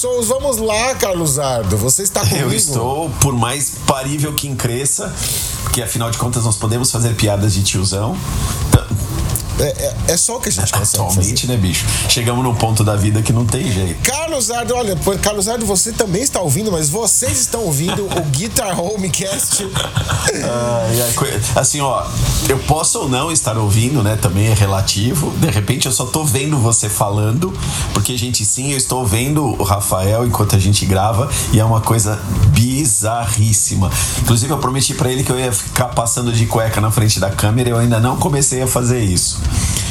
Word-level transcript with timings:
Pessoas, 0.00 0.28
vamos 0.28 0.58
lá, 0.58 0.94
Carlos 0.94 1.40
Ardo. 1.40 1.76
Você 1.76 2.04
está 2.04 2.20
comigo? 2.24 2.50
Eu 2.50 2.52
estou, 2.52 3.10
por 3.20 3.32
mais 3.32 3.72
parível 3.84 4.32
que 4.32 4.54
cresça, 4.54 5.12
porque 5.64 5.82
afinal 5.82 6.08
de 6.08 6.16
contas 6.16 6.44
nós 6.44 6.56
podemos 6.56 6.92
fazer 6.92 7.16
piadas 7.16 7.52
de 7.52 7.64
tiozão. 7.64 8.16
É, 9.60 9.64
é- 10.08 10.12
é 10.12 10.16
só 10.16 10.36
o 10.36 10.40
que 10.40 10.48
a 10.48 10.52
gente 10.52 10.72
consegue 10.72 11.02
Atualmente, 11.04 11.42
fazer. 11.42 11.52
né, 11.52 11.56
bicho? 11.58 11.84
Chegamos 12.08 12.44
num 12.44 12.54
ponto 12.54 12.84
da 12.84 12.96
vida 12.96 13.22
que 13.22 13.32
não 13.32 13.44
tem 13.44 13.70
jeito. 13.70 14.00
Carlos 14.02 14.50
Ardo, 14.50 14.74
olha, 14.74 14.96
Carlos 15.22 15.48
Ardo, 15.48 15.66
você 15.66 15.92
também 15.92 16.22
está 16.22 16.40
ouvindo, 16.40 16.70
mas 16.70 16.88
vocês 16.88 17.40
estão 17.40 17.62
ouvindo 17.64 18.06
o 18.06 18.22
Guitar 18.30 18.78
Homecast. 18.80 19.66
Coi- 21.16 21.40
assim, 21.56 21.80
ó, 21.80 22.04
eu 22.48 22.58
posso 22.60 23.00
ou 23.00 23.08
não 23.08 23.32
estar 23.32 23.56
ouvindo, 23.56 24.02
né? 24.02 24.16
Também 24.20 24.46
é 24.48 24.54
relativo. 24.54 25.30
De 25.38 25.48
repente 25.50 25.86
eu 25.86 25.92
só 25.92 26.06
tô 26.06 26.24
vendo 26.24 26.58
você 26.58 26.88
falando, 26.88 27.52
porque, 27.92 28.16
gente, 28.16 28.44
sim, 28.44 28.70
eu 28.72 28.76
estou 28.78 29.04
vendo 29.06 29.44
o 29.44 29.62
Rafael 29.62 30.26
enquanto 30.26 30.54
a 30.54 30.58
gente 30.58 30.84
grava 30.86 31.28
e 31.52 31.58
é 31.60 31.64
uma 31.64 31.80
coisa 31.80 32.18
bizarríssima. 32.52 33.90
Inclusive, 34.20 34.52
eu 34.52 34.58
prometi 34.58 34.94
pra 34.94 35.10
ele 35.10 35.22
que 35.24 35.30
eu 35.32 35.38
ia 35.38 35.52
ficar 35.52 35.86
passando 35.88 36.32
de 36.32 36.46
cueca 36.46 36.80
na 36.80 36.90
frente 36.90 37.18
da 37.18 37.30
câmera 37.30 37.68
e 37.68 37.72
eu 37.72 37.78
ainda 37.78 37.98
não 38.00 38.16
comecei 38.16 38.62
a 38.62 38.66
fazer 38.66 39.00
isso. 39.00 39.40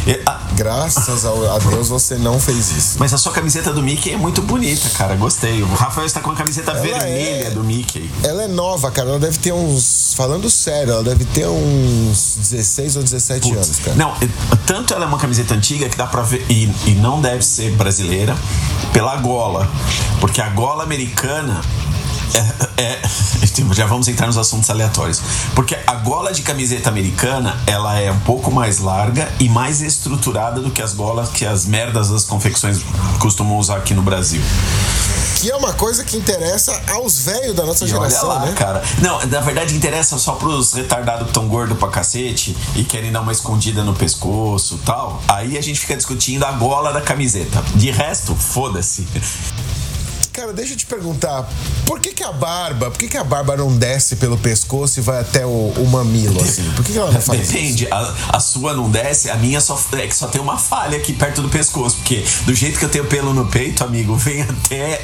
E- 0.06 0.22
a- 0.26 0.40
Graças 0.54 1.26
a 1.26 1.60
Deus 1.60 1.90
você 1.90 2.16
não 2.16 2.40
fez 2.40 2.72
isso. 2.72 2.96
mas 2.98 3.14
a 3.14 3.18
sua 3.18 3.32
camiseta 3.32 3.72
do 3.72 3.84
Mickey 3.84 4.12
é 4.14 4.18
muito 4.18 4.42
bonita, 4.42 4.90
cara. 4.98 5.16
Gostei. 5.16 5.62
O 5.62 5.68
Rafael 5.74 6.08
está 6.08 6.20
com 6.20 6.32
a 6.32 6.36
camiseta 6.36 6.72
Ela 6.72 6.82
vermelha 6.82 7.48
é- 7.48 7.50
do 7.52 7.64
Mickey. 7.64 8.10
Ela 8.24 8.44
é 8.44 8.48
nova, 8.48 8.90
cara. 8.90 9.10
Ela 9.10 9.20
deve 9.20 9.38
ter 9.38 9.52
uns. 9.52 10.14
Falando 10.16 10.50
sério, 10.50 10.94
ela 10.94 11.04
deve 11.04 11.26
ter 11.26 11.46
uns 11.48 12.38
16 12.40 12.96
ou 12.96 13.04
17 13.04 13.50
Putz, 13.50 13.68
anos, 13.68 13.80
cara. 13.80 13.96
Não, 13.98 14.12
eh, 14.22 14.28
tanto 14.66 14.94
ela 14.94 15.06
é 15.06 15.08
uma 15.08 15.18
camiseta 15.20 15.54
antiga 15.54 15.88
que 15.90 15.98
dá 15.98 16.08
pra 16.08 16.22
ver. 16.24 16.44
E, 16.50 16.64
e 16.86 16.96
não 16.96 17.22
deve 17.22 17.44
ser 17.44 17.72
brasileira 17.76 18.36
pela 18.94 19.16
gola. 19.18 19.70
Porque 20.20 20.42
a 20.42 20.50
gola 20.50 20.84
americana. 20.84 21.62
É, 22.78 22.82
é- 22.84 23.02
já 23.74 23.86
vamos 23.86 24.08
entrar 24.08 24.28
nos 24.28 24.38
assuntos 24.38 24.70
aleatórios. 24.70 25.22
Porque 25.56 25.78
a 25.88 25.94
gola 25.96 26.32
de 26.32 26.42
camiseta 26.42 26.90
americana 26.90 27.58
ela 27.66 28.00
é 28.00 28.12
um 28.12 28.20
pouco 28.20 28.52
mais 28.52 28.80
larga 28.80 29.28
e 29.40 29.50
mais 29.50 29.82
estruturada 29.82 30.62
do 30.62 30.72
que 30.72 30.82
as 30.82 30.94
golas 30.94 31.30
que 31.30 31.46
as 31.46 31.66
merdas 31.66 32.10
das 32.10 32.24
confecções 32.24 32.80
costumam 33.20 33.58
usar 33.58 33.78
aqui 33.78 33.94
no 33.94 34.02
Brasil. 34.02 34.42
Que 35.40 35.52
é 35.52 35.56
uma 35.56 35.74
coisa 35.74 36.04
que 36.04 36.18
interessa 36.18 36.80
aos 36.94 37.20
velhos 37.20 37.56
da 37.56 37.64
nossa 37.64 37.86
E 37.86 37.94
olha 37.94 38.10
geração, 38.10 38.30
lá, 38.30 38.40
né? 38.48 38.54
cara. 38.54 38.82
Não, 39.00 39.24
na 39.28 39.40
verdade 39.40 39.76
interessa 39.76 40.18
só 40.18 40.34
pros 40.34 40.74
retardados 40.74 41.28
que 41.28 41.34
tão 41.34 41.48
gordo 41.48 41.76
pra 41.76 41.90
cacete 41.90 42.58
e 42.76 42.84
querem 42.84 43.12
dar 43.12 43.22
uma 43.22 43.32
escondida 43.32 43.84
no 43.84 43.94
pescoço 43.94 44.76
e 44.76 44.86
tal. 44.86 45.22
Aí 45.28 45.58
a 45.58 45.62
gente 45.62 45.80
fica 45.80 45.96
discutindo 45.96 46.44
a 46.44 46.52
gola 46.54 46.92
da 46.92 47.02
camiseta. 47.02 47.64
De 47.76 47.92
resto, 47.92 48.36
foda-se. 48.36 49.06
Cara, 50.38 50.54
deixa 50.54 50.74
eu 50.74 50.78
te 50.78 50.86
perguntar, 50.86 51.50
por 51.84 52.00
que, 52.00 52.14
que 52.14 52.24
a 52.24 52.32
barba, 52.32 52.92
por 52.92 53.00
que, 53.00 53.08
que 53.08 53.18
a 53.18 53.24
barba 53.24 53.58
não 53.58 53.76
desce 53.76 54.18
pelo 54.18 54.38
pescoço 54.38 55.00
e 55.00 55.02
vai 55.02 55.20
até 55.20 55.44
o, 55.44 55.50
o 55.50 55.88
mamilo, 55.88 56.40
assim? 56.40 56.62
Por 56.76 56.86
que, 56.86 56.92
que 56.92 57.00
ela 57.00 57.12
não 57.12 57.20
faz 57.20 57.42
isso? 57.42 57.54
Depende, 57.54 57.88
a, 57.90 58.14
a 58.34 58.40
sua 58.40 58.76
não 58.76 58.88
desce, 58.88 59.32
a 59.32 59.36
minha 59.36 59.60
só, 59.60 59.82
é 59.94 60.06
que 60.06 60.16
só 60.16 60.28
tem 60.28 60.40
uma 60.40 60.60
falha 60.60 60.96
aqui 60.96 61.12
perto 61.12 61.42
do 61.42 61.50
pescoço. 61.50 61.96
Porque 61.96 62.24
do 62.46 62.54
jeito 62.54 62.78
que 62.78 62.86
eu 62.86 62.90
tenho 62.90 63.06
pelo 63.06 63.34
no 63.34 63.48
peito, 63.48 63.84
amigo, 63.84 64.16
vem 64.16 64.44
até 64.44 65.04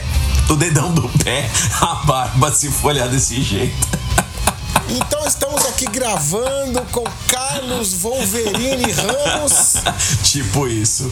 o 0.51 0.55
dedão 0.55 0.93
do 0.93 1.09
pé 1.23 1.49
a 1.81 1.95
barba 2.05 2.53
se 2.53 2.69
folhar 2.69 3.09
desse 3.09 3.41
jeito. 3.41 3.87
Então 4.89 5.25
estamos 5.25 5.65
aqui 5.65 5.85
gravando 5.87 6.81
com 6.91 7.03
Carlos 7.27 7.93
Wolverine 7.93 8.91
Ramos, 8.91 9.75
tipo 10.23 10.67
isso. 10.67 11.11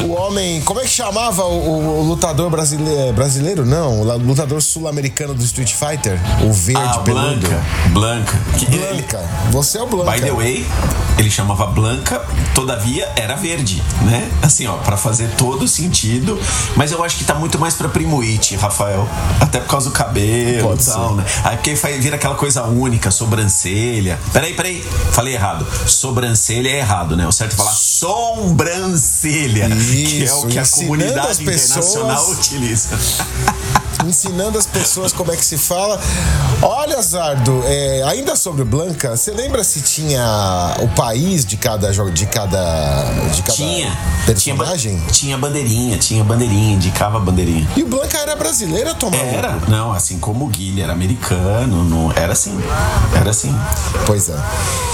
o 0.00 0.12
homem. 0.12 0.60
Como 0.62 0.80
é 0.80 0.84
que 0.84 0.88
chamava 0.90 1.44
o, 1.44 2.00
o- 2.00 2.02
lutador 2.08 2.50
brasileiro? 2.50 3.12
Brasileiro? 3.12 3.64
Não, 3.66 4.00
o 4.00 4.16
lutador 4.18 4.60
sul-americano 4.62 5.34
do 5.34 5.44
Street 5.44 5.72
Fighter? 5.72 6.18
O 6.44 6.52
verde 6.52 6.80
A 6.82 6.98
peludo. 6.98 7.46
Ah, 7.46 7.90
Blanca. 7.90 7.90
Blanca. 7.90 8.40
Que 8.58 8.64
ele- 8.66 9.02
Blanca. 9.02 9.20
Você 9.50 9.78
é 9.78 9.82
o 9.82 9.86
Blanca. 9.86 10.10
By 10.12 10.20
the 10.20 10.32
way, 10.32 10.66
ele 11.18 11.30
chamava 11.30 11.66
Blanca, 11.66 12.24
todavia 12.54 13.08
era 13.14 13.36
verde, 13.36 13.82
né? 14.02 14.28
Assim, 14.42 14.66
ó, 14.66 14.74
pra 14.78 14.96
fazer 14.96 15.28
todo 15.36 15.68
sentido. 15.68 16.40
Mas 16.76 16.90
eu 16.92 17.04
acho 17.04 17.16
que 17.18 17.24
tá 17.24 17.34
muito 17.34 17.58
mais 17.58 17.74
pra 17.74 17.88
Primuite, 17.88 18.56
Rafael. 18.56 19.06
Até 19.40 19.60
por 19.60 19.68
causa 19.68 19.90
do 19.90 19.92
cabelo 19.92 20.74
e 20.74 20.84
tal, 20.84 21.10
ser. 21.10 21.14
né? 21.16 21.24
Aí 21.44 21.56
porque 21.56 21.74
vira 21.74 22.16
aquela 22.16 22.34
coisa 22.34 22.53
única, 22.62 23.10
sobrancelha. 23.10 24.18
Peraí, 24.32 24.54
peraí. 24.54 24.82
Falei 25.12 25.34
errado. 25.34 25.66
Sobrancelha 25.86 26.68
é 26.68 26.78
errado, 26.78 27.16
né? 27.16 27.26
O 27.26 27.32
certo 27.32 27.54
é 27.54 27.56
falar 27.56 27.72
sobrancelha, 27.72 29.66
que 29.66 29.72
é 29.72 29.76
o 29.76 29.78
Isso, 29.78 30.46
que 30.46 30.58
a 30.58 30.66
comunidade 30.66 31.28
as 31.28 31.38
pessoas- 31.38 31.86
internacional 31.88 32.30
utiliza. 32.30 32.88
Ensinando 34.06 34.58
as 34.58 34.66
pessoas 34.66 35.12
como 35.12 35.32
é 35.32 35.36
que 35.36 35.44
se 35.44 35.58
fala. 35.58 36.00
Olha, 36.62 37.00
Zardo, 37.02 37.62
é, 37.66 38.02
ainda 38.06 38.36
sobre 38.36 38.62
o 38.62 38.64
Blanca, 38.64 39.16
você 39.16 39.30
lembra 39.30 39.62
se 39.64 39.80
tinha 39.80 40.76
o 40.80 40.88
país 40.88 41.44
de 41.44 41.56
cada 41.56 41.92
jogo, 41.92 42.10
de 42.10 42.26
cada, 42.26 43.04
de 43.32 43.42
cada 43.42 43.54
Tinha. 43.54 43.74
Tinha, 43.74 44.56
personagem? 44.56 45.02
tinha 45.10 45.36
bandeirinha, 45.36 45.98
tinha 45.98 46.24
bandeirinha, 46.24 46.74
indicava 46.74 47.18
bandeirinha. 47.18 47.68
E 47.76 47.82
o 47.82 47.86
Blanca 47.86 48.18
era 48.18 48.34
brasileiro, 48.36 48.94
Tomás? 48.94 49.20
Era, 49.20 49.58
não, 49.68 49.92
assim 49.92 50.18
como 50.18 50.46
o 50.46 50.48
Guilherme 50.48 50.82
era 50.82 50.92
americano, 50.92 51.84
não, 51.84 52.12
era 52.12 52.32
assim, 52.32 52.56
era 53.14 53.30
assim. 53.30 53.54
Pois 54.06 54.28
é. 54.28 54.36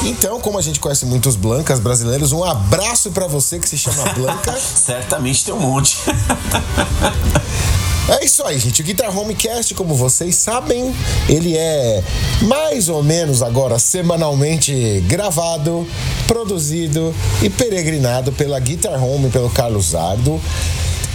Então, 0.04 0.40
como 0.40 0.58
a 0.58 0.62
gente 0.62 0.80
conhece 0.80 1.04
muitos 1.06 1.36
Blancas 1.36 1.78
brasileiros, 1.80 2.32
um 2.32 2.44
abraço 2.44 3.10
pra 3.10 3.26
você 3.26 3.58
que 3.58 3.68
se 3.68 3.78
chama 3.78 4.12
Blanca. 4.12 4.56
Certamente 4.58 5.44
tem 5.44 5.54
um 5.54 5.60
monte. 5.60 5.98
É 8.08 8.24
isso 8.24 8.44
aí, 8.44 8.58
gente. 8.58 8.82
O 8.82 8.84
Guitar 8.84 9.16
Homecast, 9.16 9.74
como 9.74 9.94
vocês 9.94 10.34
sabem, 10.34 10.94
ele 11.28 11.56
é 11.56 12.02
mais 12.42 12.88
ou 12.88 13.02
menos 13.02 13.42
agora 13.42 13.78
semanalmente 13.78 15.02
gravado, 15.06 15.86
produzido 16.26 17.14
e 17.42 17.48
peregrinado 17.48 18.32
pela 18.32 18.58
Guitar 18.58 19.02
Home, 19.02 19.30
pelo 19.30 19.50
Carlos 19.50 19.94
Ardo. 19.94 20.40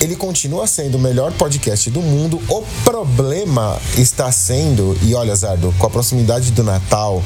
Ele 0.02 0.16
continua 0.16 0.68
sendo 0.68 0.98
o 0.98 1.00
melhor 1.00 1.32
podcast 1.34 1.90
do 1.90 2.02
mundo. 2.02 2.42
O 2.50 2.62
problema 2.84 3.78
está 3.98 4.32
sendo, 4.32 4.98
e 5.02 5.16
olha, 5.16 5.36
Zardo, 5.36 5.74
com 5.78 5.88
a 5.88 5.90
proximidade 5.90 6.52
do 6.52 6.64
Natal, 6.64 7.24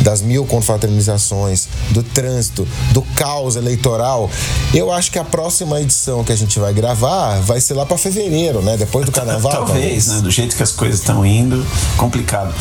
das 0.00 0.22
mil 0.22 0.44
confraternizações, 0.46 1.68
do 1.90 2.02
trânsito, 2.02 2.66
do 2.92 3.02
caos 3.02 3.56
eleitoral, 3.56 4.30
eu 4.72 4.92
acho 4.92 5.10
que 5.10 5.18
a 5.18 5.24
próxima 5.24 5.80
edição 5.80 6.24
que 6.24 6.32
a 6.32 6.36
gente 6.36 6.58
vai 6.58 6.72
gravar 6.72 7.40
vai 7.40 7.60
ser 7.60 7.74
lá 7.74 7.84
para 7.84 7.98
fevereiro, 7.98 8.62
né? 8.62 8.76
Depois 8.76 9.04
do 9.04 9.12
carnaval. 9.12 9.52
Talvez, 9.52 10.06
né? 10.06 10.20
Do 10.20 10.30
jeito 10.30 10.56
que 10.56 10.62
as 10.62 10.72
coisas 10.72 11.00
estão 11.00 11.24
indo, 11.26 11.64
complicado. 11.96 12.54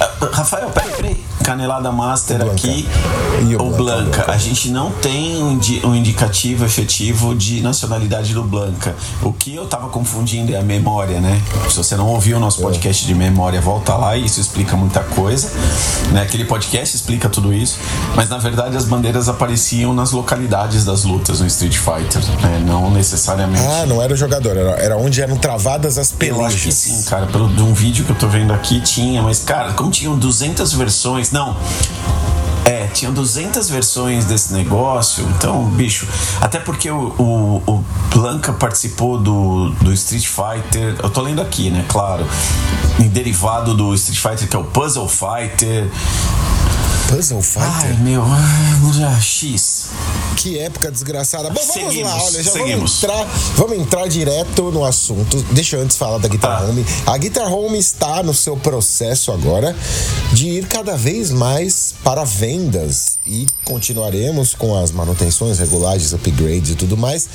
Ah, 0.00 0.28
Rafael, 0.32 0.70
peraí, 0.70 0.92
peraí. 0.92 1.27
Canelada 1.48 1.90
Master 1.90 2.36
Blanca. 2.36 2.52
aqui. 2.52 2.86
E 3.48 3.56
o 3.56 3.62
o 3.62 3.70
Blanca, 3.70 4.02
Blanca. 4.02 4.32
A 4.32 4.36
gente 4.36 4.68
não 4.70 4.90
tem 4.90 5.42
um, 5.42 5.58
um 5.84 5.94
indicativo 5.94 6.62
efetivo 6.66 7.34
de 7.34 7.62
nacionalidade 7.62 8.34
do 8.34 8.42
Blanca. 8.42 8.94
O 9.22 9.32
que 9.32 9.54
eu 9.54 9.66
tava 9.66 9.88
confundindo 9.88 10.52
é 10.52 10.58
a 10.58 10.62
memória, 10.62 11.22
né? 11.22 11.40
Se 11.70 11.76
você 11.78 11.96
não 11.96 12.06
ouviu 12.08 12.36
o 12.36 12.40
nosso 12.40 12.60
podcast 12.60 13.06
de 13.06 13.14
memória, 13.14 13.62
volta 13.62 13.94
lá 13.94 14.14
e 14.14 14.26
isso 14.26 14.38
explica 14.40 14.76
muita 14.76 15.00
coisa. 15.00 15.50
Né? 16.12 16.20
Aquele 16.20 16.44
podcast 16.44 16.94
explica 16.94 17.30
tudo 17.30 17.54
isso. 17.54 17.78
Mas 18.14 18.28
na 18.28 18.36
verdade 18.36 18.76
as 18.76 18.84
bandeiras 18.84 19.26
apareciam 19.26 19.94
nas 19.94 20.10
localidades 20.10 20.84
das 20.84 21.04
lutas 21.04 21.40
no 21.40 21.46
Street 21.46 21.78
Fighter. 21.78 22.22
né? 22.42 22.62
Não 22.66 22.90
necessariamente. 22.90 23.64
Ah, 23.64 23.86
não 23.86 24.02
era 24.02 24.12
o 24.12 24.16
jogador, 24.16 24.54
era, 24.54 24.72
era 24.72 24.96
onde 24.98 25.22
eram 25.22 25.36
travadas 25.36 25.96
as 25.96 26.14
Eu 26.20 26.44
acho 26.44 26.56
que 26.56 26.62
pelejas. 26.64 26.74
sim, 26.74 27.02
cara. 27.04 27.26
Pelo 27.26 27.48
de 27.48 27.62
um 27.62 27.72
vídeo 27.72 28.04
que 28.04 28.10
eu 28.12 28.16
tô 28.16 28.28
vendo 28.28 28.52
aqui 28.52 28.82
tinha, 28.82 29.22
mas 29.22 29.38
cara, 29.38 29.72
como 29.72 29.90
tinham 29.90 30.18
200 30.18 30.74
versões, 30.74 31.30
não. 31.30 31.37
É, 32.64 32.86
tinham 32.88 33.14
200 33.14 33.70
versões 33.70 34.26
desse 34.26 34.52
negócio, 34.52 35.26
então, 35.30 35.64
bicho. 35.70 36.06
Até 36.40 36.58
porque 36.58 36.90
o, 36.90 37.14
o, 37.18 37.62
o 37.66 37.84
Blanca 38.12 38.52
participou 38.52 39.18
do, 39.18 39.70
do 39.80 39.90
Street 39.92 40.26
Fighter. 40.26 40.96
Eu 41.02 41.08
tô 41.08 41.22
lendo 41.22 41.40
aqui, 41.40 41.70
né? 41.70 41.84
Claro. 41.88 42.26
Em 42.98 43.08
derivado 43.08 43.74
do 43.74 43.94
Street 43.94 44.20
Fighter, 44.20 44.48
que 44.48 44.56
é 44.56 44.58
o 44.58 44.64
Puzzle 44.64 45.08
Fighter. 45.08 45.88
Puzzle 47.08 47.38
Ai, 47.56 47.80
Fighter? 47.88 48.00
meu. 48.02 48.22
ah, 48.22 49.20
X. 49.20 49.86
Que 50.36 50.58
época 50.58 50.90
desgraçada. 50.90 51.48
Bom, 51.50 51.60
vamos 51.60 51.72
Seguimos, 51.90 52.12
lá, 52.12 52.22
olha, 52.22 52.42
já 52.42 52.50
seguimos. 52.52 53.00
vamos 53.00 53.02
entrar, 53.02 53.28
vamos 53.56 53.78
entrar 53.78 54.08
direto 54.08 54.70
no 54.70 54.84
assunto. 54.84 55.42
Deixa 55.52 55.76
eu 55.76 55.82
antes 55.82 55.96
falar 55.96 56.18
da 56.18 56.28
Guitar 56.28 56.62
Ah. 56.62 56.66
Home. 56.66 56.84
A 57.06 57.16
Guitar 57.16 57.52
Home 57.52 57.78
está 57.78 58.22
no 58.22 58.34
seu 58.34 58.56
processo 58.56 59.32
agora 59.32 59.74
de 60.32 60.48
ir 60.48 60.66
cada 60.66 60.96
vez 60.96 61.30
mais 61.30 61.94
para 62.04 62.24
vendas 62.24 63.18
e 63.26 63.46
continuaremos 63.64 64.54
com 64.54 64.78
as 64.78 64.90
manutenções, 64.92 65.58
regulagens, 65.58 66.12
upgrades 66.12 66.70
e 66.70 66.74
tudo 66.74 66.96
mais 66.96 67.28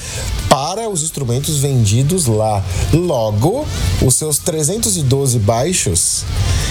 para 0.50 0.88
os 0.90 1.02
instrumentos 1.04 1.58
vendidos 1.58 2.26
lá. 2.28 2.64
Logo, 2.94 3.66
os 4.02 4.16
seus 4.16 4.38
312 4.38 5.40
baixos 5.40 6.24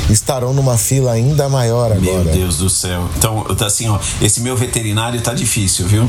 estarão 0.08 0.52
numa 0.54 0.78
fila 0.78 1.12
ainda 1.12 1.48
maior 1.48 1.92
agora. 1.92 2.00
Meu 2.00 2.24
Deus 2.24 2.56
do 2.58 2.70
céu. 2.70 2.91
Então, 3.16 3.42
tá 3.56 3.66
assim, 3.66 3.88
ó, 3.88 3.98
esse 4.20 4.40
meu 4.40 4.56
veterinário 4.56 5.20
tá 5.20 5.34
difícil, 5.34 5.86
viu? 5.86 6.08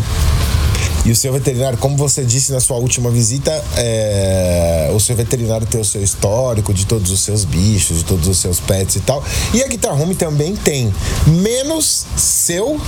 E 1.05 1.11
o 1.11 1.15
seu 1.15 1.33
veterinário, 1.33 1.77
como 1.77 1.97
você 1.97 2.23
disse 2.23 2.53
na 2.53 2.61
sua 2.61 2.77
última 2.77 3.09
visita, 3.09 3.51
é, 3.75 4.89
o 4.95 4.99
seu 5.01 5.15
veterinário 5.17 5.67
tem 5.67 5.81
o 5.81 5.83
seu 5.83 6.01
histórico 6.01 6.73
de 6.73 6.85
todos 6.85 7.11
os 7.11 7.19
seus 7.19 7.43
bichos, 7.43 7.97
de 7.97 8.05
todos 8.05 8.25
os 8.25 8.37
seus 8.37 8.61
pets 8.61 8.95
e 8.95 8.99
tal. 9.01 9.21
E 9.53 9.61
a 9.61 9.67
Guitar 9.67 10.01
Home 10.01 10.15
também 10.15 10.55
tem, 10.55 10.93
menos 11.27 12.05
seu 12.15 12.79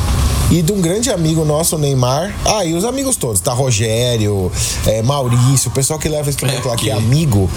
e 0.50 0.62
de 0.62 0.72
um 0.72 0.80
grande 0.80 1.12
amigo 1.12 1.44
nosso, 1.44 1.76
o 1.76 1.80
Neymar. 1.80 2.34
Ah, 2.46 2.64
e 2.64 2.74
os 2.74 2.86
amigos 2.86 3.18
todos, 3.18 3.42
tá? 3.42 3.52
Rogério, 3.52 4.50
é, 4.88 5.02
Maurício, 5.02 5.70
o 5.70 5.74
pessoal 5.74 6.00
que 6.00 6.08
leva 6.08 6.30
instrumento 6.30 6.68
É, 6.68 6.72
lá 6.72 6.78
que 6.78 6.90
é 6.90 6.94
amigo. 6.94 7.50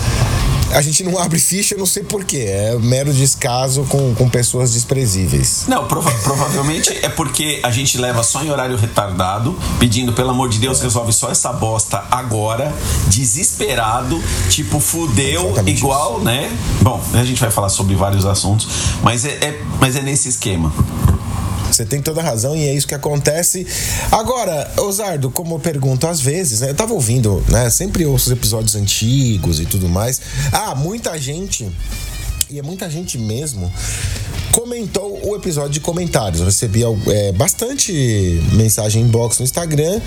A 0.74 0.82
gente 0.82 1.02
não 1.02 1.18
abre 1.18 1.38
ficha, 1.38 1.74
eu 1.74 1.78
não 1.78 1.86
sei 1.86 2.02
porquê. 2.02 2.44
É 2.46 2.76
mero 2.78 3.12
descaso 3.12 3.84
com, 3.88 4.14
com 4.14 4.28
pessoas 4.28 4.72
desprezíveis. 4.72 5.64
Não, 5.66 5.86
prova- 5.88 6.10
provavelmente 6.22 6.90
é 7.02 7.08
porque 7.08 7.60
a 7.62 7.70
gente 7.70 7.96
leva 7.98 8.22
só 8.22 8.42
em 8.44 8.50
horário 8.50 8.76
retardado, 8.76 9.56
pedindo, 9.78 10.12
pelo 10.12 10.30
amor 10.30 10.48
de 10.50 10.58
Deus, 10.58 10.80
resolve 10.80 11.12
só 11.12 11.30
essa 11.30 11.52
bosta 11.52 12.04
agora, 12.10 12.72
desesperado, 13.08 14.22
tipo, 14.50 14.78
fudeu, 14.78 15.46
Exatamente 15.46 15.78
igual, 15.78 16.20
né? 16.20 16.54
Bom, 16.82 17.02
a 17.14 17.24
gente 17.24 17.40
vai 17.40 17.50
falar 17.50 17.70
sobre 17.70 17.94
vários 17.94 18.26
assuntos, 18.26 18.68
mas 19.02 19.24
é, 19.24 19.30
é- 19.30 19.62
mas 19.80 19.96
é 19.96 20.02
nesse 20.02 20.28
esquema. 20.28 20.72
Você 21.70 21.84
tem 21.84 22.00
toda 22.00 22.20
a 22.20 22.24
razão 22.24 22.56
e 22.56 22.66
é 22.66 22.74
isso 22.74 22.86
que 22.86 22.94
acontece. 22.94 23.66
Agora, 24.10 24.70
Osardo, 24.78 25.30
como 25.30 25.56
eu 25.56 25.58
pergunto 25.58 26.06
às 26.06 26.20
vezes, 26.20 26.60
né? 26.60 26.70
Eu 26.70 26.74
tava 26.74 26.94
ouvindo, 26.94 27.44
né? 27.48 27.70
Sempre 27.70 28.04
ouço 28.06 28.26
os 28.26 28.32
episódios 28.32 28.74
antigos 28.74 29.60
e 29.60 29.66
tudo 29.66 29.88
mais. 29.88 30.20
Ah, 30.52 30.74
muita 30.74 31.18
gente, 31.18 31.70
e 32.50 32.58
é 32.58 32.62
muita 32.62 32.90
gente 32.90 33.18
mesmo, 33.18 33.70
comentou 34.52 35.20
o 35.24 35.36
episódio 35.36 35.70
de 35.70 35.80
comentários. 35.80 36.40
Eu 36.40 36.46
recebi 36.46 36.82
é, 36.82 37.32
bastante 37.32 37.92
mensagem 38.52 39.02
inbox 39.02 39.38
no 39.38 39.44
Instagram 39.44 40.00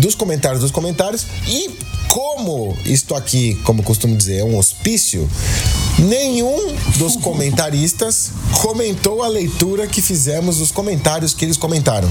dos 0.00 0.14
comentários 0.14 0.60
dos 0.60 0.70
comentários 0.70 1.26
e 1.46 1.70
como 2.08 2.76
isto 2.84 3.14
aqui, 3.14 3.54
como 3.62 3.82
costumo 3.82 4.16
dizer, 4.16 4.38
é 4.38 4.44
um 4.44 4.56
hospício, 4.56 5.28
nenhum 5.98 6.65
dos 6.96 7.16
comentaristas 7.16 8.30
comentou 8.62 9.22
a 9.22 9.28
leitura 9.28 9.86
que 9.86 10.00
fizemos 10.00 10.58
dos 10.58 10.70
comentários 10.70 11.34
que 11.34 11.44
eles 11.44 11.56
comentaram. 11.56 12.10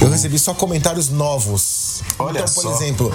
Eu 0.00 0.10
recebi 0.10 0.38
só 0.38 0.54
comentários 0.54 1.08
novos. 1.08 2.02
Olha 2.18 2.40
então, 2.40 2.54
por 2.54 2.62
só. 2.62 2.74
exemplo, 2.74 3.12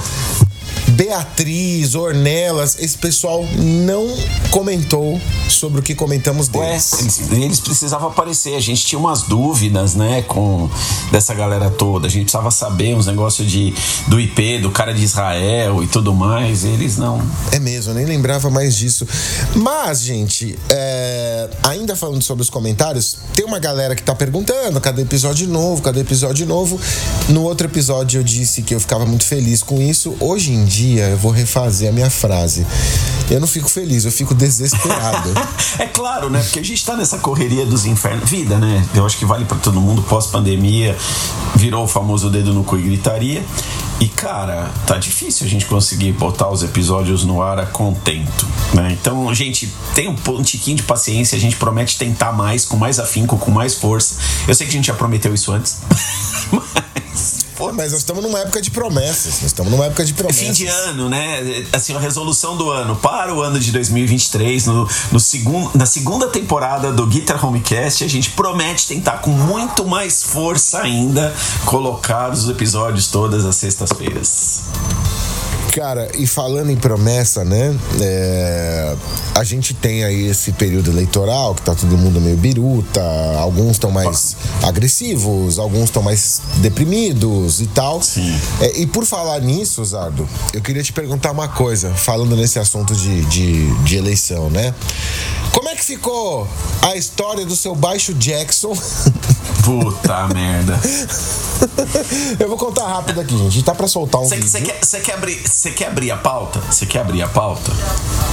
Beatriz, 0.91 1.95
Ornelas, 1.95 2.77
esse 2.79 2.97
pessoal 2.97 3.45
não 3.57 4.07
comentou 4.49 5.19
sobre 5.47 5.79
o 5.79 5.83
que 5.83 5.95
comentamos 5.95 6.49
Ué, 6.53 6.69
deles. 6.69 6.93
eles, 6.99 7.31
eles 7.31 7.59
precisavam 7.59 8.09
aparecer. 8.09 8.55
A 8.55 8.59
gente 8.59 8.85
tinha 8.85 8.99
umas 8.99 9.23
dúvidas, 9.23 9.95
né, 9.95 10.21
com 10.23 10.69
dessa 11.11 11.33
galera 11.33 11.69
toda. 11.69 12.07
A 12.07 12.09
gente 12.09 12.23
precisava 12.23 12.51
saber 12.51 12.95
uns 12.95 13.05
negócios 13.05 13.49
de 13.49 13.73
do 14.07 14.19
IP, 14.19 14.59
do 14.59 14.71
cara 14.71 14.93
de 14.93 15.03
Israel 15.03 15.81
e 15.83 15.87
tudo 15.87 16.13
mais. 16.13 16.65
Eles 16.65 16.97
não. 16.97 17.21
É 17.51 17.59
mesmo, 17.59 17.91
eu 17.91 17.95
nem 17.95 18.05
lembrava 18.05 18.49
mais 18.49 18.75
disso. 18.75 19.07
Mas, 19.55 20.01
gente, 20.01 20.57
é, 20.69 21.49
ainda 21.63 21.95
falando 21.95 22.21
sobre 22.21 22.41
os 22.41 22.49
comentários, 22.49 23.17
tem 23.33 23.45
uma 23.45 23.59
galera 23.59 23.95
que 23.95 24.03
tá 24.03 24.13
perguntando: 24.13 24.81
cadê 24.81 25.03
episódio 25.03 25.47
novo? 25.47 25.81
Cadê 25.81 26.01
episódio 26.01 26.45
novo? 26.45 26.79
No 27.29 27.43
outro 27.43 27.67
episódio 27.67 28.19
eu 28.19 28.23
disse 28.23 28.61
que 28.61 28.75
eu 28.75 28.79
ficava 28.79 29.05
muito 29.05 29.25
feliz 29.25 29.63
com 29.63 29.81
isso. 29.81 30.15
Hoje 30.19 30.51
em 30.51 30.65
dia 30.65 30.80
eu 30.89 31.17
vou 31.17 31.31
refazer 31.31 31.89
a 31.89 31.91
minha 31.91 32.09
frase. 32.09 32.65
Eu 33.29 33.39
não 33.39 33.47
fico 33.47 33.69
feliz, 33.69 34.05
eu 34.05 34.11
fico 34.11 34.33
desesperado. 34.33 35.29
É 35.79 35.87
claro, 35.87 36.29
né? 36.29 36.41
Porque 36.41 36.59
a 36.59 36.63
gente 36.63 36.85
tá 36.85 36.97
nessa 36.97 37.17
correria 37.17 37.65
dos 37.65 37.85
infernos. 37.85 38.29
Vida, 38.29 38.57
né? 38.57 38.85
Eu 38.93 39.05
acho 39.05 39.17
que 39.17 39.25
vale 39.25 39.45
pra 39.45 39.57
todo 39.57 39.79
mundo. 39.79 40.01
Pós-pandemia, 40.03 40.95
virou 41.55 41.85
o 41.85 41.87
famoso 41.87 42.29
dedo 42.29 42.53
no 42.53 42.63
cu 42.63 42.77
e 42.77 42.81
gritaria. 42.81 43.43
E, 43.99 44.07
cara, 44.07 44.69
tá 44.85 44.97
difícil 44.97 45.45
a 45.45 45.49
gente 45.49 45.65
conseguir 45.65 46.11
botar 46.11 46.49
os 46.49 46.61
episódios 46.61 47.23
no 47.23 47.41
ar 47.41 47.59
a 47.59 47.65
contento, 47.65 48.47
né? 48.73 48.97
Então, 48.99 49.33
gente, 49.33 49.71
tem 49.95 50.09
um, 50.09 50.15
um 50.27 50.41
de 50.41 50.83
paciência. 50.83 51.37
A 51.37 51.39
gente 51.39 51.55
promete 51.55 51.97
tentar 51.97 52.31
mais, 52.31 52.65
com 52.65 52.75
mais 52.75 52.99
afinco, 52.99 53.37
com 53.37 53.49
mais 53.49 53.75
força. 53.75 54.15
Eu 54.47 54.53
sei 54.53 54.67
que 54.67 54.71
a 54.71 54.75
gente 54.75 54.87
já 54.87 54.93
prometeu 54.93 55.33
isso 55.33 55.51
antes. 55.51 55.77
Mas... 56.51 56.90
Pô, 57.61 57.71
mas 57.71 57.91
nós 57.91 58.01
estamos 58.01 58.23
numa 58.23 58.39
época 58.39 58.59
de 58.59 58.71
promessas. 58.71 59.33
Nós 59.33 59.43
estamos 59.43 59.71
numa 59.71 59.85
época 59.85 60.03
de 60.03 60.15
promessas. 60.15 60.47
Fim 60.47 60.51
de 60.51 60.65
ano, 60.65 61.07
né? 61.07 61.63
Assim, 61.71 61.95
a 61.95 61.99
resolução 61.99 62.57
do 62.57 62.71
ano 62.71 62.95
para 62.95 63.31
o 63.35 63.39
ano 63.39 63.59
de 63.59 63.71
2023, 63.71 64.65
no, 64.65 64.89
no 65.11 65.19
segundo, 65.19 65.69
na 65.77 65.85
segunda 65.85 66.27
temporada 66.27 66.91
do 66.91 67.05
Guitar 67.05 67.45
Homecast, 67.45 68.03
a 68.03 68.07
gente 68.07 68.31
promete 68.31 68.87
tentar 68.87 69.19
com 69.19 69.29
muito 69.29 69.85
mais 69.85 70.23
força 70.23 70.81
ainda 70.81 71.31
colocar 71.63 72.31
os 72.31 72.49
episódios 72.49 73.05
todas 73.09 73.45
as 73.45 73.57
sextas-feiras. 73.57 74.63
Cara, 75.73 76.09
e 76.17 76.27
falando 76.27 76.69
em 76.69 76.75
promessa, 76.75 77.45
né? 77.45 77.73
é, 78.01 78.95
a 79.35 79.43
gente 79.43 79.73
tem 79.73 80.03
aí 80.03 80.27
esse 80.27 80.51
período 80.51 80.91
eleitoral 80.91 81.55
que 81.55 81.61
tá 81.61 81.73
todo 81.73 81.97
mundo 81.97 82.19
meio 82.19 82.37
biruta, 82.37 83.01
alguns 83.39 83.71
estão 83.71 83.89
mais 83.89 84.35
agressivos, 84.63 85.57
alguns 85.57 85.85
estão 85.85 86.03
mais 86.03 86.41
deprimidos 86.57 87.61
e 87.61 87.67
tal. 87.67 88.01
Sim. 88.01 88.37
É, 88.59 88.81
e 88.81 88.85
por 88.85 89.05
falar 89.05 89.39
nisso, 89.39 89.83
Zardo, 89.83 90.27
eu 90.53 90.61
queria 90.61 90.83
te 90.83 90.93
perguntar 90.93 91.31
uma 91.31 91.47
coisa, 91.47 91.93
falando 91.93 92.35
nesse 92.35 92.59
assunto 92.59 92.95
de, 92.95 93.25
de, 93.25 93.73
de 93.83 93.95
eleição, 93.95 94.49
né? 94.49 94.73
Como 95.53 95.69
é 95.69 95.75
que 95.75 95.83
ficou 95.83 96.47
a 96.81 96.95
história 96.95 97.45
do 97.45 97.55
seu 97.55 97.75
baixo 97.75 98.13
Jackson? 98.13 98.77
Puta 99.63 100.27
merda. 100.33 100.79
eu 102.39 102.47
vou 102.47 102.57
contar 102.57 102.87
rápido 102.87 103.21
aqui, 103.21 103.37
gente. 103.37 103.61
Tá 103.63 103.75
pra 103.75 103.87
soltar 103.87 104.21
um 104.21 104.25
Você 104.25 104.37
vídeo. 104.37 104.61
quer, 104.65 104.79
cê 104.83 104.99
quer, 104.99 105.13
abrir, 105.13 105.41
cê 105.47 105.71
quer 105.71 105.87
abrir 105.87 106.11
a 106.11 106.17
pauta? 106.17 106.59
Você 106.69 106.85
quer 106.85 107.01
abrir 107.01 107.21
a 107.21 107.27
pauta? 107.27 107.71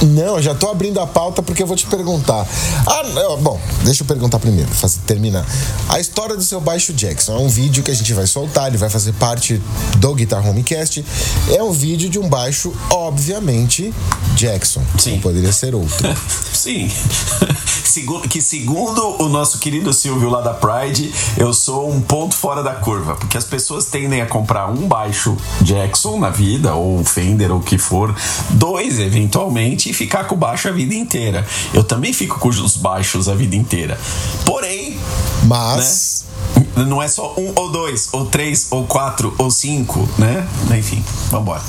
Não, 0.01 0.37
eu 0.37 0.41
já 0.41 0.55
tô 0.55 0.69
abrindo 0.69 0.99
a 0.99 1.05
pauta 1.07 1.41
porque 1.43 1.61
eu 1.61 1.67
vou 1.67 1.75
te 1.75 1.85
perguntar. 1.85 2.47
Ah, 2.87 3.03
não, 3.13 3.37
bom, 3.37 3.59
deixa 3.83 4.03
eu 4.03 4.07
perguntar 4.07 4.39
primeiro, 4.39 4.69
fazer, 4.71 4.99
terminar. 5.05 5.45
A 5.87 5.99
história 5.99 6.35
do 6.35 6.43
seu 6.43 6.59
baixo 6.59 6.93
Jackson 6.93 7.35
é 7.35 7.39
um 7.39 7.49
vídeo 7.49 7.83
que 7.83 7.91
a 7.91 7.95
gente 7.95 8.13
vai 8.13 8.25
soltar, 8.25 8.67
ele 8.67 8.77
vai 8.77 8.89
fazer 8.89 9.13
parte 9.13 9.61
do 9.97 10.15
Guitar 10.15 10.45
Homecast. 10.47 11.05
É 11.49 11.61
um 11.61 11.71
vídeo 11.71 12.09
de 12.09 12.17
um 12.17 12.27
baixo, 12.27 12.73
obviamente, 12.89 13.93
Jackson. 14.35 14.81
Sim. 14.97 15.13
Não 15.13 15.19
poderia 15.19 15.51
ser 15.51 15.75
outro. 15.75 16.07
Sim. 16.53 16.89
Segu- 17.99 18.21
que 18.21 18.41
segundo 18.41 19.21
o 19.21 19.27
nosso 19.27 19.59
querido 19.59 19.91
Silvio 19.91 20.29
lá 20.29 20.39
da 20.39 20.53
Pride, 20.53 21.13
eu 21.37 21.53
sou 21.53 21.91
um 21.91 21.99
ponto 21.99 22.33
fora 22.33 22.63
da 22.63 22.73
curva. 22.75 23.15
Porque 23.15 23.37
as 23.37 23.43
pessoas 23.43 23.85
tendem 23.85 24.21
a 24.21 24.25
comprar 24.25 24.67
um 24.69 24.87
baixo 24.87 25.35
Jackson 25.61 26.17
na 26.17 26.29
vida, 26.29 26.73
ou 26.73 27.03
Fender, 27.03 27.51
ou 27.51 27.59
o 27.59 27.61
que 27.63 27.77
for, 27.77 28.15
dois 28.51 28.99
eventualmente, 28.99 29.89
e 29.89 29.93
ficar 29.93 30.23
com 30.25 30.35
o 30.35 30.37
baixo 30.37 30.69
a 30.69 30.71
vida 30.71 30.95
inteira. 30.95 31.45
Eu 31.73 31.83
também 31.83 32.13
fico 32.13 32.39
com 32.39 32.47
os 32.47 32.77
baixos 32.77 33.27
a 33.27 33.35
vida 33.35 33.55
inteira. 33.55 33.99
Porém, 34.45 34.97
Mas. 35.43 36.23
né? 36.55 36.85
Não 36.85 37.01
é 37.03 37.07
só 37.09 37.33
um 37.37 37.51
ou 37.55 37.69
dois, 37.69 38.07
ou 38.13 38.25
três, 38.25 38.67
ou 38.71 38.85
quatro, 38.85 39.33
ou 39.37 39.51
cinco, 39.51 40.07
né? 40.17 40.47
Enfim, 40.77 41.03
vambora. 41.29 41.61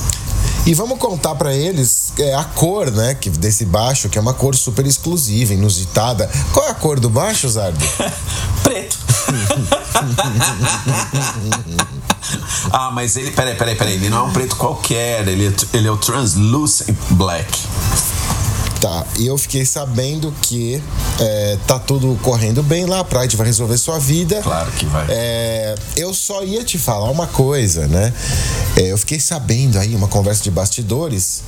E 0.66 0.74
vamos 0.74 0.98
contar 0.98 1.34
pra 1.34 1.54
eles 1.54 2.12
é, 2.18 2.34
a 2.34 2.44
cor, 2.44 2.90
né, 2.90 3.14
que, 3.14 3.30
desse 3.30 3.64
baixo, 3.64 4.08
que 4.08 4.18
é 4.18 4.20
uma 4.20 4.34
cor 4.34 4.54
super 4.54 4.86
exclusiva, 4.86 5.54
inusitada. 5.54 6.30
Qual 6.52 6.66
é 6.66 6.70
a 6.70 6.74
cor 6.74 7.00
do 7.00 7.08
baixo, 7.08 7.48
Zardo? 7.48 7.78
Preto. 8.62 8.98
ah, 12.72 12.90
mas 12.92 13.16
ele. 13.16 13.30
Peraí, 13.30 13.54
peraí, 13.54 13.74
peraí. 13.74 13.94
Ele 13.94 14.08
não 14.08 14.18
é 14.18 14.22
um 14.22 14.32
preto 14.32 14.56
qualquer. 14.56 15.26
Ele 15.26 15.46
é, 15.46 15.76
ele 15.76 15.88
é 15.88 15.90
o 15.90 15.96
Translucent 15.96 16.96
Black. 17.10 17.58
Tá, 18.80 19.04
e 19.18 19.26
eu 19.26 19.36
fiquei 19.36 19.66
sabendo 19.66 20.34
que 20.40 20.82
é, 21.20 21.58
tá 21.66 21.78
tudo 21.78 22.18
correndo 22.22 22.62
bem 22.62 22.86
lá, 22.86 23.00
a 23.00 23.04
Pride 23.04 23.36
vai 23.36 23.46
resolver 23.46 23.76
sua 23.76 23.98
vida. 23.98 24.40
Claro 24.42 24.72
que 24.72 24.86
vai. 24.86 25.04
É, 25.10 25.74
eu 25.96 26.14
só 26.14 26.42
ia 26.42 26.64
te 26.64 26.78
falar 26.78 27.10
uma 27.10 27.26
coisa, 27.26 27.86
né? 27.86 28.10
É, 28.76 28.90
eu 28.90 28.96
fiquei 28.96 29.20
sabendo 29.20 29.78
aí, 29.78 29.94
uma 29.94 30.08
conversa 30.08 30.42
de 30.42 30.50
bastidores, 30.50 31.42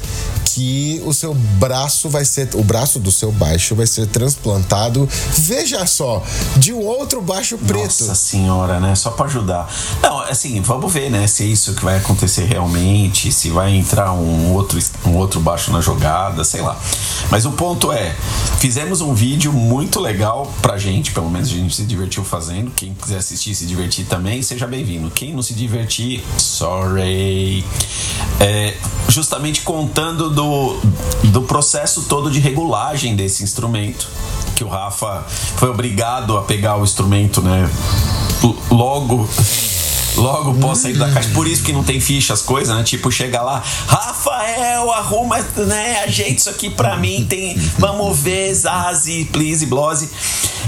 que 0.55 1.03
o 1.07 1.15
seu 1.15 1.33
braço 1.35 2.11
vai 2.11 2.25
ser, 2.27 2.51
o 2.55 2.63
braço 2.63 2.99
do 2.99 3.11
seu 3.11 3.33
baixo 3.33 3.75
vai 3.75 3.87
ser 3.87 4.07
transplantado, 4.07 5.09
veja 5.39 5.87
só, 5.87 6.23
de 6.57 6.75
um 6.75 6.85
outro 6.85 7.23
baixo 7.23 7.57
preto. 7.57 7.85
Nossa 7.85 8.15
senhora, 8.15 8.79
né? 8.79 8.95
Só 8.95 9.11
pra 9.11 9.27
ajudar. 9.27 9.73
Não, 10.03 10.21
assim, 10.21 10.61
vamos 10.61 10.93
ver, 10.93 11.11
né? 11.11 11.27
Se 11.27 11.45
é 11.45 11.47
isso 11.47 11.75
que 11.75 11.83
vai 11.83 11.97
acontecer 11.97 12.45
realmente, 12.45 13.33
se 13.33 13.49
vai 13.49 13.75
entrar 13.75 14.13
um 14.13 14.53
outro, 14.53 14.79
um 15.07 15.17
outro 15.17 15.41
baixo 15.41 15.73
na 15.73 15.81
jogada, 15.81 16.45
sei 16.45 16.61
lá. 16.61 16.79
Mas 17.31 17.47
o 17.47 17.53
ponto 17.53 17.91
é, 17.91 18.15
fizemos 18.59 19.01
um 19.01 19.15
vídeo 19.15 19.53
muito 19.53 20.01
legal 20.01 20.53
pra 20.61 20.77
gente, 20.77 21.13
pelo 21.13 21.31
menos 21.31 21.49
a 21.49 21.53
gente 21.53 21.75
se 21.75 21.85
divertiu 21.85 22.25
fazendo. 22.25 22.71
Quem 22.73 22.93
quiser 22.93 23.19
assistir 23.19 23.55
se 23.55 23.65
divertir 23.65 24.05
também, 24.05 24.43
seja 24.43 24.67
bem-vindo. 24.67 25.11
Quem 25.11 25.33
não 25.33 25.43
se 25.43 25.55
divertir, 25.55 26.23
sorry. 26.37 27.65
É, 28.39 28.77
justamente 29.09 29.63
contando 29.63 30.29
do, 30.31 30.42
do 31.25 31.43
processo 31.43 32.03
todo 32.03 32.31
de 32.31 32.41
regulagem 32.41 33.17
desse 33.17 33.43
instrumento 33.43 34.09
que 34.55 34.65
o 34.65 34.69
Rafa 34.69 35.25
foi 35.57 35.71
obrigado 35.71 36.37
a 36.37 36.43
pegar 36.43 36.77
o 36.77 36.85
instrumento, 36.85 37.41
né? 37.41 37.69
Logo 38.71 39.29
logo 40.16 40.54
posso 40.54 40.83
sair 40.83 40.97
da 40.97 41.11
caixa. 41.11 41.31
Por 41.31 41.47
isso 41.47 41.62
que 41.62 41.73
não 41.73 41.83
tem 41.83 42.00
ficha 42.00 42.33
as 42.33 42.42
coisas, 42.42 42.75
né? 42.75 42.83
Tipo, 42.83 43.11
chega 43.11 43.42
lá, 43.42 43.62
Rafael, 43.87 44.90
arruma, 44.92 45.38
né? 45.66 46.00
Ajeita 46.04 46.33
isso 46.33 46.50
aqui 46.50 46.71
pra 46.71 46.97
mim. 46.97 47.26
Tem, 47.28 47.57
vamos 47.78 48.19
ver, 48.19 48.54
Zazi, 48.54 49.28
please, 49.33 49.66
blose. 49.66 50.11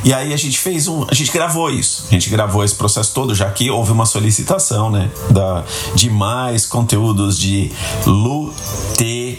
E 0.05 0.13
aí 0.13 0.35
a 0.35 0.37
gente 0.37 0.59
fez 0.59 0.87
um. 0.87 1.05
A 1.11 1.15
gente 1.15 1.33
gravou 1.33 1.71
isso. 1.71 2.05
A 2.09 2.13
gente 2.13 2.29
gravou 2.29 2.65
esse 2.65 2.75
processo 2.75 3.13
todo, 3.15 3.35
já 3.35 3.51
que 3.51 3.71
houve 3.71 3.93
uma 3.93 4.07
solicitação, 4.07 4.91
né? 4.91 5.11
Da, 5.31 5.65
de 5.95 6.11
mais 6.11 6.67
conteúdos 6.67 7.39
de 7.39 7.73
luteria, 8.07 9.39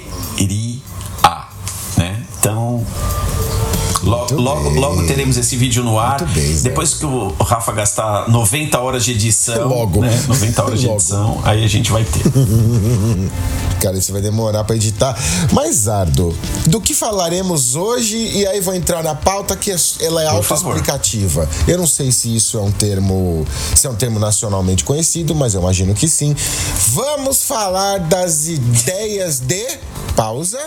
né? 1.98 2.26
Então 2.40 2.86
Logo, 4.06 4.36
logo, 4.36 4.70
logo, 4.70 5.08
teremos 5.08 5.36
esse 5.36 5.58
vídeo 5.58 5.84
no 5.84 5.98
ar. 5.98 6.24
Bem, 6.26 6.62
Depois 6.62 6.94
que 6.94 7.06
o 7.06 7.30
Rafa 7.40 7.72
gastar 7.72 8.30
90 8.30 8.80
horas 8.80 9.04
de 9.04 9.14
edição. 9.14 9.66
Logo. 9.68 10.02
Né? 10.02 10.24
90 10.28 10.64
horas 10.64 10.80
de 10.80 10.88
edição, 10.88 11.42
aí 11.44 11.64
a 11.64 11.68
gente 11.68 11.92
vai 11.92 12.04
ter. 12.04 12.22
Cara, 13.82 13.98
isso 13.98 14.12
vai 14.12 14.22
demorar 14.22 14.64
para 14.64 14.76
editar. 14.76 15.18
Mas, 15.52 15.88
Ardo, 15.88 16.38
do 16.68 16.80
que 16.80 16.94
falaremos 16.94 17.76
hoje? 17.76 18.16
E 18.16 18.46
aí 18.46 18.62
vou 18.62 18.76
entrar 18.76 19.04
na 19.04 19.16
pauta 19.16 19.56
que 19.56 19.74
ela 20.00 20.22
é 20.22 20.28
autoexplicativa. 20.28 21.50
Eu 21.68 21.80
não 21.80 21.88
sei 21.88 22.12
se 22.12 22.34
isso 22.34 22.60
é 22.60 22.62
um 22.62 22.72
termo. 22.72 23.46
se 23.76 23.88
é 23.88 23.90
um 23.90 23.96
termo 23.96 24.20
nacionalmente 24.20 24.84
conhecido, 24.84 25.34
mas 25.34 25.56
eu 25.56 25.62
imagino 25.62 25.96
que 25.96 26.08
sim. 26.08 26.36
Vamos 26.90 27.44
falar 27.44 28.00
das 28.00 28.48
ideias 28.48 29.40
de. 29.40 29.66
Pausa 30.16 30.60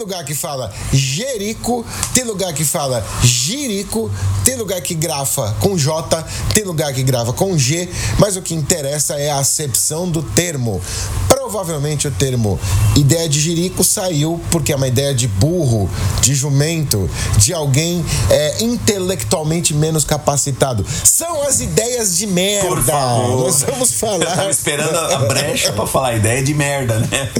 lugar 0.00 0.24
que 0.24 0.34
fala 0.34 0.72
Jerico, 0.92 1.86
tem 2.12 2.24
lugar 2.24 2.52
que 2.52 2.64
fala 2.64 3.06
Jirico, 3.22 4.10
tem 4.44 4.56
lugar 4.56 4.80
que 4.80 4.94
grafa 4.94 5.54
com 5.60 5.76
J, 5.76 6.24
tem 6.54 6.64
lugar 6.64 6.92
que 6.92 7.02
grava 7.02 7.32
com 7.32 7.56
G, 7.56 7.88
mas 8.18 8.36
o 8.36 8.42
que 8.42 8.54
interessa 8.54 9.14
é 9.14 9.30
a 9.30 9.38
acepção 9.38 10.10
do 10.10 10.22
termo. 10.22 10.80
Provavelmente 11.28 12.08
o 12.08 12.10
termo 12.10 12.58
ideia 12.96 13.28
de 13.28 13.40
jirico 13.40 13.82
saiu 13.84 14.40
porque 14.50 14.72
é 14.72 14.76
uma 14.76 14.88
ideia 14.88 15.14
de 15.14 15.26
burro, 15.26 15.90
de 16.20 16.34
jumento, 16.34 17.08
de 17.36 17.52
alguém 17.52 18.04
é, 18.30 18.62
intelectualmente 18.62 19.74
menos 19.74 20.04
capacitado. 20.04 20.84
São 21.04 21.42
as 21.42 21.60
ideias 21.60 22.16
de 22.16 22.26
merda. 22.26 22.68
Por 22.68 22.82
favor. 22.82 23.44
Nós 23.44 23.62
vamos 23.62 23.92
falar. 23.92 24.16
Eu 24.16 24.36
tava 24.36 24.50
esperando 24.50 24.96
a 24.96 25.18
brecha 25.26 25.72
para 25.72 25.86
falar 25.86 26.16
ideia 26.16 26.42
de 26.42 26.54
merda, 26.54 26.98
né? 27.00 27.30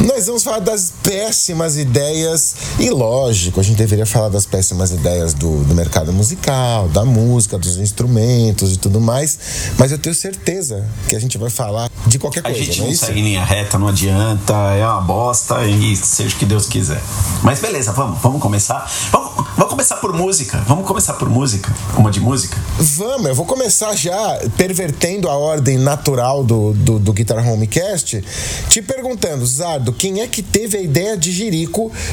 Nós 0.00 0.26
vamos 0.26 0.42
falar 0.42 0.60
das 0.60 0.92
péssimas 1.02 1.69
ideias. 1.76 2.54
E 2.78 2.90
lógico, 2.90 3.60
a 3.60 3.62
gente 3.62 3.76
deveria 3.76 4.06
falar 4.06 4.28
das 4.28 4.46
péssimas 4.46 4.90
ideias 4.90 5.34
do, 5.34 5.64
do 5.64 5.74
mercado 5.74 6.12
musical, 6.12 6.88
da 6.88 7.04
música, 7.04 7.58
dos 7.58 7.78
instrumentos 7.78 8.74
e 8.74 8.76
tudo 8.76 9.00
mais. 9.00 9.38
Mas 9.78 9.92
eu 9.92 9.98
tenho 9.98 10.14
certeza 10.14 10.84
que 11.08 11.14
a 11.14 11.20
gente 11.20 11.38
vai 11.38 11.50
falar 11.50 11.90
de 12.06 12.18
qualquer 12.18 12.42
coisa. 12.42 12.58
A 12.58 12.62
gente 12.62 12.78
não, 12.78 12.86
não 12.86 12.92
é 12.92 12.96
segue 12.96 13.22
linha 13.22 13.44
reta, 13.44 13.78
não 13.78 13.88
adianta, 13.88 14.54
é 14.54 14.86
uma 14.86 15.00
bosta 15.00 15.64
e 15.66 15.96
seja 15.96 16.34
o 16.34 16.38
que 16.38 16.46
Deus 16.46 16.66
quiser. 16.66 17.00
Mas 17.42 17.60
beleza, 17.60 17.92
vamos, 17.92 18.20
vamos 18.20 18.40
começar. 18.40 18.90
Vamos, 19.12 19.32
vamos 19.56 19.70
começar 19.70 19.96
por 19.96 20.12
música. 20.12 20.58
Vamos 20.66 20.86
começar 20.86 21.14
por 21.14 21.28
música. 21.28 21.72
Uma 21.96 22.10
de 22.10 22.20
música? 22.20 22.56
Vamos, 22.78 23.26
eu 23.26 23.34
vou 23.34 23.46
começar 23.46 23.94
já 23.94 24.40
pervertendo 24.56 25.28
a 25.28 25.36
ordem 25.36 25.78
natural 25.78 26.42
do, 26.42 26.72
do, 26.72 26.98
do 26.98 27.12
Guitar 27.12 27.46
Homecast, 27.46 28.22
te 28.68 28.82
perguntando, 28.82 29.44
Zardo 29.46 29.92
quem 29.92 30.20
é 30.20 30.26
que 30.26 30.42
teve 30.42 30.78
a 30.78 30.80
ideia 30.80 31.16
de 31.16 31.30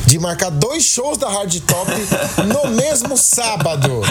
De 0.06 0.20
marcar 0.20 0.50
dois 0.50 0.84
shows 0.84 1.18
da 1.18 1.30
Hard 1.30 1.60
Top 1.62 1.92
no 2.46 2.72
mesmo 2.76 3.18
sábado? 3.18 4.02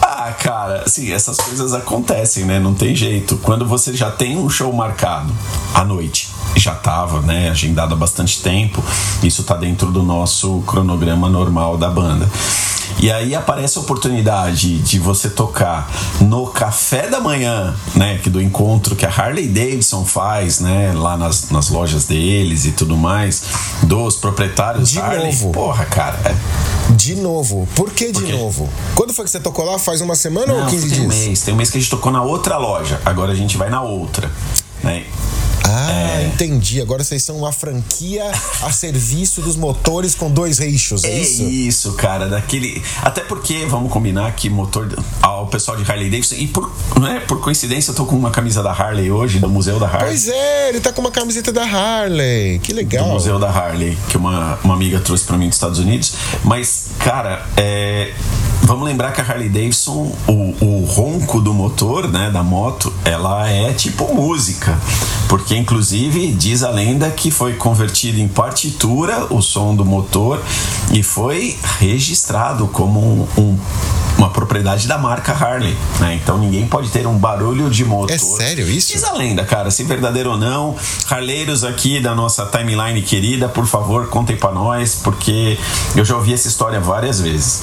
Ah, 0.00 0.32
cara, 0.38 0.88
sim, 0.88 1.12
essas 1.12 1.36
coisas 1.36 1.74
acontecem, 1.74 2.44
né? 2.44 2.58
Não 2.58 2.74
tem 2.74 2.94
jeito. 2.94 3.36
Quando 3.38 3.66
você 3.66 3.94
já 3.94 4.10
tem 4.10 4.36
um 4.36 4.48
show 4.48 4.72
marcado 4.72 5.32
à 5.74 5.84
noite, 5.84 6.28
já 6.56 6.72
estava, 6.72 7.20
né, 7.22 7.50
agendado 7.50 7.94
há 7.94 7.96
bastante 7.96 8.40
tempo, 8.42 8.82
isso 9.22 9.42
tá 9.42 9.56
dentro 9.56 9.90
do 9.90 10.02
nosso 10.02 10.62
cronograma 10.66 11.28
normal 11.28 11.76
da 11.76 11.88
banda. 11.88 12.28
E 13.02 13.10
aí 13.10 13.34
aparece 13.34 13.78
a 13.78 13.80
oportunidade 13.80 14.78
de 14.78 14.98
você 15.00 15.28
tocar 15.28 15.90
no 16.20 16.46
café 16.46 17.08
da 17.08 17.20
manhã, 17.20 17.74
né? 17.96 18.18
Que 18.18 18.30
do 18.30 18.40
encontro 18.40 18.94
que 18.94 19.04
a 19.04 19.08
Harley 19.08 19.48
Davidson 19.48 20.04
faz, 20.04 20.60
né? 20.60 20.92
Lá 20.92 21.16
nas, 21.16 21.50
nas 21.50 21.68
lojas 21.68 22.04
deles 22.04 22.64
e 22.64 22.70
tudo 22.70 22.96
mais, 22.96 23.42
dos 23.82 24.14
proprietários 24.14 24.88
de 24.88 25.00
Harley. 25.00 25.32
Novo. 25.32 25.50
Porra, 25.50 25.84
cara. 25.84 26.16
É... 26.24 26.92
De 26.92 27.16
novo. 27.16 27.68
Por 27.74 27.90
que 27.90 28.12
de 28.12 28.30
novo? 28.30 28.68
Quando 28.94 29.12
foi 29.12 29.24
que 29.24 29.32
você 29.32 29.40
tocou 29.40 29.64
lá? 29.64 29.80
Faz 29.80 30.00
uma 30.00 30.14
semana 30.14 30.52
Não, 30.52 30.60
ou 30.62 30.66
15 30.66 30.88
tem 30.88 30.98
dias? 31.00 31.04
Um 31.04 31.08
mês. 31.08 31.42
Tem 31.42 31.54
um 31.54 31.56
mês 31.56 31.70
que 31.70 31.78
a 31.78 31.80
gente 31.80 31.90
tocou 31.90 32.12
na 32.12 32.22
outra 32.22 32.56
loja. 32.56 33.00
Agora 33.04 33.32
a 33.32 33.34
gente 33.34 33.56
vai 33.56 33.68
na 33.68 33.82
outra. 33.82 34.30
Né? 34.80 35.06
Ah, 35.64 36.20
é... 36.20 36.26
entendi. 36.26 36.80
Agora 36.80 37.02
vocês 37.02 37.22
são 37.22 37.36
uma 37.36 37.52
franquia 37.52 38.30
a 38.62 38.72
serviço 38.72 39.40
dos 39.40 39.56
motores 39.56 40.14
com 40.14 40.30
dois 40.30 40.60
eixos, 40.60 41.04
é, 41.04 41.10
é 41.10 41.20
isso? 41.20 41.42
isso, 41.42 41.92
cara. 41.94 42.28
Daquele. 42.28 42.82
Até 43.02 43.22
porque, 43.22 43.64
vamos 43.66 43.92
combinar 43.92 44.32
que 44.32 44.48
motor. 44.48 44.88
Ao 45.20 45.46
pessoal 45.46 45.76
de 45.76 45.90
Harley 45.90 46.10
Davidson. 46.10 46.36
E 46.36 46.46
por, 46.46 46.72
não 46.98 47.06
é, 47.06 47.20
por 47.20 47.40
coincidência, 47.40 47.90
eu 47.90 47.94
tô 47.94 48.04
com 48.04 48.16
uma 48.16 48.30
camisa 48.30 48.62
da 48.62 48.72
Harley 48.72 49.10
hoje, 49.10 49.38
do 49.38 49.48
Museu 49.48 49.78
da 49.78 49.86
Harley. 49.86 50.08
Pois 50.08 50.28
é, 50.28 50.68
ele 50.68 50.80
tá 50.80 50.92
com 50.92 51.00
uma 51.00 51.10
camiseta 51.10 51.52
da 51.52 51.64
Harley. 51.64 52.58
Que 52.60 52.72
legal. 52.72 53.04
Do 53.04 53.12
Museu 53.12 53.38
da 53.38 53.50
Harley, 53.50 53.96
que 54.08 54.16
uma, 54.16 54.58
uma 54.62 54.74
amiga 54.74 55.00
trouxe 55.00 55.24
para 55.24 55.36
mim 55.36 55.48
dos 55.48 55.56
Estados 55.56 55.78
Unidos. 55.78 56.14
Mas, 56.44 56.86
cara, 56.98 57.46
é 57.56 58.12
Vamos 58.62 58.84
lembrar 58.84 59.12
que 59.12 59.20
a 59.20 59.24
Harley 59.24 59.48
Davidson, 59.48 60.12
o, 60.26 60.54
o, 60.64 60.84
ronco 60.84 61.40
do 61.40 61.52
motor, 61.52 62.08
né, 62.08 62.30
da 62.30 62.42
moto, 62.42 62.92
ela 63.04 63.48
é 63.48 63.72
tipo 63.72 64.14
música, 64.14 64.78
porque 65.28 65.56
inclusive 65.56 66.28
diz 66.32 66.62
a 66.62 66.70
lenda 66.70 67.10
que 67.10 67.30
foi 67.30 67.54
convertido 67.54 68.20
em 68.20 68.28
partitura 68.28 69.26
o 69.30 69.42
som 69.42 69.74
do 69.74 69.84
motor 69.84 70.40
e 70.92 71.02
foi 71.02 71.58
registrado 71.80 72.68
como 72.68 73.00
um, 73.00 73.28
um 73.36 73.58
uma 74.18 74.30
propriedade 74.30 74.86
da 74.86 74.98
marca 74.98 75.32
Harley, 75.32 75.76
né? 75.98 76.18
Então 76.22 76.38
ninguém 76.38 76.66
pode 76.66 76.90
ter 76.90 77.06
um 77.06 77.16
barulho 77.16 77.68
de 77.70 77.84
motor. 77.84 78.14
É 78.14 78.18
sério 78.18 78.68
isso? 78.68 78.92
Diz 78.92 79.02
a 79.04 79.14
lenda, 79.14 79.44
cara, 79.44 79.70
se 79.70 79.82
verdadeiro 79.84 80.30
ou 80.30 80.36
não. 80.38 80.76
Harleiros 81.10 81.64
aqui 81.64 81.98
da 81.98 82.14
nossa 82.14 82.46
timeline 82.46 83.02
querida, 83.02 83.48
por 83.48 83.66
favor, 83.66 84.08
contem 84.08 84.36
para 84.36 84.52
nós, 84.52 85.00
porque 85.02 85.58
eu 85.96 86.04
já 86.04 86.14
ouvi 86.14 86.32
essa 86.32 86.46
história 86.46 86.78
várias 86.78 87.20
vezes. 87.20 87.62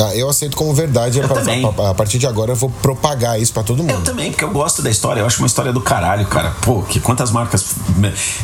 Ah, 0.00 0.14
eu 0.14 0.28
aceito 0.28 0.56
como 0.56 0.72
verdade. 0.72 1.18
Eu 1.18 1.24
a. 1.24 1.86
A, 1.86 1.90
a, 1.90 1.94
partir 1.94 2.18
de 2.18 2.26
agora 2.26 2.52
eu 2.52 2.56
vou 2.56 2.70
propagar 2.70 3.40
isso 3.40 3.52
para 3.52 3.62
todo 3.62 3.78
mundo. 3.78 3.90
Eu 3.90 4.02
também, 4.02 4.30
porque 4.30 4.44
eu 4.44 4.50
gosto 4.50 4.82
da 4.82 4.90
história. 4.90 5.20
Eu 5.20 5.26
acho 5.26 5.38
uma 5.38 5.46
história 5.46 5.72
do 5.72 5.80
caralho, 5.80 6.26
cara. 6.26 6.54
Pô, 6.62 6.82
que 6.82 7.00
quantas 7.00 7.30
marcas. 7.30 7.64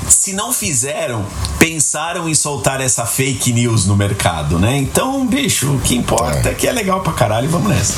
Se 0.08 0.32
não 0.32 0.52
fizeram, 0.52 1.24
pensaram 1.58 2.28
em 2.28 2.34
soltar 2.34 2.80
essa 2.80 3.06
fake 3.06 3.52
news 3.52 3.86
no 3.86 3.96
mercado, 3.96 4.58
né? 4.58 4.76
Então, 4.76 5.26
bicho, 5.26 5.74
o 5.74 5.80
que 5.80 5.94
importa 5.94 6.48
é, 6.48 6.52
é 6.52 6.54
que 6.54 6.66
é 6.66 6.72
legal 6.72 7.00
pra 7.00 7.12
caralho 7.12 7.48
vamos 7.48 7.68
nessa. 7.68 7.94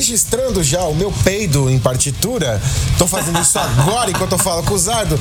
Registrando 0.00 0.62
já 0.64 0.82
o 0.84 0.94
meu 0.94 1.12
peido 1.22 1.68
em 1.68 1.78
partitura. 1.78 2.60
Tô 2.96 3.06
fazendo 3.06 3.38
isso 3.38 3.58
agora 3.58 4.08
enquanto 4.10 4.32
eu 4.32 4.38
falo 4.38 4.62
com 4.62 4.72
o 4.72 4.78
Zardo. 4.78 5.18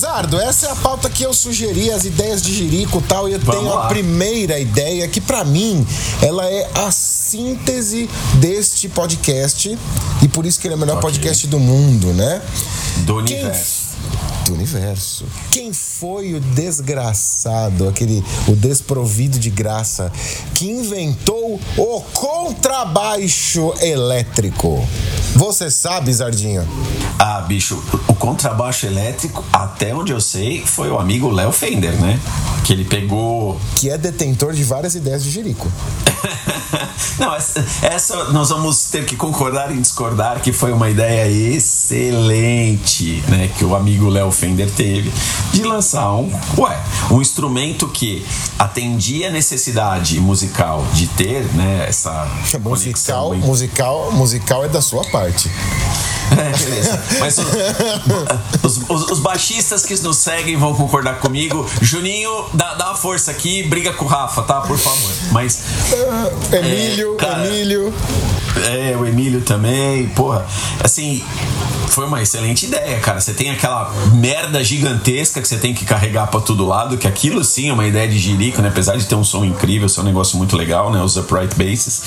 Zardo, 0.00 0.40
essa 0.40 0.66
é 0.68 0.70
a 0.70 0.76
pauta 0.76 1.10
que 1.10 1.22
eu 1.24 1.34
sugeri, 1.34 1.90
as 1.90 2.04
ideias 2.06 2.40
de 2.42 2.54
Jerico 2.54 2.98
e 2.98 3.02
tal. 3.02 3.28
E 3.28 3.34
eu 3.34 3.38
Vamos 3.40 3.60
tenho 3.60 3.74
lá. 3.74 3.84
a 3.84 3.88
primeira 3.88 4.58
ideia 4.58 5.06
que, 5.08 5.20
pra 5.20 5.44
mim, 5.44 5.86
ela 6.22 6.46
é 6.46 6.70
a 6.74 6.90
síntese 6.90 8.08
deste 8.34 8.88
podcast. 8.88 9.78
E 10.22 10.28
por 10.28 10.46
isso 10.46 10.58
que 10.58 10.66
ele 10.66 10.74
é 10.74 10.76
o 10.76 10.80
melhor 10.80 10.96
Ok. 10.96 11.10
podcast 11.10 11.46
do 11.46 11.58
mundo, 11.58 12.06
né? 12.14 12.40
Do 12.98 13.22
Quem 13.24 13.36
universo. 13.40 13.77
Do 14.46 14.54
universo. 14.54 15.26
Quem 15.50 15.72
foi 15.72 16.34
o 16.34 16.40
desgraçado, 16.40 17.88
aquele 17.88 18.24
o 18.46 18.56
desprovido 18.56 19.38
de 19.38 19.50
graça 19.50 20.10
que 20.54 20.70
inventou 20.70 21.60
o 21.76 22.00
contrabaixo 22.12 23.74
elétrico? 23.80 24.86
Você 25.34 25.70
sabe, 25.70 26.12
Zardinha? 26.12 26.66
Ah, 27.18 27.40
bicho, 27.42 27.82
o 28.08 28.14
contrabaixo 28.14 28.86
elétrico, 28.86 29.44
até 29.52 29.94
onde 29.94 30.12
eu 30.12 30.20
sei, 30.20 30.64
foi 30.64 30.88
o 30.88 30.98
amigo 30.98 31.30
Léo 31.30 31.52
Fender, 31.52 31.92
né? 32.00 32.18
Que 32.64 32.72
ele 32.72 32.84
pegou. 32.84 33.60
Que 33.76 33.90
é 33.90 33.98
detentor 33.98 34.52
de 34.52 34.64
várias 34.64 34.94
ideias 34.94 35.22
de 35.22 35.30
Jerico. 35.30 35.70
Não, 37.18 37.34
essa, 37.34 37.64
essa 37.82 38.24
nós 38.32 38.50
vamos 38.50 38.84
ter 38.86 39.04
que 39.04 39.16
concordar 39.16 39.74
e 39.74 39.80
discordar 39.80 40.40
que 40.40 40.52
foi 40.52 40.72
uma 40.72 40.88
ideia 40.88 41.28
excelente, 41.28 43.22
né? 43.28 43.50
Que 43.56 43.64
o 43.64 43.74
amigo 43.74 44.08
Léo 44.08 44.30
Fender 44.30 44.70
teve 44.70 45.12
de 45.52 45.62
lançar 45.62 46.12
um, 46.14 46.30
ué, 46.58 46.80
um 47.10 47.20
instrumento 47.20 47.88
que 47.88 48.26
atendia 48.58 49.28
a 49.28 49.30
necessidade 49.30 50.20
musical 50.20 50.84
de 50.92 51.06
ter, 51.08 51.44
né? 51.54 51.86
Essa 51.88 52.28
Musical, 53.38 53.46
musical, 53.48 54.12
musical 54.12 54.64
é 54.64 54.68
da 54.68 54.80
sua 54.80 55.04
parte. 55.04 55.50
É, 56.38 56.56
beleza. 56.64 57.02
Mas 57.20 57.38
os, 58.62 58.76
os- 58.88 59.10
os 59.10 59.18
baixistas 59.20 59.84
que 59.84 59.94
nos 60.02 60.18
seguem 60.18 60.56
vão 60.56 60.74
concordar 60.74 61.18
comigo. 61.18 61.68
Juninho, 61.80 62.46
dá, 62.54 62.74
dá 62.74 62.86
uma 62.90 62.94
força 62.96 63.30
aqui, 63.30 63.62
briga 63.62 63.92
com 63.92 64.04
o 64.04 64.08
Rafa, 64.08 64.42
tá? 64.42 64.60
Por 64.60 64.78
favor. 64.78 65.10
Mas. 65.32 65.60
Emílio, 66.52 67.14
cara, 67.16 67.46
Emílio. 67.46 67.92
É, 68.66 68.96
o 68.96 69.06
Emílio 69.06 69.40
também, 69.42 70.08
porra. 70.08 70.46
Assim, 70.82 71.22
foi 71.88 72.06
uma 72.06 72.22
excelente 72.22 72.66
ideia, 72.66 72.98
cara. 73.00 73.20
Você 73.20 73.32
tem 73.32 73.50
aquela 73.50 73.92
merda 74.14 74.62
gigantesca 74.62 75.40
que 75.40 75.48
você 75.48 75.58
tem 75.58 75.74
que 75.74 75.84
carregar 75.84 76.26
pra 76.28 76.40
todo 76.40 76.66
lado, 76.66 76.96
que 76.96 77.06
aquilo 77.06 77.42
sim 77.42 77.70
é 77.70 77.72
uma 77.72 77.86
ideia 77.86 78.08
de 78.08 78.18
jirico, 78.18 78.62
né? 78.62 78.68
Apesar 78.68 78.96
de 78.96 79.04
ter 79.06 79.14
um 79.14 79.24
som 79.24 79.44
incrível, 79.44 79.88
ser 79.88 80.00
um 80.00 80.04
negócio 80.04 80.36
muito 80.36 80.56
legal, 80.56 80.92
né? 80.92 81.02
Os 81.02 81.16
upright 81.16 81.54
basses. 81.54 82.02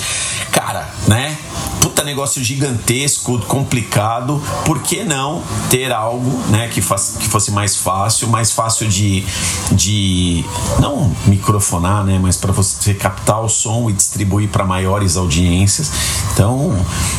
Cara, 0.51 0.89
né? 1.07 1.37
Puta 1.81 2.03
negócio 2.03 2.43
gigantesco, 2.43 3.39
complicado. 3.39 4.41
Por 4.65 4.81
que 4.81 5.03
não 5.03 5.41
ter 5.69 5.91
algo, 5.91 6.37
né, 6.49 6.67
que, 6.67 6.81
faz, 6.81 7.15
que 7.19 7.27
fosse 7.27 7.51
mais 7.51 7.75
fácil, 7.75 8.27
mais 8.27 8.51
fácil 8.51 8.87
de, 8.87 9.25
de 9.71 10.45
não 10.79 11.11
microfonar, 11.25 12.03
né, 12.03 12.19
mas 12.21 12.37
para 12.37 12.51
você 12.51 12.93
captar 12.93 13.41
o 13.41 13.49
som 13.49 13.89
e 13.89 13.93
distribuir 13.93 14.49
para 14.49 14.63
maiores 14.63 15.17
audiências. 15.17 15.91
Então, 16.33 16.40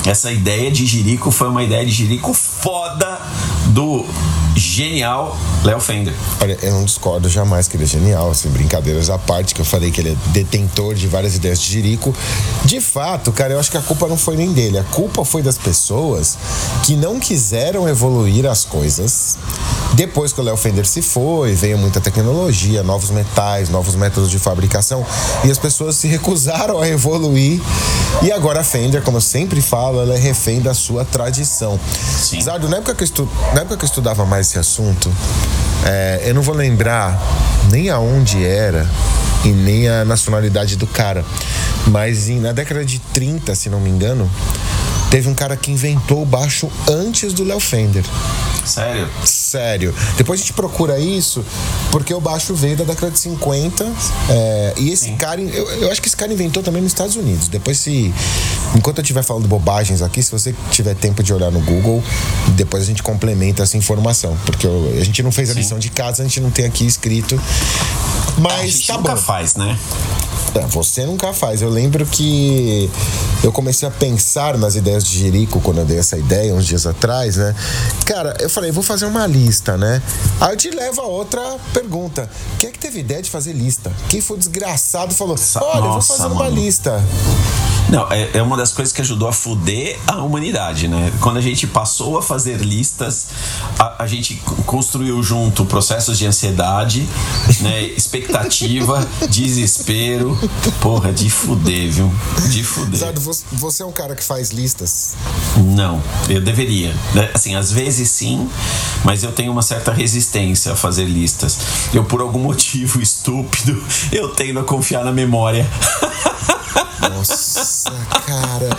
essa 0.07 0.33
ideia 0.33 0.71
de 0.71 0.85
Jirico 0.85 1.31
foi 1.31 1.49
uma 1.49 1.63
ideia 1.63 1.85
de 1.85 1.93
Jirico 1.93 2.35
foda 2.63 3.21
do 3.75 4.07
genial 4.55 5.37
Léo 5.65 5.81
Fender. 5.81 6.15
Olha, 6.41 6.59
eu 6.63 6.73
não 6.73 6.85
discordo 6.85 7.29
jamais 7.29 7.69
que 7.69 7.77
ele 7.77 7.85
é 7.85 7.87
genial, 7.87 8.31
assim, 8.31 8.49
brincadeiras 8.49 9.11
à 9.11 9.19
parte, 9.19 9.55
que 9.55 9.61
eu 9.61 9.65
falei 9.65 9.91
que 9.91 10.01
ele 10.01 10.11
é 10.11 10.17
detentor 10.31 10.95
de 10.95 11.07
várias 11.07 11.37
ideias 11.37 11.61
de 11.61 11.73
Jerico. 11.73 12.15
De 12.65 12.81
fato, 12.81 13.33
cara, 13.33 13.55
eu 13.55 13.61
acho 13.61 13.71
que 13.71 13.77
a 13.77 13.83
culpa 13.83 14.09
não 14.09 14.17
foi 14.17 14.37
nem 14.37 14.53
dele, 14.53 14.79
a 14.79 14.85
culpa 14.85 15.25
foi 15.25 15.43
das 15.43 15.57
pessoas 15.57 16.37
que 16.85 16.97
não 16.97 17.19
quiseram 17.19 17.89
evoluir 17.89 18.47
as 18.47 18.65
coisas. 18.65 19.37
Depois 19.95 20.33
que 20.33 20.41
o 20.41 20.45
Léo 20.45 20.57
Fender 20.57 20.87
se 20.87 21.03
foi, 21.03 21.55
veio 21.55 21.79
muita 21.79 22.01
tecnologia, 22.01 22.83
novos 22.83 23.11
metais, 23.11 23.69
novos 23.69 23.95
métodos 23.95 24.31
de 24.31 24.39
fabricação, 24.39 25.05
e 25.45 25.51
as 25.51 25.59
pessoas 25.59 25.97
se 25.97 26.09
recusaram 26.09 26.81
a 26.81 26.89
evoluir. 26.89 27.61
E 28.23 28.33
agora 28.33 28.61
a 28.61 28.65
Fender, 28.65 29.03
como 29.03 29.19
eu 29.19 29.21
sempre 29.21 29.61
falo, 29.61 30.01
ela 30.01 30.15
é 30.15 30.19
refém 30.19 30.61
da 30.61 30.75
sua 30.75 31.05
tradição. 31.05 31.79
Sim. 32.19 32.39
Na 32.59 32.77
época 32.77 32.95
que 32.95 33.03
eu, 33.03 33.05
estu... 33.05 33.29
na 33.55 33.61
época 33.63 33.77
que 33.79 33.85
estudava 33.85 34.25
mais 34.25 34.49
esse 34.49 34.59
assunto, 34.59 35.13
é, 35.85 36.23
eu 36.27 36.35
não 36.35 36.43
vou 36.43 36.55
lembrar 36.55 37.21
nem 37.71 37.89
aonde 37.91 38.45
era 38.45 38.87
e 39.45 39.49
nem 39.49 39.89
a 39.89 40.05
nacionalidade 40.05 40.77
do 40.77 40.87
cara. 40.87 41.25
Mas 41.87 42.29
em- 42.29 42.41
na 42.41 42.53
década 42.53 42.85
de 42.85 42.99
30, 42.99 43.55
se 43.55 43.69
não 43.69 43.81
me 43.81 43.91
engano, 43.91 44.31
teve 45.13 45.29
um 45.29 45.35
cara 45.35 45.59
que 45.59 45.71
inventou 45.71 46.23
o 46.23 46.25
baixo 46.25 46.71
antes 46.89 47.35
do 47.35 47.45
Léo 47.45 47.61
Fender. 47.61 48.03
Sério? 48.65 49.07
Sério. 49.27 49.95
Depois 50.17 50.41
a 50.41 50.43
gente 50.43 50.55
procura 50.55 50.99
isso, 50.99 51.45
porque 51.91 52.15
o 52.15 52.21
baixo 52.21 52.55
veio 52.55 52.79
da 52.79 52.85
década 52.85 53.11
de 53.13 53.19
50. 53.19 53.85
é, 54.31 54.73
e 54.79 54.91
esse 54.91 55.11
cara, 55.13 55.39
eu, 55.39 55.69
eu 55.83 55.91
acho 55.93 56.01
que 56.01 56.09
esse 56.09 56.17
cara 56.17 56.33
inventou 56.33 56.63
também 56.63 56.81
nos 56.81 56.93
Estados 56.93 57.15
Unidos. 57.15 57.49
Depois, 57.49 57.79
se. 57.79 58.11
Enquanto 58.75 58.99
eu 58.99 59.03
estiver 59.03 59.23
falando 59.23 59.47
bobagens 59.47 60.01
aqui, 60.01 60.23
se 60.23 60.31
você 60.33 60.55
tiver 60.71 60.95
tempo 60.95 61.23
de 61.23 61.35
olhar 61.35 61.51
no 61.51 61.61
Google, 61.61 62.03
depois 62.57 62.83
a 62.83 62.87
gente 62.87 63.03
complementa 63.03 63.63
essa 63.65 63.77
informação. 63.77 64.35
Porque 64.47 64.67
eu- 64.67 64.97
a 64.99 65.05
gente 65.05 65.23
não 65.23 65.31
fez 65.31 65.51
a 65.51 65.55
lição 65.55 65.79
de 65.79 65.91
casa, 65.91 66.23
a 66.23 66.25
gente 66.25 66.41
não 66.41 66.51
tem 66.51 66.65
aqui 66.65 66.87
escrito. 66.87 67.39
Mas 68.43 68.87
tá 68.87 68.97
nunca 68.97 69.15
bom. 69.15 69.21
faz, 69.21 69.55
né? 69.57 69.79
É, 70.55 70.61
Você 70.67 71.07
nunca 71.07 71.33
faz. 71.33 71.63
Eu 71.63 71.71
lembro 71.71 72.05
que 72.05 72.91
eu 73.43 73.51
comecei 73.51 73.89
a 73.89 73.91
pensar 73.91 74.59
nas 74.59 74.75
ideias 74.75 75.05
de 75.05 75.19
Jerico 75.19 75.61
quando 75.61 75.79
eu 75.79 75.85
dei 75.87 75.99
essa 75.99 76.19
ideia 76.19 76.55
uns 76.55 76.67
dias 76.67 76.87
atrás, 76.87 77.37
né? 77.37 77.55
Cara, 78.05 78.37
eu 78.39 78.51
falei, 78.51 78.71
vou 78.71 78.83
fazer 78.83 79.07
uma 79.07 79.27
lista, 79.27 79.77
né? 79.79 80.03
Aí 80.41 80.53
eu 80.53 80.57
te 80.57 80.71
levo 80.71 81.01
a 81.01 81.07
outra 81.07 81.41
pergunta. 81.73 82.29
Quem 82.59 82.69
é 82.69 82.73
que 82.73 82.79
teve 82.79 83.01
ideia 83.01 83.23
de 83.23 83.31
fazer 83.31 83.53
lista? 83.53 83.91
Quem 84.11 84.21
foi 84.21 84.37
desgraçado 84.37 85.15
falou: 85.15 85.37
Olha, 85.57 85.77
eu 85.77 85.83
vou 85.83 85.91
Nossa, 85.95 86.15
fazer 86.17 86.27
uma 86.27 86.45
mano. 86.45 86.57
lista. 86.57 87.03
Não, 87.93 88.11
é, 88.11 88.31
é 88.39 88.43
uma 88.43 88.57
das 88.57 88.73
coisas 88.73 88.91
que 88.91 89.03
ajudou 89.03 89.29
a 89.29 89.33
fuder 89.35 89.99
a 90.07 90.17
humanidade, 90.23 90.89
né? 90.89 91.13
Quando 91.21 91.37
a 91.37 91.43
gente 91.43 91.67
passou 91.67 92.17
a 92.17 92.23
fazer 92.23 92.57
listas, 92.63 93.27
a, 93.79 94.03
a 94.05 94.07
gente 94.07 94.37
construiu 94.65 95.23
junto 95.23 95.67
processos 95.67 96.17
de 96.19 96.27
ansiedade, 96.27 97.07
né? 97.61 97.83
Expectativa, 97.95 99.07
desespero. 99.29 100.39
Porra, 100.81 101.13
de 101.13 101.29
fuder, 101.29 101.91
viu? 101.91 102.11
De 102.51 102.65
fuder. 102.65 102.99
Zardo, 102.99 103.21
você- 103.21 103.45
você 103.53 103.83
é 103.83 103.87
um 103.87 103.93
cara 103.93 104.17
que 104.17 104.25
faz 104.25 104.53
listas. 104.53 105.13
Não, 105.59 106.03
eu 106.31 106.41
deveria. 106.41 106.95
né? 107.13 107.31
Assim, 107.35 107.55
às 107.57 107.71
vezes 107.71 108.09
sim, 108.11 108.49
mas 109.05 109.23
eu 109.23 109.33
tenho 109.33 109.53
uma 109.53 109.61
certa 109.63 109.93
resistência 109.93 110.73
a 110.73 110.77
fazer 110.77 111.05
listas. 111.05 111.59
Eu, 111.93 112.05
por 112.05 112.23
algum 112.23 112.39
motivo 112.39 113.03
estúpido, 113.05 113.85
eu 114.11 114.31
tendo 114.31 114.61
a 114.61 114.65
confiar 114.65 115.05
na 115.05 115.13
memória. 115.13 115.69
Nossa, 117.17 117.93
cara. 118.27 118.77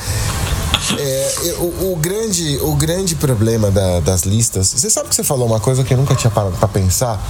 É, 0.99 1.55
o, 1.59 1.93
o 1.93 1.95
grande, 1.95 2.57
o 2.61 2.75
grande 2.75 3.15
problema 3.15 3.71
da- 3.71 4.01
das 4.01 4.23
listas. 4.23 4.67
Você 4.75 4.89
sabe 4.89 5.07
que 5.07 5.15
você 5.15 5.23
falou 5.23 5.47
uma 5.47 5.59
coisa 5.59 5.81
que 5.83 5.93
eu 5.93 5.97
nunca 5.97 6.13
tinha 6.13 6.29
parado 6.29 6.57
pra 6.57 6.67
pensar? 6.67 7.21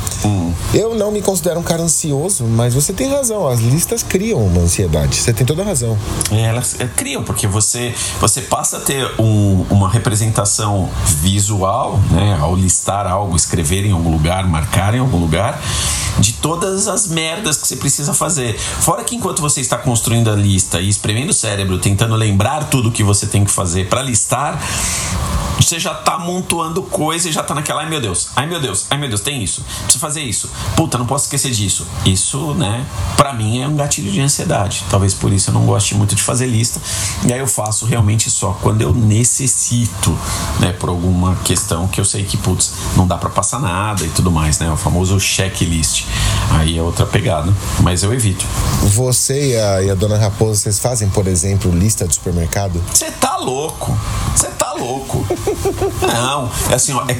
Eu 0.73 0.95
não 0.95 1.11
me 1.11 1.21
considero 1.21 1.59
um 1.59 1.63
cara 1.63 1.83
ansioso, 1.83 2.45
mas 2.45 2.73
você 2.73 2.91
tem 2.93 3.11
razão. 3.11 3.47
As 3.47 3.59
listas 3.59 4.01
criam 4.01 4.39
uma 4.43 4.61
ansiedade. 4.61 5.17
Você 5.17 5.31
tem 5.33 5.45
toda 5.45 5.61
a 5.61 5.65
razão. 5.65 5.97
É, 6.31 6.41
Elas 6.45 6.79
é, 6.79 6.87
criam, 6.87 7.23
porque 7.23 7.45
você, 7.47 7.93
você 8.19 8.41
passa 8.41 8.77
a 8.77 8.79
ter 8.79 9.05
um- 9.19 9.65
uma 9.69 9.87
representação 9.89 10.89
visual, 11.05 11.99
né? 12.09 12.37
Ao 12.41 12.55
listar 12.55 13.05
algo, 13.05 13.35
escrever 13.35 13.85
em 13.85 13.91
algum 13.91 14.11
lugar, 14.11 14.47
marcar 14.47 14.95
em 14.95 14.99
algum 14.99 15.17
lugar, 15.17 15.61
de 16.19 16.33
todas 16.33 16.87
as 16.87 17.07
merdas 17.07 17.57
que 17.57 17.67
você 17.67 17.75
precisa 17.75 18.13
fazer. 18.13 18.57
Fora 18.57 19.03
que 19.03 19.15
enquanto 19.15 19.41
você 19.41 19.61
está 19.61 19.77
construindo 19.77 20.29
a 20.29 20.35
lista 20.35 20.79
e 20.79 20.89
espremendo 20.93 21.31
o 21.31 21.33
cérebro, 21.33 21.77
tentando 21.77 22.15
lembrar 22.15 22.69
tudo 22.69 22.91
que 22.91 23.03
você 23.03 23.27
tem 23.27 23.43
que 23.43 23.51
fazer 23.51 23.87
para 23.89 24.01
listar, 24.01 24.61
você 25.59 25.79
já 25.79 25.93
tá 25.93 26.15
amontoando 26.15 26.83
coisa 26.83 27.29
e 27.29 27.31
já 27.31 27.43
tá 27.43 27.53
naquela, 27.53 27.81
ai 27.81 27.89
meu 27.89 28.01
Deus, 28.01 28.29
ai 28.35 28.45
meu 28.45 28.59
Deus, 28.59 28.85
ai 28.89 28.97
meu 28.97 29.09
Deus, 29.09 29.21
tem 29.21 29.43
isso, 29.43 29.63
preciso 29.83 29.99
fazer 29.99 30.21
isso, 30.21 30.49
puta, 30.75 30.97
não 30.97 31.05
posso 31.05 31.25
esquecer 31.25 31.51
disso. 31.51 31.85
Isso, 32.05 32.53
né, 32.55 32.85
pra 33.15 33.33
mim 33.33 33.61
é 33.61 33.67
um 33.67 33.75
gatilho 33.75 34.11
de 34.11 34.19
ansiedade. 34.19 34.83
Talvez 34.89 35.13
por 35.13 35.31
isso 35.31 35.49
eu 35.49 35.53
não 35.53 35.65
goste 35.65 35.95
muito 35.95 36.15
de 36.15 36.21
fazer 36.21 36.47
lista. 36.47 36.81
E 37.25 37.33
aí 37.33 37.39
eu 37.39 37.47
faço 37.47 37.85
realmente 37.85 38.29
só 38.29 38.57
quando 38.61 38.81
eu 38.81 38.93
necessito, 38.93 40.17
né, 40.59 40.73
por 40.73 40.89
alguma 40.89 41.35
questão 41.37 41.87
que 41.87 41.99
eu 41.99 42.05
sei 42.05 42.23
que, 42.23 42.37
putz, 42.37 42.73
não 42.95 43.07
dá 43.07 43.17
pra 43.17 43.29
passar 43.29 43.59
nada 43.59 44.03
e 44.03 44.09
tudo 44.09 44.31
mais, 44.31 44.59
né, 44.59 44.69
o 44.71 44.77
famoso 44.77 45.19
checklist. 45.19 46.05
Aí 46.51 46.77
é 46.77 46.81
outra 46.81 47.05
pegada, 47.05 47.53
mas 47.79 48.03
eu 48.03 48.13
evito. 48.13 48.45
Você 48.83 49.51
e 49.51 49.57
a, 49.57 49.83
e 49.83 49.89
a 49.89 49.95
dona 49.95 50.17
Raposa, 50.17 50.61
vocês 50.61 50.79
fazem, 50.79 51.09
por 51.09 51.27
exemplo, 51.27 51.71
lista 51.71 52.07
de 52.07 52.15
supermercado? 52.15 52.81
Você 52.93 53.11
tá 53.11 53.37
louco. 53.37 53.97
Você 54.35 54.47
tá 54.47 54.62
louco. 54.73 55.25
Não, 56.01 56.49
é 56.69 56.75
assim, 56.75 56.93
ó, 56.93 57.03
é, 57.07 57.13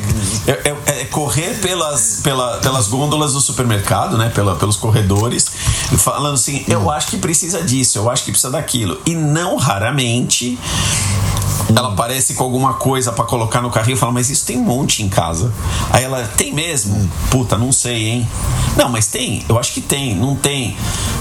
é- 0.52 0.70
é- 0.70 1.02
é 1.02 1.06
correr 1.06 1.60
pelas, 1.62 2.20
pela- 2.24 2.58
pelas 2.58 2.88
gôndolas 2.88 3.34
do 3.34 3.42
supermercado, 3.42 4.18
né? 4.18 4.30
Pela, 4.30 4.56
pelos 4.56 4.76
corredores, 4.78 5.46
e 5.92 5.98
falando 5.98 6.36
assim, 6.36 6.64
eu 6.68 6.90
acho 6.92 7.08
que 7.08 7.18
precisa 7.18 7.62
disso, 7.62 7.98
eu 7.98 8.10
acho 8.10 8.24
que 8.24 8.32
precisa 8.32 8.52
daquilo. 8.52 9.00
E 9.06 9.16
não 9.16 9.56
raramente 9.58 10.58
Ela 11.76 11.90
aparece 11.94 12.34
com 12.34 12.44
alguma 12.44 12.74
coisa 12.74 13.12
pra 13.14 13.24
colocar 13.24 13.62
no 13.62 13.70
carrinho 13.72 13.96
e 13.96 13.98
fala, 13.98 14.12
mas 14.12 14.30
isso 14.30 14.46
tem 14.46 14.58
um 14.58 14.64
monte 14.64 15.02
em 15.02 15.08
casa. 15.10 15.52
Aí 15.92 16.04
ela, 16.04 16.22
tem 16.38 16.54
mesmo? 16.54 17.10
Puta, 17.32 17.58
não 17.58 17.72
sei, 17.72 18.10
hein? 18.10 18.30
Não, 18.76 18.90
mas 18.90 19.08
tem? 19.08 19.44
Eu 19.48 19.58
acho 19.58 19.72
que 19.74 19.80
tem, 19.82 20.14
não 20.14 20.36
tem. 20.36 20.76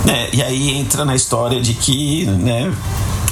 Né? 0.04 0.28
E 0.32 0.42
aí 0.42 0.70
entra 0.76 1.04
na 1.04 1.14
história 1.14 1.60
de 1.60 1.74
que, 1.74 2.26
né? 2.26 2.72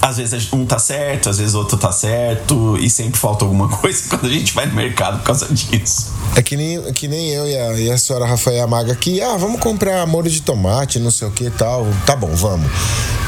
Às 0.03 0.17
vezes 0.17 0.53
um 0.53 0.65
tá 0.65 0.79
certo, 0.79 1.29
às 1.29 1.39
vezes 1.39 1.55
outro 1.55 1.77
tá 1.77 1.93
certo, 1.93 2.79
e 2.79 2.89
sempre 2.89 3.19
falta 3.19 3.45
alguma 3.45 3.69
coisa 3.79 4.03
quando 4.09 4.27
a 4.27 4.33
gente 4.33 4.55
vai 4.55 4.67
no 4.67 4.75
mercado 4.75 5.19
por 5.19 5.25
causa 5.25 5.47
disso. 5.53 6.13
É 6.37 6.43
que 6.43 6.57
nem, 6.57 6.81
que 6.93 7.09
nem 7.09 7.31
eu 7.31 7.47
e 7.47 7.57
a, 7.57 7.73
e 7.81 7.91
a 7.91 7.99
senhora 7.99 8.25
Rafael 8.25 8.67
Maga 8.67 8.93
aqui, 8.93 9.21
ah, 9.21 9.37
vamos 9.37 9.61
comprar 9.61 10.07
molho 10.07 10.31
de 10.31 10.41
tomate, 10.43 10.99
não 10.99 11.11
sei 11.11 11.29
o 11.29 11.31
que 11.31 11.45
e 11.45 11.51
tal. 11.51 11.87
Tá 12.07 12.17
bom, 12.17 12.31
vamos. 12.35 12.71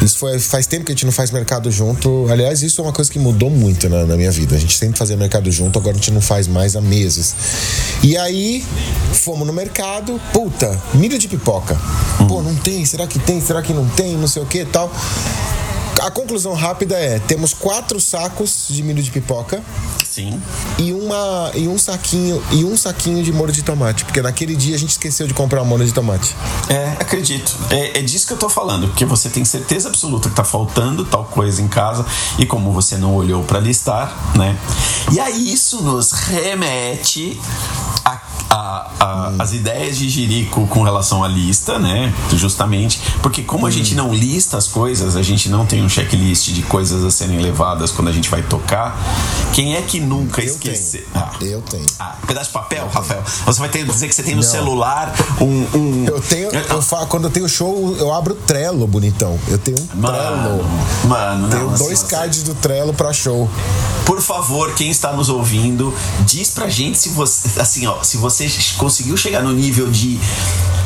Isso 0.01 0.19
foi, 0.19 0.39
faz 0.39 0.67
tempo 0.67 0.85
que 0.85 0.93
a 0.93 0.95
gente 0.95 1.05
não 1.05 1.13
faz 1.13 1.31
mercado 1.31 1.71
junto. 1.71 2.27
Aliás, 2.31 2.63
isso 2.63 2.81
é 2.81 2.85
uma 2.85 2.93
coisa 2.93 3.11
que 3.11 3.19
mudou 3.19 3.51
muito 3.51 3.89
na, 3.89 4.05
na 4.05 4.17
minha 4.17 4.31
vida. 4.31 4.57
A 4.57 4.59
gente 4.59 4.77
sempre 4.77 4.99
fazia 4.99 5.17
mercado 5.17 5.51
junto, 5.51 5.79
agora 5.79 5.95
a 5.95 5.99
gente 5.99 6.11
não 6.11 6.21
faz 6.21 6.49
mais 6.49 6.75
há 6.75 6.81
meses. 6.81 7.35
E 8.03 8.17
aí, 8.17 8.65
fomos 9.13 9.47
no 9.47 9.53
mercado, 9.53 10.21
puta, 10.33 10.81
milho 10.95 11.19
de 11.19 11.29
pipoca. 11.29 11.79
Pô, 12.27 12.43
não 12.43 12.55
tem, 12.57 12.85
será 12.85 13.07
que 13.07 13.19
tem, 13.19 13.41
será 13.41 13.63
que 13.63 13.73
não 13.73 13.89
tem, 13.89 14.17
não 14.17 14.27
sei 14.27 14.43
o 14.43 14.47
que 14.47 14.63
e 14.63 14.65
tal. 14.65 14.91
A 16.03 16.11
conclusão 16.11 16.53
rápida 16.53 16.97
é: 16.97 17.21
temos 17.21 17.55
quatro 17.55 18.01
sacos 18.01 18.67
de 18.69 18.83
milho 18.83 19.01
de 19.01 19.11
pipoca 19.11 19.63
Sim. 20.05 20.43
e 20.77 20.93
uma 20.93 21.53
e 21.55 21.69
um 21.69 21.79
saquinho 21.79 22.43
e 22.51 22.65
um 22.65 22.77
saquinho 22.77 23.23
de 23.23 23.33
molho 23.33 23.53
de 23.53 23.63
tomate, 23.63 24.05
porque 24.05 24.21
naquele 24.21 24.57
dia 24.57 24.75
a 24.75 24.79
gente 24.79 24.91
esqueceu 24.91 25.29
de 25.29 25.35
comprar 25.35 25.63
molho 25.63 25.87
de 25.87 25.93
tomate. 25.95 26.35
É, 26.69 26.97
acredito. 26.99 27.57
É, 27.71 28.01
é 28.01 28.03
disso 28.03 28.27
que 28.27 28.33
eu 28.33 28.37
tô 28.37 28.49
falando, 28.49 28.89
porque 28.89 29.05
você 29.05 29.29
tem 29.29 29.45
certeza 29.45 29.89
absoluta 29.89 30.29
que 30.29 30.35
tá 30.35 30.43
faltando 30.43 31.05
tal 31.05 31.25
coisa 31.25 31.63
em 31.63 31.69
casa 31.69 32.05
e 32.37 32.45
como 32.45 32.73
você 32.73 32.97
não 32.97 33.15
olhou 33.15 33.45
pra 33.45 33.61
listar, 33.61 34.13
né? 34.37 34.59
E 35.13 35.21
aí 35.21 35.53
isso 35.53 35.83
nos 35.83 36.11
remete 36.11 37.41
a, 38.05 38.21
a- 38.55 38.91
a- 39.01 39.33
as 39.43 39.53
ideias 39.55 39.97
de 39.97 40.09
Jerico 40.09 40.67
com 40.67 40.83
relação 40.83 41.25
à 41.25 41.29
lista, 41.29 41.79
né? 41.79 42.13
Justamente 42.35 43.01
porque 43.23 43.43
como 43.43 43.67
a 43.67 43.71
gente 43.71 43.95
não 43.95 44.13
lista 44.13 44.59
as 44.59 44.69
coisas, 44.69 45.17
a 45.17 45.23
gente 45.23 45.49
não 45.49 45.65
tem 45.65 45.83
um 45.83 45.89
checklist 45.89 46.49
de 46.51 46.63
coisas 46.63 47.03
a 47.05 47.11
serem 47.11 47.39
levadas 47.41 47.91
quando 47.91 48.09
a 48.09 48.13
gente 48.13 48.29
vai 48.29 48.43
tocar. 48.43 48.95
Quem 49.55 49.75
é 49.75 49.83
que 49.83 49.99
nunca 50.01 50.43
Eu 50.43 50.47
esqueceu? 50.49 51.01
tenho. 51.01 51.13
Ah. 51.15 51.33
Eu 51.41 51.63
tenho. 51.63 51.87
Ah, 51.99 52.17
pedaço 52.27 52.49
de 52.49 52.53
papel, 52.53 52.89
Rafael. 52.93 53.23
Você 53.47 53.59
vai 53.61 53.69
ter 53.69 53.79
que 53.87 53.91
dizer 53.93 54.09
que 54.09 54.15
você 54.15 54.23
tem 54.23 54.35
no 54.35 54.43
Não. 54.43 54.49
celular 54.51 55.13
um. 55.41 55.67
um- 55.79 56.05
Eu 56.07 56.21
tenho, 56.21 56.51
eu 56.51 56.83
fa, 56.83 57.07
quando 57.07 57.25
eu 57.25 57.31
tenho 57.31 57.49
show, 57.49 57.97
eu 57.99 58.13
abro 58.13 58.35
o 58.35 58.37
Trello, 58.37 58.87
bonitão. 58.87 59.39
Eu 59.49 59.59
tenho 59.59 59.79
um 59.79 60.01
Mano, 60.01 60.19
Trello. 60.19 60.65
mano, 61.09 61.49
Tenho 61.49 61.65
não, 61.67 61.75
assim, 61.75 61.85
dois 61.85 61.99
você- 62.01 62.07
cards 62.07 62.43
do 62.43 62.55
Trello 62.55 62.93
pra 62.93 63.13
show. 63.13 63.49
Por 64.05 64.21
favor, 64.21 64.75
quem 64.75 64.91
está 64.91 65.13
nos 65.13 65.29
ouvindo, 65.29 65.95
diz 66.27 66.51
pra 66.51 66.69
gente 66.69 66.99
se 66.99 67.11
você, 67.11 67.61
assim, 67.61 67.87
ó, 67.87 68.03
se 68.03 68.17
você 68.17 68.42
conseguiu 68.77 69.17
chegar 69.17 69.43
no 69.43 69.53
nível 69.53 69.91
de 69.91 70.19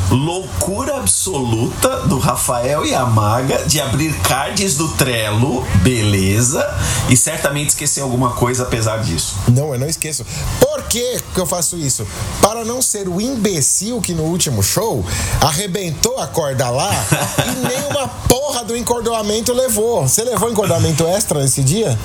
loucura 0.09 0.97
absoluta 0.97 2.01
do 2.07 2.17
Rafael 2.17 2.85
e 2.85 2.93
a 2.95 3.05
Maga 3.05 3.63
de 3.65 3.81
abrir 3.81 4.13
cards 4.21 4.75
do 4.75 4.87
Trello, 4.89 5.65
beleza, 5.81 6.65
e 7.09 7.17
certamente 7.17 7.69
esquecer 7.69 8.01
alguma 8.01 8.31
coisa 8.31 8.63
apesar 8.63 8.97
disso. 9.03 9.35
Não, 9.49 9.73
eu 9.73 9.79
não 9.79 9.87
esqueço. 9.87 10.25
Por 10.61 10.83
que, 10.83 11.19
que 11.33 11.39
eu 11.39 11.45
faço 11.45 11.75
isso? 11.77 12.07
Para 12.41 12.63
não 12.63 12.81
ser 12.81 13.09
o 13.09 13.19
imbecil 13.19 13.99
que 13.99 14.13
no 14.13 14.23
último 14.23 14.63
show 14.63 15.05
arrebentou 15.41 16.17
a 16.19 16.27
corda 16.27 16.69
lá 16.69 16.89
e 17.45 17.67
nem 17.67 17.79
uma 17.89 18.07
porra 18.07 18.63
do 18.63 18.77
encordoamento 18.77 19.51
levou. 19.51 20.07
Você 20.07 20.23
levou 20.23 20.49
encordoamento 20.49 21.05
extra 21.05 21.41
nesse 21.41 21.61
dia? 21.61 21.97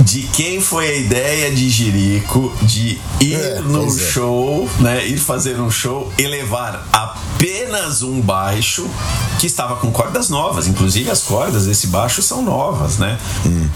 De 0.00 0.22
quem 0.28 0.60
foi 0.60 0.88
a 0.88 0.94
ideia 0.94 1.50
de 1.50 1.68
Jerico 1.68 2.52
de 2.62 3.00
ir 3.20 3.34
É, 3.34 3.60
no 3.60 3.84
é. 3.86 3.98
show, 3.98 4.68
né? 4.78 4.97
Ir 5.06 5.18
fazer 5.18 5.60
um 5.60 5.70
show 5.70 6.12
e 6.18 6.26
levar 6.26 6.86
apenas 6.92 8.02
um 8.02 8.20
baixo 8.20 8.88
que 9.38 9.46
estava 9.46 9.76
com 9.76 9.90
cordas 9.90 10.28
novas. 10.28 10.66
Inclusive 10.66 11.10
as 11.10 11.22
cordas 11.22 11.66
desse 11.66 11.88
baixo 11.88 12.22
são 12.22 12.42
novas, 12.42 12.98
né? 12.98 13.18
Hum. 13.46 13.68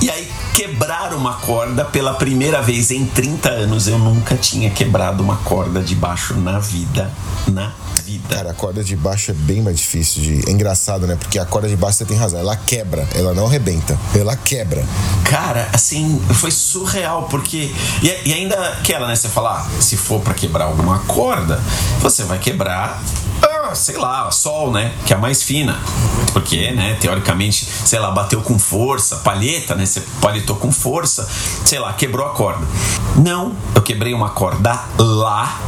E 0.00 0.10
aí 0.10 0.27
quebrar 0.58 1.14
uma 1.14 1.34
corda 1.34 1.84
pela 1.84 2.14
primeira 2.14 2.60
vez 2.60 2.90
em 2.90 3.06
30 3.06 3.48
anos. 3.48 3.86
Eu 3.86 3.96
nunca 3.96 4.34
tinha 4.34 4.68
quebrado 4.68 5.22
uma 5.22 5.36
corda 5.36 5.80
de 5.80 5.94
baixo 5.94 6.34
na 6.34 6.58
vida. 6.58 7.08
Na 7.46 7.72
vida. 8.04 8.34
Cara, 8.34 8.50
a 8.50 8.54
corda 8.54 8.82
de 8.82 8.96
baixo 8.96 9.30
é 9.30 9.34
bem 9.34 9.62
mais 9.62 9.78
difícil 9.78 10.20
de. 10.20 10.50
É 10.50 10.52
engraçado, 10.52 11.06
né? 11.06 11.14
Porque 11.14 11.38
a 11.38 11.46
corda 11.46 11.68
de 11.68 11.76
baixo 11.76 11.98
você 11.98 12.04
tem 12.06 12.16
razão. 12.16 12.40
Ela 12.40 12.56
quebra, 12.56 13.06
ela 13.14 13.32
não 13.34 13.46
arrebenta. 13.46 13.96
Ela 14.12 14.34
quebra. 14.34 14.84
Cara, 15.24 15.68
assim, 15.72 16.20
foi 16.34 16.50
surreal, 16.50 17.28
porque. 17.30 17.72
E, 18.02 18.28
e 18.28 18.34
ainda 18.34 18.56
aquela, 18.70 19.06
né? 19.06 19.14
Você 19.14 19.28
falar, 19.28 19.60
ah, 19.64 19.80
se 19.80 19.96
for 19.96 20.20
pra 20.20 20.34
quebrar 20.34 20.64
alguma 20.64 20.98
corda, 21.00 21.62
você 22.00 22.24
vai 22.24 22.40
quebrar. 22.40 23.00
ah, 23.42 23.74
sei 23.76 23.96
lá, 23.96 24.28
sol, 24.32 24.72
né? 24.72 24.92
Que 25.06 25.12
é 25.12 25.16
a 25.16 25.20
mais 25.20 25.42
fina. 25.42 25.78
Porque, 26.32 26.70
né, 26.72 26.96
teoricamente, 27.00 27.66
sei 27.84 27.98
lá, 27.98 28.10
bateu 28.10 28.40
com 28.42 28.58
força, 28.58 29.16
palheta, 29.16 29.74
né? 29.74 29.86
Você 29.86 30.02
palhetou 30.48 30.56
com 30.56 30.72
força, 30.72 31.28
sei 31.64 31.78
lá, 31.78 31.92
quebrou 31.92 32.26
a 32.26 32.30
corda. 32.30 32.66
Não, 33.16 33.52
eu 33.74 33.82
quebrei 33.82 34.14
uma 34.14 34.30
corda 34.30 34.78
lá. 34.98 35.60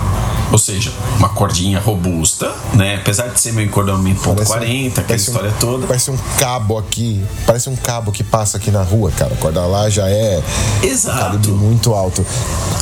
Ou 0.52 0.58
seja, 0.58 0.92
uma 1.16 1.28
cordinha 1.28 1.78
robusta, 1.78 2.52
né? 2.74 2.96
Apesar 2.96 3.28
de 3.28 3.40
ser 3.40 3.52
meu 3.52 3.64
encordamento 3.64 4.20
ponto 4.20 4.34
Parece 4.44 4.50
um- 4.50 4.56
40, 4.56 5.00
aquela 5.00 5.06
parece 5.06 5.30
um- 5.30 5.32
história 5.34 5.54
toda. 5.60 5.86
Parece 5.86 6.10
um 6.10 6.18
cabo 6.38 6.76
aqui. 6.76 7.24
Parece 7.46 7.70
um 7.70 7.76
cabo 7.76 8.10
que 8.10 8.24
passa 8.24 8.56
aqui 8.56 8.68
na 8.72 8.82
rua, 8.82 9.12
cara. 9.12 9.32
A 9.34 9.36
corda 9.36 9.64
lá 9.66 9.88
já 9.88 10.08
é 10.10 10.42
Exato. 10.82 11.50
muito 11.52 11.94
alto. 11.94 12.26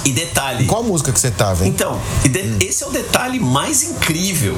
E 0.07 0.13
detalhe. 0.13 0.65
Qual 0.65 0.83
música 0.83 1.13
que 1.13 1.21
você 1.21 1.31
tava, 1.31 1.65
hein? 1.65 1.71
Então, 1.71 2.01
de- 2.23 2.65
esse 2.67 2.83
é 2.85 2.87
o 2.87 2.91
detalhe 2.91 3.39
mais 3.39 3.83
incrível. 3.83 4.57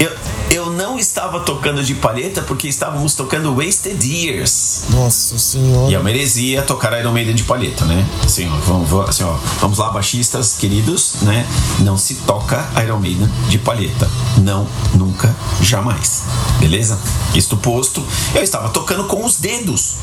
Eu, 0.00 0.10
eu 0.50 0.70
não 0.72 0.98
estava 0.98 1.40
tocando 1.40 1.84
de 1.84 1.94
palheta 1.94 2.40
porque 2.42 2.66
estávamos 2.66 3.14
tocando 3.14 3.54
Wasted 3.54 4.02
Years. 4.02 4.84
Nossa 4.88 5.38
senhora. 5.38 5.90
E 5.90 5.94
é 5.94 5.98
uma 5.98 6.10
heresia 6.10 6.62
tocar 6.62 6.98
Iron 6.98 7.12
Maiden 7.12 7.34
de 7.34 7.44
palheta, 7.44 7.84
né? 7.84 8.06
Assim, 8.24 8.48
ó, 8.48 8.56
vamos, 8.66 8.88
vamos- 8.88 9.10
assim, 9.10 9.24
ó, 9.24 9.36
vamos 9.60 9.76
lá, 9.78 9.90
baixistas 9.90 10.54
queridos, 10.54 11.16
né? 11.22 11.46
Não 11.80 11.98
se 11.98 12.14
toca 12.26 12.66
Iron 12.82 12.98
Maiden 12.98 13.28
de 13.48 13.58
palheta. 13.58 14.08
Não, 14.38 14.66
nunca, 14.94 15.36
jamais. 15.60 16.22
Beleza? 16.58 16.98
Isto 17.34 17.58
posto, 17.58 18.02
eu 18.34 18.42
estava 18.42 18.70
tocando 18.70 19.04
com 19.04 19.22
os 19.24 19.36
dedos. 19.36 19.96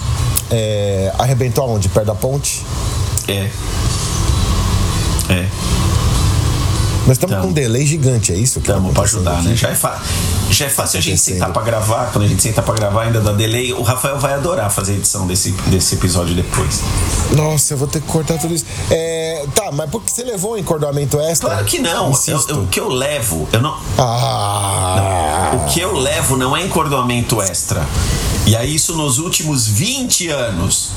É, 0.51 1.11
arrebentou 1.17 1.63
aonde? 1.63 1.89
Perto 1.89 2.05
da 2.07 2.15
ponte? 2.15 2.63
É. 3.27 3.49
É. 5.29 5.45
Nós 7.07 7.15
estamos 7.15 7.31
Tamo. 7.35 7.45
com 7.45 7.49
um 7.51 7.53
delay 7.53 7.85
gigante, 7.85 8.33
é 8.33 8.35
isso? 8.35 8.59
que 8.59 8.67
tá 8.67 8.73
acontecendo 8.77 9.03
ajudar, 9.03 9.41
né? 9.41 9.55
Já 9.55 9.69
é, 9.69 9.77
já 10.51 10.65
é 10.65 10.69
fácil 10.69 10.99
a 10.99 11.01
gente 11.01 11.17
sentar 11.17 11.51
pra 11.53 11.61
gravar. 11.63 12.11
Quando 12.11 12.25
a 12.25 12.27
gente 12.27 12.41
senta 12.43 12.61
pra 12.61 12.73
gravar, 12.75 13.03
ainda 13.03 13.21
dá 13.21 13.31
delay. 13.31 13.71
O 13.73 13.81
Rafael 13.81 14.19
vai 14.19 14.33
adorar 14.33 14.69
fazer 14.69 14.91
a 14.91 14.95
edição 14.97 15.25
desse, 15.25 15.51
desse 15.67 15.95
episódio 15.95 16.35
depois. 16.35 16.81
Nossa, 17.31 17.73
eu 17.73 17.77
vou 17.77 17.87
ter 17.87 18.01
que 18.01 18.07
cortar 18.07 18.37
tudo 18.37 18.53
isso. 18.53 18.65
É, 18.91 19.45
tá, 19.55 19.71
mas 19.71 19.89
por 19.89 20.03
que 20.03 20.11
você 20.11 20.23
levou 20.23 20.53
um 20.53 20.57
encordoamento 20.57 21.17
extra? 21.19 21.49
Claro 21.49 21.65
que 21.65 21.79
não. 21.79 22.11
Eu- 22.27 22.45
eu- 22.49 22.63
o 22.63 22.67
que 22.67 22.79
eu 22.79 22.89
levo, 22.89 23.47
eu 23.53 23.61
não. 23.61 23.77
Ah, 23.97 25.51
O 25.55 25.65
que 25.73 25.79
eu 25.79 25.93
levo 25.97 26.35
não 26.35 26.55
é 26.57 26.65
encordoamento 26.65 27.41
extra. 27.41 27.85
E 28.45 28.55
aí, 28.55 28.75
isso 28.75 28.95
nos 28.95 29.17
últimos 29.17 29.65
20 29.67 30.27
anos. 30.29 30.89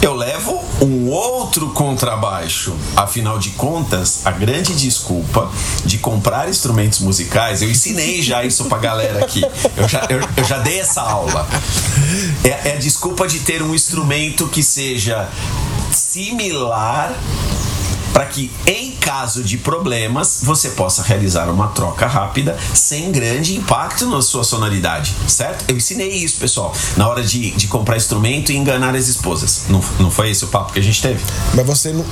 Eu 0.00 0.14
levo 0.14 0.64
um 0.80 1.08
outro 1.10 1.70
contrabaixo. 1.70 2.76
Afinal 2.94 3.38
de 3.38 3.50
contas, 3.50 4.24
a 4.24 4.30
grande 4.30 4.74
desculpa 4.74 5.50
de 5.84 5.98
comprar 5.98 6.48
instrumentos 6.48 7.00
musicais, 7.00 7.62
eu 7.62 7.70
ensinei 7.70 8.22
já 8.22 8.44
isso 8.44 8.66
pra 8.66 8.78
galera 8.78 9.24
aqui. 9.24 9.42
Eu 9.76 9.88
já, 9.88 10.06
eu, 10.08 10.20
eu 10.36 10.44
já 10.44 10.58
dei 10.58 10.78
essa 10.78 11.02
aula. 11.02 11.48
É, 12.44 12.68
é 12.68 12.72
a 12.74 12.78
desculpa 12.78 13.26
de 13.26 13.40
ter 13.40 13.60
um 13.60 13.74
instrumento 13.74 14.46
que 14.48 14.62
seja 14.62 15.28
similar 15.90 17.12
para 18.18 18.26
que, 18.26 18.50
em 18.66 18.90
caso 18.96 19.44
de 19.44 19.56
problemas, 19.58 20.40
você 20.42 20.70
possa 20.70 21.04
realizar 21.04 21.48
uma 21.48 21.68
troca 21.68 22.04
rápida 22.04 22.58
sem 22.74 23.12
grande 23.12 23.54
impacto 23.54 24.10
na 24.10 24.20
sua 24.20 24.42
sonoridade, 24.42 25.14
certo? 25.28 25.66
Eu 25.68 25.76
ensinei 25.76 26.08
isso, 26.08 26.36
pessoal, 26.40 26.74
na 26.96 27.08
hora 27.08 27.22
de, 27.22 27.52
de 27.52 27.68
comprar 27.68 27.96
instrumento 27.96 28.50
e 28.50 28.56
enganar 28.56 28.96
as 28.96 29.06
esposas. 29.06 29.66
Não, 29.68 29.80
não 30.00 30.10
foi 30.10 30.30
esse 30.30 30.44
o 30.44 30.48
papo 30.48 30.72
que 30.72 30.80
a 30.80 30.82
gente 30.82 31.00
teve? 31.00 31.22
mas 31.54 31.64
você 31.64 31.92
não. 31.92 32.04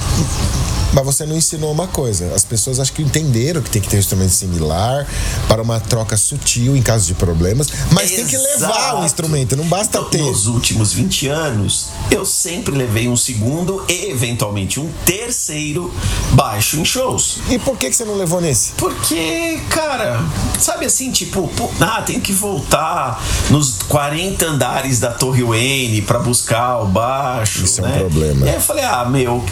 mas 0.92 1.04
você 1.04 1.26
não 1.26 1.36
ensinou 1.36 1.72
uma 1.72 1.88
coisa. 1.88 2.32
As 2.36 2.44
pessoas 2.44 2.78
acho 2.78 2.92
que 2.92 3.02
entenderam 3.02 3.60
que 3.60 3.68
tem 3.68 3.82
que 3.82 3.88
ter 3.88 3.96
um 3.96 3.98
instrumento 3.98 4.30
similar 4.30 5.08
para 5.48 5.60
uma 5.60 5.80
troca 5.80 6.16
sutil 6.16 6.76
em 6.76 6.82
caso 6.82 7.04
de 7.04 7.14
problemas, 7.14 7.66
mas 7.90 8.12
tem 8.12 8.24
que 8.24 8.36
levar 8.36 8.70
Exato. 8.70 9.02
o 9.02 9.04
instrumento, 9.04 9.56
não 9.56 9.64
basta 9.64 9.98
Então, 9.98 10.08
ter. 10.08 10.22
Nos 10.22 10.46
últimos 10.46 10.92
20 10.92 11.26
anos, 11.26 11.88
eu 12.12 12.24
sempre 12.24 12.76
levei 12.76 13.08
um 13.08 13.16
segundo 13.16 13.84
e, 13.88 14.08
eventualmente, 14.08 14.78
um 14.78 14.88
terceiro 15.04 15.92
baixo 16.32 16.78
em 16.78 16.84
shows. 16.84 17.40
E 17.48 17.58
por 17.58 17.76
que, 17.76 17.90
que 17.90 17.96
você 17.96 18.04
não 18.04 18.16
levou 18.16 18.40
nesse? 18.40 18.72
Porque, 18.72 19.60
cara, 19.68 20.20
sabe 20.58 20.86
assim, 20.86 21.10
tipo, 21.10 21.48
pô, 21.56 21.70
ah, 21.80 22.02
tem 22.02 22.20
que 22.20 22.32
voltar 22.32 23.22
nos 23.50 23.76
40 23.88 24.46
andares 24.46 25.00
da 25.00 25.10
Torre 25.10 25.42
Wayne 25.42 26.02
pra 26.02 26.18
buscar 26.18 26.78
o 26.82 26.86
baixo. 26.86 27.64
Isso 27.64 27.80
é 27.80 27.84
um 27.84 27.88
né? 27.88 27.98
problema. 27.98 28.46
E 28.46 28.48
aí 28.48 28.54
eu 28.54 28.60
falei, 28.60 28.84
ah, 28.84 29.04
meu, 29.04 29.44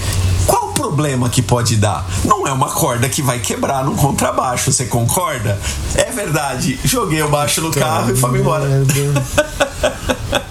qual 0.47 0.71
o 0.71 0.73
problema 0.73 1.29
que 1.29 1.43
pode 1.43 1.77
dar? 1.77 2.07
Não 2.25 2.47
é 2.47 2.53
uma 2.53 2.69
corda 2.69 3.09
que 3.09 3.23
vai 3.23 3.39
quebrar 3.39 3.85
num 3.85 3.97
contrabaixo, 3.97 4.73
você 4.73 4.85
concorda? 4.87 5.59
É 5.95 6.11
verdade. 6.11 6.79
Joguei 6.85 7.23
o 7.23 7.29
baixo 7.29 7.61
no 7.61 7.71
carro 7.71 8.13
e 8.13 8.17
fui 8.17 8.39
embora. 8.39 8.65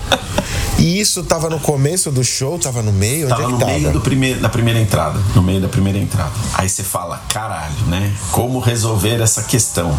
E 0.79 0.99
isso 0.99 1.23
tava 1.23 1.49
no 1.49 1.59
começo 1.59 2.11
do 2.11 2.23
show, 2.23 2.57
tava 2.59 2.81
no 2.81 2.91
meio? 2.91 3.25
Onde 3.27 3.29
Tava 3.29 3.43
é 3.43 3.45
que 3.45 3.51
no 3.53 3.59
tava? 3.59 3.71
meio 3.71 3.91
do 3.93 4.01
primeiro, 4.01 4.39
da 4.41 4.49
primeira 4.49 4.79
entrada. 4.79 5.19
No 5.35 5.41
meio 5.41 5.61
da 5.61 5.69
primeira 5.69 5.97
entrada. 5.99 6.31
Aí 6.55 6.67
você 6.67 6.83
fala, 6.83 7.21
caralho, 7.29 7.75
né? 7.87 8.11
Como 8.31 8.59
resolver 8.59 9.21
essa 9.21 9.43
questão? 9.43 9.97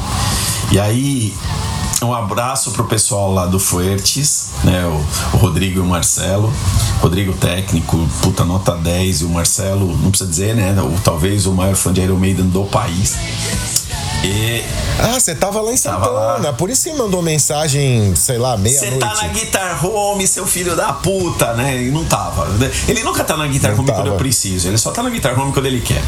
E 0.73 0.79
aí, 0.79 1.33
um 2.03 2.13
abraço 2.13 2.73
pro 2.73 2.85
pessoal 2.85 3.33
lá 3.33 3.47
do 3.47 3.59
Fuertes, 3.59 4.49
né? 4.65 4.85
O, 4.87 5.37
o 5.37 5.39
Rodrigo 5.39 5.79
e 5.79 5.81
o 5.81 5.87
Marcelo. 5.87 6.53
Rodrigo 7.01 7.33
técnico, 7.35 8.07
puta 8.21 8.45
nota 8.45 8.73
10, 8.77 9.21
e 9.21 9.25
o 9.25 9.31
Marcelo, 9.31 9.97
não 9.99 10.11
precisa 10.11 10.29
dizer, 10.29 10.55
né? 10.55 10.75
O, 10.83 11.01
talvez 11.03 11.47
o 11.47 11.53
maior 11.53 11.77
fã 11.77 11.93
de 11.93 12.01
Iron 12.03 12.17
Maiden 12.17 12.47
do 12.49 12.65
país. 12.65 13.17
E 14.25 14.65
Ah, 14.99 15.21
você 15.21 15.35
tava 15.35 15.61
lá 15.61 15.73
em. 15.73 15.77
Santana. 15.77 16.53
Por 16.55 16.71
isso 16.71 16.85
que 16.91 16.97
mandou 16.97 17.21
mensagem, 17.21 18.15
sei 18.17 18.39
lá, 18.39 18.57
Você 18.57 18.63
meia-noite. 18.63 18.99
tá 18.99 19.15
na 19.23 19.29
Guitar 19.29 19.85
Home, 19.87 20.27
seu 20.27 20.47
filho 20.47 20.75
da 20.75 20.93
puta, 20.95 21.53
né? 21.55 21.83
E 21.83 21.91
não 21.91 22.05
tava. 22.05 22.49
Ele 22.89 23.03
nunca 23.03 23.23
tá 23.23 23.37
na 23.37 23.47
Guitar 23.47 23.73
Não 23.73 23.81
Home 23.81 23.89
quando 23.89 23.97
tava. 23.99 24.09
eu 24.09 24.17
preciso. 24.17 24.69
Ele 24.69 24.79
só 24.79 24.91
tá 24.93 25.03
na 25.03 25.11
Guitar 25.11 25.39
Home 25.39 25.53
quando 25.53 25.67
ele 25.67 25.81
quer. 25.81 26.03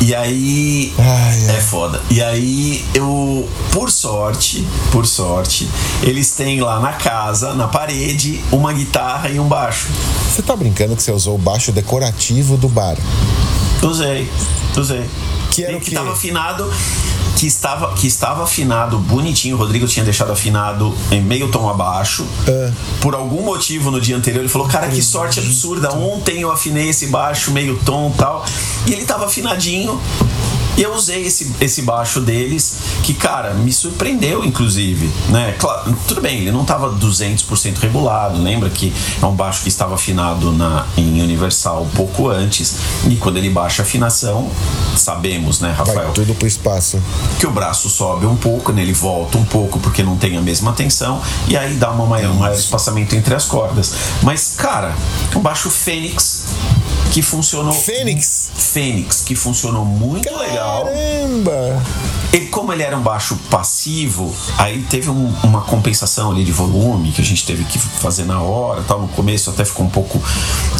E 0.00 0.14
aí. 0.14 0.94
Ai, 0.98 1.46
ai. 1.50 1.56
É 1.56 1.60
foda. 1.60 2.00
E 2.08 2.22
aí, 2.22 2.84
eu. 2.94 3.46
Por 3.72 3.90
sorte, 3.90 4.66
por 4.90 5.06
sorte, 5.06 5.68
eles 6.02 6.30
têm 6.30 6.60
lá 6.60 6.80
na 6.80 6.92
casa, 6.94 7.52
na 7.54 7.68
parede, 7.68 8.42
uma 8.50 8.72
guitarra 8.72 9.28
e 9.28 9.38
um 9.38 9.46
baixo. 9.46 9.88
Você 10.34 10.40
tá 10.40 10.56
brincando 10.56 10.96
que 10.96 11.02
você 11.02 11.12
usou 11.12 11.34
o 11.34 11.38
baixo 11.38 11.72
decorativo 11.72 12.56
do 12.56 12.68
bar? 12.68 12.96
Usei, 13.82 14.28
usei. 14.76 15.04
Que 15.52 15.64
era 15.64 15.72
E 15.72 15.76
o 15.76 15.80
que 15.80 15.90
quê? 15.90 15.96
tava 15.96 16.12
afinado. 16.12 16.70
Que 17.38 17.46
estava, 17.46 17.94
que 17.94 18.06
estava 18.08 18.42
afinado 18.42 18.98
bonitinho. 18.98 19.54
O 19.54 19.58
Rodrigo 19.58 19.86
tinha 19.86 20.04
deixado 20.04 20.32
afinado 20.32 20.92
em 21.10 21.22
meio 21.22 21.48
tom 21.48 21.68
abaixo. 21.68 22.26
Ah. 22.48 22.72
Por 23.00 23.14
algum 23.14 23.42
motivo 23.42 23.92
no 23.92 24.00
dia 24.00 24.16
anterior 24.16 24.40
ele 24.40 24.48
falou: 24.48 24.66
Cara, 24.66 24.88
que 24.88 25.00
sorte 25.00 25.38
absurda. 25.38 25.92
Ontem 25.94 26.40
eu 26.40 26.50
afinei 26.50 26.88
esse 26.88 27.06
baixo 27.06 27.52
meio 27.52 27.78
tom 27.84 28.10
e 28.12 28.18
tal. 28.18 28.44
E 28.86 28.92
ele 28.92 29.04
tava 29.04 29.26
afinadinho. 29.26 30.00
E 30.78 30.82
eu 30.82 30.94
usei 30.94 31.26
esse, 31.26 31.52
esse 31.60 31.82
baixo 31.82 32.20
deles, 32.20 32.76
que, 33.02 33.12
cara, 33.12 33.52
me 33.52 33.72
surpreendeu, 33.72 34.44
inclusive. 34.44 35.10
Né? 35.28 35.56
Claro, 35.58 35.92
tudo 36.06 36.20
bem, 36.20 36.38
ele 36.38 36.52
não 36.52 36.62
estava 36.62 36.88
200% 36.92 37.78
regulado. 37.78 38.40
Lembra 38.40 38.70
que 38.70 38.92
é 39.20 39.26
um 39.26 39.34
baixo 39.34 39.62
que 39.62 39.68
estava 39.68 39.96
afinado 39.96 40.52
na, 40.52 40.86
em 40.96 41.20
Universal 41.20 41.82
um 41.82 41.88
pouco 41.88 42.28
antes. 42.28 42.76
E 43.08 43.16
quando 43.16 43.38
ele 43.38 43.50
baixa 43.50 43.82
a 43.82 43.84
afinação, 43.84 44.48
sabemos, 44.94 45.58
né, 45.60 45.74
Vai 45.76 45.86
Rafael? 45.88 46.12
tudo 46.12 46.32
pro 46.36 46.46
espaço. 46.46 47.02
que 47.40 47.46
o 47.46 47.50
braço 47.50 47.88
sobe 47.88 48.26
um 48.26 48.36
pouco, 48.36 48.70
né? 48.72 48.82
ele 48.82 48.92
volta 48.92 49.36
um 49.36 49.44
pouco 49.44 49.80
porque 49.80 50.04
não 50.04 50.16
tem 50.16 50.36
a 50.36 50.40
mesma 50.40 50.72
tensão 50.72 51.20
e 51.48 51.56
aí 51.56 51.74
dá 51.74 51.90
uma 51.90 52.06
maior, 52.06 52.30
um 52.30 52.34
maior 52.34 52.54
espaçamento 52.54 53.16
entre 53.16 53.34
as 53.34 53.46
cordas. 53.46 53.92
Mas, 54.22 54.54
cara, 54.56 54.94
o 55.34 55.40
baixo 55.40 55.70
Fênix 55.70 56.44
que 57.12 57.22
funcionou. 57.22 57.72
Fênix? 57.72 58.50
Fênix, 58.54 59.22
que 59.22 59.34
funcionou 59.34 59.84
muito 59.84 60.30
legal. 60.36 60.84
Caramba! 60.84 61.82
Ele, 62.32 62.46
como 62.46 62.72
ele 62.72 62.82
era 62.82 62.96
um 62.96 63.00
baixo 63.00 63.36
passivo, 63.50 64.34
aí 64.58 64.82
teve 64.82 65.08
um- 65.10 65.32
uma 65.42 65.62
compensação 65.62 66.30
ali 66.30 66.44
de 66.44 66.52
volume 66.52 67.10
que 67.12 67.22
a 67.22 67.24
gente 67.24 67.44
teve 67.46 67.64
que 67.64 67.78
fazer 67.78 68.24
na 68.24 68.40
hora, 68.40 68.82
tal. 68.86 69.00
No 69.00 69.08
começo 69.08 69.48
até 69.50 69.64
ficou 69.64 69.86
um 69.86 69.90
pouco, 69.90 70.22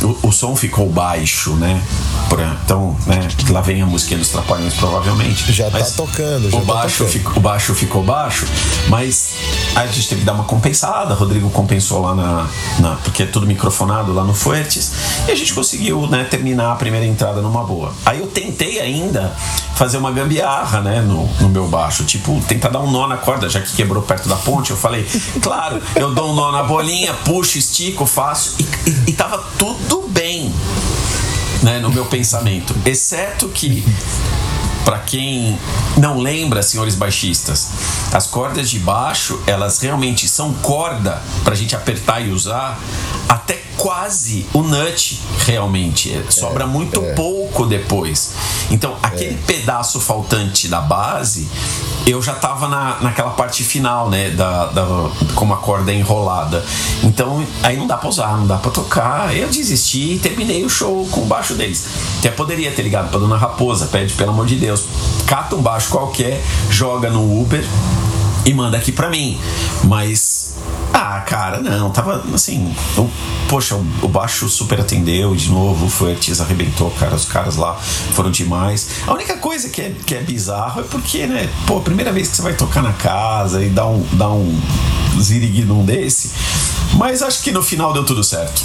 o, 0.02 0.28
o 0.28 0.32
som 0.32 0.54
ficou 0.54 0.88
baixo, 0.90 1.52
né? 1.54 1.82
Pra- 2.28 2.56
então, 2.64 2.96
né? 3.06 3.26
Lá 3.50 3.60
vem 3.62 3.80
a 3.80 3.86
musiquinha 3.86 4.18
dos 4.18 4.28
Trapalhões 4.28 4.74
provavelmente. 4.74 5.50
Já 5.52 5.70
tá 5.70 5.82
tocando, 5.84 6.50
já 6.50 6.56
o 6.56 6.60
tá 6.60 6.66
baixo, 6.74 6.98
tocando. 7.04 7.12
fico- 7.12 7.38
o 7.38 7.40
baixo 7.40 7.74
ficou 7.74 8.02
baixo, 8.02 8.46
mas 8.88 9.30
aí 9.74 9.88
a 9.88 9.92
gente 9.92 10.08
teve 10.08 10.20
que 10.20 10.26
dar 10.26 10.34
uma 10.34 10.44
compensada. 10.44 11.14
Rodrigo 11.14 11.48
compensou 11.50 12.02
lá 12.02 12.14
na, 12.14 12.46
na- 12.78 12.96
porque 12.96 13.22
é 13.22 13.26
tudo 13.26 13.46
microfonado 13.46 14.12
lá 14.12 14.22
no 14.22 14.34
Fuertes 14.34 14.92
e 15.26 15.30
a 15.32 15.34
gente 15.34 15.54
conseguiu, 15.54 16.06
né? 16.08 16.24
Terminar 16.24 16.72
a 16.72 16.76
primeira 16.76 17.06
entrada 17.06 17.40
numa 17.40 17.64
boa. 17.64 17.92
Aí 18.04 18.18
eu 18.20 18.26
tentei 18.26 18.78
ainda 18.80 19.34
fazer 19.74 19.96
uma 19.96 20.10
gambiarra, 20.12 20.80
né? 20.80 21.00
No, 21.00 21.28
no 21.40 21.48
meu 21.48 21.66
baixo, 21.68 22.04
tipo 22.04 22.40
tentar 22.46 22.68
dar 22.68 22.80
um 22.80 22.90
nó 22.90 23.06
na 23.06 23.16
corda, 23.16 23.48
já 23.48 23.60
que 23.60 23.74
quebrou 23.74 24.02
perto 24.02 24.28
da 24.28 24.36
ponte. 24.36 24.70
Eu 24.70 24.76
falei, 24.76 25.06
claro, 25.40 25.80
eu 25.94 26.14
dou 26.14 26.32
um 26.32 26.34
nó 26.34 26.52
na 26.52 26.62
bolinha, 26.62 27.14
puxo, 27.24 27.58
estico, 27.58 28.06
faço 28.06 28.56
e, 28.58 28.90
e, 28.90 29.10
e 29.10 29.12
tava 29.12 29.38
tudo 29.58 30.08
bem 30.08 30.52
né, 31.62 31.78
no 31.78 31.90
meu 31.90 32.06
pensamento. 32.06 32.74
Exceto 32.84 33.48
que, 33.48 33.84
para 34.88 35.00
quem 35.00 35.58
não 35.98 36.18
lembra, 36.18 36.62
senhores 36.62 36.94
baixistas, 36.94 37.68
as 38.10 38.26
cordas 38.26 38.70
de 38.70 38.78
baixo, 38.78 39.38
elas 39.46 39.78
realmente 39.80 40.26
são 40.26 40.54
corda 40.54 41.22
pra 41.44 41.54
gente 41.54 41.76
apertar 41.76 42.26
e 42.26 42.30
usar 42.30 42.80
até 43.28 43.60
quase 43.78 44.44
o 44.52 44.62
nut, 44.62 45.20
realmente. 45.46 46.12
É, 46.12 46.30
Sobra 46.30 46.66
muito 46.66 47.00
é. 47.02 47.12
pouco 47.14 47.64
depois. 47.64 48.32
Então, 48.70 48.96
aquele 49.02 49.36
pedaço 49.46 50.00
faltante 50.00 50.68
da 50.68 50.80
base. 50.80 51.48
Eu 52.06 52.22
já 52.22 52.34
tava 52.34 52.68
na, 52.68 52.98
naquela 53.00 53.30
parte 53.30 53.62
final, 53.62 54.08
né? 54.08 54.30
Da, 54.30 54.66
da, 54.66 54.84
como 55.34 55.54
a 55.54 55.58
corda 55.58 55.92
é 55.92 55.94
enrolada. 55.94 56.64
Então, 57.02 57.46
aí 57.62 57.76
não 57.76 57.86
dá 57.86 57.96
pra 57.96 58.08
usar, 58.08 58.36
não 58.36 58.46
dá 58.46 58.56
pra 58.56 58.70
tocar. 58.70 59.34
Eu 59.36 59.48
desisti 59.48 60.14
e 60.14 60.18
terminei 60.18 60.64
o 60.64 60.70
show 60.70 61.06
com 61.10 61.20
o 61.20 61.26
baixo 61.26 61.54
deles. 61.54 61.86
Até 62.18 62.30
poderia 62.30 62.70
ter 62.72 62.82
ligado 62.82 63.10
pra 63.10 63.18
Dona 63.18 63.36
Raposa, 63.36 63.86
pede 63.86 64.14
pelo 64.14 64.30
amor 64.30 64.46
de 64.46 64.56
Deus, 64.56 64.77
cata 65.26 65.56
um 65.56 65.62
baixo 65.62 65.90
qualquer, 65.90 66.42
joga 66.70 67.10
no 67.10 67.40
Uber 67.40 67.64
e 68.44 68.54
manda 68.54 68.76
aqui 68.78 68.90
pra 68.90 69.10
mim. 69.10 69.38
Mas, 69.84 70.54
ah, 70.92 71.20
cara, 71.20 71.60
não, 71.60 71.90
tava 71.90 72.24
assim. 72.34 72.74
poxa, 73.48 73.74
o, 74.02 74.08
baixo 74.08 74.48
super 74.48 74.80
atendeu 74.80 75.34
de 75.34 75.50
novo, 75.50 75.86
o 75.86 75.90
Fuertes 75.90 76.40
arrebentou, 76.40 76.90
cara. 76.92 77.14
Os 77.14 77.24
caras 77.24 77.56
lá 77.56 77.74
foram 77.74 78.30
demais. 78.30 78.88
A 79.06 79.12
única 79.12 79.36
coisa 79.36 79.68
que 79.68 79.82
é, 79.82 79.94
que 80.06 80.14
é 80.14 80.22
bizarro 80.22 80.80
é 80.80 80.84
porque, 80.84 81.26
né, 81.26 81.48
pô, 81.66 81.80
primeira 81.80 82.12
vez 82.12 82.28
que 82.28 82.36
você 82.36 82.42
vai 82.42 82.54
tocar 82.54 82.82
na 82.82 82.92
casa 82.92 83.62
e 83.62 83.68
dá 83.68 83.86
um, 83.86 84.04
dá 84.12 84.30
um 84.30 84.60
ziriguidum 85.20 85.84
desse. 85.84 86.30
Mas 86.94 87.22
acho 87.22 87.42
que 87.42 87.52
no 87.52 87.62
final 87.62 87.92
deu 87.92 88.04
tudo 88.04 88.24
certo. 88.24 88.64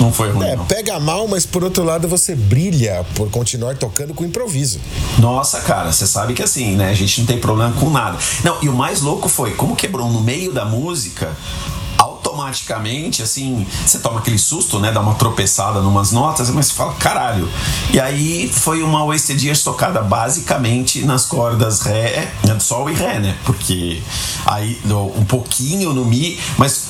Não 0.00 0.12
foi 0.12 0.30
ruim, 0.30 0.46
É, 0.46 0.56
não. 0.56 0.64
pega 0.66 0.98
mal, 1.00 1.26
mas 1.28 1.46
por 1.46 1.62
outro 1.64 1.84
lado 1.84 2.06
você 2.08 2.34
brilha 2.34 3.04
por 3.14 3.30
continuar 3.30 3.76
tocando 3.76 4.12
com 4.14 4.24
improviso. 4.24 4.80
Nossa, 5.18 5.60
cara, 5.60 5.92
você 5.92 6.06
sabe 6.06 6.34
que 6.34 6.42
assim, 6.42 6.74
né? 6.76 6.90
A 6.90 6.94
gente 6.94 7.20
não 7.20 7.26
tem 7.26 7.38
problema 7.38 7.72
com 7.72 7.90
nada. 7.90 8.18
Não, 8.42 8.58
e 8.62 8.68
o 8.68 8.72
mais 8.72 9.00
louco 9.00 9.28
foi, 9.28 9.52
como 9.52 9.76
quebrou 9.76 10.08
no 10.10 10.20
meio 10.20 10.52
da 10.52 10.64
música, 10.64 11.32
automaticamente, 12.38 13.22
assim, 13.22 13.66
você 13.86 13.98
toma 13.98 14.18
aquele 14.18 14.38
susto, 14.38 14.78
né? 14.80 14.90
Dá 14.92 15.00
uma 15.00 15.14
tropeçada 15.14 15.80
numas 15.80 16.10
notas, 16.10 16.50
mas 16.50 16.66
você 16.66 16.74
fala, 16.74 16.92
caralho. 16.94 17.48
E 17.92 18.00
aí 18.00 18.50
foi 18.52 18.82
uma 18.82 19.04
Wasted 19.04 19.42
Years 19.44 19.62
tocada 19.62 20.02
basicamente 20.02 21.04
nas 21.04 21.24
cordas 21.24 21.82
Ré, 21.82 22.32
né, 22.44 22.58
Sol 22.58 22.90
e 22.90 22.94
Ré, 22.94 23.18
né? 23.20 23.36
Porque 23.44 24.02
aí 24.46 24.80
um 25.16 25.24
pouquinho 25.24 25.92
no 25.92 26.04
Mi, 26.04 26.38
mas, 26.58 26.86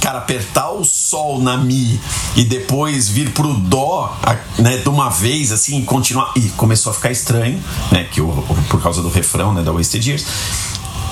cara, 0.00 0.18
apertar 0.18 0.70
o 0.72 0.84
Sol 0.84 1.40
na 1.40 1.56
Mi 1.56 2.00
e 2.36 2.44
depois 2.44 3.08
vir 3.08 3.30
pro 3.32 3.52
Dó, 3.54 4.16
né, 4.58 4.78
de 4.78 4.88
uma 4.88 5.08
vez, 5.08 5.52
assim, 5.52 5.78
e 5.80 5.84
continuar. 5.84 6.32
E 6.36 6.48
começou 6.50 6.90
a 6.90 6.94
ficar 6.94 7.10
estranho, 7.10 7.62
né? 7.90 8.04
Que 8.10 8.20
o- 8.20 8.44
por 8.68 8.82
causa 8.82 9.00
do 9.02 9.08
refrão, 9.08 9.52
né? 9.54 9.62
Da 9.62 9.72
Wasted 9.72 10.06
Years. 10.08 10.24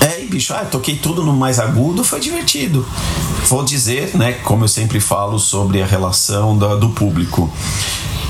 É, 0.01 0.23
e 0.23 0.27
bicho, 0.27 0.55
ah, 0.55 0.65
toquei 0.65 0.97
tudo 0.97 1.23
no 1.23 1.33
mais 1.33 1.59
agudo, 1.59 2.03
foi 2.03 2.21
divertido. 2.21 2.87
Vou 3.49 3.63
dizer, 3.65 4.17
né, 4.17 4.33
como 4.45 4.65
eu 4.65 4.69
sempre 4.69 4.99
falo 5.01 5.39
sobre 5.39 5.83
a 5.83 5.87
relação 5.87 6.57
da- 6.57 6.75
do 6.77 6.89
público. 6.91 7.53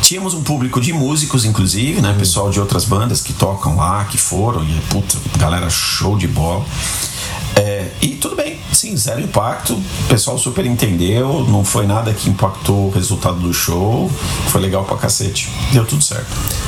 Tínhamos 0.02 0.34
um 0.34 0.42
público 0.42 0.80
de 0.80 0.92
músicos, 0.92 1.44
inclusive, 1.44 2.00
né? 2.00 2.12
Pessoal 2.18 2.50
de 2.50 2.58
outras 2.58 2.84
bandas 2.84 3.20
que 3.20 3.32
tocam 3.32 3.76
lá, 3.76 4.04
que 4.06 4.18
foram, 4.18 4.64
e 4.64 4.80
puta, 4.88 5.16
galera 5.38 5.70
show 5.70 6.16
de 6.16 6.26
bola. 6.26 6.64
É, 7.60 7.86
e 8.00 8.08
tudo 8.14 8.36
bem, 8.36 8.58
sim, 8.72 8.96
zero 8.96 9.20
impacto. 9.20 9.74
O 9.74 10.08
pessoal 10.08 10.38
super 10.38 10.64
entendeu. 10.64 11.44
Não 11.46 11.62
foi 11.62 11.86
nada 11.86 12.10
que 12.10 12.30
impactou 12.30 12.88
o 12.88 12.90
resultado 12.90 13.38
do 13.38 13.52
show. 13.52 14.10
Foi 14.48 14.62
legal 14.62 14.82
pra 14.84 14.96
cacete. 14.96 15.50
Deu 15.70 15.84
tudo 15.84 16.02
certo. 16.02 16.26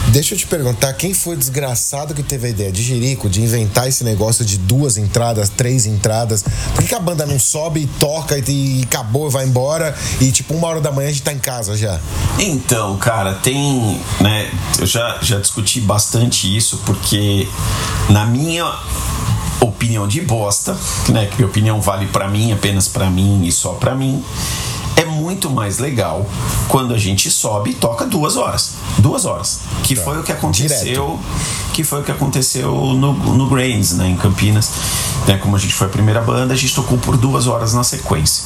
Deixa 0.08 0.34
eu 0.34 0.38
te 0.38 0.46
perguntar, 0.46 0.92
quem 0.92 1.14
foi 1.14 1.34
o 1.34 1.38
desgraçado 1.38 2.12
que 2.12 2.22
teve 2.22 2.48
a 2.48 2.50
ideia 2.50 2.70
de 2.70 2.82
Jerico 2.82 3.30
de 3.30 3.40
inventar 3.40 3.88
esse 3.88 4.04
negócio 4.04 4.44
de 4.44 4.58
duas 4.58 4.98
entradas, 4.98 5.48
três 5.48 5.86
entradas? 5.86 6.44
Por 6.74 6.82
que, 6.82 6.88
que 6.88 6.94
a 6.94 7.00
banda 7.00 7.24
não 7.24 7.38
sobe 7.38 7.80
e 7.80 7.86
toca 7.86 8.36
e, 8.38 8.80
e 8.80 8.82
acabou, 8.82 9.30
vai 9.30 9.46
embora 9.46 9.96
e 10.20 10.30
tipo 10.30 10.52
uma 10.52 10.68
hora 10.68 10.80
da 10.82 10.92
manhã 10.92 11.08
a 11.08 11.12
gente 11.12 11.22
tá 11.22 11.32
em 11.32 11.38
casa 11.38 11.74
já? 11.74 11.98
Então, 12.38 12.98
cara, 12.98 13.32
tem. 13.32 13.98
Né, 14.20 14.50
eu 14.78 14.84
já, 14.84 15.16
já 15.22 15.38
discuti 15.38 15.80
bastante 15.80 16.54
isso, 16.54 16.82
porque 16.84 17.48
na 18.10 18.26
minha 18.26 18.70
opinião 19.82 20.06
de 20.06 20.20
bosta, 20.20 20.78
né, 21.08 21.26
que 21.26 21.36
minha 21.36 21.48
opinião 21.48 21.80
vale 21.80 22.06
pra 22.06 22.28
mim, 22.28 22.52
apenas 22.52 22.86
pra 22.86 23.10
mim 23.10 23.44
e 23.44 23.50
só 23.50 23.72
pra 23.72 23.96
mim, 23.96 24.22
é 24.96 25.04
muito 25.04 25.50
mais 25.50 25.78
legal 25.78 26.26
quando 26.68 26.94
a 26.94 26.98
gente 26.98 27.30
sobe 27.30 27.70
e 27.70 27.74
toca 27.74 28.06
duas 28.06 28.36
horas. 28.36 28.74
Duas 28.98 29.24
horas. 29.24 29.60
Que 29.84 29.96
foi 29.96 30.18
o 30.18 30.22
que 30.22 30.32
aconteceu. 30.32 31.06
Direto. 31.06 31.18
Que 31.72 31.84
foi 31.84 32.00
o 32.00 32.04
que 32.04 32.12
aconteceu 32.12 32.72
no, 32.72 33.12
no 33.12 33.48
Grains, 33.48 33.92
né, 33.92 34.08
em 34.08 34.16
Campinas. 34.16 34.70
Né, 35.26 35.38
como 35.38 35.56
a 35.56 35.58
gente 35.58 35.74
foi 35.74 35.86
a 35.86 35.90
primeira 35.90 36.20
banda, 36.20 36.52
a 36.52 36.56
gente 36.56 36.74
tocou 36.74 36.98
por 36.98 37.16
duas 37.16 37.46
horas 37.46 37.72
na 37.72 37.84
sequência. 37.84 38.44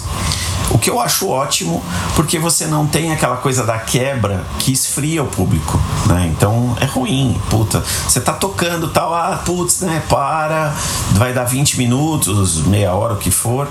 O 0.71 0.79
que 0.79 0.91
eu 0.91 1.01
acho 1.01 1.29
ótimo, 1.29 1.83
porque 2.15 2.39
você 2.39 2.67
não 2.67 2.87
tem 2.87 3.13
aquela 3.13 3.37
coisa 3.37 3.65
da 3.65 3.79
quebra 3.79 4.45
que 4.59 4.73
esfria 4.73 5.23
o 5.23 5.27
público, 5.27 5.81
né? 6.07 6.31
Então 6.37 6.77
é 6.81 6.85
ruim, 6.85 7.41
puta. 7.49 7.83
Você 8.07 8.21
tá 8.21 8.33
tocando 8.33 8.89
tal, 8.89 9.15
ah, 9.15 9.41
putz, 9.45 9.81
né? 9.81 10.03
Para, 10.09 10.75
vai 11.13 11.33
dar 11.33 11.45
20 11.45 11.79
minutos, 11.79 12.57
meia 12.67 12.93
hora, 12.93 13.15
o 13.15 13.17
que 13.17 13.31
for, 13.31 13.69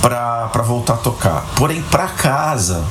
pra 0.00 0.62
voltar 0.62 0.94
a 0.94 0.98
tocar. 0.98 1.46
Porém, 1.56 1.82
pra 1.82 2.08
casa, 2.08 2.84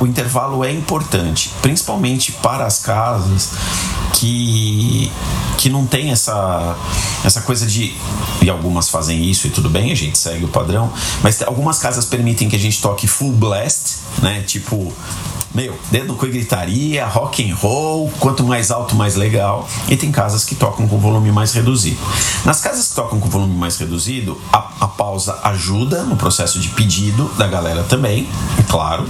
o 0.00 0.06
intervalo 0.06 0.64
é 0.64 0.72
importante, 0.72 1.50
principalmente 1.60 2.32
para 2.32 2.66
as 2.66 2.80
casas 2.80 3.52
que 4.14 5.10
que 5.58 5.68
não 5.68 5.86
tem 5.86 6.10
essa 6.10 6.76
essa 7.24 7.40
coisa 7.42 7.66
de 7.66 7.94
e 8.40 8.50
algumas 8.50 8.88
fazem 8.88 9.24
isso 9.24 9.46
e 9.46 9.50
tudo 9.50 9.70
bem, 9.70 9.92
a 9.92 9.94
gente 9.94 10.18
segue 10.18 10.44
o 10.44 10.48
padrão, 10.48 10.92
mas 11.22 11.40
algumas 11.42 11.78
casas 11.78 12.04
permitem 12.04 12.48
que 12.48 12.56
a 12.56 12.58
gente 12.58 12.80
toque 12.80 13.06
full 13.06 13.32
blast, 13.32 13.98
né? 14.20 14.42
Tipo 14.42 14.92
meu, 15.54 15.78
dedo 15.90 16.14
com 16.14 16.26
gritaria, 16.26 17.04
rock 17.06 17.50
and 17.50 17.54
roll, 17.54 18.10
quanto 18.18 18.42
mais 18.44 18.70
alto, 18.70 18.94
mais 18.96 19.14
legal. 19.16 19.68
E 19.88 19.96
tem 19.96 20.10
casas 20.10 20.44
que 20.44 20.54
tocam 20.54 20.86
com 20.88 20.98
volume 20.98 21.30
mais 21.30 21.52
reduzido. 21.52 21.98
Nas 22.44 22.60
casas 22.60 22.88
que 22.88 22.94
tocam 22.94 23.20
com 23.20 23.28
volume 23.28 23.54
mais 23.56 23.76
reduzido, 23.76 24.40
a, 24.52 24.70
a 24.80 24.86
pausa 24.88 25.38
ajuda 25.44 26.02
no 26.04 26.16
processo 26.16 26.58
de 26.58 26.68
pedido 26.70 27.30
da 27.36 27.46
galera 27.46 27.82
também, 27.84 28.28
é 28.58 28.62
claro. 28.62 29.04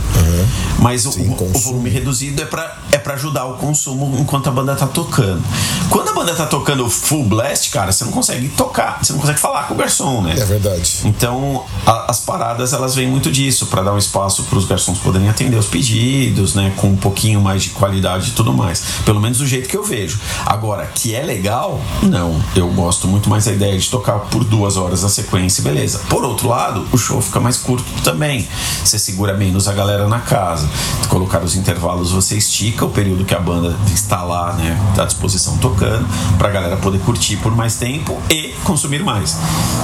Mas 0.78 1.06
o, 1.06 1.12
Sim, 1.12 1.30
o 1.38 1.58
volume 1.58 1.90
reduzido 1.90 2.42
é 2.42 2.44
pra, 2.44 2.76
é 2.90 2.98
pra 2.98 3.14
ajudar 3.14 3.44
o 3.46 3.54
consumo 3.54 4.16
enquanto 4.18 4.48
a 4.48 4.50
banda 4.52 4.74
tá 4.74 4.86
tocando. 4.86 5.42
Quando 5.90 6.08
a 6.08 6.12
banda 6.12 6.34
tá 6.34 6.46
tocando 6.46 6.88
full 6.90 7.24
blast, 7.24 7.70
cara, 7.70 7.92
você 7.92 8.04
não 8.04 8.12
consegue 8.12 8.48
tocar, 8.48 8.98
você 9.02 9.12
não 9.12 9.20
consegue 9.20 9.38
falar 9.38 9.64
com 9.68 9.74
o 9.74 9.76
garçom, 9.76 10.22
né? 10.22 10.34
É 10.36 10.44
verdade. 10.44 11.00
Então, 11.04 11.64
a- 11.86 12.06
as 12.10 12.20
paradas 12.20 12.72
elas 12.72 12.94
vêm 12.94 13.06
muito 13.06 13.30
disso, 13.30 13.66
para 13.66 13.82
dar 13.82 13.92
um 13.92 13.98
espaço 13.98 14.42
para 14.44 14.58
os 14.58 14.64
garçons 14.64 14.98
poderem 14.98 15.28
atender 15.28 15.56
os 15.56 15.66
pedidos, 15.66 16.31
né, 16.54 16.72
com 16.76 16.88
um 16.88 16.96
pouquinho 16.96 17.40
mais 17.40 17.62
de 17.62 17.70
qualidade 17.70 18.30
e 18.30 18.32
tudo 18.32 18.52
mais. 18.52 18.82
Pelo 19.04 19.20
menos 19.20 19.38
do 19.38 19.46
jeito 19.46 19.68
que 19.68 19.76
eu 19.76 19.84
vejo. 19.84 20.18
Agora, 20.46 20.86
que 20.86 21.14
é 21.14 21.22
legal? 21.22 21.80
Não. 22.02 22.42
Eu 22.56 22.68
gosto 22.68 23.06
muito 23.06 23.28
mais 23.28 23.44
da 23.44 23.52
ideia 23.52 23.78
de 23.78 23.88
tocar 23.88 24.18
por 24.20 24.44
duas 24.44 24.76
horas 24.76 25.02
na 25.02 25.08
sequência, 25.08 25.62
beleza. 25.62 26.00
Por 26.08 26.24
outro 26.24 26.48
lado, 26.48 26.86
o 26.92 26.98
show 26.98 27.20
fica 27.20 27.40
mais 27.40 27.56
curto 27.56 27.84
também. 28.02 28.46
Você 28.84 28.98
segura 28.98 29.34
menos 29.34 29.68
a 29.68 29.72
galera 29.72 30.08
na 30.08 30.20
casa. 30.20 30.68
Colocar 31.08 31.42
os 31.42 31.54
intervalos, 31.54 32.10
você 32.10 32.36
estica 32.36 32.84
o 32.84 32.90
período 32.90 33.24
que 33.24 33.34
a 33.34 33.40
banda 33.40 33.76
está 33.92 34.22
lá, 34.22 34.52
né, 34.54 34.78
à 34.98 35.04
disposição 35.04 35.56
tocando, 35.58 36.06
para 36.38 36.48
a 36.48 36.52
galera 36.52 36.76
poder 36.76 36.98
curtir 37.00 37.36
por 37.36 37.54
mais 37.54 37.76
tempo 37.76 38.18
e 38.30 38.54
consumir 38.64 39.02
mais. 39.02 39.36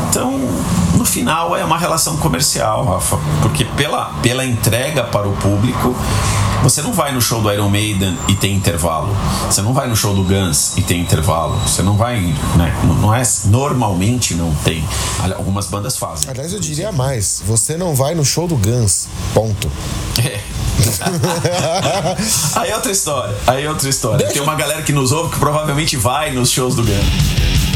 Então, 0.08 0.40
no 0.98 1.04
final 1.04 1.56
é 1.56 1.64
uma 1.64 1.78
relação 1.78 2.16
comercial, 2.16 2.84
Rafa, 2.84 3.18
porque 3.42 3.64
pela, 3.64 4.06
pela 4.22 4.44
entrega 4.44 5.04
para 5.04 5.28
o 5.28 5.32
público, 5.37 5.94
você 6.62 6.82
não 6.82 6.92
vai 6.92 7.12
no 7.12 7.20
show 7.22 7.40
do 7.40 7.50
Iron 7.52 7.68
Maiden 7.70 8.18
e 8.26 8.34
tem 8.34 8.54
intervalo. 8.54 9.16
Você 9.48 9.62
não 9.62 9.72
vai 9.72 9.87
no 9.88 9.94
show 9.94 10.12
do 10.14 10.24
Guns 10.24 10.76
e 10.76 10.82
tem 10.82 11.00
intervalo. 11.00 11.56
Você 11.66 11.82
não 11.82 11.96
vai, 11.96 12.20
né? 12.56 12.76
Não, 12.84 12.94
não 12.96 13.14
é 13.14 13.22
normalmente 13.44 14.34
não 14.34 14.52
tem. 14.64 14.84
Algumas 15.37 15.66
bandas 15.66 15.96
fazem. 15.96 16.28
Aliás, 16.30 16.52
eu 16.52 16.58
diria 16.61 16.90
mais, 16.90 17.40
você 17.46 17.76
não 17.76 17.94
vai 17.94 18.14
no 18.14 18.24
show 18.24 18.48
do 18.48 18.56
Guns. 18.56 19.06
Ponto. 19.32 19.70
É. 20.18 20.40
Aí 22.56 22.70
é 22.70 22.74
outra 22.74 22.90
história. 22.92 23.34
Aí 23.46 23.64
é 23.64 23.68
outra 23.68 23.88
história. 23.88 24.18
Deixa- 24.18 24.32
Tem 24.34 24.42
uma 24.42 24.54
galera 24.56 24.82
que 24.82 24.92
nos 24.92 25.12
ouve 25.12 25.32
que 25.32 25.38
provavelmente 25.38 25.96
vai 25.96 26.32
nos 26.32 26.50
shows 26.50 26.74
do 26.74 26.82
Guns. 26.82 27.67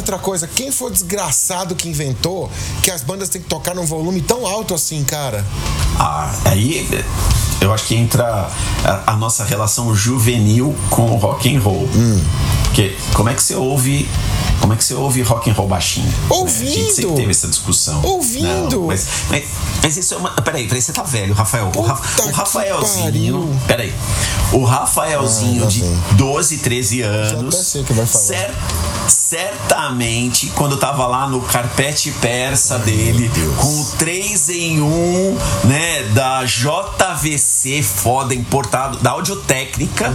Outra 0.00 0.18
coisa. 0.18 0.46
Quem 0.46 0.70
foi 0.72 0.88
o 0.88 0.92
desgraçado 0.92 1.74
que 1.74 1.88
inventou 1.88 2.50
que 2.82 2.90
as 2.90 3.02
bandas 3.02 3.28
têm 3.28 3.40
que 3.40 3.48
tocar 3.48 3.74
num 3.74 3.86
volume 3.86 4.20
tão 4.20 4.46
alto 4.46 4.74
assim, 4.74 5.04
cara? 5.04 5.44
Ah, 5.98 6.32
aí 6.46 6.88
eu 7.60 7.72
acho 7.72 7.84
que 7.86 7.94
entra 7.94 8.48
a, 8.84 9.12
a 9.12 9.16
nossa 9.16 9.44
relação 9.44 9.94
juvenil 9.94 10.74
com 10.90 11.10
o 11.10 11.16
rock 11.16 11.54
and 11.54 11.60
roll. 11.60 11.88
Porque 12.64 12.96
como 13.14 13.28
é 13.28 13.34
que 13.34 13.42
você 13.42 13.54
ouve. 13.54 14.08
Como 14.60 14.74
é 14.74 14.76
que 14.76 14.84
você 14.84 14.92
ouve 14.92 15.22
rock 15.22 15.48
and 15.50 15.54
roll 15.54 15.66
baixinho? 15.66 16.06
né? 16.06 16.12
A 16.28 16.48
gente 16.48 16.92
sempre 16.92 17.04
Ouvindo. 17.06 17.14
teve 17.16 17.30
essa 17.30 17.48
discussão. 17.48 18.00
Ouvindo. 18.04 18.80
Não, 18.80 18.86
mas, 18.88 19.06
mas, 19.30 19.44
mas 19.82 19.96
isso 19.96 20.12
é 20.14 20.16
uma. 20.18 20.30
Peraí, 20.32 20.66
peraí, 20.68 20.82
você 20.82 20.92
tá 20.92 21.02
velho, 21.02 21.32
Rafael. 21.34 21.72
O, 21.74 21.80
Ra- 21.80 21.94
Puta 21.94 22.22
o 22.22 22.26
que 22.26 22.32
Rafaelzinho. 22.32 23.60
Peraí. 23.66 23.92
O 24.52 24.62
Rafaelzinho 24.64 25.64
Ah, 25.64 25.66
de 25.66 25.80
vem. 25.80 25.98
12, 26.12 26.58
13 26.58 27.00
anos. 27.00 27.54
até 27.54 27.64
sei 27.64 27.80
o 27.80 27.84
que 27.84 27.92
vai 27.94 28.04
falar. 28.06 28.24
cer- 28.24 28.54
certamente, 29.08 29.89
quando 30.54 30.76
tava 30.76 31.06
lá 31.06 31.28
no 31.28 31.40
carpete 31.40 32.10
persa 32.12 32.78
dele, 32.78 33.30
com 33.56 33.80
o 33.80 33.84
3 33.98 34.48
em 34.50 34.80
1, 34.80 35.38
né, 35.64 36.02
da 36.14 36.44
JVC 36.44 37.82
foda 37.82 38.34
importado, 38.34 38.98
da 38.98 39.10
Audiotécnica, 39.10 40.10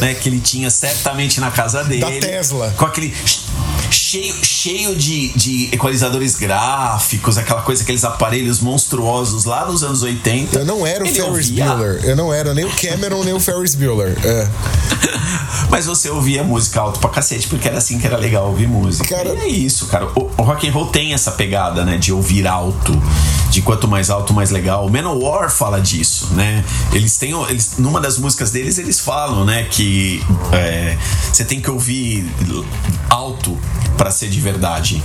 né, 0.00 0.14
que 0.14 0.28
ele 0.28 0.40
tinha 0.40 0.70
certamente 0.70 1.40
na 1.40 1.50
casa 1.50 1.82
dele. 1.84 2.04
Hum. 2.04 2.20
Da 2.20 2.26
Tesla. 2.26 2.74
Com 2.76 2.84
aquele 2.84 3.14
cheio, 3.90 4.34
cheio 4.42 4.94
de, 4.96 5.28
de 5.36 5.68
equalizadores 5.72 6.34
gráficos, 6.36 7.38
aquela 7.38 7.62
coisa, 7.62 7.82
aqueles 7.82 8.04
aparelhos 8.04 8.60
monstruosos 8.60 9.44
lá 9.44 9.64
nos 9.66 9.82
anos 9.82 10.02
80. 10.02 10.58
Eu 10.60 10.64
não 10.64 10.86
era 10.86 11.04
o 11.04 11.06
Ele 11.06 11.14
Ferris 11.14 11.48
ouvia- 11.48 11.64
Bueller. 11.66 12.04
Eu 12.04 12.16
não 12.16 12.32
era 12.32 12.54
nem 12.54 12.64
o 12.64 12.70
Cameron, 12.70 13.22
nem 13.24 13.34
o 13.34 13.40
Ferris 13.40 13.74
Bueller. 13.74 14.16
É. 14.24 14.48
Mas 15.70 15.86
você 15.86 16.08
ouvia 16.10 16.44
música 16.44 16.80
alto 16.80 17.00
pra 17.00 17.10
cacete, 17.10 17.48
porque 17.48 17.66
era 17.68 17.78
assim 17.78 17.98
que 17.98 18.06
era 18.06 18.16
legal 18.16 18.48
ouvir 18.48 18.68
música. 18.68 19.08
Cara- 19.16 19.34
E 19.34 19.38
é 19.38 19.48
isso, 19.48 19.86
cara. 19.86 20.06
O, 20.14 20.30
o 20.36 20.42
rock 20.42 20.68
and 20.68 20.72
roll 20.72 20.86
tem 20.86 21.12
essa 21.12 21.32
pegada, 21.32 21.84
né? 21.84 21.96
De 21.98 22.12
ouvir 22.12 22.46
alto. 22.46 22.92
De 23.50 23.62
quanto 23.62 23.88
mais 23.88 24.10
alto, 24.10 24.34
mais 24.34 24.50
legal. 24.50 24.86
O 24.86 24.90
Manowar 24.90 25.50
fala 25.50 25.80
disso, 25.80 26.28
né? 26.34 26.64
Eles 26.92 27.16
têm. 27.16 27.32
Eles, 27.48 27.72
numa 27.78 28.00
das 28.00 28.18
músicas 28.18 28.50
deles, 28.50 28.78
eles 28.78 29.00
falam, 29.00 29.44
né? 29.44 29.64
Que 29.70 30.22
é, 30.52 30.96
você 31.32 31.44
tem 31.44 31.60
que 31.60 31.70
ouvir 31.70 32.30
alto 33.08 33.58
pra 33.96 34.10
ser 34.10 34.28
de 34.28 34.40
verdade. 34.40 35.02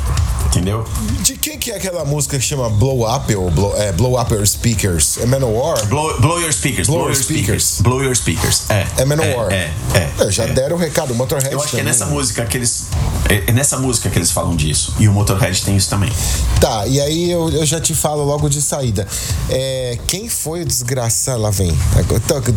Entendeu? 0.48 0.86
De 1.22 1.38
quem 1.38 1.58
que 1.58 1.72
é 1.72 1.78
aquela 1.78 2.04
música 2.04 2.38
que 2.38 2.44
chama 2.44 2.70
Blow 2.70 3.10
Up 3.10 3.34
ou 3.34 3.50
Blow, 3.50 3.74
é, 3.78 3.94
Blow 3.94 4.20
Up 4.22 4.34
Your 4.34 4.46
Speakers? 4.46 5.18
É 5.20 5.26
Manowar? 5.26 5.86
Blow, 5.88 6.20
blow 6.20 6.42
your 6.42 6.52
speakers. 6.52 6.88
Blow 6.88 6.98
Blow, 7.00 7.08
your 7.10 7.16
speakers. 7.16 7.64
speakers. 7.64 7.82
Blow 7.82 8.04
your 8.04 8.16
speakers. 8.16 8.70
É. 8.70 8.86
É 8.98 9.06
Manowar. 9.06 9.50
É, 9.50 9.72
é. 9.94 10.12
é, 10.20 10.28
É, 10.28 10.32
já 10.32 10.46
deram 10.48 10.76
o 10.76 10.80
recado. 10.80 11.14
O 11.14 11.16
Motorhead 11.16 11.54
Eu 11.54 11.60
acho 11.62 11.70
que 11.70 11.78
é 11.78 11.80
também. 11.80 11.94
nessa 11.94 12.06
música 12.06 12.46
que 12.46 12.58
eles. 12.58 12.88
É 13.30 13.44
é 13.48 13.54
nessa 13.54 13.78
música 13.78 14.10
que 14.10 14.18
eles 14.18 14.30
falam 14.32 14.54
disso. 14.56 14.94
E 15.00 15.08
o 15.08 15.14
Motorhead 15.14 15.64
tem 15.64 15.78
isso 15.78 15.90
também. 15.90 16.12
Tá, 16.60 16.86
e 16.86 17.00
aí 17.00 17.32
eu, 17.32 17.50
eu 17.50 17.66
já 17.66 17.80
te 17.80 17.96
falo 17.96 18.24
logo 18.26 18.50
de 18.50 18.62
saída. 18.62 19.08
É, 19.50 19.98
quem 20.08 20.28
foi 20.28 20.64
o 20.64 20.66
desgraçado? 20.66 21.40
Lá 21.42 21.50
vem. 21.50 21.72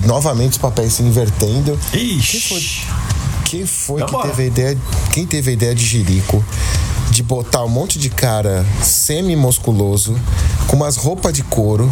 Novamente 0.05 0.53
os 0.53 0.59
papéis 0.59 0.95
se 0.95 1.03
invertendo. 1.03 1.79
Ixi. 1.93 2.33
Quem 2.33 2.41
foi, 2.41 2.61
quem 3.55 3.67
foi 3.67 4.03
que 4.03 4.11
Vambora. 4.11 4.31
teve 4.31 4.43
a 4.43 4.47
ideia? 4.47 4.79
Quem 5.13 5.25
teve 5.25 5.51
a 5.51 5.53
ideia 5.53 5.73
de 5.75 5.85
Jerico 5.85 6.45
de 7.11 7.23
botar 7.23 7.63
um 7.63 7.69
monte 7.69 8.01
de 8.01 8.11
cara 8.11 8.67
semi-musculoso, 8.83 10.19
com 10.67 10.75
umas 10.75 10.97
roupas 10.97 11.33
de 11.33 11.45
couro 11.45 11.89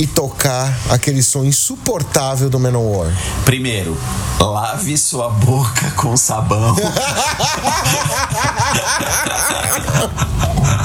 e 0.00 0.06
tocar 0.08 0.76
aquele 0.90 1.22
som 1.22 1.44
insuportável 1.44 2.50
do 2.50 2.58
Manowar? 2.58 3.12
Primeiro, 3.44 3.96
lave 4.40 4.98
sua 4.98 5.30
boca 5.30 5.92
com 5.92 6.16
sabão. 6.16 6.74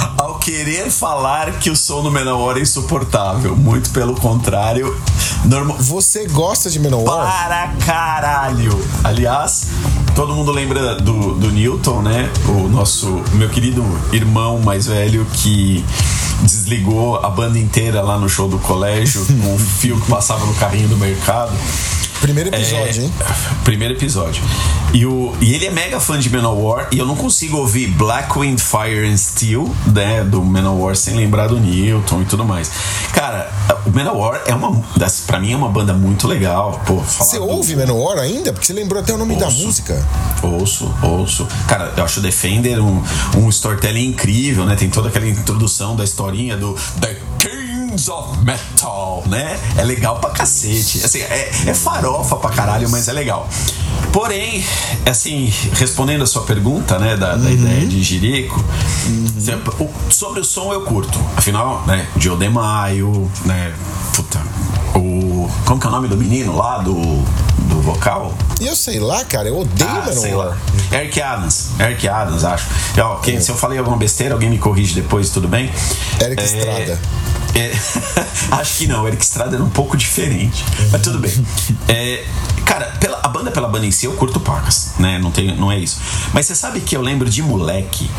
Querer 0.48 0.90
falar 0.90 1.60
que 1.60 1.70
o 1.70 1.76
som 1.76 2.02
do 2.02 2.10
Menor 2.10 2.58
é 2.58 2.62
insuportável, 2.62 3.54
muito 3.54 3.90
pelo 3.90 4.16
contrário, 4.16 4.98
normal. 5.44 5.76
Você 5.78 6.26
gosta 6.26 6.70
de 6.70 6.80
Manowar? 6.80 7.28
Para 7.28 7.68
caralho! 7.86 8.72
Aliás, 9.04 9.68
todo 10.16 10.34
mundo 10.34 10.54
lembra 10.54 10.96
do, 10.96 11.34
do 11.34 11.52
Newton, 11.52 12.02
né? 12.02 12.32
O 12.48 12.70
nosso, 12.70 13.22
meu 13.34 13.50
querido 13.50 13.84
irmão 14.14 14.58
mais 14.62 14.86
velho 14.86 15.26
que 15.34 15.84
desligou 16.44 17.18
a 17.18 17.30
banda 17.30 17.60
inteira 17.60 18.02
lá 18.02 18.18
no 18.18 18.30
show 18.30 18.48
do 18.48 18.58
colégio 18.58 19.26
com 19.44 19.54
o 19.54 19.60
fio 19.60 20.00
que 20.00 20.10
passava 20.10 20.46
no 20.46 20.54
carrinho 20.54 20.88
do 20.88 20.96
mercado. 20.96 21.52
Primeiro 22.22 22.50
episódio, 22.50 23.02
É, 23.02 23.06
hein? 23.06 23.14
Primeiro 23.64 23.94
episódio. 23.94 24.44
E, 24.94 25.06
o, 25.06 25.36
e 25.42 25.54
ele 25.54 25.66
é 25.66 25.72
mega 25.72 26.00
fã 26.00 26.18
de 26.18 26.30
Manowar 26.30 26.88
e 26.92 26.98
eu 26.98 27.06
não 27.06 27.16
consigo 27.16 27.58
ouvir 27.58 27.88
Black 27.88 28.38
Wind 28.40 28.60
Fire 28.60 29.08
and 29.08 29.18
Steel, 29.18 29.70
né, 29.94 30.24
do 30.24 30.42
Manowar 30.42 30.96
sem 30.96 31.16
lembrar 31.16 31.48
do 31.48 31.60
Newton 31.60 32.22
e 32.22 32.26
tudo 32.26 32.44
mais. 32.46 32.72
Cara, 33.14 33.52
o 33.86 33.92
Manowar 33.92 34.42
é 34.46 34.56
uma 34.56 34.82
para 35.28 35.40
mim 35.40 35.52
é 35.54 35.56
uma 35.56 35.70
banda 35.70 35.94
muito 35.94 36.28
legal, 36.28 36.82
pô. 36.86 36.96
Você 36.96 37.38
do- 37.38 37.48
ouve 37.48 37.76
Manowar 37.76 38.18
ainda? 38.20 38.52
Porque 38.52 38.66
você 38.66 38.74
lembrou 38.74 39.02
até 39.02 39.14
o 39.14 39.18
nome 39.18 39.36
da 39.36 39.46
Ouço. 39.46 39.66
música. 39.66 40.06
Ouço, 40.42 40.94
ouço. 41.04 41.48
Cara, 41.68 41.94
eu 41.96 42.04
acho 42.04 42.20
o 42.20 42.24
Defender 42.24 42.80
um, 42.82 43.04
um 43.38 43.50
storytelling 43.50 44.08
incrível, 44.08 44.66
né? 44.66 44.76
Tem 44.76 44.90
toda 44.90 45.10
aquela 45.10 45.28
introdução 45.28 45.96
da 45.96 46.04
historinha 46.04 46.56
do 46.58 46.74
The 47.00 47.16
Of 47.96 48.40
Metal, 48.44 49.24
né? 49.28 49.60
É 49.78 49.84
legal 49.84 50.20
pra 50.20 50.30
cacete. 50.32 51.04
Assim, 51.04 51.20
é, 51.20 51.50
é 51.68 51.74
farofa 51.74 52.36
pra 52.36 52.50
caralho, 52.50 52.90
mas 52.90 53.08
é 53.08 53.14
legal. 53.14 53.48
Porém, 54.12 54.64
assim, 55.10 55.52
respondendo 55.74 56.24
a 56.24 56.28
sua 56.28 56.44
pergunta, 56.44 56.98
né, 57.00 57.16
da, 57.16 57.36
da 57.36 57.52
ideia 57.52 57.86
de 57.86 58.02
Jirico, 58.04 58.64
o- 59.80 59.90
sobre 60.12 60.40
o 60.40 60.44
som 60.44 60.74
eu 60.74 60.82
curto. 60.82 61.20
Afinal, 61.36 61.84
né, 61.86 62.08
Joe 62.18 62.38
DeMaio, 62.38 63.30
né, 63.46 63.74
puta, 64.16 64.42
o... 64.96 65.50
Como 65.66 65.80
que 65.80 65.86
é 65.86 65.90
o 65.90 65.92
nome 65.94 66.08
do 66.08 66.18
menino 66.18 66.56
lá, 66.56 66.80
do, 66.80 66.94
do 67.68 67.82
vocal? 67.82 68.34
Eu 68.60 68.76
sei 68.76 69.00
lá, 69.00 69.24
cara, 69.26 69.48
eu 69.48 69.60
odeio 69.60 69.90
Ah, 69.90 70.12
sei 70.12 70.34
lá. 70.34 70.58
Eric 70.92 71.22
Adams. 71.22 71.70
Eric 71.80 72.08
Adams, 72.08 72.44
acho. 72.44 72.66
E, 72.96 73.00
ó, 73.00 73.16
quem- 73.18 73.40
Se 73.40 73.50
eu 73.52 73.56
falei 73.56 73.78
alguma 73.78 73.98
besteira, 73.98 74.34
alguém 74.34 74.50
me 74.50 74.58
corrige 74.58 74.96
depois, 74.96 75.30
tudo 75.30 75.48
bem? 75.48 75.72
Eric 76.20 76.42
Estrada. 76.44 77.00
é, 77.56 77.72
acho 78.60 78.78
que 78.78 78.88
não, 78.88 79.08
Eric 79.08 79.24
Estrada 79.24 79.56
era 79.56 79.64
um 79.64 79.70
pouco 79.70 79.96
diferente. 79.98 80.64
Mas 80.92 81.02
tudo 81.02 81.20
bem. 81.20 81.32
É, 81.88 82.24
cara, 82.66 82.86
pela- 83.00 83.20
a 83.24 83.28
banda 83.28 83.52
pela 83.52 83.68
banda 83.68 83.86
em 83.86 83.92
si 83.92 84.06
eu 84.06 84.14
curto 84.14 84.40
pacas, 84.40 84.92
né? 85.00 85.20
Não, 85.20 85.32
tem, 85.32 85.56
não 85.56 85.72
é 85.72 85.78
isso. 85.80 85.98
Mas 86.34 86.46
você 86.46 86.56
sabe 86.56 86.80
que 86.82 86.96
eu 86.96 87.02
lembro 87.02 87.30
de 87.30 87.42
moleque 87.42 88.10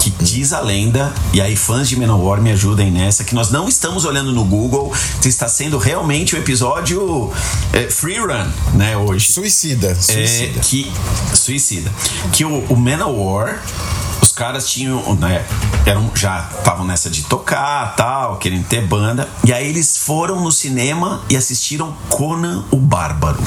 que 0.00 0.10
diz 0.22 0.52
a 0.52 0.60
lenda, 0.60 1.12
e 1.32 1.40
aí 1.40 1.56
fãs 1.56 1.88
de 1.88 1.96
Manowar 1.98 2.40
me 2.40 2.52
ajudem 2.52 2.90
nessa, 2.90 3.24
que 3.24 3.34
nós 3.34 3.50
não 3.50 3.68
estamos 3.68 4.04
olhando 4.04 4.30
no 4.32 4.44
Google, 4.44 4.92
está 5.24 5.48
sendo 5.48 5.78
realmente 5.78 6.34
o 6.36 6.38
episódio 6.38 7.32
é, 7.72 7.88
Free 7.90 8.18
Run, 8.18 8.46
né, 8.74 8.95
hoje. 8.98 9.32
Suicida, 9.32 9.94
suicida. 9.94 10.60
É, 10.60 10.62
que 10.62 10.92
suicida. 11.34 11.92
Que 12.32 12.44
o, 12.44 12.58
o 12.68 12.76
Manowar, 12.76 13.62
os 14.20 14.32
caras 14.32 14.68
tinham, 14.70 15.14
né, 15.16 15.44
eram 15.84 16.10
já 16.14 16.48
estavam 16.58 16.84
nessa 16.86 17.08
de 17.10 17.22
tocar, 17.24 17.94
tal, 17.96 18.36
querendo 18.38 18.66
ter 18.66 18.82
banda, 18.86 19.28
e 19.44 19.52
aí 19.52 19.68
eles 19.68 19.96
foram 19.96 20.40
no 20.40 20.50
cinema 20.52 21.22
e 21.28 21.36
assistiram 21.36 21.94
Conan 22.08 22.64
o 22.70 22.76
Bárbaro. 22.76 23.38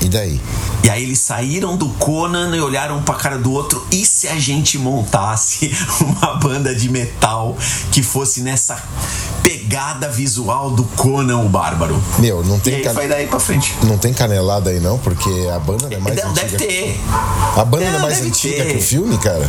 E 0.00 0.08
daí? 0.08 0.40
E 0.82 0.90
aí 0.90 1.02
eles 1.02 1.18
saíram 1.18 1.76
do 1.76 1.88
Conan 1.90 2.56
e 2.56 2.60
olharam 2.60 2.98
um 2.98 3.02
pra 3.02 3.14
cara 3.14 3.38
do 3.38 3.52
outro. 3.52 3.84
E 3.92 4.04
se 4.06 4.26
a 4.28 4.38
gente 4.38 4.78
montasse 4.78 5.70
uma 6.00 6.34
banda 6.36 6.74
de 6.74 6.88
metal 6.88 7.56
que 7.92 8.02
fosse 8.02 8.40
nessa 8.40 8.82
pegada 9.42 10.08
visual 10.08 10.70
do 10.70 10.84
Conan 10.84 11.38
o 11.38 11.48
Bárbaro? 11.48 12.00
Meu, 12.18 12.42
não 12.44 12.56
E 12.56 12.60
tem, 12.60 12.74
aí 12.76 12.82
can... 12.82 12.94
foi 12.94 13.08
daí 13.08 13.26
pra 13.26 13.38
frente. 13.38 13.74
não 13.84 13.98
tem 13.98 14.12
canelada 14.12 14.70
aí 14.70 14.80
não, 14.80 14.98
porque 14.98 15.30
a 15.54 15.58
banda 15.58 15.88
não 15.88 15.96
é 15.96 16.00
mais 16.00 16.16
Deve, 16.16 16.28
antiga. 16.28 16.46
deve 16.48 16.56
ter. 16.66 17.00
A 17.56 17.64
banda 17.64 17.84
não 17.84 17.90
é 17.90 17.92
Não, 17.94 18.00
mais 18.00 18.20
antiga 18.22 18.64
ter. 18.64 18.70
que 18.72 18.78
o 18.78 18.82
filme, 18.82 19.18
cara. 19.18 19.48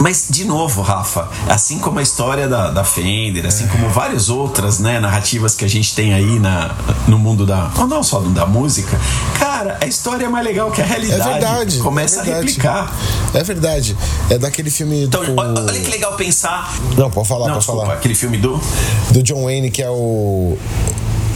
Mas, 0.00 0.05
de 0.30 0.44
novo, 0.44 0.82
Rafa, 0.82 1.28
assim 1.48 1.78
como 1.78 1.98
a 1.98 2.02
história 2.02 2.48
da, 2.48 2.70
da 2.70 2.84
Fender, 2.84 3.44
assim 3.46 3.66
como 3.66 3.88
várias 3.88 4.28
outras 4.28 4.78
né, 4.78 5.00
narrativas 5.00 5.54
que 5.54 5.64
a 5.64 5.68
gente 5.68 5.94
tem 5.94 6.14
aí 6.14 6.38
na, 6.38 6.70
no 7.08 7.18
mundo 7.18 7.44
da. 7.44 7.70
Ou 7.78 7.86
não 7.86 8.02
só 8.02 8.20
da 8.20 8.46
música, 8.46 8.98
cara, 9.38 9.78
a 9.80 9.86
história 9.86 10.26
é 10.26 10.28
mais 10.28 10.44
legal 10.44 10.70
que 10.70 10.80
a 10.80 10.84
É 10.84 10.88
realidade. 10.88 11.24
verdade. 11.30 11.78
Começa 11.78 12.18
é 12.18 12.20
a 12.20 12.24
verdade. 12.24 12.46
replicar. 12.46 12.92
É 13.34 13.42
verdade. 13.42 13.96
É 14.30 14.38
daquele 14.38 14.70
filme 14.70 15.04
Então, 15.04 15.24
do... 15.24 15.34
olha, 15.36 15.60
olha 15.62 15.80
que 15.80 15.90
legal 15.90 16.14
pensar. 16.14 16.72
Não, 16.96 17.10
pode 17.10 17.26
falar, 17.28 17.40
Não, 17.46 17.54
pode 17.54 17.58
desculpa, 17.60 17.82
falar. 17.86 17.94
aquele 17.94 18.14
filme 18.14 18.38
do. 18.38 18.60
Do 19.10 19.22
John 19.22 19.44
Wayne, 19.44 19.70
que 19.70 19.82
é 19.82 19.90
o. 19.90 20.56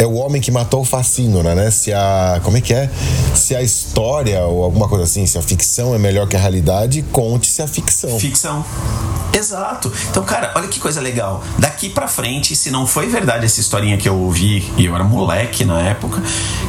É 0.00 0.06
o 0.06 0.14
homem 0.14 0.40
que 0.40 0.50
matou 0.50 0.80
o 0.80 0.84
Facínora, 0.84 1.54
né? 1.54 1.70
Se 1.70 1.92
a. 1.92 2.40
Como 2.42 2.56
é 2.56 2.62
que 2.62 2.72
é? 2.72 2.88
Se 3.34 3.54
a 3.54 3.60
história 3.60 4.42
ou 4.46 4.64
alguma 4.64 4.88
coisa 4.88 5.04
assim, 5.04 5.26
se 5.26 5.36
a 5.36 5.42
ficção 5.42 5.94
é 5.94 5.98
melhor 5.98 6.26
que 6.26 6.34
a 6.34 6.38
realidade, 6.38 7.02
conte-se 7.12 7.60
a 7.60 7.68
ficção. 7.68 8.18
Ficção. 8.18 8.64
Exato. 9.30 9.92
Então, 10.10 10.24
cara, 10.24 10.52
olha 10.56 10.68
que 10.68 10.80
coisa 10.80 11.02
legal. 11.02 11.44
Daqui 11.58 11.90
pra 11.90 12.08
frente, 12.08 12.56
se 12.56 12.70
não 12.70 12.86
foi 12.86 13.08
verdade 13.08 13.44
essa 13.44 13.60
historinha 13.60 13.98
que 13.98 14.08
eu 14.08 14.16
ouvi, 14.16 14.72
e 14.78 14.86
eu 14.86 14.94
era 14.94 15.04
moleque 15.04 15.66
na 15.66 15.78
época, 15.82 16.22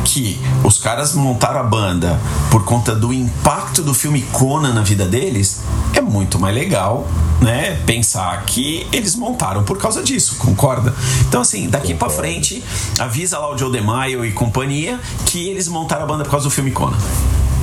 que 0.04 0.38
os 0.66 0.78
caras 0.78 1.14
montaram 1.14 1.62
a 1.62 1.64
banda 1.64 2.20
por 2.52 2.66
conta 2.66 2.94
do 2.94 3.14
impacto 3.14 3.82
do 3.82 3.94
filme 3.94 4.24
Conan 4.34 4.74
na 4.74 4.82
vida 4.82 5.06
deles, 5.06 5.62
é 5.96 6.02
muito 6.02 6.38
mais 6.38 6.54
legal, 6.54 7.08
né? 7.42 7.80
Pensar 7.86 8.46
que 8.46 8.86
eles 8.94 9.16
montaram 9.16 9.64
por 9.64 9.78
causa 9.78 10.04
disso, 10.04 10.36
concorda? 10.38 10.94
Então, 11.28 11.42
assim, 11.42 11.68
daqui 11.68 11.94
pra 11.94 12.10
frente, 12.10 12.64
avisa 13.00 13.40
lá 13.40 13.54
o 13.54 13.58
Joe 13.58 13.72
DeMaio 13.72 14.24
e 14.24 14.32
companhia 14.32 15.00
que 15.26 15.50
eles 15.50 15.68
montaram 15.68 16.04
a 16.04 16.06
banda 16.06 16.24
por 16.24 16.32
causa 16.32 16.46
do 16.46 16.52
filme 16.52 16.72
Conan. 16.72 16.98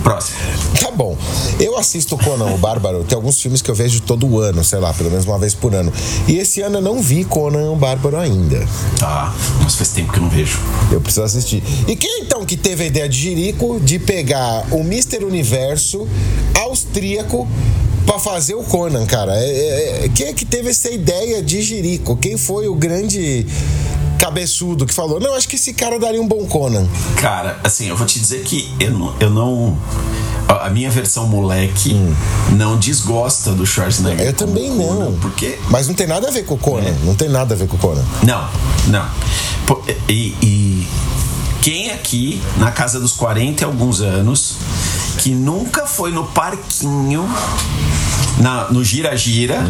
Próximo. 0.03 0.39
Tá 0.81 0.91
bom. 0.91 1.16
Eu 1.61 1.76
assisto 1.76 2.16
Conan 2.16 2.47
o 2.47 2.59
Bárbaro, 2.59 3.05
tem 3.05 3.16
alguns 3.16 3.41
filmes 3.41 3.61
que 3.61 3.70
eu 3.70 3.74
vejo 3.74 4.01
todo 4.01 4.39
ano, 4.39 4.64
sei 4.64 4.79
lá, 4.79 4.93
pelo 4.95 5.11
menos 5.11 5.26
uma 5.26 5.39
vez 5.39 5.55
por 5.55 5.74
ano. 5.74 5.93
E 6.26 6.39
esse 6.39 6.61
ano 6.61 6.79
eu 6.79 6.83
não 6.83 7.03
vi 7.03 7.24
Conan 7.24 7.70
o 7.70 7.76
Bárbaro 7.76 8.16
ainda. 8.16 8.66
Tá. 8.99 9.35
Nossa, 9.61 9.76
faz 9.76 9.91
tempo 9.91 10.12
que 10.12 10.18
eu 10.18 10.22
não 10.22 10.31
vejo. 10.31 10.59
Eu 10.91 11.01
preciso 11.01 11.24
assistir. 11.24 11.62
E 11.87 11.97
quem 11.97 12.22
então 12.22 12.45
que 12.45 12.57
teve 12.57 12.85
a 12.85 12.87
ideia 12.87 13.09
de 13.09 13.18
Jirico 13.18 13.81
de 13.81 13.99
pegar 13.99 14.66
o 14.70 14.81
Mr. 14.81 15.24
Universo 15.24 16.09
austríaco 16.55 17.47
pra 18.09 18.19
fazer 18.19 18.55
o 18.55 18.63
Conan, 18.63 19.05
cara? 19.05 19.35
É, 19.37 19.45
é, 19.45 20.05
é, 20.05 20.09
quem 20.09 20.29
é 20.29 20.33
que 20.33 20.47
teve 20.47 20.71
essa 20.71 20.91
ideia 20.91 21.43
de 21.43 21.61
Jirico? 21.61 22.17
Quem 22.17 22.39
foi 22.39 22.67
o 22.67 22.75
grande 22.75 23.47
cabeçudo 24.19 24.87
que 24.87 24.95
falou? 24.95 25.21
Não, 25.21 25.35
acho 25.35 25.47
que 25.47 25.57
esse 25.57 25.75
cara 25.75 25.99
daria 25.99 26.21
um 26.21 26.27
bom 26.27 26.47
Conan. 26.47 26.89
Cara, 27.21 27.61
assim, 27.63 27.87
eu 27.87 27.97
vou 27.97 28.07
te 28.07 28.19
dizer 28.19 28.43
que 28.43 28.75
eu 28.81 28.91
não. 28.93 29.15
Eu 29.21 29.31
não 29.31 29.79
a 30.49 30.71
minha 30.71 30.91
versão 30.91 31.27
moleque 31.27 31.95
não 32.57 32.79
desgosta 32.79 33.53
do 33.53 33.67
Schwarzenegger. 33.67 34.27
Eu 34.29 34.33
também 34.33 34.71
Conan, 34.75 35.11
não. 35.11 35.13
Porque. 35.19 35.59
Mas 35.69 35.87
não 35.87 35.95
tem 35.95 36.07
nada 36.07 36.29
a 36.29 36.31
ver 36.31 36.47
com 36.47 36.55
o 36.55 36.59
Conan. 36.59 36.89
É. 36.89 36.97
Não 37.05 37.15
tem 37.15 37.29
nada 37.29 37.55
a 37.55 37.57
ver 37.59 37.69
com 37.69 37.77
o 37.77 37.79
Conan. 37.79 38.05
Não, 38.23 38.49
não. 38.87 39.07
Pô, 39.67 39.83
E, 40.09 40.35
e 40.43 40.89
quem 41.61 41.91
aqui, 41.91 42.41
na 42.57 42.71
casa 42.71 42.99
dos 42.99 43.13
40 43.13 43.63
e 43.63 43.65
alguns 43.67 44.01
anos, 44.01 44.57
que 45.19 45.35
nunca 45.35 45.85
foi 45.85 46.12
no 46.12 46.25
parquinho. 46.29 47.29
Na, 48.41 48.70
no 48.70 48.84
gira-gira 48.84 49.66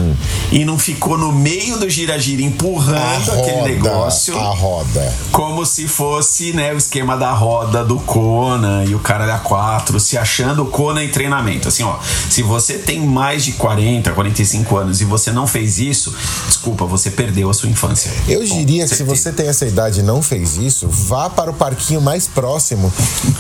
e 0.53 0.65
não 0.65 0.79
ficou 0.79 1.17
no 1.17 1.33
meio 1.33 1.79
do 1.79 1.89
gira-gira 1.89 2.43
empurrando 2.43 3.33
aquele 3.33 3.63
negócio 3.63 4.37
A 4.39 4.51
roda. 4.51 5.15
como 5.33 5.65
se 5.65 5.89
fosse 5.89 6.53
né, 6.53 6.73
o 6.75 6.77
esquema 6.77 7.17
da 7.17 7.33
roda 7.33 7.83
do 7.85 7.99
Conan 8.01 8.85
e 8.85 8.95
o 8.95 8.99
cara 8.99 9.35
a 9.35 9.39
quatro, 9.39 9.99
se 9.99 10.17
achando 10.19 10.63
o 10.65 10.67
Conan 10.67 11.03
em 11.05 11.09
treinamento. 11.09 11.69
Assim, 11.69 11.83
ó, 11.83 11.97
se 12.29 12.43
você 12.43 12.75
tem 12.75 13.01
mais 13.01 13.45
de 13.45 13.53
40, 13.53 14.13
45 14.13 14.77
anos 14.77 15.01
e 15.01 15.05
você 15.05 15.31
não 15.33 15.47
fez 15.47 15.79
isso, 15.79 16.15
desculpa, 16.47 16.85
você 16.85 17.11
perdeu 17.11 17.49
a 17.51 17.55
sua 17.55 17.69
infância. 17.69 18.11
Eu 18.29 18.47
Bom, 18.47 18.57
diria 18.59 18.87
que 18.87 18.95
se 18.95 19.03
você 19.03 19.33
tem 19.33 19.49
essa 19.49 19.67
idade 19.67 20.01
e 20.01 20.03
não 20.03 20.21
fez 20.23 20.57
isso, 20.57 20.89
vá 20.89 21.29
para 21.31 21.51
o 21.51 21.55
parquinho 21.55 22.01
mais 22.01 22.27
próximo, 22.27 22.91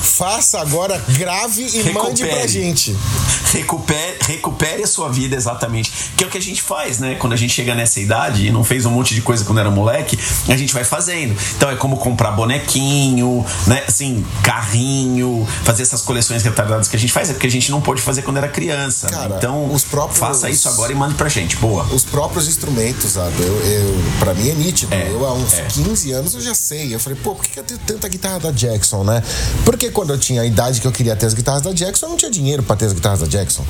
faça 0.00 0.60
agora 0.60 1.02
grave 1.08 1.66
e 1.66 1.92
mande 1.92 2.22
pra 2.24 2.34
Recupere. 2.34 2.48
gente. 2.48 2.96
Recupere, 3.52 4.16
recupere 4.26 4.82
a 4.82 4.86
sua 4.86 5.08
vida 5.08 5.17
exatamente. 5.26 5.90
Que 6.16 6.24
é 6.24 6.26
o 6.26 6.30
que 6.30 6.38
a 6.38 6.42
gente 6.42 6.62
faz, 6.62 6.98
né? 6.98 7.14
Quando 7.16 7.32
a 7.32 7.36
gente 7.36 7.52
chega 7.52 7.74
nessa 7.74 8.00
idade 8.00 8.46
e 8.46 8.50
não 8.50 8.62
fez 8.64 8.84
um 8.86 8.90
monte 8.90 9.14
de 9.14 9.22
coisa 9.22 9.44
quando 9.44 9.58
era 9.58 9.70
moleque, 9.70 10.18
a 10.48 10.56
gente 10.56 10.72
vai 10.74 10.84
fazendo. 10.84 11.36
Então 11.56 11.70
é 11.70 11.76
como 11.76 11.96
comprar 11.96 12.32
bonequinho, 12.32 13.44
né? 13.66 13.84
Assim, 13.88 14.24
carrinho, 14.42 15.46
fazer 15.64 15.82
essas 15.82 16.02
coleções 16.02 16.42
retardadas 16.42 16.88
que 16.88 16.96
a 16.96 16.98
gente 16.98 17.12
faz, 17.12 17.30
é 17.30 17.32
porque 17.32 17.46
a 17.46 17.50
gente 17.50 17.70
não 17.70 17.80
pôde 17.80 18.00
fazer 18.02 18.22
quando 18.22 18.36
era 18.38 18.48
criança. 18.48 19.08
né? 19.10 19.16
Cara, 19.16 19.36
Então, 19.36 19.72
os 19.72 19.84
próprios- 19.84 20.18
faça 20.18 20.50
isso 20.50 20.68
agora 20.68 20.92
e 20.92 20.94
mande 20.94 21.14
pra 21.14 21.28
gente. 21.28 21.56
Boa. 21.56 21.84
Os 21.92 22.04
próprios 22.04 22.48
instrumentos, 22.48 23.12
sabe? 23.12 23.34
Eu, 23.40 23.60
eu, 23.64 24.02
pra 24.18 24.34
mim 24.34 24.48
é 24.48 24.54
nítido. 24.54 24.94
É, 24.94 25.08
eu 25.10 25.24
há 25.26 25.32
uns 25.32 25.54
é. 25.54 25.62
15 25.64 26.12
anos 26.12 26.34
eu 26.34 26.40
já 26.40 26.54
sei. 26.54 26.94
Eu 26.94 27.00
falei, 27.00 27.18
pô, 27.22 27.34
por 27.34 27.44
que, 27.44 27.50
que 27.52 27.58
eu 27.60 27.64
tenho 27.64 27.80
tanta 27.86 28.08
guitarra 28.08 28.38
da 28.40 28.50
Jackson, 28.50 29.04
né? 29.04 29.22
Porque 29.64 29.90
quando 29.90 30.10
eu 30.12 30.18
tinha 30.18 30.42
a 30.42 30.46
idade 30.46 30.80
que 30.80 30.86
eu 30.86 30.92
queria 30.92 31.16
ter 31.16 31.26
as 31.26 31.34
guitarras 31.34 31.62
da 31.62 31.72
Jackson, 31.72 32.06
eu 32.06 32.10
não 32.10 32.16
tinha 32.16 32.30
dinheiro 32.30 32.62
pra 32.62 32.76
ter 32.76 32.86
as 32.86 32.92
guitarras 32.92 33.20
da 33.20 33.26
Jackson. 33.26 33.64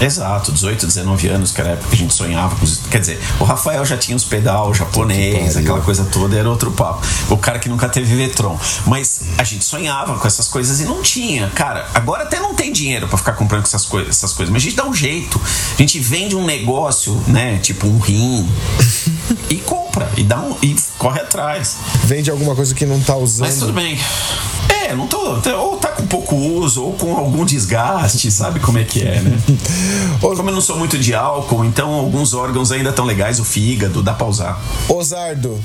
Exato, 0.00 0.52
18, 0.52 0.86
19 0.94 1.28
anos, 1.28 1.52
que 1.52 1.60
era 1.60 1.70
a 1.70 1.72
época 1.74 1.88
que 1.88 1.94
a 1.94 1.98
gente 1.98 2.14
sonhava 2.14 2.56
com 2.56 2.64
os. 2.64 2.80
Quer 2.90 3.00
dizer, 3.00 3.20
o 3.38 3.44
Rafael 3.44 3.84
já 3.84 3.96
tinha 3.96 4.16
os 4.16 4.24
pedal 4.24 4.72
japonês, 4.74 5.56
aquela 5.56 5.80
coisa 5.80 6.04
toda, 6.04 6.36
era 6.36 6.48
outro 6.48 6.70
papo. 6.70 7.06
O 7.30 7.36
cara 7.36 7.58
que 7.58 7.68
nunca 7.68 7.88
teve 7.88 8.14
Vetron. 8.14 8.58
Mas 8.86 9.20
a 9.38 9.44
gente 9.44 9.64
sonhava 9.64 10.18
com 10.18 10.26
essas 10.26 10.48
coisas 10.48 10.80
e 10.80 10.84
não 10.84 11.02
tinha. 11.02 11.48
Cara, 11.50 11.88
agora 11.94 12.24
até 12.24 12.40
não 12.40 12.54
tem 12.54 12.72
dinheiro 12.72 13.08
pra 13.08 13.18
ficar 13.18 13.32
comprando 13.32 13.64
essas 13.64 13.84
coisas, 13.84 14.16
essas 14.16 14.32
coisas, 14.32 14.52
mas 14.52 14.62
a 14.62 14.64
gente 14.64 14.76
dá 14.76 14.84
um 14.84 14.94
jeito. 14.94 15.40
A 15.74 15.82
gente 15.82 15.98
vende 15.98 16.36
um 16.36 16.44
negócio, 16.44 17.14
né? 17.26 17.58
Tipo 17.58 17.86
um 17.86 17.98
rim. 17.98 18.48
e 19.48 19.56
compra. 19.56 20.10
E 20.16 20.22
dá 20.22 20.40
um. 20.40 20.56
E 20.62 20.76
corre 20.98 21.20
atrás. 21.20 21.76
Vende 22.04 22.30
alguma 22.30 22.54
coisa 22.54 22.74
que 22.74 22.86
não 22.86 23.00
tá 23.00 23.16
usando. 23.16 23.46
Mas 23.46 23.58
tudo 23.58 23.72
bem. 23.72 23.98
É, 24.68 24.81
não 24.96 25.06
tô. 25.06 25.18
Ou 25.58 25.76
tá 25.76 25.88
com 25.88 26.06
pouco 26.06 26.34
uso, 26.36 26.82
ou 26.84 26.92
com 26.94 27.16
algum 27.16 27.44
desgaste, 27.44 28.30
sabe 28.30 28.60
como 28.60 28.78
é 28.78 28.84
que 28.84 29.00
é, 29.02 29.20
né? 29.20 29.38
Como 30.20 30.48
eu 30.50 30.54
não 30.54 30.60
sou 30.60 30.76
muito 30.78 30.96
de 30.98 31.14
álcool, 31.14 31.64
então 31.64 31.92
alguns 31.92 32.32
órgãos 32.32 32.70
ainda 32.72 32.90
estão 32.90 33.04
legais, 33.04 33.38
o 33.40 33.44
fígado, 33.44 34.02
dá 34.02 34.12
pra 34.14 34.26
usar. 34.26 34.60
Ozardo, 34.88 35.58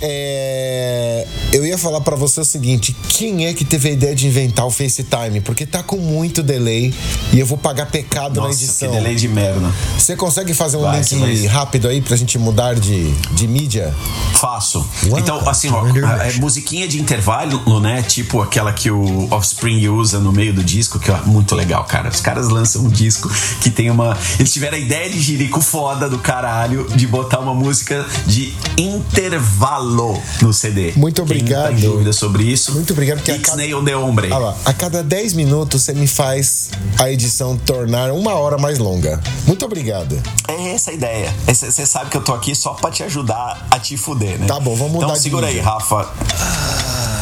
é, 0.00 1.26
eu 1.52 1.64
ia 1.66 1.76
falar 1.76 2.00
pra 2.00 2.16
você 2.16 2.40
o 2.40 2.44
seguinte: 2.44 2.94
quem 3.08 3.46
é 3.46 3.52
que 3.54 3.64
teve 3.64 3.88
a 3.88 3.92
ideia 3.92 4.14
de 4.14 4.26
inventar 4.26 4.66
o 4.66 4.70
FaceTime? 4.70 5.40
Porque 5.40 5.66
tá 5.66 5.82
com 5.82 5.96
muito 5.96 6.42
delay 6.42 6.94
e 7.32 7.38
eu 7.40 7.44
vou 7.46 7.58
pagar 7.58 7.86
pecado 7.86 8.40
na 8.40 8.46
Nossa, 8.48 8.58
que 8.58 8.64
edição. 8.64 8.90
delay 8.92 9.14
de 9.14 9.28
merda. 9.28 9.70
Você 9.98 10.16
consegue 10.16 10.54
fazer 10.54 10.76
um 10.76 10.82
Vai, 10.82 11.00
link 11.02 11.46
rápido 11.46 11.88
aí 11.88 12.00
pra 12.00 12.16
gente 12.16 12.38
mudar 12.38 12.74
de, 12.74 13.10
de 13.32 13.46
mídia? 13.48 13.94
Faço. 14.34 14.86
Uau, 15.06 15.18
então, 15.18 15.48
assim, 15.48 15.68
ó, 15.70 15.82
a- 15.84 16.26
é 16.28 16.32
musiquinha 16.34 16.86
de 16.88 17.00
intervalo, 17.00 17.80
né? 17.80 18.02
Tipo 18.02 18.40
aquela 18.40 18.57
que 18.72 18.90
o 18.90 19.28
Offspring 19.32 19.88
usa 19.88 20.18
no 20.18 20.32
meio 20.32 20.52
do 20.52 20.62
disco, 20.64 20.98
que 20.98 21.10
é 21.10 21.16
muito 21.24 21.54
legal, 21.54 21.84
cara. 21.84 22.08
Os 22.08 22.20
caras 22.20 22.48
lançam 22.48 22.82
um 22.82 22.88
disco 22.88 23.30
que 23.62 23.70
tem 23.70 23.90
uma. 23.90 24.16
Eles 24.38 24.52
tiveram 24.52 24.76
a 24.76 24.80
ideia 24.80 25.08
de 25.08 25.20
jirico 25.20 25.60
foda 25.60 26.08
do 26.08 26.18
caralho 26.18 26.86
de 26.94 27.06
botar 27.06 27.38
uma 27.40 27.54
música 27.54 28.04
de 28.26 28.52
intervalo 28.78 30.20
no 30.42 30.52
CD. 30.52 30.92
Muito 30.96 31.16
Quem 31.16 31.24
obrigado. 31.24 31.64
Tá 31.64 31.72
em 31.72 31.80
dúvida 31.80 32.12
sobre 32.12 32.44
isso? 32.44 32.72
Muito 32.72 32.92
obrigado, 32.92 33.18
porque 33.18 33.30
a 33.32 33.36
Ixnay 33.36 33.70
cada- 33.70 33.84
the 33.84 33.96
Hombre. 33.96 34.32
Ah 34.32 34.38
lá, 34.38 34.56
a 34.64 34.72
cada 34.72 35.02
10 35.02 35.32
minutos 35.34 35.82
você 35.82 35.92
me 35.94 36.06
faz 36.06 36.70
a 36.98 37.10
edição 37.10 37.56
tornar 37.56 38.10
uma 38.10 38.34
hora 38.34 38.58
mais 38.58 38.78
longa. 38.78 39.20
Muito 39.46 39.64
obrigado. 39.64 40.20
É 40.46 40.74
essa 40.74 40.90
a 40.90 40.94
ideia. 40.94 41.34
Você 41.46 41.86
sabe 41.86 42.10
que 42.10 42.16
eu 42.16 42.22
tô 42.22 42.32
aqui 42.34 42.54
só 42.54 42.72
pra 42.74 42.90
te 42.90 43.02
ajudar 43.02 43.66
a 43.70 43.78
te 43.78 43.96
fuder, 43.96 44.38
né? 44.38 44.46
Tá 44.46 44.58
bom, 44.60 44.74
vamos 44.74 44.92
mudar 44.94 45.06
Então 45.06 45.16
de 45.16 45.22
segura 45.22 45.46
aí. 45.46 45.58
Rafa. 45.60 46.08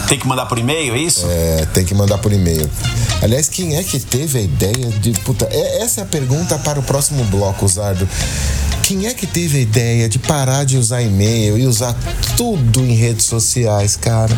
Tem 0.08 0.18
que 0.18 0.26
mandar 0.26 0.46
por 0.46 0.56
e-mail, 0.58 0.94
é 0.94 0.98
isso? 0.98 1.26
É, 1.28 1.66
tem 1.74 1.84
que 1.84 1.94
mandar 1.94 2.18
por 2.18 2.32
e-mail. 2.32 2.70
Aliás, 3.22 3.48
quem 3.48 3.76
é 3.76 3.82
que 3.82 3.98
teve 3.98 4.38
a 4.38 4.42
ideia 4.42 4.88
de. 5.00 5.12
Puta, 5.20 5.48
é- 5.50 5.82
essa 5.82 6.00
é 6.00 6.04
a 6.04 6.06
pergunta 6.06 6.56
para 6.58 6.78
o 6.78 6.82
próximo 6.82 7.24
bloco, 7.24 7.66
Zardo. 7.66 8.08
Quem 8.84 9.06
é 9.06 9.14
que 9.14 9.26
teve 9.26 9.58
a 9.58 9.60
ideia 9.60 10.08
de 10.08 10.18
parar 10.20 10.64
de 10.64 10.76
usar 10.78 11.02
e-mail 11.02 11.58
e 11.58 11.66
usar 11.66 11.92
tudo 12.36 12.80
em 12.84 12.94
redes 12.94 13.24
sociais, 13.24 13.96
cara? 13.96 14.36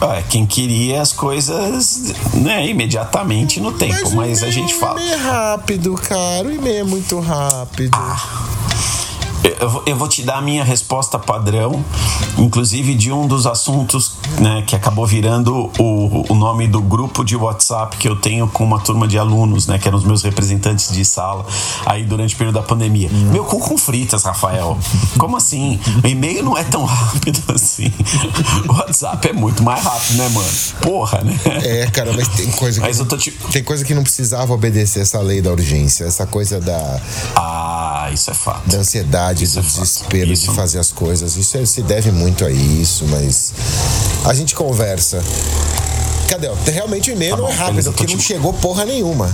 Ah, 0.00 0.22
quem 0.28 0.44
queria 0.44 1.00
as 1.00 1.10
coisas 1.12 2.12
né, 2.34 2.66
imediatamente 2.68 3.60
no 3.60 3.72
tempo, 3.72 4.10
mas, 4.14 4.42
o 4.42 4.44
a 4.44 4.50
gente 4.50 4.72
e-mail- 4.74 4.78
fala. 4.80 5.00
O 5.00 5.02
e-mail 5.02 5.14
é 5.14 5.16
rápido, 5.16 5.94
cara. 5.94 6.48
O 6.48 6.52
e-mail 6.52 6.80
é 6.80 6.84
muito 6.84 7.18
rápido. 7.18 7.96
Vou- 7.96 8.67
eu 9.86 9.96
vou 9.96 10.08
te 10.08 10.22
dar 10.22 10.38
a 10.38 10.42
minha 10.42 10.64
resposta 10.64 11.18
padrão, 11.18 11.84
inclusive 12.36 12.94
de 12.94 13.12
um 13.12 13.26
dos 13.26 13.46
assuntos 13.46 14.14
né, 14.40 14.62
que 14.66 14.74
acabou 14.74 15.06
virando 15.06 15.70
o, 15.78 16.32
o 16.32 16.34
nome 16.34 16.66
do 16.66 16.80
grupo 16.80 17.24
de 17.24 17.36
WhatsApp 17.36 17.96
que 17.96 18.08
eu 18.08 18.16
tenho 18.16 18.48
com 18.48 18.64
uma 18.64 18.78
turma 18.78 19.06
de 19.06 19.18
alunos, 19.18 19.66
né, 19.66 19.78
que 19.78 19.88
eram 19.88 19.98
os 19.98 20.04
meus 20.04 20.22
representantes 20.22 20.92
de 20.92 21.04
sala 21.04 21.46
aí 21.86 22.04
durante 22.04 22.34
o 22.34 22.38
período 22.38 22.56
da 22.56 22.62
pandemia. 22.62 23.08
Meu 23.10 23.44
cu 23.44 23.58
com 23.58 23.76
fritas, 23.76 24.24
Rafael. 24.24 24.78
Como 25.18 25.36
assim? 25.36 25.78
O 26.02 26.06
e-mail 26.06 26.42
não 26.42 26.56
é 26.56 26.64
tão 26.64 26.84
rápido 26.86 27.42
assim. 27.54 27.92
O 28.68 28.72
WhatsApp 28.72 29.28
é 29.28 29.32
muito 29.32 29.62
mais 29.62 29.82
rápido, 29.82 30.16
né, 30.16 30.28
mano? 30.28 30.48
Porra, 30.82 31.20
né? 31.22 31.38
É, 31.62 31.86
cara, 31.90 32.12
mas 32.12 32.28
tem 32.28 32.50
coisa 32.50 32.80
que. 32.80 32.86
Mas 32.86 32.98
eu 32.98 33.06
tô 33.06 33.16
te. 33.16 33.30
Tem 33.30 33.62
coisa 33.62 33.84
que 33.84 33.94
não 33.94 34.02
precisava 34.02 34.52
obedecer 34.52 35.00
essa 35.00 35.20
lei 35.20 35.40
da 35.40 35.50
urgência, 35.50 36.04
essa 36.04 36.26
coisa 36.26 36.60
da, 36.60 37.00
Ah, 37.34 37.87
isso 38.12 38.30
é 38.30 38.34
fato. 38.34 38.68
da 38.68 38.78
ansiedade, 38.78 39.44
Isso 39.44 39.54
do 39.60 39.60
é 39.60 39.62
desespero 39.68 40.32
Isso- 40.32 40.50
de 40.50 40.56
fazer 40.56 40.78
as 40.78 40.90
coisas. 40.90 41.36
Isso 41.36 41.56
é- 41.56 41.64
se 41.66 41.82
deve 41.82 42.10
muito 42.10 42.44
a 42.44 42.50
isso, 42.50 43.04
mas 43.08 43.52
a 44.24 44.34
gente 44.34 44.54
conversa. 44.54 45.22
Cadê? 46.28 46.50
Realmente 46.70 47.10
o 47.10 47.14
e-mail 47.14 47.30
Tá 47.32 47.36
não 47.38 47.46
bom, 47.48 47.52
é 47.52 47.56
rápido, 47.56 47.92
porque 47.92 48.12
não 48.14 48.20
chegou 48.20 48.52
porra 48.52 48.84
nenhuma. 48.84 49.32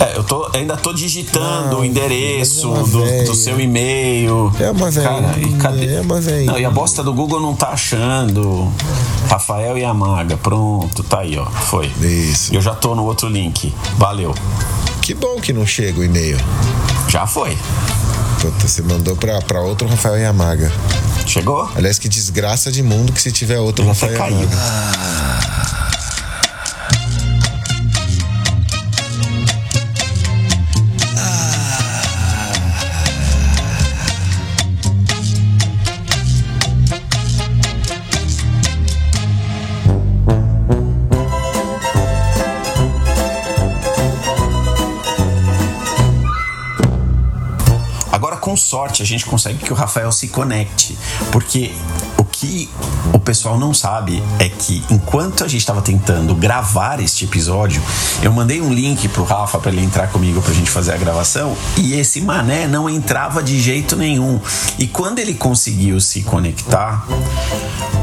É, 0.00 0.16
eu 0.18 0.24
tô, 0.24 0.50
ainda 0.52 0.76
tô 0.76 0.92
digitando 0.92 1.70
Não, 1.70 1.80
o 1.80 1.84
endereço 1.84 2.74
é 2.74 2.82
do, 2.82 3.24
do 3.26 3.34
seu 3.34 3.60
e-mail. 3.60 4.52
É 4.58 4.68
uma 4.72 4.90
Cara, 4.90 5.16
e 5.36 5.40
velhinha, 5.40 5.58
cadê? 5.58 5.94
é 5.94 6.00
uma 6.00 6.20
velhinha. 6.20 6.50
Não, 6.52 6.58
e 6.58 6.64
a 6.64 6.70
bosta 6.70 7.00
do 7.02 7.14
Google 7.14 7.40
não 7.40 7.54
tá 7.54 7.68
achando. 7.68 8.72
Rafael 9.28 9.78
e 9.78 9.84
Amaga, 9.84 10.36
pronto, 10.36 11.04
tá 11.04 11.20
aí, 11.20 11.38
ó. 11.38 11.46
Foi. 11.46 11.86
Isso. 12.02 12.52
Eu 12.52 12.60
já 12.60 12.74
tô 12.74 12.96
no 12.96 13.04
outro 13.04 13.28
link. 13.28 13.72
Valeu. 13.96 14.34
Que 15.04 15.12
bom 15.12 15.38
que 15.38 15.52
não 15.52 15.66
chega 15.66 16.00
o 16.00 16.02
e-mail. 16.02 16.38
Já 17.10 17.26
foi. 17.26 17.58
Puta, 18.40 18.66
você 18.66 18.80
mandou 18.80 19.14
pra, 19.14 19.38
pra 19.42 19.60
outro 19.60 19.86
Rafael 19.86 20.16
Yamaga. 20.16 20.72
Chegou? 21.26 21.70
Aliás, 21.76 21.98
que 21.98 22.08
desgraça 22.08 22.72
de 22.72 22.82
mundo 22.82 23.12
que 23.12 23.20
se 23.20 23.30
tiver 23.30 23.58
outro 23.58 23.82
até 23.82 24.06
Rafael 24.06 24.16
caiu. 24.16 24.40
Yamaga. 24.40 24.56
Agora, 24.56 25.73
sorte, 48.74 49.04
a 49.04 49.06
gente 49.06 49.24
consegue 49.24 49.58
que 49.58 49.72
o 49.72 49.76
Rafael 49.76 50.10
se 50.10 50.26
conecte. 50.26 50.98
Porque 51.30 51.72
o 52.18 52.24
que 52.24 52.68
o 53.12 53.20
pessoal 53.20 53.56
não 53.56 53.72
sabe 53.72 54.20
é 54.40 54.48
que 54.48 54.82
enquanto 54.90 55.44
a 55.44 55.46
gente 55.46 55.60
estava 55.60 55.80
tentando 55.80 56.34
gravar 56.34 56.98
este 56.98 57.24
episódio, 57.24 57.80
eu 58.20 58.32
mandei 58.32 58.60
um 58.60 58.74
link 58.74 59.06
pro 59.06 59.22
Rafa 59.22 59.60
para 59.60 59.70
ele 59.70 59.80
entrar 59.80 60.08
comigo 60.08 60.42
pra 60.42 60.52
gente 60.52 60.68
fazer 60.68 60.92
a 60.92 60.96
gravação 60.96 61.56
e 61.76 61.94
esse 61.94 62.20
mané 62.20 62.66
não 62.66 62.90
entrava 62.90 63.44
de 63.44 63.60
jeito 63.60 63.94
nenhum. 63.94 64.40
E 64.76 64.88
quando 64.88 65.20
ele 65.20 65.34
conseguiu 65.34 66.00
se 66.00 66.22
conectar, 66.22 67.06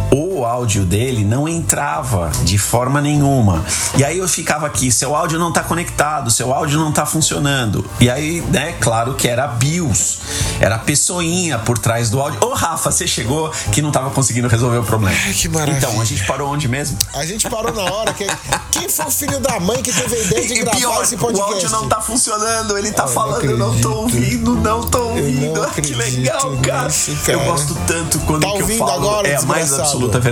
o 0.10 0.21
áudio 0.46 0.84
dele 0.86 1.24
não 1.24 1.48
entrava 1.48 2.32
de 2.44 2.58
forma 2.58 3.02
nenhuma. 3.02 3.64
E 3.98 4.04
aí 4.04 4.18
eu 4.18 4.28
ficava 4.28 4.68
aqui, 4.68 4.92
seu 4.92 5.16
áudio 5.16 5.38
não 5.40 5.52
tá 5.52 5.64
conectado, 5.64 6.30
seu 6.32 6.54
áudio 6.54 6.80
não 6.80 6.92
tá 6.92 7.06
funcionando. 7.06 7.86
E 8.00 8.10
aí, 8.10 8.42
né, 8.50 8.74
claro 8.80 9.14
que 9.16 9.28
era 9.28 9.48
BIOS, 9.48 10.20
era 10.60 10.76
a 10.76 10.80
pessoinha 10.80 11.60
por 11.60 11.78
trás 11.78 12.10
do 12.10 12.20
áudio. 12.22 12.40
Ô, 12.44 12.54
Rafa, 12.54 12.92
você 12.92 13.08
chegou 13.08 13.50
que 13.72 13.82
não 13.82 13.92
tava 13.92 14.10
conseguindo 14.12 14.48
resolver 14.48 14.78
o 14.78 14.84
problema. 14.84 15.18
Ai, 15.26 15.34
que 15.34 15.48
maravilha. 15.50 15.78
Então, 15.78 16.00
a 16.02 16.06
gente 16.06 16.26
parou 16.26 16.50
onde 16.52 16.68
mesmo? 16.68 16.98
A 17.14 17.26
gente 17.26 17.50
parou 17.50 17.74
na 17.74 17.84
hora. 17.92 18.14
Que... 18.14 18.26
Quem 18.72 18.88
foi 18.90 19.06
o 19.06 19.12
filho 19.12 19.40
da 19.40 19.60
mãe 19.60 19.82
que 19.82 19.92
teve 19.92 20.16
a 20.16 20.20
ideia 20.20 20.48
de 20.48 20.54
E 20.54 20.60
gravar 20.64 20.78
pior, 20.78 21.02
esse 21.04 21.16
o 21.16 21.18
podcast? 21.18 21.54
áudio 21.54 21.70
não 21.70 21.88
tá 21.88 22.02
funcionando, 22.02 22.78
ele 22.78 22.92
tá 22.92 23.04
Ah, 23.04 23.06
eu 23.06 23.08
não 23.08 23.14
falando, 23.14 23.46
eu 23.46 23.58
não 23.58 23.80
tô 23.82 23.92
ouvindo, 23.92 24.56
não 24.56 24.82
tô 24.82 25.00
ouvindo. 25.10 25.54
não 25.62 25.70
que 25.72 25.94
legal, 25.94 26.58
cara. 26.62 26.86
nisso, 26.86 27.12
Eu 27.28 27.40
cara. 27.40 27.52
gosto 27.52 27.76
tanto 27.88 28.20
quando 28.20 28.42
Tá 28.42 28.50
o 28.50 28.58
que 28.58 28.62
eu 28.64 28.78
falo 28.78 28.92
agora, 28.92 29.28
é 29.28 29.36
a 29.36 29.42
mais 29.44 29.74
absoluta 29.74 30.20
verdade 30.20 30.31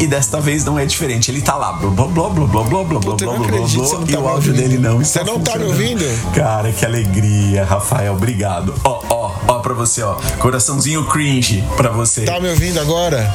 e 0.00 0.06
desta 0.06 0.40
vez 0.40 0.64
não 0.64 0.78
é 0.78 0.84
diferente. 0.86 1.30
Ele 1.30 1.40
tá 1.40 1.54
lá, 1.54 1.72
blá 1.74 1.90
blá 1.90 2.06
blá 2.06 2.28
blá 2.28 2.46
blá 2.46 2.62
blá 2.64 2.84
blá 2.84 3.00
blá 3.00 3.14
blá 3.16 3.38
blá 3.38 3.60
você 3.60 3.96
e 4.06 4.12
tá 4.12 4.20
o 4.20 4.28
áudio 4.28 4.52
dele 4.52 4.78
não 4.78 4.98
Você 4.98 5.20
está 5.20 5.24
não 5.32 5.40
tá 5.40 5.56
me 5.58 5.64
ouvindo? 5.66 6.04
Cara, 6.34 6.72
que 6.72 6.84
alegria, 6.84 7.64
Rafael, 7.64 8.12
obrigado. 8.14 8.74
Ó, 8.84 9.02
ó, 9.08 9.30
ó 9.48 9.58
pra 9.60 9.74
você, 9.74 10.02
ó. 10.02 10.14
Coraçãozinho 10.38 11.04
cringe 11.06 11.62
pra 11.76 11.90
você. 11.90 12.24
Tá 12.24 12.40
me 12.40 12.48
ouvindo 12.50 12.80
agora? 12.80 13.32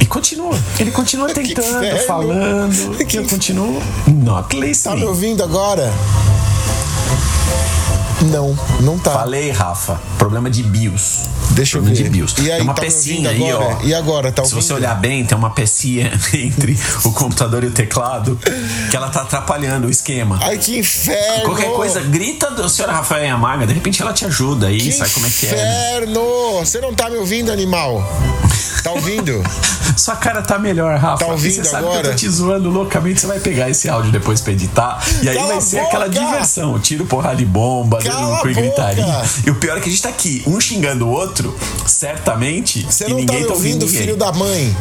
E 0.00 0.06
continua. 0.06 0.58
Ele 0.78 0.90
continua 0.90 1.28
tentando, 1.34 1.96
falando. 2.06 2.96
Que- 3.06 3.18
Eu 3.18 3.26
continuo 3.26 3.82
not 4.08 4.48
Tá 4.48 4.56
me 4.56 4.66
listening. 4.66 5.04
ouvindo 5.04 5.42
agora? 5.42 5.92
Não, 8.30 8.56
não 8.80 8.98
tá. 8.98 9.10
Falei, 9.12 9.50
Rafa. 9.50 10.00
Problema 10.18 10.48
de 10.48 10.62
BIOS. 10.62 11.20
Deixa 11.50 11.76
eu 11.76 11.82
Problema 11.82 11.96
ver. 11.96 12.04
de 12.04 12.10
BIOS. 12.10 12.34
E 12.38 12.42
aí, 12.50 12.56
tem 12.58 12.62
uma 12.62 12.74
tá 12.74 12.82
pecinha 12.82 13.30
aí, 13.30 13.50
agora? 13.50 13.76
ó. 13.80 13.84
E 13.84 13.94
agora, 13.94 14.32
tá 14.32 14.44
Se 14.44 14.54
você 14.54 14.72
olhar 14.72 14.94
bem, 14.94 15.24
tem 15.24 15.36
uma 15.36 15.50
pecinha 15.50 16.12
entre 16.32 16.78
o 17.04 17.10
computador 17.12 17.64
e 17.64 17.66
o 17.66 17.70
teclado 17.72 18.38
que 18.90 18.96
ela 18.96 19.08
tá 19.08 19.22
atrapalhando 19.22 19.88
o 19.88 19.90
esquema. 19.90 20.38
Ai, 20.40 20.56
que 20.58 20.78
inferno! 20.78 21.44
Qualquer 21.46 21.70
coisa, 21.72 22.00
grita 22.00 22.50
do 22.52 22.68
senhora 22.68 22.92
Rafael 22.92 23.24
Yamaga, 23.24 23.66
de 23.66 23.74
repente 23.74 24.00
ela 24.00 24.12
te 24.12 24.24
ajuda 24.24 24.68
aí, 24.68 24.78
Que 24.78 24.92
sabe 24.92 25.10
como 25.10 25.26
é 25.26 25.30
que 25.30 25.46
é. 25.46 25.50
né? 25.50 25.96
inferno! 25.98 26.58
Você 26.60 26.80
não 26.80 26.94
tá 26.94 27.10
me 27.10 27.16
ouvindo, 27.16 27.50
animal? 27.50 28.02
Tá 28.82 28.90
ouvindo? 28.92 29.42
Sua 29.96 30.16
cara 30.16 30.42
tá 30.42 30.58
melhor, 30.58 30.98
Rafa. 30.98 31.18
Tá 31.24 31.28
E 31.28 31.30
ouvindo 31.32 31.54
você 31.54 31.64
sabe 31.64 31.82
que 31.82 31.88
eu 31.88 31.92
agora? 31.92 32.08
tô 32.10 32.14
te 32.16 32.28
zoando 32.28 32.70
loucamente, 32.70 33.20
você 33.20 33.26
vai 33.26 33.38
pegar 33.38 33.68
esse 33.68 33.88
áudio 33.88 34.10
depois 34.10 34.40
pra 34.40 34.52
editar. 34.52 34.98
E 35.22 35.28
aí 35.28 35.36
Cala 35.36 35.48
vai 35.52 35.60
ser 35.60 35.76
boca! 35.76 35.88
aquela 35.88 36.08
diversão. 36.08 36.78
Tiro, 36.80 37.04
porrada 37.04 37.36
de 37.36 37.44
bomba, 37.44 37.98
dedo 37.98 38.11
Cala 38.12 38.50
e 38.50 38.54
gritaria. 38.54 39.04
boca! 39.04 39.28
E 39.46 39.50
o 39.50 39.54
pior 39.56 39.78
é 39.78 39.80
que 39.80 39.88
a 39.88 39.92
gente 39.92 40.02
tá 40.02 40.08
aqui, 40.08 40.42
um 40.46 40.60
xingando 40.60 41.06
o 41.06 41.10
outro, 41.10 41.56
certamente, 41.86 42.84
Você 42.88 43.04
e 43.04 43.08
não 43.08 43.14
tá 43.16 43.20
ninguém 43.20 43.40
me 43.40 43.46
tá 43.46 43.52
ouvindo 43.54 43.72
ouvindo, 43.82 43.86
ninguém. 43.86 44.00
filho 44.02 44.16
da 44.16 44.32
mãe? 44.32 44.76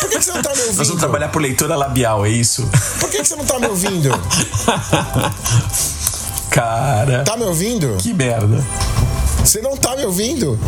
Por 0.00 0.08
que, 0.10 0.18
que 0.18 0.24
você 0.24 0.32
não 0.32 0.42
tá 0.42 0.50
me 0.50 0.60
ouvindo? 0.60 0.76
Nós 0.78 0.88
vamos 0.88 1.00
trabalhar 1.00 1.28
por 1.28 1.42
leitura 1.42 1.76
labial, 1.76 2.24
é 2.26 2.30
isso? 2.30 2.68
Por 3.00 3.10
que, 3.10 3.18
que 3.18 3.24
você 3.28 3.36
não 3.36 3.44
tá 3.44 3.58
me 3.58 3.66
ouvindo? 3.66 4.10
Cara, 6.50 7.22
Tá 7.24 7.36
me 7.36 7.44
ouvindo? 7.44 7.96
que 7.98 8.12
merda. 8.14 8.64
Você 9.44 9.60
não 9.60 9.76
tá 9.76 9.94
me 9.94 10.04
ouvindo? 10.04 10.58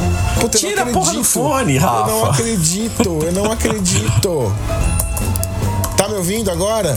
Puta, 0.41 0.59
Tira 0.59 0.83
a 0.83 0.87
porra 0.87 1.13
do 1.15 1.25
fone, 1.25 1.79
Rafa. 1.79 2.11
Eu 2.11 2.17
não 2.17 2.31
acredito, 2.31 3.19
eu 3.25 3.33
não 3.33 3.53
acredito. 3.53 4.53
Tá 5.97 6.07
me 6.09 6.15
ouvindo 6.15 6.49
agora? 6.49 6.97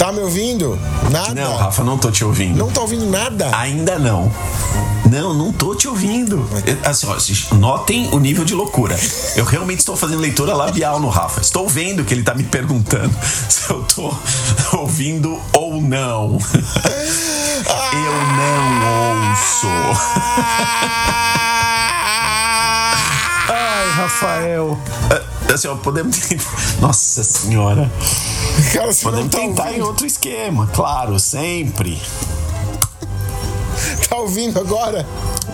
Tá 0.00 0.10
me 0.10 0.20
ouvindo? 0.20 0.78
Nada? 1.10 1.34
Não, 1.34 1.56
Rafa, 1.58 1.84
não 1.84 1.98
tô 1.98 2.10
te 2.10 2.24
ouvindo. 2.24 2.56
Não 2.56 2.70
tá 2.70 2.80
ouvindo 2.80 3.04
nada? 3.04 3.54
Ainda 3.54 3.98
não. 3.98 4.32
Não, 5.10 5.34
não 5.34 5.52
tô 5.52 5.74
te 5.74 5.86
ouvindo. 5.88 6.48
Assim, 6.82 7.06
ó, 7.06 7.18
notem 7.56 8.08
o 8.10 8.18
nível 8.18 8.42
de 8.42 8.54
loucura. 8.54 8.98
Eu 9.36 9.44
realmente 9.44 9.80
estou 9.80 9.94
fazendo 9.94 10.20
leitura 10.20 10.54
labial 10.54 10.98
no 10.98 11.10
Rafa. 11.10 11.42
Estou 11.42 11.68
vendo 11.68 12.02
que 12.02 12.14
ele 12.14 12.22
tá 12.22 12.34
me 12.34 12.44
perguntando 12.44 13.14
se 13.46 13.70
eu 13.70 13.82
tô 13.82 14.10
ouvindo 14.78 15.38
ou 15.52 15.82
não. 15.82 16.38
Eu 17.92 18.12
não 18.38 19.32
ouço. 19.32 19.66
Ai, 23.50 23.90
Rafael. 23.96 24.78
Ah, 25.10 25.30
Assim, 25.52 25.68
ó, 25.68 25.74
podemos. 25.74 26.16
Nossa 26.80 27.22
senhora. 27.24 27.90
Cara, 28.72 28.86
não 28.86 28.94
Podemos 28.94 29.30
tá 29.30 29.38
tentar 29.38 29.62
em 29.64 29.66
ouvindo. 29.68 29.86
outro 29.86 30.06
esquema, 30.06 30.66
claro, 30.72 31.18
sempre. 31.18 32.00
Tá 34.08 34.16
ouvindo 34.16 34.58
agora? 34.60 35.06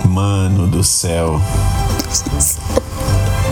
Mano 0.05 0.67
do 0.67 0.83
céu. 0.83 1.41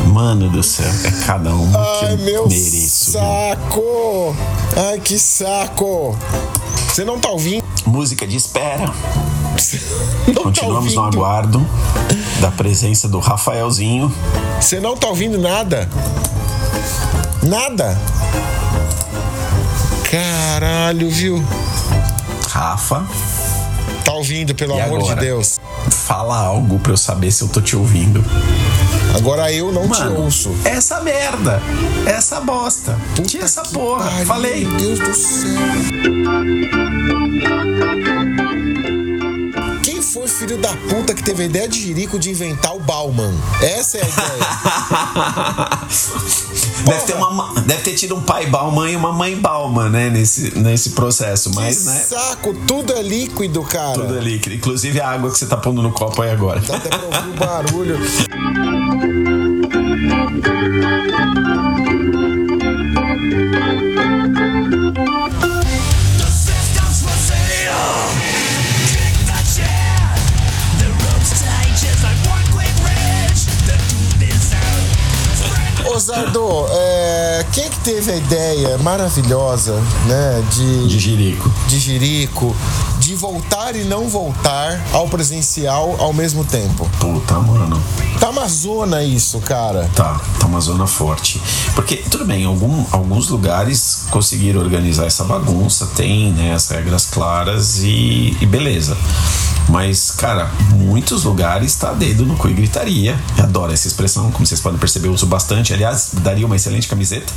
Mano 0.07 0.49
do 0.51 0.63
céu, 0.63 0.87
é 1.05 1.11
cada 1.27 1.55
um 1.55 1.71
que 1.71 1.77
Ai, 2.05 2.13
eu 2.15 2.19
meu 2.19 2.49
mereço. 2.49 3.13
viu? 3.13 3.21
saco! 3.21 4.37
Ai, 4.91 5.01
que 5.01 5.19
saco! 5.19 6.17
Você 6.89 7.05
não 7.05 7.19
tá 7.19 7.31
ouvindo? 7.31 7.65
Música 7.87 8.27
de 8.27 8.37
espera. 8.37 8.93
Não 10.29 10.43
Continuamos 10.43 10.95
tá 10.95 11.01
no 11.01 11.07
aguardo 11.07 11.67
da 12.41 12.51
presença 12.51 13.09
do 13.09 13.19
Rafaelzinho. 13.19 14.13
Você 14.61 14.79
não 14.81 14.97
tá 14.97 15.09
ouvindo 15.09 15.39
nada? 15.39 15.89
Nada? 17.43 17.99
Caralho, 20.19 21.11
viu? 21.11 21.45
Rafa, 22.49 23.05
Tá 24.05 24.13
ouvindo, 24.13 24.55
pelo 24.55 24.77
E 24.77 24.81
amor 24.81 24.99
de 25.01 25.05
agora? 25.07 25.21
Deus. 25.21 25.59
fala 25.91 26.37
algo 26.39 26.79
pra 26.79 26.93
eu 26.93 26.97
saber 26.97 27.33
se 27.33 27.43
eu 27.43 27.49
tô 27.49 27.61
te 27.61 27.75
ouvindo. 27.75 28.25
Agora 29.17 29.51
eu 29.51 29.73
não 29.73 29.89
te 29.89 29.99
Mano, 29.99 30.23
ouço. 30.23 30.55
essa 30.65 31.01
merda, 31.01 31.61
essa 32.07 32.41
bosta. 32.41 32.97
Tira 33.27 33.45
essa 33.47 33.63
porra, 33.63 34.05
pariu, 34.09 34.27
falei. 34.27 34.65
Meu 34.67 34.77
Deus 34.79 34.99
do 35.01 35.15
céu. 35.15 35.51
Filho 40.45 40.59
da 40.59 40.77
puta 40.91 41.15
que 41.15 41.23
teve 41.23 41.45
a 41.45 41.47
ideia 41.47 41.67
de 41.67 41.81
Jerico 41.81 42.19
de 42.19 42.29
inventar 42.31 42.77
o 42.77 42.79
Bauman? 42.79 43.33
Essa 43.63 43.97
é 43.97 44.03
a 44.03 44.07
ideia. 44.07 44.45
Deve 46.85 47.01
ter, 47.07 47.15
uma, 47.15 47.31
ma- 47.31 47.55
deve 47.63 47.81
ter 47.83 47.95
tido 47.95 48.15
um 48.15 48.21
pai 48.21 48.45
Bauman 48.45 48.91
e 48.91 48.97
uma 48.97 49.11
mãe 49.11 49.35
Bauman, 49.41 49.89
né, 49.89 50.11
nesse, 50.11 50.55
nesse 50.59 50.91
processo. 50.91 51.51
Mas, 51.55 51.79
que 51.79 51.85
né, 51.87 51.95
saco, 51.95 52.53
tudo 52.67 52.93
é 52.93 53.01
líquido, 53.03 53.63
cara. 53.63 53.95
tudo 53.95 54.19
ali. 54.19 54.39
Inclusive 54.51 55.01
a 55.01 55.09
água 55.13 55.31
que 55.31 55.39
você 55.39 55.47
tá 55.47 55.57
pondo 55.57 55.81
no 55.81 55.93
copo 55.93 56.21
aí 56.21 56.31
agora. 56.31 56.61
Dá 56.61 56.77
até 56.77 56.91
pra 56.91 57.07
ouvir 57.07 57.31
o 57.31 57.33
barulho. 57.33 57.99
Zardo, 76.05 76.67
é, 76.71 77.47
quem 77.51 77.67
que 77.71 77.79
teve 77.81 78.13
a 78.13 78.17
ideia 78.17 78.77
maravilhosa, 78.79 79.73
né, 80.07 80.45
De 80.51 80.87
de, 80.87 80.99
Jirico. 80.99 81.51
de 81.67 81.79
Jerico, 81.81 82.55
de 82.99 83.15
voltar 83.15 83.75
e 83.75 83.85
não 83.85 84.07
voltar 84.07 84.85
ao 84.93 85.09
presencial 85.09 85.97
ao 85.99 86.13
mesmo 86.13 86.45
tempo? 86.45 86.87
Puta, 87.01 87.39
mano. 87.39 87.83
Tá 88.21 88.29
uma 88.29 88.47
zona 88.47 89.03
isso, 89.03 89.41
cara. 89.41 89.91
Tá, 89.95 90.21
tá 90.39 90.47
uma 90.47 90.61
zona 90.61 90.87
forte. 90.87 91.41
Porque, 91.75 91.97
tudo 91.97 92.27
bem, 92.27 92.45
algum, 92.45 92.85
alguns 92.91 93.31
lugares 93.31 94.05
conseguiram 94.11 94.61
organizar 94.61 95.07
essa 95.07 95.25
bagunça, 95.25 95.87
tem 95.97 96.33
né, 96.33 96.53
as 96.53 96.69
regras 96.69 97.07
claras 97.07 97.79
e, 97.79 98.37
e 98.43 98.47
beleza. 98.47 98.95
Mas, 99.69 100.11
cara, 100.11 100.51
muitos 100.71 101.25
lugares 101.25 101.75
tá 101.75 101.93
dedo 101.93 102.25
no 102.25 102.37
cu 102.37 102.49
e 102.49 102.55
gritaria. 102.55 103.19
Eu 103.37 103.45
adoro 103.45 103.73
essa 103.73 103.89
expressão, 103.89 104.31
como 104.31 104.47
vocês 104.47 104.61
podem 104.61 104.79
perceber, 104.79 105.09
eu 105.09 105.13
uso 105.13 105.27
bastante. 105.27 105.73
Aliás, 105.73 106.11
daria 106.15 106.47
uma 106.47 106.57
excelente 106.57 106.87
camiseta. 106.87 107.33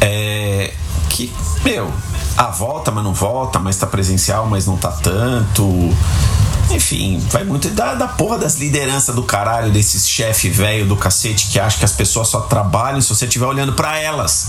É. 0.00 0.72
Que, 1.10 1.32
meu, 1.64 1.92
ah, 2.36 2.50
volta, 2.50 2.90
mas 2.90 3.02
não 3.04 3.12
volta, 3.12 3.58
mas 3.58 3.76
tá 3.76 3.86
presencial, 3.86 4.46
mas 4.46 4.66
não 4.66 4.76
tá 4.76 4.92
tanto. 4.92 5.64
Enfim, 6.70 7.18
vai 7.30 7.44
muito 7.44 7.70
da, 7.70 7.94
da 7.94 8.06
porra 8.06 8.38
das 8.38 8.56
lideranças 8.56 9.14
do 9.14 9.22
caralho, 9.22 9.72
desses 9.72 10.06
chefe 10.06 10.50
velho 10.50 10.86
do 10.86 10.96
cacete 10.96 11.48
que 11.48 11.58
acha 11.58 11.78
que 11.78 11.84
as 11.84 11.92
pessoas 11.92 12.28
só 12.28 12.40
trabalham 12.42 13.00
se 13.00 13.08
você 13.08 13.24
estiver 13.24 13.46
olhando 13.46 13.72
pra 13.72 13.98
elas. 13.98 14.48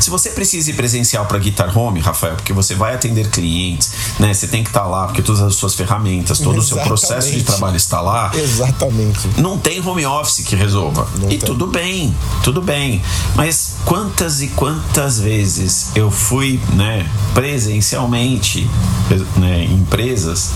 Se 0.00 0.10
você 0.10 0.30
precisa 0.30 0.70
ir 0.70 0.74
presencial 0.74 1.26
pra 1.26 1.38
Guitar 1.38 1.76
Home, 1.76 2.00
Rafael, 2.00 2.36
porque 2.36 2.52
você 2.52 2.74
vai 2.74 2.94
atender 2.94 3.28
clientes, 3.30 3.92
né? 4.18 4.32
Você 4.32 4.46
tem 4.46 4.62
que 4.62 4.70
estar 4.70 4.84
lá, 4.84 5.06
porque 5.06 5.22
todas 5.22 5.40
as 5.40 5.54
suas 5.54 5.74
ferramentas, 5.74 6.38
todo 6.38 6.58
o 6.58 6.62
seu 6.62 6.76
processo 6.78 7.28
de 7.30 7.36
Exatamente. 7.36 7.44
trabalho 7.44 7.76
está 7.76 8.00
lá. 8.00 8.30
Exatamente. 8.34 9.28
Não 9.38 9.58
tem 9.58 9.80
home 9.86 10.06
office 10.06 10.44
que 10.44 10.54
resolva. 10.54 11.08
Não 11.16 11.26
e 11.26 11.38
tem. 11.38 11.38
tudo 11.38 11.66
bem, 11.66 12.14
tudo 12.44 12.62
bem. 12.62 13.02
Mas 13.34 13.76
quantas 13.84 14.40
e 14.42 14.48
quantas 14.48 15.18
vezes 15.18 15.88
eu 15.94 16.10
fui, 16.10 16.60
né, 16.74 17.08
presencialmente, 17.34 18.68
né, 19.36 19.64
em 19.64 19.74
empresas, 19.74 20.50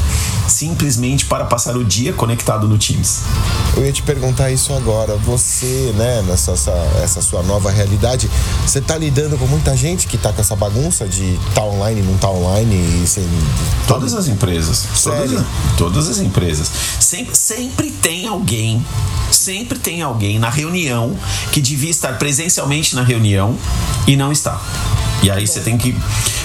simplesmente 0.46 1.24
para 1.26 1.44
passar 1.44 1.76
o 1.76 1.84
dia 1.84 2.12
conectado 2.12 2.68
no 2.68 2.76
Teams. 2.78 3.20
Eu 3.76 3.84
ia 3.84 3.92
te 3.92 4.02
perguntar 4.02 4.50
isso 4.50 4.72
agora. 4.74 5.16
Você, 5.16 5.92
né, 5.96 6.22
nessa 6.26 6.52
essa, 6.52 6.72
essa 7.02 7.22
sua 7.22 7.42
nova 7.42 7.70
realidade, 7.70 8.30
você 8.66 8.80
tá 8.80 8.96
lidando 8.96 9.29
com 9.36 9.46
muita 9.46 9.76
gente 9.76 10.06
que 10.06 10.18
tá 10.18 10.32
com 10.32 10.40
essa 10.40 10.56
bagunça 10.56 11.06
de 11.06 11.38
tá 11.54 11.62
online, 11.62 12.02
não 12.02 12.16
tá 12.16 12.30
online 12.30 13.02
e 13.02 13.06
sem. 13.06 13.24
Todas 13.86 14.14
as 14.14 14.28
empresas. 14.28 14.86
Todas, 15.02 15.44
todas 15.76 16.08
as 16.08 16.18
empresas. 16.18 16.70
Sempre, 16.98 17.36
sempre 17.36 17.90
tem 17.90 18.26
alguém, 18.26 18.84
sempre 19.30 19.78
tem 19.78 20.02
alguém 20.02 20.38
na 20.38 20.50
reunião 20.50 21.16
que 21.52 21.60
devia 21.60 21.90
estar 21.90 22.18
presencialmente 22.18 22.94
na 22.94 23.02
reunião 23.02 23.56
e 24.06 24.16
não 24.16 24.32
está. 24.32 24.60
E 25.22 25.30
aí 25.30 25.46
você 25.46 25.60
tem 25.60 25.76
que 25.76 25.94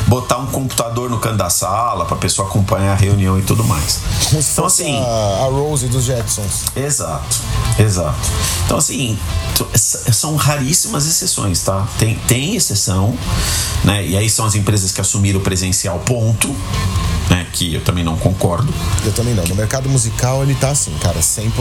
botar 0.08 0.38
um 0.38 0.48
computador 0.48 1.10
no 1.10 1.18
canto 1.20 1.38
da 1.38 1.50
sala 1.50 2.06
pra 2.06 2.18
pessoa 2.18 2.48
acompanhar 2.48 2.92
a 2.92 2.96
reunião 2.96 3.40
e 3.40 3.42
tudo 3.42 3.64
mais. 3.64 4.00
Como 4.30 4.42
Então 4.42 4.66
assim, 4.66 4.98
a, 4.98 5.46
a 5.46 5.46
Rose 5.46 5.88
dos 5.88 6.04
Jetsons. 6.04 6.66
Exato, 6.76 7.38
exato. 7.80 8.30
Então, 8.66 8.78
assim, 8.78 9.18
são 9.76 10.36
raríssimas 10.36 11.08
exceções, 11.08 11.62
tá? 11.62 11.88
Tem, 11.98 12.16
tem 12.28 12.56
exceção, 12.56 13.18
né? 13.84 14.06
E 14.06 14.18
aí 14.18 14.30
são 14.30 14.46
as 14.46 14.56
empresas 14.56 14.92
que 14.92 15.00
assumiram 15.00 15.40
o 15.40 15.44
presencial, 15.44 16.00
ponto. 16.00 16.54
Né? 17.30 17.46
Que 17.52 17.76
eu 17.76 17.82
também 17.82 18.04
não 18.04 18.18
concordo. 18.18 18.74
Eu 19.06 19.12
também 19.14 19.34
não. 19.34 19.44
No 19.46 19.56
mercado 19.56 19.90
musical 19.90 20.44
ele 20.44 20.56
tá 20.56 20.70
assim, 20.70 20.92
cara, 21.02 21.20
100%, 21.20 21.52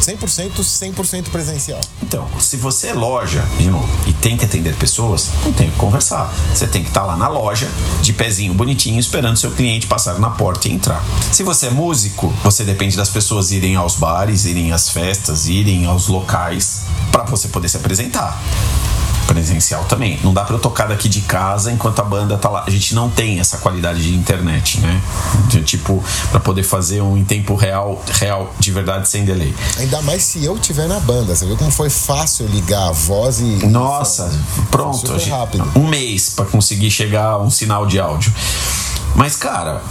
100%, 0.00 0.50
100% 0.60 1.24
presencial. 1.30 1.80
Então, 2.02 2.26
se 2.38 2.56
você 2.56 2.88
é 2.88 2.94
loja, 2.94 3.44
de 3.58 3.68
novo, 3.68 3.88
e 4.06 4.12
tem 4.12 4.36
que 4.36 4.44
atender 4.44 4.74
pessoas, 4.76 5.30
não 5.44 5.52
tem 5.52 5.70
que 5.70 5.76
conversar. 5.76 6.32
Você 6.54 6.66
tem 6.66 6.82
que 6.82 6.88
estar 6.88 7.04
lá 7.04 7.16
na 7.16 7.28
loja, 7.28 7.68
de 8.00 8.12
pezinho 8.12 8.54
bonitinho, 8.54 8.98
esperando 8.98 9.36
seu 9.36 9.50
cliente 9.50 9.86
passar 9.86 10.18
na 10.18 10.30
porta 10.30 10.68
e 10.68 10.72
entrar. 10.72 11.02
Se 11.30 11.42
você 11.42 11.66
é 11.66 11.70
músico, 11.70 12.32
você 12.42 12.64
depende 12.64 12.96
das 12.96 13.08
pessoas 13.08 13.52
irem 13.52 13.76
aos 13.76 13.96
bares, 13.96 14.44
irem 14.44 14.72
às 14.72 14.88
festas, 14.88 15.46
irem 15.46 15.86
aos 15.86 16.08
locais 16.08 16.82
para 17.10 17.24
você 17.24 17.48
poder 17.48 17.68
se 17.68 17.76
apresentar. 17.76 18.40
Presencial 19.26 19.84
também. 19.84 20.18
Não 20.22 20.32
dá 20.34 20.44
para 20.44 20.56
eu 20.56 20.58
tocar 20.60 20.88
daqui 20.88 21.08
de 21.08 21.22
casa 21.22 21.72
enquanto 21.72 22.00
a 22.00 22.04
banda 22.04 22.36
tá 22.36 22.48
lá. 22.50 22.64
A 22.66 22.70
gente 22.70 22.94
não 22.94 23.08
tem 23.08 23.40
essa 23.40 23.58
qualidade 23.58 24.02
de 24.02 24.14
internet, 24.14 24.78
né? 24.80 25.00
De, 25.48 25.62
tipo, 25.62 26.02
para 26.30 26.40
poder 26.40 26.62
fazer 26.62 27.00
um 27.00 27.16
em 27.16 27.24
tempo 27.24 27.54
real, 27.54 28.02
real, 28.20 28.52
de 28.58 28.70
verdade, 28.70 29.08
sem 29.08 29.24
delay. 29.24 29.54
Ainda 29.78 30.02
mais 30.02 30.22
se 30.22 30.44
eu 30.44 30.58
tiver 30.58 30.86
na 30.88 31.00
banda. 31.00 31.34
Você 31.34 31.46
viu 31.46 31.56
como 31.56 31.70
foi 31.70 31.88
fácil 31.88 32.46
ligar 32.46 32.88
a 32.88 32.92
voz 32.92 33.40
e. 33.40 33.66
Nossa, 33.66 34.30
pronto. 34.70 35.18
Gente- 35.18 35.30
rápido. 35.30 35.72
Um 35.76 35.86
mês 35.88 36.30
para 36.30 36.44
conseguir 36.44 36.90
chegar 36.90 37.26
a 37.30 37.38
um 37.38 37.50
sinal 37.50 37.86
de 37.86 37.98
áudio. 37.98 38.32
Mas, 39.14 39.36
cara, 39.36 39.82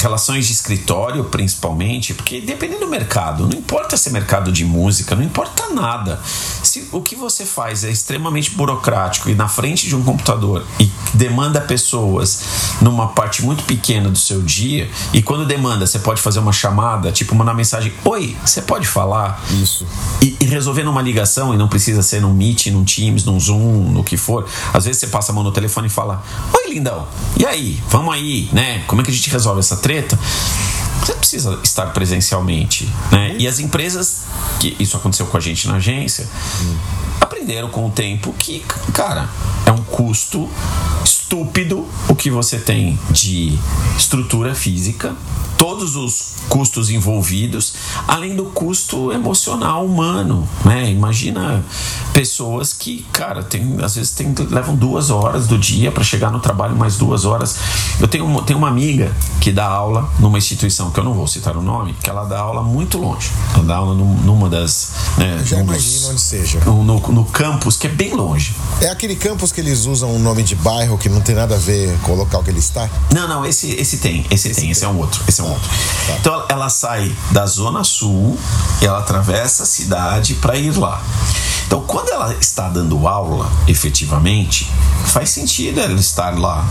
relações 0.00 0.46
de 0.46 0.52
escritório, 0.52 1.24
principalmente, 1.24 2.14
porque 2.14 2.40
dependendo 2.40 2.80
do 2.80 2.88
mercado, 2.88 3.46
não 3.46 3.58
importa 3.58 3.96
se 3.96 4.08
é 4.08 4.12
mercado 4.12 4.50
de 4.50 4.64
música, 4.64 5.14
não 5.14 5.22
importa 5.22 5.68
nada. 5.74 6.20
Se 6.62 6.88
o 6.92 7.00
que 7.00 7.14
você 7.14 7.44
faz 7.44 7.84
é 7.84 7.90
extremamente 7.90 8.52
burocrático 8.52 9.28
e 9.28 9.34
na 9.34 9.48
frente 9.48 9.86
de 9.86 9.94
um 9.94 10.02
computador 10.02 10.64
e 10.78 10.90
demanda 11.12 11.60
pessoas 11.60 12.42
numa 12.80 13.08
parte 13.08 13.42
muito 13.42 13.64
pequena 13.64 14.08
do 14.08 14.18
seu 14.18 14.40
dia, 14.42 14.90
e 15.12 15.22
quando 15.22 15.46
demanda, 15.46 15.86
você 15.86 15.98
pode 15.98 16.20
fazer 16.20 16.38
uma 16.38 16.52
chamada, 16.52 17.12
tipo, 17.12 17.34
mandar 17.34 17.54
mensagem: 17.54 17.92
Oi, 18.04 18.36
você 18.44 18.62
pode 18.62 18.86
falar? 18.86 19.42
Isso. 19.62 19.86
e, 20.22 20.36
e 20.40 20.44
resolver 20.44 20.84
numa 20.84 21.02
ligação, 21.02 21.52
e 21.52 21.56
não 21.56 21.68
precisa 21.68 22.02
ser 22.02 22.20
num 22.20 22.32
Meet, 22.32 22.66
num 22.68 22.84
Teams, 22.84 23.24
num 23.24 23.38
Zoom, 23.38 23.90
no 23.90 24.02
que 24.02 24.16
for. 24.16 24.48
Às 24.72 24.84
vezes 24.84 25.00
você 25.00 25.06
passa 25.08 25.32
a 25.32 25.34
mão 25.34 25.44
no 25.44 25.52
telefone 25.52 25.88
e 25.88 25.90
fala: 25.90 26.22
Oi, 26.54 26.72
lindão, 26.72 27.06
e 27.36 27.44
aí? 27.44 27.82
Vamos 27.88 28.14
aí, 28.14 28.29
né? 28.52 28.82
Como 28.86 29.00
é 29.00 29.04
que 29.04 29.10
a 29.10 29.14
gente 29.14 29.30
resolve 29.30 29.60
essa 29.60 29.76
treta? 29.76 30.18
Você 31.00 31.14
precisa 31.14 31.58
estar 31.62 31.86
presencialmente, 31.86 32.88
né? 33.10 33.34
E 33.38 33.48
as 33.48 33.58
empresas, 33.58 34.24
que 34.58 34.76
isso 34.78 34.96
aconteceu 34.96 35.26
com 35.26 35.36
a 35.36 35.40
gente 35.40 35.66
na 35.66 35.76
agência, 35.76 36.28
aprenderam 37.20 37.68
com 37.70 37.86
o 37.86 37.90
tempo 37.90 38.34
que, 38.38 38.60
cara, 38.92 39.28
é 39.64 39.72
um 39.72 39.82
custo 39.82 40.48
estúpido 41.04 41.86
o 42.08 42.14
que 42.14 42.30
você 42.30 42.58
tem 42.58 42.98
de 43.10 43.58
estrutura 43.96 44.54
física, 44.54 45.14
todos 45.60 45.94
os 45.94 46.28
custos 46.48 46.88
envolvidos, 46.88 47.74
além 48.08 48.34
do 48.34 48.44
custo 48.44 49.12
emocional 49.12 49.84
humano, 49.84 50.48
né? 50.64 50.90
Imagina 50.90 51.62
pessoas 52.14 52.72
que, 52.72 53.04
cara, 53.12 53.42
tem, 53.42 53.76
às 53.82 53.94
vezes 53.94 54.12
tem, 54.12 54.34
levam 54.48 54.74
duas 54.74 55.10
horas 55.10 55.46
do 55.46 55.58
dia 55.58 55.92
para 55.92 56.02
chegar 56.02 56.30
no 56.30 56.40
trabalho, 56.40 56.74
mais 56.74 56.96
duas 56.96 57.26
horas. 57.26 57.56
Eu 58.00 58.08
tenho, 58.08 58.24
uma- 58.24 58.42
tenho 58.42 58.58
uma 58.58 58.68
amiga 58.68 59.14
que 59.38 59.52
dá 59.52 59.66
aula 59.66 60.08
numa 60.18 60.38
instituição 60.38 60.90
que 60.90 60.98
eu 60.98 61.04
não 61.04 61.12
vou 61.12 61.26
citar 61.26 61.54
o 61.54 61.60
nome, 61.62 61.94
que 62.02 62.08
ela 62.08 62.24
dá 62.24 62.40
aula 62.40 62.62
muito 62.62 62.96
longe. 62.96 63.30
Ela 63.54 63.64
dá 63.64 63.76
aula 63.76 63.94
num- 63.94 64.14
numa 64.22 64.48
das, 64.48 64.92
né, 65.18 65.42
Já 65.44 65.60
imagino 65.60 66.08
onde 66.08 66.20
seja. 66.22 66.58
no, 66.60 66.82
no, 66.82 66.98
no 67.00 67.24
campus 67.26 67.76
que 67.76 67.86
é 67.86 67.90
bem 67.90 68.14
longe. 68.14 68.56
É 68.80 68.88
aquele 68.88 69.14
campus 69.14 69.52
que 69.52 69.60
eles 69.60 69.84
usam 69.84 70.10
um 70.14 70.18
nome 70.18 70.42
de 70.42 70.54
bairro 70.56 70.96
que 70.96 71.10
não 71.10 71.20
tem 71.20 71.34
nada 71.34 71.56
a 71.56 71.58
ver 71.58 71.98
com 71.98 72.12
o 72.12 72.16
local 72.16 72.42
que 72.42 72.48
ele 72.48 72.60
está? 72.60 72.88
Não, 73.14 73.28
não, 73.28 73.44
esse, 73.44 73.72
esse 73.72 73.98
tem, 73.98 74.24
esse, 74.30 74.54
tem, 74.54 74.70
esse 74.70 74.82
é 74.86 74.88
um 74.88 74.96
outro, 74.98 75.20
esse 75.28 75.38
é 75.42 75.44
um 75.44 75.49
outro. 75.50 75.68
Tá. 76.06 76.16
Então 76.20 76.44
ela 76.48 76.68
sai 76.68 77.14
da 77.30 77.46
zona 77.46 77.84
sul 77.84 78.38
e 78.80 78.86
ela 78.86 78.98
atravessa 78.98 79.64
a 79.64 79.66
cidade 79.66 80.34
para 80.34 80.56
ir 80.56 80.76
lá. 80.76 81.02
Então 81.66 81.82
quando 81.82 82.08
ela 82.10 82.34
está 82.34 82.68
dando 82.68 83.06
aula, 83.06 83.50
efetivamente, 83.68 84.70
faz 85.04 85.30
sentido 85.30 85.80
ela 85.80 85.94
estar 85.94 86.38
lá 86.38 86.64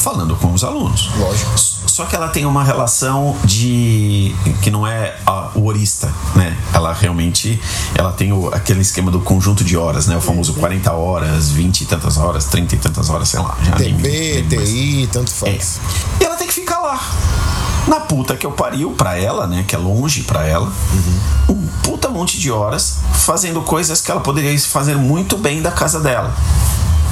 falando 0.00 0.34
com 0.36 0.52
os 0.52 0.64
alunos. 0.64 1.10
Lógico. 1.16 1.50
Só 1.56 2.04
que 2.06 2.16
ela 2.16 2.28
tem 2.28 2.46
uma 2.46 2.64
relação 2.64 3.36
de 3.44 4.34
que 4.62 4.70
não 4.70 4.86
é 4.86 5.16
a, 5.26 5.50
o 5.54 5.66
horista, 5.66 6.12
né? 6.34 6.56
Ela 6.72 6.92
realmente 6.92 7.60
ela 7.94 8.12
tem 8.12 8.32
o, 8.32 8.48
aquele 8.48 8.80
esquema 8.80 9.10
do 9.10 9.20
conjunto 9.20 9.62
de 9.64 9.76
horas, 9.76 10.06
né? 10.06 10.16
O 10.16 10.20
famoso 10.20 10.54
40 10.54 10.92
horas, 10.92 11.50
20 11.50 11.80
e 11.82 11.84
tantas 11.86 12.16
horas, 12.16 12.46
30 12.46 12.74
e 12.74 12.78
tantas 12.78 13.10
horas, 13.10 13.28
sei 13.28 13.40
lá. 13.40 13.56
Mais. 13.60 14.68
TI, 14.68 15.08
tanto 15.12 15.30
É. 15.30 15.52
faz. 15.52 15.80
E 16.20 16.24
ela 16.24 16.36
tem 16.36 16.46
que 16.46 16.54
ficar 16.54 16.78
lá. 16.78 17.00
Na 17.88 18.00
puta 18.00 18.36
que 18.36 18.46
eu 18.46 18.52
pariu 18.52 18.92
pra 18.92 19.16
ela, 19.18 19.46
né? 19.46 19.64
Que 19.66 19.74
é 19.74 19.78
longe 19.78 20.22
pra 20.22 20.46
ela. 20.46 20.70
Um 21.48 21.66
puta 21.82 22.08
monte 22.08 22.38
de 22.38 22.50
horas 22.50 22.98
fazendo 23.12 23.60
coisas 23.62 24.00
que 24.00 24.10
ela 24.10 24.20
poderia 24.20 24.56
fazer 24.60 24.96
muito 24.96 25.36
bem 25.36 25.60
da 25.60 25.70
casa 25.72 25.98
dela. 25.98 26.32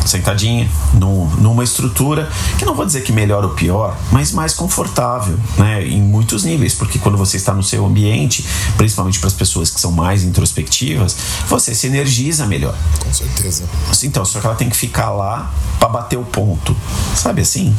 Sentadinha, 0.06 0.68
num- 0.94 1.26
numa 1.38 1.62
estrutura 1.64 2.30
que 2.58 2.64
não 2.64 2.74
vou 2.74 2.86
dizer 2.86 3.02
que 3.02 3.12
melhor 3.12 3.44
ou 3.44 3.50
pior, 3.50 3.96
mas 4.10 4.32
mais 4.32 4.54
confortável, 4.54 5.38
né? 5.58 5.84
Em 5.86 6.00
muitos 6.00 6.44
níveis, 6.44 6.74
porque 6.74 6.98
quando 6.98 7.18
você 7.18 7.36
está 7.36 7.52
no 7.52 7.62
seu 7.62 7.84
ambiente, 7.84 8.44
principalmente 8.76 9.18
para 9.18 9.28
as 9.28 9.34
pessoas 9.34 9.70
que 9.70 9.80
são 9.80 9.92
mais 9.92 10.22
introspectivas, 10.24 11.16
você 11.48 11.74
se 11.74 11.86
energiza 11.86 12.46
melhor. 12.46 12.74
Com 13.00 13.12
certeza. 13.12 13.64
Então, 14.02 14.24
só 14.24 14.40
que 14.40 14.46
ela 14.46 14.54
tem 14.56 14.68
que 14.70 14.76
ficar 14.76 15.10
lá 15.10 15.50
pra 15.78 15.88
bater 15.88 16.18
o 16.18 16.24
ponto. 16.24 16.74
Sabe 17.14 17.42
assim? 17.42 17.74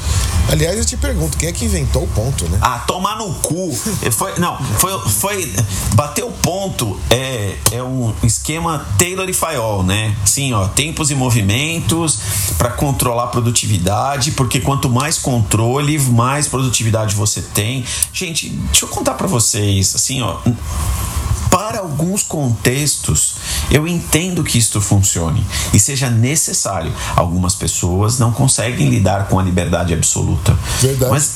Aliás, 0.52 0.78
eu 0.78 0.86
te 0.86 0.98
pergunto, 0.98 1.38
quem 1.38 1.50
é 1.50 1.52
que 1.52 1.66
inventou 1.66 2.04
o 2.04 2.08
ponto, 2.08 2.46
né? 2.50 2.58
Ah, 2.62 2.80
tomar 2.80 3.16
no 3.18 3.34
cu. 3.36 3.70
Foi, 4.12 4.38
não, 4.40 4.58
foi, 4.78 4.92
foi. 5.10 5.54
Bater 5.94 6.24
o 6.24 6.32
ponto 6.32 7.00
é, 7.10 7.56
é 7.72 7.82
um 7.84 8.14
esquema 8.24 8.86
Taylor 8.98 9.30
e 9.30 9.34
Fayol, 9.34 9.84
né? 9.84 10.16
Sim, 10.26 10.54
ó, 10.54 10.68
tempos 10.68 11.12
e 11.12 11.16
movimentos 11.16 12.09
para 12.58 12.72
controlar 12.72 13.26
a 13.26 13.28
produtividade, 13.28 14.32
porque 14.32 14.60
quanto 14.60 14.90
mais 14.90 15.18
controle, 15.18 15.98
mais 16.00 16.48
produtividade 16.48 17.16
você 17.16 17.42
tem. 17.42 17.84
Gente, 18.14 18.50
deixa 18.50 18.86
eu 18.86 18.90
contar 18.90 19.14
para 19.14 19.28
vocês, 19.28 19.96
assim, 19.96 20.22
ó. 20.22 20.38
Para 21.50 21.80
alguns 21.80 22.22
contextos, 22.24 23.36
eu 23.72 23.88
entendo 23.88 24.44
que 24.44 24.58
isto 24.58 24.80
funcione 24.80 25.46
e 25.74 25.80
seja 25.80 26.10
necessário. 26.10 26.94
Algumas 27.16 27.56
pessoas 27.56 28.20
não 28.20 28.32
conseguem 28.32 28.90
lidar 28.90 29.28
com 29.28 29.40
a 29.40 29.44
liberdade 29.44 29.94
absoluta. 29.94 30.58
Verdade. 30.80 31.12
Mas, 31.12 31.32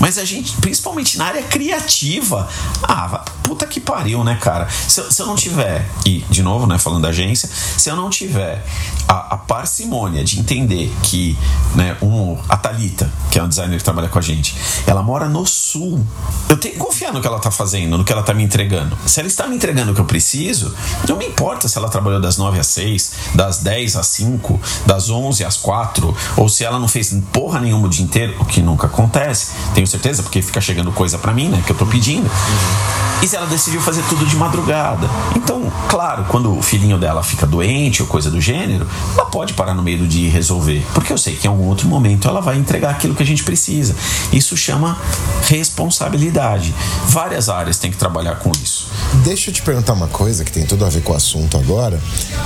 mas 0.00 0.18
a 0.18 0.24
gente, 0.24 0.52
principalmente 0.56 1.16
na 1.16 1.26
área 1.26 1.42
criativa, 1.42 2.48
ah, 2.82 3.24
puta 3.42 3.66
que 3.66 3.80
pariu, 3.80 4.22
né, 4.22 4.36
cara? 4.40 4.68
Se, 4.68 5.00
eu- 5.00 5.10
se 5.10 5.22
eu 5.22 5.26
não 5.26 5.34
tiver, 5.36 5.88
e 6.04 6.24
de 6.30 6.42
novo, 6.42 6.66
né, 6.66 6.78
falando 6.78 7.02
da 7.02 7.08
agência, 7.08 7.48
se 7.76 7.88
eu 7.88 7.96
não 7.96 8.10
tiver 8.10 8.64
a, 9.08 9.34
a 9.34 9.36
parcimônia 9.36 10.22
de 10.24 10.38
entender 10.40 10.92
que, 11.04 11.38
né, 11.74 11.96
um, 12.02 12.38
a 12.48 12.56
Thalita, 12.56 13.10
que 13.30 13.38
é 13.38 13.42
uma 13.42 13.48
designer 13.48 13.78
que 13.78 13.84
trabalha 13.84 14.08
com 14.08 14.18
a 14.18 14.22
gente, 14.22 14.54
ela 14.86 15.02
mora 15.02 15.28
no 15.28 15.46
sul. 15.46 16.04
Eu 16.48 16.56
tenho 16.56 16.74
que 16.74 16.80
confiar 16.80 17.12
no 17.12 17.20
que 17.20 17.26
ela 17.26 17.38
tá 17.38 17.50
fazendo, 17.50 17.96
no 17.98 18.04
que 18.04 18.12
ela 18.12 18.22
tá 18.22 18.34
me 18.34 18.42
entregando. 18.42 18.96
Se 19.06 19.20
ela 19.20 19.28
está 19.28 19.46
me 19.46 19.53
entregando 19.54 19.92
o 19.92 19.94
que 19.94 20.00
eu 20.00 20.04
preciso, 20.04 20.74
não 21.08 21.16
me 21.16 21.26
importa 21.26 21.68
se 21.68 21.78
ela 21.78 21.88
trabalhou 21.88 22.20
das 22.20 22.36
9 22.36 22.58
às 22.58 22.66
6, 22.68 23.12
das 23.34 23.58
10 23.58 23.96
às 23.96 24.06
5, 24.08 24.60
das 24.86 25.08
11 25.08 25.44
às 25.44 25.56
4, 25.56 26.16
ou 26.36 26.48
se 26.48 26.64
ela 26.64 26.78
não 26.78 26.88
fez 26.88 27.14
porra 27.32 27.60
nenhuma 27.60 27.86
o 27.86 27.90
dia 27.90 28.04
inteiro, 28.04 28.34
o 28.40 28.44
que 28.44 28.60
nunca 28.60 28.86
acontece. 28.86 29.52
Tenho 29.74 29.86
certeza, 29.86 30.22
porque 30.22 30.42
fica 30.42 30.60
chegando 30.60 30.92
coisa 30.92 31.18
pra 31.18 31.32
mim, 31.32 31.48
né, 31.48 31.62
que 31.64 31.72
eu 31.72 31.76
tô 31.76 31.86
pedindo. 31.86 32.30
E 33.22 33.26
se 33.26 33.36
ela 33.36 33.46
decidiu 33.46 33.80
fazer 33.80 34.02
tudo 34.02 34.26
de 34.26 34.36
madrugada? 34.36 35.08
Então, 35.34 35.72
claro, 35.88 36.26
quando 36.28 36.54
o 36.58 36.60
filhinho 36.60 36.98
dela 36.98 37.22
fica 37.22 37.46
doente 37.46 38.02
ou 38.02 38.08
coisa 38.08 38.30
do 38.30 38.38
gênero, 38.38 38.86
ela 39.14 39.24
pode 39.24 39.54
parar 39.54 39.72
no 39.72 39.82
meio 39.82 39.96
do 39.96 40.06
dia 40.06 40.28
e 40.28 40.30
resolver. 40.30 40.84
Porque 40.92 41.10
eu 41.10 41.16
sei 41.16 41.34
que 41.34 41.46
em 41.46 41.50
algum 41.50 41.66
outro 41.66 41.88
momento 41.88 42.28
ela 42.28 42.42
vai 42.42 42.58
entregar 42.58 42.90
aquilo 42.90 43.14
que 43.14 43.22
a 43.22 43.26
gente 43.26 43.42
precisa. 43.42 43.96
Isso 44.30 44.56
chama 44.58 44.98
responsabilidade. 45.46 46.74
Várias 47.06 47.48
áreas 47.48 47.78
têm 47.78 47.90
que 47.90 47.96
trabalhar 47.96 48.36
com 48.40 48.52
isso. 48.62 48.88
Deixa 49.24 49.43
eu 49.50 49.54
te 49.54 49.62
perguntar 49.62 49.92
uma 49.92 50.08
coisa 50.08 50.44
que 50.44 50.52
tem 50.52 50.64
tudo 50.64 50.84
a 50.84 50.88
ver 50.88 51.02
com 51.02 51.12
o 51.12 51.16
assunto 51.16 51.56
agora. 51.56 52.00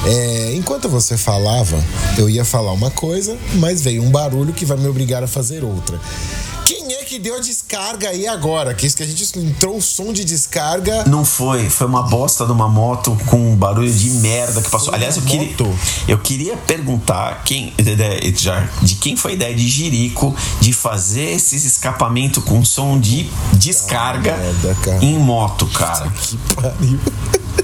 É, 0.07 0.55
enquanto 0.55 0.89
você 0.89 1.17
falava, 1.17 1.83
eu 2.17 2.29
ia 2.29 2.45
falar 2.45 2.73
uma 2.73 2.91
coisa, 2.91 3.37
mas 3.55 3.81
veio 3.83 4.03
um 4.03 4.11
barulho 4.11 4.53
que 4.53 4.65
vai 4.65 4.77
me 4.77 4.89
obrigar 4.89 5.23
a 5.23 5.27
fazer 5.27 5.65
outra. 5.65 5.99
Que 7.09 7.19
deu 7.19 7.37
a 7.37 7.41
descarga 7.41 8.11
aí 8.11 8.27
agora? 8.27 8.75
Que 8.75 8.87
isso 8.87 8.95
que 8.95 9.03
a 9.03 9.07
gente 9.07 9.39
entrou 9.39 9.75
um 9.75 9.81
som 9.81 10.13
de 10.13 10.27
descarga. 10.27 11.05
Não 11.05 11.25
foi, 11.25 11.71
foi 11.71 11.87
uma 11.87 12.03
bosta 12.03 12.45
de 12.45 12.53
uma 12.53 12.69
moto 12.69 13.17
com 13.25 13.53
um 13.53 13.57
barulho 13.57 13.91
de 13.91 14.11
merda 14.11 14.61
que 14.61 14.69
passou. 14.69 14.89
Foi 14.89 14.97
Aliás, 14.97 15.17
eu 15.17 15.23
queria, 15.23 15.57
eu 16.07 16.19
queria 16.19 16.55
perguntar 16.59 17.45
quem, 17.45 17.73
já, 18.37 18.69
de 18.83 18.97
quem 18.97 19.17
foi 19.17 19.31
a 19.31 19.35
ideia 19.37 19.55
de 19.55 19.67
Jirico 19.67 20.37
de 20.61 20.75
fazer 20.75 21.31
esses 21.31 21.65
escapamentos 21.65 22.45
com 22.45 22.63
som 22.63 23.01
de 23.01 23.27
descarga 23.55 24.37
merda, 24.37 24.99
em 25.01 25.19
moto, 25.19 25.67
cara. 25.69 26.11
Que 26.11 26.37
pariu. 26.55 27.01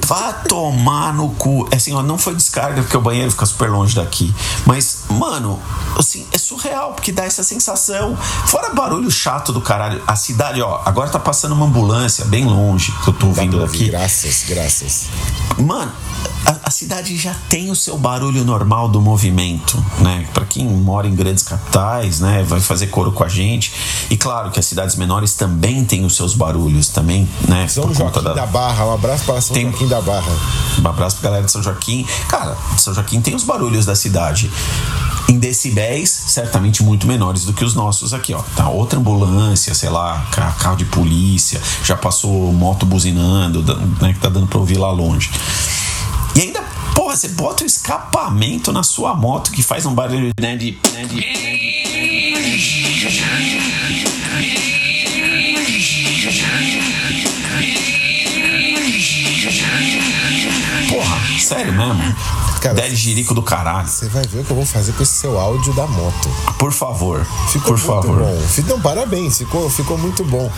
Vá 0.06 0.32
tomar 0.32 1.14
no 1.14 1.30
cu. 1.30 1.68
É 1.70 1.76
Assim, 1.84 1.92
ó, 1.92 2.02
não 2.02 2.16
foi 2.16 2.34
descarga 2.34 2.80
porque 2.80 2.96
o 2.96 3.00
banheiro 3.00 3.30
fica 3.30 3.44
super 3.44 3.70
longe 3.70 3.94
daqui. 3.94 4.34
Mas, 4.64 5.04
mano, 5.10 5.60
assim, 5.98 6.26
é 6.32 6.38
surreal 6.38 6.94
porque 6.94 7.12
dá 7.12 7.24
essa 7.24 7.42
sensação. 7.42 8.16
Fora 8.16 8.72
barulho 8.72 9.10
chato 9.10 9.52
do 9.52 9.60
caralho. 9.60 10.02
A 10.06 10.16
cidade, 10.16 10.62
ó, 10.62 10.80
agora 10.84 11.10
tá 11.10 11.18
passando 11.18 11.52
uma 11.52 11.66
ambulância 11.66 12.24
bem 12.24 12.46
longe 12.46 12.90
que 13.02 13.08
eu 13.08 13.12
tô 13.14 13.26
ouvindo 13.26 13.60
daqui. 13.60 13.90
Graças, 13.90 14.44
graças. 14.48 15.08
Mano, 15.58 15.92
a, 16.46 16.56
a 16.68 16.70
cidade 16.70 17.16
já 17.16 17.34
tem 17.48 17.70
o 17.70 17.74
seu 17.76 17.96
barulho 17.98 18.44
normal 18.44 18.88
do 18.88 19.00
movimento, 19.00 19.82
né? 20.00 20.26
Pra 20.34 20.44
quem 20.44 20.66
mora 20.66 21.06
em 21.06 21.14
grandes 21.14 21.42
capitais, 21.42 22.20
né, 22.20 22.42
vai 22.46 22.60
fazer 22.60 22.88
coro 22.88 23.12
com 23.12 23.24
a 23.24 23.28
gente. 23.28 23.72
E 24.10 24.16
claro 24.16 24.50
que 24.50 24.58
as 24.60 24.66
cidades 24.66 24.96
menores 24.96 25.34
também 25.34 25.84
têm 25.84 26.04
os 26.04 26.14
seus 26.16 26.34
barulhos 26.34 26.88
também, 26.88 27.28
né? 27.48 27.66
São 27.68 27.92
Joaquim 27.94 28.22
da... 28.22 28.46
Barra, 28.46 28.84
um 28.86 28.92
abraço 28.94 29.24
para 29.24 29.40
São 29.40 29.54
Tem- 29.54 29.64
Joaquim 29.70 29.88
da 29.88 30.00
Barra. 30.00 30.32
Um 30.82 30.88
abraço 30.88 31.16
pra 31.16 31.30
galera 31.30 31.46
de 31.46 31.52
São 31.52 31.62
Joaquim. 31.62 32.06
Cara, 32.28 32.56
São 32.78 32.94
Joaquim 32.94 33.20
tem 33.20 33.34
os 33.34 33.44
barulhos 33.44 33.84
da 33.86 33.94
cidade. 33.94 34.50
Em 35.28 35.38
decibéis, 35.38 36.10
certamente 36.26 36.82
muito 36.82 37.06
menores 37.06 37.44
do 37.44 37.52
que 37.54 37.64
os 37.64 37.74
nossos 37.74 38.12
aqui, 38.12 38.34
ó. 38.34 38.42
Tá 38.54 38.68
outra 38.68 38.98
ambulância, 38.98 39.74
sei 39.74 39.88
lá, 39.88 40.22
ca- 40.30 40.52
carro 40.52 40.76
de 40.76 40.84
polícia, 40.84 41.60
já 41.82 41.96
passou 41.96 42.52
moto 42.52 42.84
buzinando, 42.84 43.62
da- 43.62 43.74
né, 44.02 44.12
que 44.12 44.18
tá 44.20 44.28
dando 44.28 44.46
pra 44.46 44.58
ouvir 44.58 44.76
lá 44.76 44.90
longe. 44.90 45.30
E 46.36 46.40
ainda, 46.40 46.60
porra, 46.96 47.16
você 47.16 47.28
bota 47.28 47.62
o 47.62 47.66
escapamento 47.66 48.72
na 48.72 48.82
sua 48.82 49.14
moto 49.14 49.52
que 49.52 49.62
faz 49.62 49.86
um 49.86 49.94
barulho, 49.94 50.32
né, 50.40 50.56
de. 50.56 50.76
Né, 50.92 51.04
de, 51.04 51.14
né, 51.14 51.22
de 51.22 51.84
Porra, 60.88 61.38
sério 61.38 61.72
mesmo? 61.72 62.33
Cara, 62.64 62.76
Dede 62.76 62.96
Jirico 62.96 63.34
do 63.34 63.42
caralho. 63.42 63.86
Você 63.86 64.08
vai 64.08 64.26
ver 64.26 64.40
o 64.40 64.44
que 64.44 64.50
eu 64.50 64.56
vou 64.56 64.64
fazer 64.64 64.94
com 64.94 65.02
esse 65.02 65.12
seu 65.12 65.38
áudio 65.38 65.74
da 65.74 65.86
moto. 65.86 66.30
Por 66.58 66.72
favor. 66.72 67.22
Ficou 67.52 67.76
por 67.76 67.78
muito 67.78 67.86
favor. 67.86 68.22
bom. 68.22 68.62
Não, 68.66 68.80
parabéns, 68.80 69.36
ficou, 69.36 69.68
ficou 69.68 69.98
muito 69.98 70.24
bom. 70.24 70.50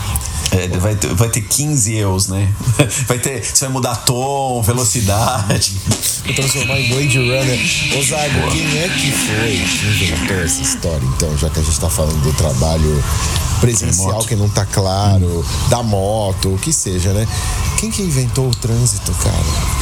É, 0.52 0.68
vai, 0.78 0.94
ter, 0.94 1.12
vai 1.14 1.28
ter 1.28 1.40
15 1.40 1.94
eus, 1.94 2.28
né? 2.28 2.48
Vai 3.08 3.18
ter. 3.18 3.44
Você 3.44 3.64
vai 3.64 3.72
mudar 3.72 3.96
tom, 3.96 4.62
velocidade. 4.62 5.76
Vou 6.24 6.34
transformar 6.34 6.78
em 6.78 6.88
Blade 6.88 7.18
Runner. 7.18 7.98
Ô 7.98 8.02
Zago, 8.02 8.50
quem 8.52 8.78
é 8.78 8.88
que 8.88 9.10
foi 9.10 9.96
que 9.98 10.04
inventou 10.04 10.36
essa 10.36 10.62
história? 10.62 11.04
Então, 11.16 11.36
já 11.36 11.50
que 11.50 11.58
a 11.58 11.62
gente 11.62 11.80
tá 11.80 11.90
falando 11.90 12.22
do 12.22 12.32
trabalho 12.34 13.02
presencial 13.60 14.24
que 14.24 14.36
não 14.36 14.48
tá 14.48 14.64
claro, 14.64 15.44
da 15.68 15.82
moto, 15.82 16.54
o 16.54 16.58
que 16.58 16.72
seja, 16.72 17.12
né? 17.12 17.26
Quem 17.78 17.90
que 17.90 18.02
inventou 18.02 18.48
o 18.48 18.54
trânsito, 18.54 19.12
cara? 19.12 19.36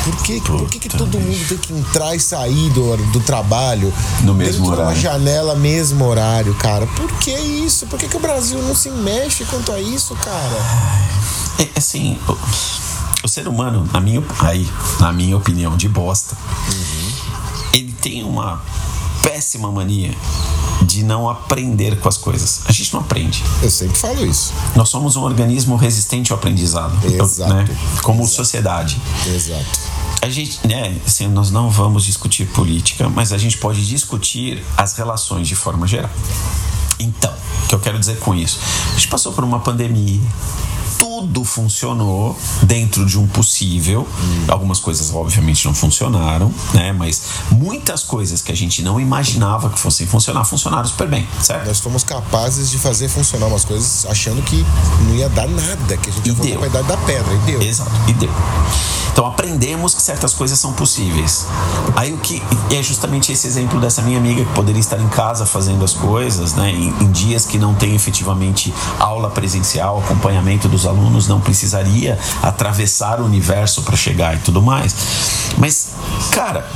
Por 0.04 0.16
que, 0.22 0.40
por 0.40 0.68
que, 0.68 0.78
que 0.78 0.88
todo 0.88 1.18
mundo 1.18 1.48
tem 1.48 1.58
que 1.58 1.72
entrar 1.72 2.13
e 2.14 2.20
sair 2.20 2.70
do, 2.70 2.96
do 3.12 3.20
trabalho 3.20 3.92
No 4.22 4.34
mesmo 4.34 4.64
de 4.64 4.68
uma 4.70 4.76
horário. 4.80 5.00
janela, 5.00 5.54
mesmo 5.54 6.04
horário, 6.04 6.54
cara? 6.54 6.86
Por 6.86 7.10
que 7.18 7.32
isso? 7.32 7.86
Por 7.86 7.98
que, 7.98 8.08
que 8.08 8.16
o 8.16 8.20
Brasil 8.20 8.60
não 8.62 8.74
se 8.74 8.90
mexe 8.90 9.44
quanto 9.44 9.72
a 9.72 9.80
isso, 9.80 10.14
cara? 10.16 10.56
É, 11.58 11.68
assim, 11.76 12.18
o, 12.28 12.36
o 13.24 13.28
ser 13.28 13.46
humano, 13.48 13.88
na 13.92 14.00
minha, 14.00 14.22
aí, 14.40 14.68
na 15.00 15.12
minha 15.12 15.36
opinião 15.36 15.76
de 15.76 15.88
bosta, 15.88 16.36
ele 17.72 17.92
tem 18.00 18.22
uma 18.24 18.60
péssima 19.22 19.70
mania 19.70 20.14
de 20.82 21.02
não 21.02 21.28
aprender 21.28 21.98
com 21.98 22.08
as 22.08 22.16
coisas. 22.16 22.60
A 22.66 22.72
gente 22.72 22.92
não 22.92 23.00
aprende. 23.00 23.42
Eu 23.62 23.70
sempre 23.70 23.96
falo 23.96 24.26
isso. 24.26 24.52
Nós 24.76 24.88
somos 24.88 25.16
um 25.16 25.22
organismo 25.22 25.76
resistente 25.76 26.30
ao 26.32 26.38
aprendizado. 26.38 26.94
Exato. 27.06 27.54
Né? 27.54 27.64
Como 28.02 28.26
sociedade. 28.26 29.00
Exato. 29.26 29.80
A 30.24 30.28
gente, 30.30 30.66
né, 30.66 30.96
assim, 31.06 31.28
nós 31.28 31.50
não 31.50 31.68
vamos 31.68 32.02
discutir 32.02 32.46
política, 32.46 33.10
mas 33.10 33.30
a 33.30 33.36
gente 33.36 33.58
pode 33.58 33.86
discutir 33.86 34.64
as 34.74 34.96
relações 34.96 35.46
de 35.46 35.54
forma 35.54 35.86
geral. 35.86 36.10
Então, 36.98 37.30
o 37.64 37.68
que 37.68 37.74
eu 37.74 37.78
quero 37.78 37.98
dizer 37.98 38.18
com 38.20 38.34
isso? 38.34 38.58
A 38.88 38.94
gente 38.94 39.08
passou 39.08 39.34
por 39.34 39.44
uma 39.44 39.60
pandemia. 39.60 40.22
Tudo 40.98 41.44
funcionou 41.44 42.36
dentro 42.62 43.04
de 43.04 43.18
um 43.18 43.26
possível. 43.26 44.06
Algumas 44.48 44.78
coisas, 44.78 45.12
obviamente, 45.12 45.64
não 45.64 45.74
funcionaram, 45.74 46.52
né? 46.72 46.92
Mas 46.92 47.22
muitas 47.50 48.02
coisas 48.02 48.42
que 48.42 48.52
a 48.52 48.56
gente 48.56 48.82
não 48.82 49.00
imaginava 49.00 49.70
que 49.70 49.78
fossem 49.78 50.06
funcionar, 50.06 50.44
funcionaram 50.44 50.86
super 50.86 51.08
bem, 51.08 51.26
certo? 51.40 51.66
Nós 51.66 51.80
fomos 51.80 52.04
capazes 52.04 52.70
de 52.70 52.78
fazer 52.78 53.08
funcionar 53.08 53.46
umas 53.46 53.64
coisas 53.64 54.06
achando 54.06 54.42
que 54.42 54.64
não 55.06 55.14
ia 55.14 55.28
dar 55.28 55.48
nada, 55.48 55.96
que 55.96 56.10
a 56.10 56.12
gente 56.12 56.26
ia 56.26 56.34
voltar 56.34 56.50
deu. 56.50 56.58
pra 56.58 56.68
idade 56.68 56.88
da 56.88 56.96
pedra. 56.98 57.34
E 57.34 57.38
deu. 57.38 57.62
Exato, 57.62 57.90
e 58.08 58.12
deu. 58.14 58.30
Então 59.14 59.26
aprendemos 59.26 59.94
que 59.94 60.02
certas 60.02 60.34
coisas 60.34 60.58
são 60.58 60.72
possíveis. 60.72 61.46
Aí 61.94 62.12
o 62.12 62.18
que 62.18 62.42
é 62.72 62.82
justamente 62.82 63.30
esse 63.30 63.46
exemplo 63.46 63.80
dessa 63.80 64.02
minha 64.02 64.18
amiga 64.18 64.44
que 64.44 64.52
poderia 64.52 64.80
estar 64.80 64.98
em 64.98 65.06
casa 65.06 65.46
fazendo 65.46 65.84
as 65.84 65.92
coisas, 65.94 66.54
né? 66.54 66.72
Em, 66.72 66.88
em 67.00 67.12
dias 67.12 67.46
que 67.46 67.56
não 67.56 67.74
tem 67.74 67.94
efetivamente 67.94 68.74
aula 68.98 69.30
presencial, 69.30 70.00
acompanhamento 70.00 70.68
dos 70.68 70.83
alunos, 70.86 71.28
não 71.28 71.40
precisaria 71.40 72.18
atravessar 72.42 73.20
o 73.20 73.24
universo 73.24 73.82
para 73.82 73.96
chegar 73.96 74.36
e 74.36 74.38
tudo 74.38 74.62
mais. 74.62 74.94
Mas, 75.58 75.88
cara, 76.32 76.68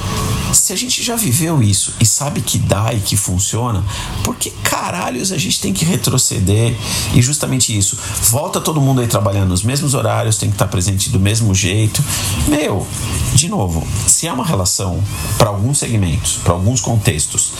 se 0.52 0.72
a 0.72 0.76
gente 0.76 1.02
já 1.02 1.16
viveu 1.16 1.62
isso 1.62 1.94
e 2.00 2.06
sabe 2.06 2.40
que 2.40 2.58
dá 2.58 2.92
e 2.92 3.00
que 3.00 3.16
funciona, 3.16 3.84
por 4.24 4.36
que 4.36 4.50
caralhos 4.50 5.32
a 5.32 5.38
gente 5.38 5.60
tem 5.60 5.72
que 5.72 5.84
retroceder? 5.84 6.76
E 7.12 7.22
justamente 7.22 7.76
isso, 7.76 7.98
volta 8.30 8.60
todo 8.60 8.80
mundo 8.80 9.00
aí 9.00 9.06
trabalhando 9.06 9.48
nos 9.50 9.62
mesmos 9.62 9.94
horários, 9.94 10.36
tem 10.36 10.48
que 10.48 10.54
estar 10.54 10.68
presente 10.68 11.10
do 11.10 11.20
mesmo 11.20 11.54
jeito. 11.54 12.02
Meu, 12.46 12.86
de 13.34 13.48
novo, 13.48 13.86
se 14.06 14.28
há 14.28 14.32
uma 14.32 14.44
relação 14.44 15.02
para 15.36 15.48
alguns 15.48 15.78
segmentos, 15.78 16.38
para 16.42 16.52
alguns 16.52 16.80
contextos, 16.80 17.52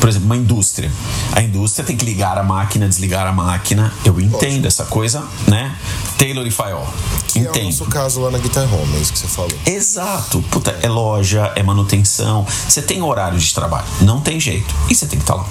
por 0.00 0.08
exemplo, 0.08 0.26
uma 0.26 0.36
indústria, 0.36 0.90
a 1.32 1.42
indústria 1.42 1.84
tem 1.84 1.96
que 1.96 2.04
ligar 2.04 2.38
a 2.38 2.42
máquina, 2.42 2.88
desligar 2.88 3.26
a 3.26 3.32
máquina. 3.32 3.92
Eu 4.04 4.20
entendo 4.20 4.66
essa 4.66 4.84
coisa, 4.84 5.22
né? 5.46 5.76
Taylor 6.18 6.46
e 6.46 6.50
Fayol. 6.50 6.86
Que 7.28 7.38
é 7.38 7.42
o 7.42 7.44
Entendo. 7.48 7.64
nosso 7.66 7.86
caso 7.86 8.20
lá 8.20 8.30
na 8.30 8.38
Guitar 8.38 8.64
Home, 8.72 8.96
é 8.96 9.00
isso 9.00 9.12
que 9.12 9.18
você 9.18 9.28
falou. 9.28 9.52
Exato. 9.66 10.42
Puta, 10.50 10.78
é 10.82 10.88
loja, 10.88 11.52
é 11.54 11.62
manutenção. 11.62 12.46
Você 12.68 12.82
tem 12.82 13.02
horário 13.02 13.38
de 13.38 13.54
trabalho. 13.54 13.86
Não 14.00 14.20
tem 14.20 14.38
jeito. 14.40 14.74
E 14.88 14.94
você 14.94 15.06
tem 15.06 15.18
que 15.18 15.22
estar 15.22 15.34
lá. 15.36 15.46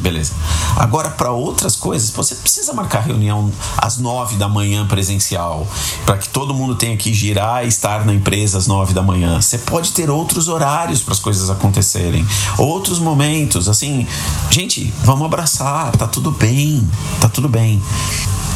Beleza. 0.00 0.32
Agora, 0.76 1.10
para 1.10 1.30
outras 1.30 1.76
coisas, 1.76 2.10
você 2.10 2.34
precisa 2.34 2.72
marcar 2.72 3.00
reunião 3.00 3.52
às 3.76 3.98
nove 3.98 4.36
da 4.36 4.48
manhã 4.48 4.86
presencial, 4.86 5.66
para 6.06 6.16
que 6.16 6.28
todo 6.28 6.54
mundo 6.54 6.74
tenha 6.74 6.96
que 6.96 7.12
girar 7.12 7.64
e 7.64 7.68
estar 7.68 8.06
na 8.06 8.14
empresa 8.14 8.56
às 8.56 8.66
nove 8.66 8.94
da 8.94 9.02
manhã. 9.02 9.40
Você 9.40 9.58
pode 9.58 9.92
ter 9.92 10.08
outros 10.08 10.48
horários 10.48 11.02
para 11.02 11.12
as 11.12 11.20
coisas 11.20 11.50
acontecerem, 11.50 12.26
outros 12.56 12.98
momentos. 12.98 13.68
Assim, 13.68 14.06
gente, 14.50 14.92
vamos 15.04 15.26
abraçar, 15.26 15.92
tá 15.92 16.06
tudo 16.06 16.30
bem, 16.30 16.88
tá 17.20 17.28
tudo 17.28 17.48
bem. 17.48 17.82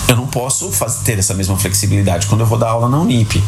Eu 0.09 0.17
não 0.17 0.27
posso 0.27 0.71
faz- 0.71 0.97
ter 1.05 1.19
essa 1.19 1.35
mesma 1.35 1.57
flexibilidade 1.57 2.27
quando 2.27 2.41
eu 2.43 2.47
vou 2.47 2.59
dar 2.59 2.71
aula 2.71 2.89
na 2.89 2.99
Unip, 2.99 3.43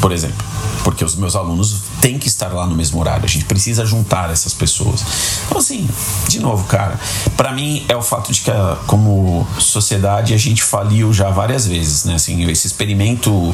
por 0.00 0.10
exemplo. 0.12 0.44
Porque 0.84 1.04
os 1.04 1.16
meus 1.16 1.34
alunos 1.34 1.76
têm 2.06 2.20
que 2.20 2.28
estar 2.28 2.52
lá 2.52 2.64
no 2.68 2.76
mesmo 2.76 3.00
horário. 3.00 3.24
A 3.24 3.28
gente 3.28 3.46
precisa 3.46 3.84
juntar 3.84 4.30
essas 4.30 4.54
pessoas. 4.54 5.04
Então, 5.46 5.58
assim, 5.58 5.88
de 6.28 6.38
novo, 6.38 6.62
cara, 6.68 7.00
pra 7.36 7.50
mim 7.52 7.84
é 7.88 7.96
o 7.96 8.02
fato 8.02 8.30
de 8.30 8.42
que, 8.42 8.50
a- 8.50 8.76
como 8.86 9.44
sociedade, 9.58 10.32
a 10.32 10.36
gente 10.36 10.62
faliu 10.62 11.12
já 11.12 11.30
várias 11.30 11.66
vezes, 11.66 12.04
né? 12.04 12.14
Assim, 12.14 12.48
esse 12.48 12.64
experimento 12.68 13.52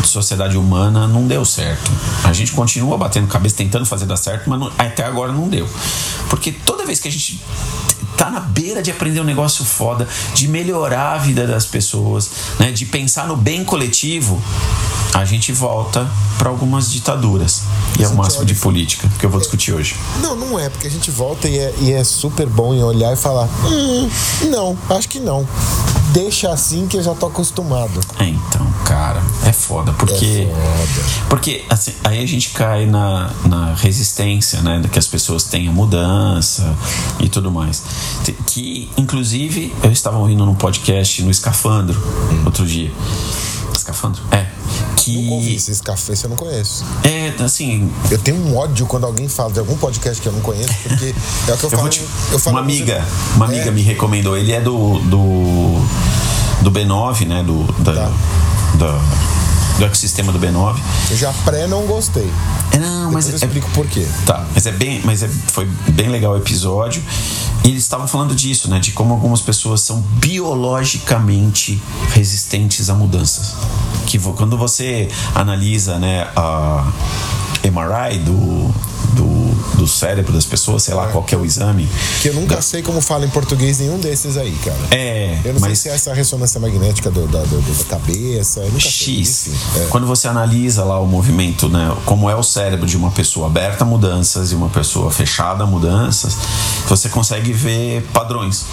de 0.00 0.08
sociedade 0.08 0.56
humana 0.56 1.06
não 1.06 1.26
deu 1.26 1.44
certo. 1.44 1.90
A 2.24 2.32
gente 2.32 2.52
continua 2.52 2.96
batendo 2.96 3.26
cabeça, 3.26 3.56
tentando 3.56 3.84
fazer 3.84 4.06
dar 4.06 4.16
certo, 4.16 4.48
mas 4.48 4.58
não- 4.58 4.72
até 4.78 5.04
agora 5.04 5.30
não 5.30 5.46
deu. 5.46 5.68
Porque 6.30 6.50
toda 6.50 6.86
vez 6.86 6.98
que 6.98 7.08
a 7.08 7.12
gente 7.12 7.42
tá 8.16 8.30
na 8.30 8.40
beira 8.40 8.82
de 8.82 8.90
aprender 8.90 9.20
um 9.20 9.24
negócio 9.24 9.66
foda, 9.66 10.08
de 10.34 10.48
melhorar 10.48 11.12
a 11.12 11.18
vida 11.18 11.46
das 11.46 11.66
pessoas, 11.66 12.30
né, 12.58 12.72
de 12.72 12.86
pensar 12.86 13.26
no 13.26 13.36
bem 13.36 13.62
coletivo, 13.64 14.40
a 15.12 15.26
gente 15.26 15.52
volta 15.52 16.08
para 16.38 16.48
algumas 16.48 16.90
ditaduras. 16.90 17.62
E 17.98 18.04
é 18.04 18.08
o 18.08 18.14
máximo 18.14 18.44
de 18.44 18.54
política 18.54 19.08
que 19.18 19.26
eu 19.26 19.30
vou 19.30 19.40
discutir 19.40 19.72
hoje. 19.72 19.96
Não, 20.20 20.34
não 20.34 20.58
é, 20.58 20.68
porque 20.68 20.86
a 20.86 20.90
gente 20.90 21.10
volta 21.10 21.48
e 21.48 21.58
é, 21.58 21.74
e 21.80 21.92
é 21.92 22.02
super 22.04 22.48
bom 22.48 22.74
em 22.74 22.82
olhar 22.82 23.12
e 23.12 23.16
falar: 23.16 23.48
hum, 23.66 24.08
não, 24.48 24.76
acho 24.90 25.08
que 25.08 25.20
não. 25.20 25.46
Deixa 26.12 26.52
assim 26.52 26.86
que 26.86 26.98
eu 26.98 27.02
já 27.02 27.14
tô 27.14 27.26
acostumado. 27.26 27.98
É, 28.18 28.24
então, 28.24 28.66
cara, 28.84 29.22
é 29.46 29.52
foda, 29.52 29.92
porque. 29.94 30.46
É 30.50 30.86
foda. 30.86 31.26
Porque 31.28 31.64
assim, 31.70 31.94
aí 32.04 32.22
a 32.22 32.26
gente 32.26 32.50
cai 32.50 32.84
na, 32.84 33.30
na 33.46 33.74
resistência, 33.74 34.60
né? 34.60 34.82
Que 34.92 34.98
as 34.98 35.06
pessoas 35.06 35.44
tenham 35.44 35.72
mudança 35.72 36.74
e 37.18 37.28
tudo 37.28 37.50
mais. 37.50 37.82
Que, 38.46 38.90
inclusive, 38.96 39.74
eu 39.82 39.90
estava 39.90 40.18
ouvindo 40.18 40.44
num 40.44 40.54
podcast 40.54 41.22
no 41.22 41.30
Escafandro 41.30 41.98
outro 42.44 42.66
dia. 42.66 42.92
Escafandro? 43.74 44.22
É. 44.30 44.61
Nunca 45.08 45.34
ouvi 45.34 45.48
Que. 45.50 45.56
esse 45.56 45.82
café, 45.82 46.14
eu 46.22 46.28
não 46.30 46.36
conheço. 46.36 46.84
É, 47.04 47.34
assim, 47.42 47.90
Eu 48.10 48.18
tenho 48.18 48.36
um 48.38 48.56
ódio 48.56 48.86
quando 48.86 49.04
alguém 49.04 49.28
fala 49.28 49.50
de 49.52 49.58
algum 49.58 49.76
podcast 49.76 50.20
que 50.20 50.28
eu 50.28 50.32
não 50.32 50.40
conheço, 50.40 50.72
porque 50.88 51.14
é 51.48 51.52
o 51.52 51.56
que 51.58 51.64
eu, 51.64 51.70
Eu 51.72 51.76
falo. 51.78 51.88
te- 51.88 52.00
eu 52.32 52.38
falo 52.38 52.56
uma 52.56 52.62
pra 52.64 52.72
você- 52.72 52.82
amiga, 52.82 53.06
uma 53.36 53.44
amiga 53.46 53.68
É, 53.68 53.70
me 53.70 53.82
recomendou. 53.82 54.36
Ele 54.36 54.52
é 54.52 54.60
do 54.60 54.98
do, 55.00 55.82
do 56.62 56.70
B9, 56.70 57.26
né? 57.26 57.42
Do 57.42 57.64
da, 57.82 57.92
Tá. 57.94 58.10
da- 58.74 58.98
do 58.98 59.32
do 59.78 59.84
ecossistema 59.86 60.30
do 60.30 60.38
B9. 60.38 60.78
Eu 61.10 61.16
já 61.16 61.32
pré 61.44 61.66
não 61.66 61.86
gostei. 61.86 62.30
Mas 63.12 63.28
eu 63.28 63.34
é, 63.34 63.36
explico 63.36 63.70
por 63.70 63.86
quê. 63.86 64.06
Tá, 64.26 64.44
mas 64.54 64.66
é 64.66 64.72
bem, 64.72 65.00
mas 65.04 65.22
é, 65.22 65.28
foi 65.28 65.66
bem 65.88 66.08
legal 66.08 66.32
o 66.32 66.36
episódio. 66.36 67.02
E 67.64 67.68
eles 67.68 67.82
estavam 67.82 68.08
falando 68.08 68.34
disso, 68.34 68.68
né? 68.68 68.78
De 68.78 68.92
como 68.92 69.14
algumas 69.14 69.40
pessoas 69.40 69.80
são 69.82 70.00
biologicamente 70.00 71.80
resistentes 72.12 72.90
a 72.90 72.94
mudanças. 72.94 73.54
Que 74.06 74.18
quando 74.18 74.56
você 74.58 75.08
analisa, 75.34 75.98
né, 75.98 76.28
a 76.34 76.90
MRI 77.62 78.18
do, 78.18 78.74
do, 79.82 79.88
cérebro 79.88 80.32
das 80.32 80.44
pessoas, 80.44 80.82
sei 80.84 80.94
lá 80.94 81.08
qual 81.08 81.22
que 81.24 81.34
é 81.34 81.38
o 81.38 81.44
exame. 81.44 81.88
Que 82.20 82.28
eu 82.28 82.34
nunca 82.34 82.60
sei 82.62 82.82
como 82.82 83.00
fala 83.00 83.24
em 83.26 83.30
português 83.30 83.78
nenhum 83.80 83.98
desses 83.98 84.36
aí, 84.36 84.56
cara. 84.64 84.78
É, 84.90 85.40
Eu 85.44 85.54
não 85.54 85.60
mas 85.60 85.78
sei 85.78 85.82
se 85.82 85.88
é 85.90 85.94
essa 85.94 86.14
ressonância 86.14 86.60
magnética 86.60 87.10
do- 87.10 87.26
da, 87.26 87.42
do- 87.42 87.78
da 87.78 87.84
cabeça. 87.84 88.62
X. 88.78 89.50
É. 89.76 89.86
Quando 89.90 90.06
você 90.06 90.28
analisa 90.28 90.84
lá 90.84 91.00
o 91.00 91.06
movimento, 91.06 91.68
né, 91.68 91.94
como 92.04 92.28
é 92.30 92.34
o 92.36 92.42
cérebro 92.42 92.86
de 92.86 92.96
uma 92.96 93.10
pessoa 93.10 93.46
aberta 93.46 93.84
a 93.84 93.86
mudanças 93.86 94.52
e 94.52 94.54
uma 94.54 94.68
pessoa 94.68 95.10
fechada 95.10 95.64
a 95.64 95.66
mudanças, 95.66 96.36
você 96.88 97.08
consegue 97.08 97.52
ver 97.52 98.02
padrões. 98.12 98.64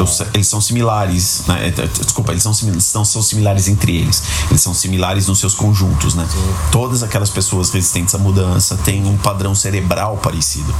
Os- 0.00 0.20
Eles 0.34 0.46
são 0.46 0.60
similares, 0.60 1.42
né? 1.46 1.68
eh, 1.76 1.86
Desculpa, 2.02 2.32
eles 2.32 2.42
são, 2.42 2.52
não 2.94 3.04
são 3.04 3.22
similares 3.22 3.68
entre 3.68 3.96
eles. 3.96 4.22
Eles 4.50 4.60
são 4.60 4.72
similares 4.74 5.26
nos 5.26 5.38
seus 5.38 5.54
conjuntos, 5.54 6.14
né? 6.14 6.26
Todas 6.70 7.02
aquelas 7.02 7.30
pessoas 7.30 7.70
resistentes 7.70 8.14
à 8.14 8.18
mudança 8.18 8.76
têm 8.84 9.04
um 9.04 9.16
padrão 9.16 9.54
cerebral 9.54 10.16
parecido. 10.18 10.74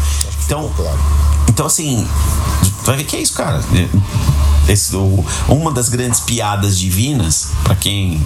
Então, 0.44 0.70
claro. 0.76 0.98
Então 1.52 1.66
assim, 1.66 2.06
vai 2.84 2.96
ver 2.96 3.04
que 3.04 3.14
é 3.16 3.20
isso, 3.20 3.34
cara. 3.34 3.60
Esse, 4.68 4.94
o- 4.96 5.24
uma 5.48 5.70
das 5.72 5.88
grandes 5.88 6.20
piadas 6.20 6.78
divinas, 6.78 7.48
para 7.64 7.74
quem 7.74 8.24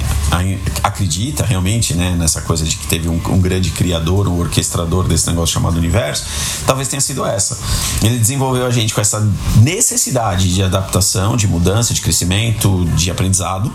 acredita 0.83 1.45
realmente 1.45 1.95
né, 1.95 2.15
nessa 2.17 2.43
coisa 2.43 2.63
de 2.65 2.77
que 2.77 2.87
teve 2.87 3.09
um, 3.09 3.21
um 3.31 3.41
grande 3.41 3.71
criador, 3.71 4.29
um 4.29 4.39
orquestrador 4.39 5.09
desse 5.09 5.27
negócio 5.29 5.55
chamado 5.55 5.77
universo, 5.77 6.25
talvez 6.67 6.89
tenha 6.89 7.01
sido 7.01 7.25
essa. 7.25 7.59
Ele 8.03 8.19
desenvolveu 8.19 8.65
a 8.67 8.71
gente 8.71 8.95
com 8.95 9.01
essa 9.01 9.27
necessidade 9.57 10.55
de 10.55 10.63
adaptação, 10.63 11.37
de 11.37 11.49
mudança, 11.49 11.93
de 11.95 12.01
crescimento, 12.01 12.85
de 12.95 13.11
aprendizado. 13.11 13.73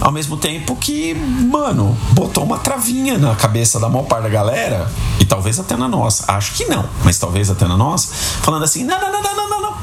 Ao 0.00 0.12
mesmo 0.12 0.36
tempo 0.36 0.76
que, 0.76 1.14
mano, 1.14 1.96
botou 2.12 2.44
uma 2.44 2.58
travinha 2.58 3.16
na 3.18 3.34
cabeça 3.34 3.80
da 3.80 3.88
maior 3.88 4.04
parte 4.04 4.24
da 4.24 4.28
galera, 4.28 4.90
e 5.18 5.24
talvez 5.24 5.58
até 5.58 5.76
na 5.76 5.88
nossa. 5.88 6.24
Acho 6.28 6.54
que 6.54 6.66
não, 6.66 6.84
mas 7.02 7.18
talvez 7.18 7.50
até 7.50 7.66
na 7.66 7.76
nossa, 7.76 8.12
falando 8.42 8.64
assim: 8.64 8.84
não, 8.84 9.00
não, 9.00 9.10
não, 9.10 9.22
não, 9.22 9.36
não, 9.36 9.48
não, 9.48 9.60
não 9.62 9.76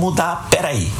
mudar, 0.00 0.48
peraí. 0.50 0.90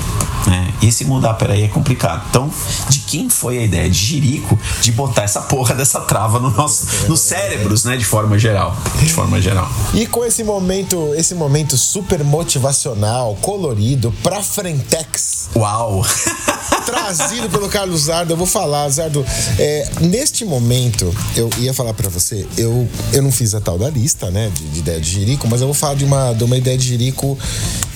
Né? 0.46 0.72
E 0.82 0.88
esse 0.88 1.04
mudar, 1.04 1.34
peraí, 1.34 1.62
é 1.62 1.68
complicado. 1.68 2.22
Então, 2.30 2.50
de 2.88 3.00
quem 3.00 3.28
foi 3.28 3.58
a 3.58 3.62
ideia 3.62 3.88
de 3.88 3.98
Jirico 3.98 4.58
de 4.80 4.92
botar 4.92 5.22
essa 5.22 5.42
porra 5.42 5.74
dessa 5.74 6.00
trava 6.00 6.38
no 6.38 6.50
nosso, 6.50 7.08
nos 7.08 7.20
cérebros, 7.20 7.84
né? 7.84 7.96
De 7.96 8.04
forma 8.04 8.38
geral. 8.38 8.76
De 8.98 9.12
forma 9.12 9.40
geral. 9.40 9.70
E 9.94 10.06
com 10.06 10.24
esse 10.24 10.42
momento, 10.42 11.12
esse 11.14 11.34
momento 11.34 11.76
super 11.76 12.24
motivacional, 12.24 13.36
colorido, 13.40 14.12
pra 14.22 14.42
Frentex, 14.42 15.50
Uau! 15.54 16.04
trazido 16.86 17.48
pelo 17.48 17.68
Carlos 17.68 18.02
Zardo, 18.02 18.32
eu 18.32 18.36
vou 18.36 18.46
falar, 18.46 18.88
Zardo, 18.88 19.24
é, 19.58 19.88
neste 20.00 20.44
momento, 20.44 21.14
eu 21.36 21.50
ia 21.58 21.74
falar 21.74 21.92
pra 21.92 22.08
você, 22.08 22.46
eu, 22.56 22.88
eu 23.12 23.22
não 23.22 23.32
fiz 23.32 23.54
a 23.54 23.60
tal 23.60 23.78
da 23.78 23.90
lista, 23.90 24.30
né, 24.30 24.50
de, 24.54 24.68
de 24.68 24.78
ideia 24.78 25.00
de 25.00 25.10
Jirico, 25.10 25.48
mas 25.48 25.60
eu 25.60 25.66
vou 25.66 25.74
falar 25.74 25.94
de 25.94 26.04
uma, 26.04 26.32
de 26.32 26.44
uma 26.44 26.56
ideia 26.56 26.78
de 26.78 26.86
Jirico 26.86 27.38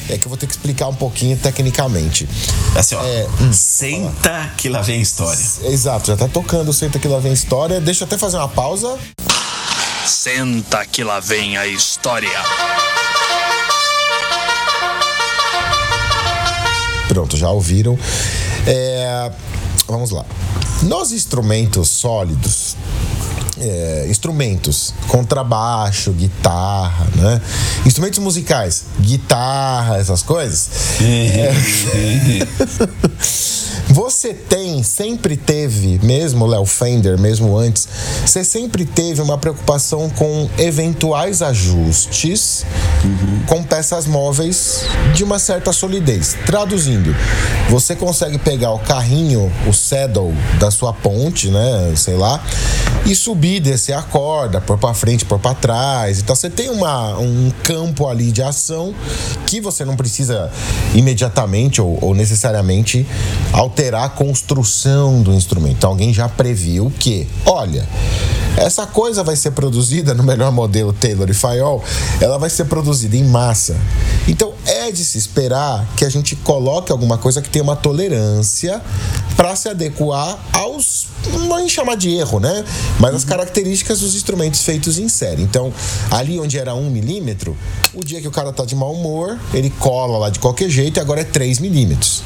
é 0.08 0.18
que 0.18 0.26
eu 0.26 0.28
vou 0.28 0.36
ter 0.36 0.46
que 0.46 0.52
explicar 0.52 0.88
um 0.88 0.94
pouquinho 0.94 1.36
tecnicamente. 1.36 2.28
Assim, 2.76 2.94
ó. 2.96 3.02
É, 3.04 3.26
senta 3.52 4.50
que 4.56 4.68
lá 4.68 4.82
vem 4.82 4.98
a 4.98 5.02
história. 5.02 5.40
Exato, 5.62 6.08
já 6.08 6.16
tá 6.16 6.28
tocando, 6.28 6.72
senta 6.72 6.98
que 6.98 7.06
lá 7.06 7.18
vem 7.18 7.32
história. 7.32 7.80
Deixa 7.80 8.04
eu 8.04 8.06
até 8.06 8.18
fazer 8.18 8.36
uma 8.36 8.48
pausa. 8.48 8.98
Senta 10.06 10.84
que 10.84 11.04
lá 11.04 11.20
vem 11.20 11.56
a 11.56 11.66
história. 11.66 12.28
Pronto, 17.08 17.36
já 17.36 17.48
ouviram. 17.50 17.98
É, 18.66 19.30
vamos 19.86 20.10
lá. 20.10 20.24
Nos 20.82 21.12
instrumentos 21.12 21.88
sólidos, 21.88 22.76
é, 23.64 24.06
instrumentos, 24.08 24.94
contrabaixo, 25.08 26.12
guitarra, 26.12 27.06
né? 27.16 27.40
Instrumentos 27.86 28.18
musicais, 28.18 28.84
guitarra, 29.00 29.96
essas 29.96 30.22
coisas. 30.22 31.00
É. 31.00 31.52
Você 33.94 34.34
tem, 34.34 34.82
sempre 34.82 35.36
teve, 35.36 36.00
mesmo 36.02 36.44
Léo 36.46 36.66
Fender, 36.66 37.16
mesmo 37.16 37.56
antes, 37.56 37.86
você 38.26 38.42
sempre 38.42 38.84
teve 38.84 39.22
uma 39.22 39.38
preocupação 39.38 40.10
com 40.10 40.50
eventuais 40.58 41.40
ajustes 41.40 42.66
com 43.46 43.62
peças 43.62 44.06
móveis 44.06 44.84
de 45.14 45.22
uma 45.22 45.38
certa 45.38 45.72
solidez. 45.72 46.36
Traduzindo, 46.44 47.14
você 47.70 47.94
consegue 47.94 48.36
pegar 48.36 48.72
o 48.72 48.80
carrinho, 48.80 49.52
o 49.64 49.72
saddle 49.72 50.34
da 50.58 50.72
sua 50.72 50.92
ponte, 50.92 51.48
né, 51.48 51.92
sei 51.94 52.16
lá, 52.16 52.42
e 53.06 53.14
subir, 53.14 53.60
descer 53.60 53.92
a 53.92 54.02
corda, 54.02 54.60
pôr 54.60 54.76
pra 54.76 54.92
frente, 54.92 55.24
pôr 55.24 55.38
pra 55.38 55.54
trás. 55.54 56.18
Então 56.18 56.34
você 56.34 56.50
tem 56.50 56.68
uma, 56.68 57.16
um 57.16 57.52
campo 57.62 58.08
ali 58.08 58.32
de 58.32 58.42
ação 58.42 58.92
que 59.46 59.60
você 59.60 59.84
não 59.84 59.94
precisa 59.94 60.50
imediatamente 60.94 61.80
ou, 61.80 61.96
ou 62.00 62.12
necessariamente 62.12 63.06
alterar 63.52 63.83
a 63.92 64.08
construção 64.08 65.20
do 65.20 65.34
instrumento. 65.34 65.76
Então 65.76 65.90
alguém 65.90 66.14
já 66.14 66.28
previu 66.28 66.92
que, 66.98 67.28
olha, 67.44 67.86
essa 68.56 68.86
coisa 68.86 69.24
vai 69.24 69.34
ser 69.34 69.50
produzida 69.50 70.14
no 70.14 70.22
melhor 70.22 70.52
modelo 70.52 70.92
Taylor 70.92 71.28
e 71.28 71.34
Fayol, 71.34 71.82
ela 72.20 72.38
vai 72.38 72.48
ser 72.48 72.64
produzida 72.66 73.16
em 73.16 73.24
massa. 73.24 73.76
Então 74.28 74.54
é 74.64 74.90
de 74.90 75.04
se 75.04 75.18
esperar 75.18 75.86
que 75.96 76.04
a 76.04 76.08
gente 76.08 76.36
coloque 76.36 76.92
alguma 76.92 77.18
coisa 77.18 77.42
que 77.42 77.50
tenha 77.50 77.62
uma 77.62 77.76
tolerância 77.76 78.80
para 79.36 79.56
se 79.56 79.68
adequar 79.68 80.38
aos 80.52 81.08
não 81.48 81.68
chamar 81.68 81.96
de 81.96 82.10
erro, 82.10 82.38
né? 82.38 82.64
Mas 83.00 83.14
as 83.14 83.24
características 83.24 84.00
dos 84.00 84.14
instrumentos 84.14 84.62
feitos 84.62 84.98
em 84.98 85.08
série. 85.08 85.42
Então, 85.42 85.72
ali 86.10 86.38
onde 86.38 86.58
era 86.58 86.74
1 86.74 86.90
milímetro, 86.90 87.56
o 87.92 88.04
dia 88.04 88.20
que 88.20 88.28
o 88.28 88.30
cara 88.30 88.52
tá 88.52 88.64
de 88.64 88.76
mau 88.76 88.92
humor, 88.92 89.38
ele 89.52 89.70
cola 89.70 90.18
lá 90.18 90.30
de 90.30 90.38
qualquer 90.38 90.68
jeito 90.68 90.98
e 90.98 91.00
agora 91.00 91.22
é 91.22 91.24
3 91.24 91.58
milímetros. 91.58 92.22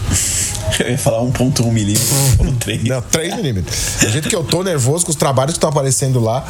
Eu 0.81 0.91
ia 0.91 0.99
falar 0.99 1.21
1.1 1.23 1.71
milímetros 1.73 2.09
ou 2.39 2.53
3. 2.53 2.85
Não, 2.85 3.03
3 3.03 3.37
milímetros. 3.37 3.77
Do 4.01 4.09
jeito 4.11 4.29
que 4.29 4.37
eu 4.37 4.45
tô 4.45 4.63
nervoso 4.63 5.05
com 5.05 5.11
os 5.11 5.17
trabalhos 5.17 5.53
que 5.55 5.57
estão 5.59 5.71
aparecendo 5.71 6.21
lá. 6.21 6.45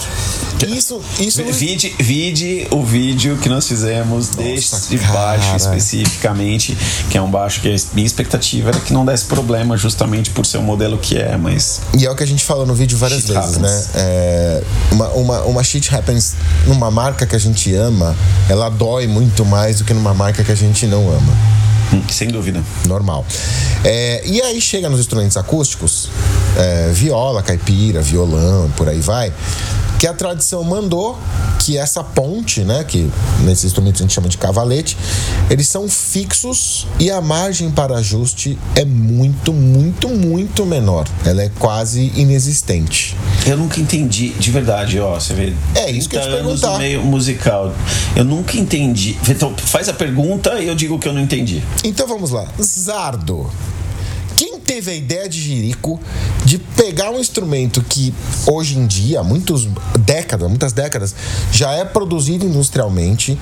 Isso, 0.67 1.01
isso 1.19 1.43
não- 1.43 1.53
Vide, 1.53 1.95
vide 1.99 2.67
o 2.71 2.83
vídeo 2.85 3.37
que 3.39 3.49
nós 3.49 3.67
fizemos 3.67 4.29
deste 4.31 4.99
cara. 4.99 5.13
baixo 5.13 5.57
especificamente, 5.57 6.77
que 7.11 7.17
é 7.17 7.23
um 7.23 7.31
baixo 7.31 7.61
que 7.61 7.69
a 7.69 7.77
minha 7.95 8.07
expectativa 8.07 8.71
era 8.71 8.81
que 8.81 8.93
não 8.93 9.05
desse 9.05 9.25
problema 9.25 9.77
justamente 9.77 10.31
por 10.31 10.45
ser 10.45 10.59
o 10.59 10.63
modelo 10.63 10.99
que 10.99 11.17
é, 11.17 11.37
mas 11.37 11.81
E 11.97 12.05
é 12.05 12.11
o 12.11 12.15
que 12.17 12.23
a 12.23 12.27
gente 12.27 12.45
falou 12.45 12.67
no 12.67 12.75
vídeo 12.75 12.99
várias 12.99 13.21
Shit 13.23 13.33
vezes, 13.33 13.57
happens. 13.57 13.61
né? 13.63 13.85
É, 13.95 14.63
uma, 14.93 15.09
uma, 15.11 15.41
uma 15.43 15.65
shit 15.65 15.95
happens 15.95 16.35
numa 16.67 16.91
marca 16.91 17.25
que 17.27 17.37
a 17.37 17.39
gente 17.39 17.73
ama, 17.75 18.17
ela 18.49 18.69
dói 18.69 19.07
muito 19.07 19.45
mais 19.45 19.79
do 19.79 19.85
que 19.85 19.95
numa 19.95 20.13
marca 20.15 20.43
que 20.43 20.51
a 20.53 20.57
gente 20.57 20.87
não 20.87 21.09
ama. 21.09 21.33
Hum, 21.93 22.03
sem 22.11 22.29
dúvida. 22.29 22.63
Normal. 22.87 23.25
É, 23.85 24.23
e 24.27 24.41
aí 24.43 24.61
chega 24.61 24.89
nos 24.89 25.01
instrumentos 25.01 25.37
acústicos, 25.37 26.11
é, 26.57 26.91
viola, 26.93 27.43
caipira, 27.43 28.01
violão, 28.01 28.71
por 28.77 28.89
aí 28.89 29.01
vai, 29.01 29.33
que 29.99 30.07
a 30.07 30.15
tradição 30.15 30.63
mandou 30.63 31.19
que 31.59 31.77
essa 31.77 32.03
ponte, 32.03 32.63
né, 32.63 32.85
que 32.85 33.11
nesses 33.41 33.65
instrumentos 33.65 34.01
a 34.01 34.05
gente 34.05 34.15
chama 34.15 34.29
de 34.29 34.39
cavalete, 34.39 34.97
eles 35.51 35.69
são 35.69 35.89
fixos 35.89 36.87
e 36.99 37.11
a 37.11 37.21
margem 37.21 37.71
para 37.71 37.97
ajuste 37.97 38.59
é 38.75 38.85
muito, 38.85 39.53
muito, 39.53 40.09
muito 40.09 40.65
menor. 40.65 41.07
Ela 41.27 41.43
é 41.43 41.51
quase 41.59 42.13
inexistente. 42.17 43.17
Eu 43.47 43.57
nunca 43.57 43.81
entendi, 43.81 44.31
de 44.31 44.51
verdade, 44.51 44.99
ó, 45.01 45.15
você 45.19 45.35
vê. 45.35 45.53
É, 45.75 45.91
isso 45.91 46.09
que 46.09 46.17
eu 46.17 46.21
te 46.21 46.27
30 46.29 46.41
anos 46.41 46.61
perguntar. 46.61 46.73
no 46.73 46.79
meio 46.79 47.03
musical. 47.03 47.75
Eu 48.17 48.25
nunca 48.25 48.57
entendi. 48.57 49.19
Então, 49.29 49.55
faz 49.57 49.89
a 49.89 49.93
pergunta 49.93 50.59
e 50.61 50.67
eu 50.67 50.75
digo 50.75 50.99
que 50.99 51.07
eu 51.07 51.13
não 51.13 51.21
entendi. 51.21 51.63
Então 51.85 52.07
vamos 52.07 52.31
lá. 52.31 52.47
Zardo. 52.61 53.51
Teve 54.69 54.91
a 54.91 54.95
ideia 54.95 55.27
de 55.27 55.41
Jirico 55.41 55.99
de 56.45 56.59
pegar 56.59 57.11
um 57.11 57.19
instrumento 57.19 57.83
que 57.83 58.13
hoje 58.47 58.79
em 58.79 58.87
dia, 58.87 59.23
muitos 59.23 59.67
décadas, 60.01 60.47
muitas 60.47 60.75
décadas, 60.75 61.15
já 61.51 61.73
é 61.73 61.87
produzido 61.87 62.45
industrialmente, 62.45 63.39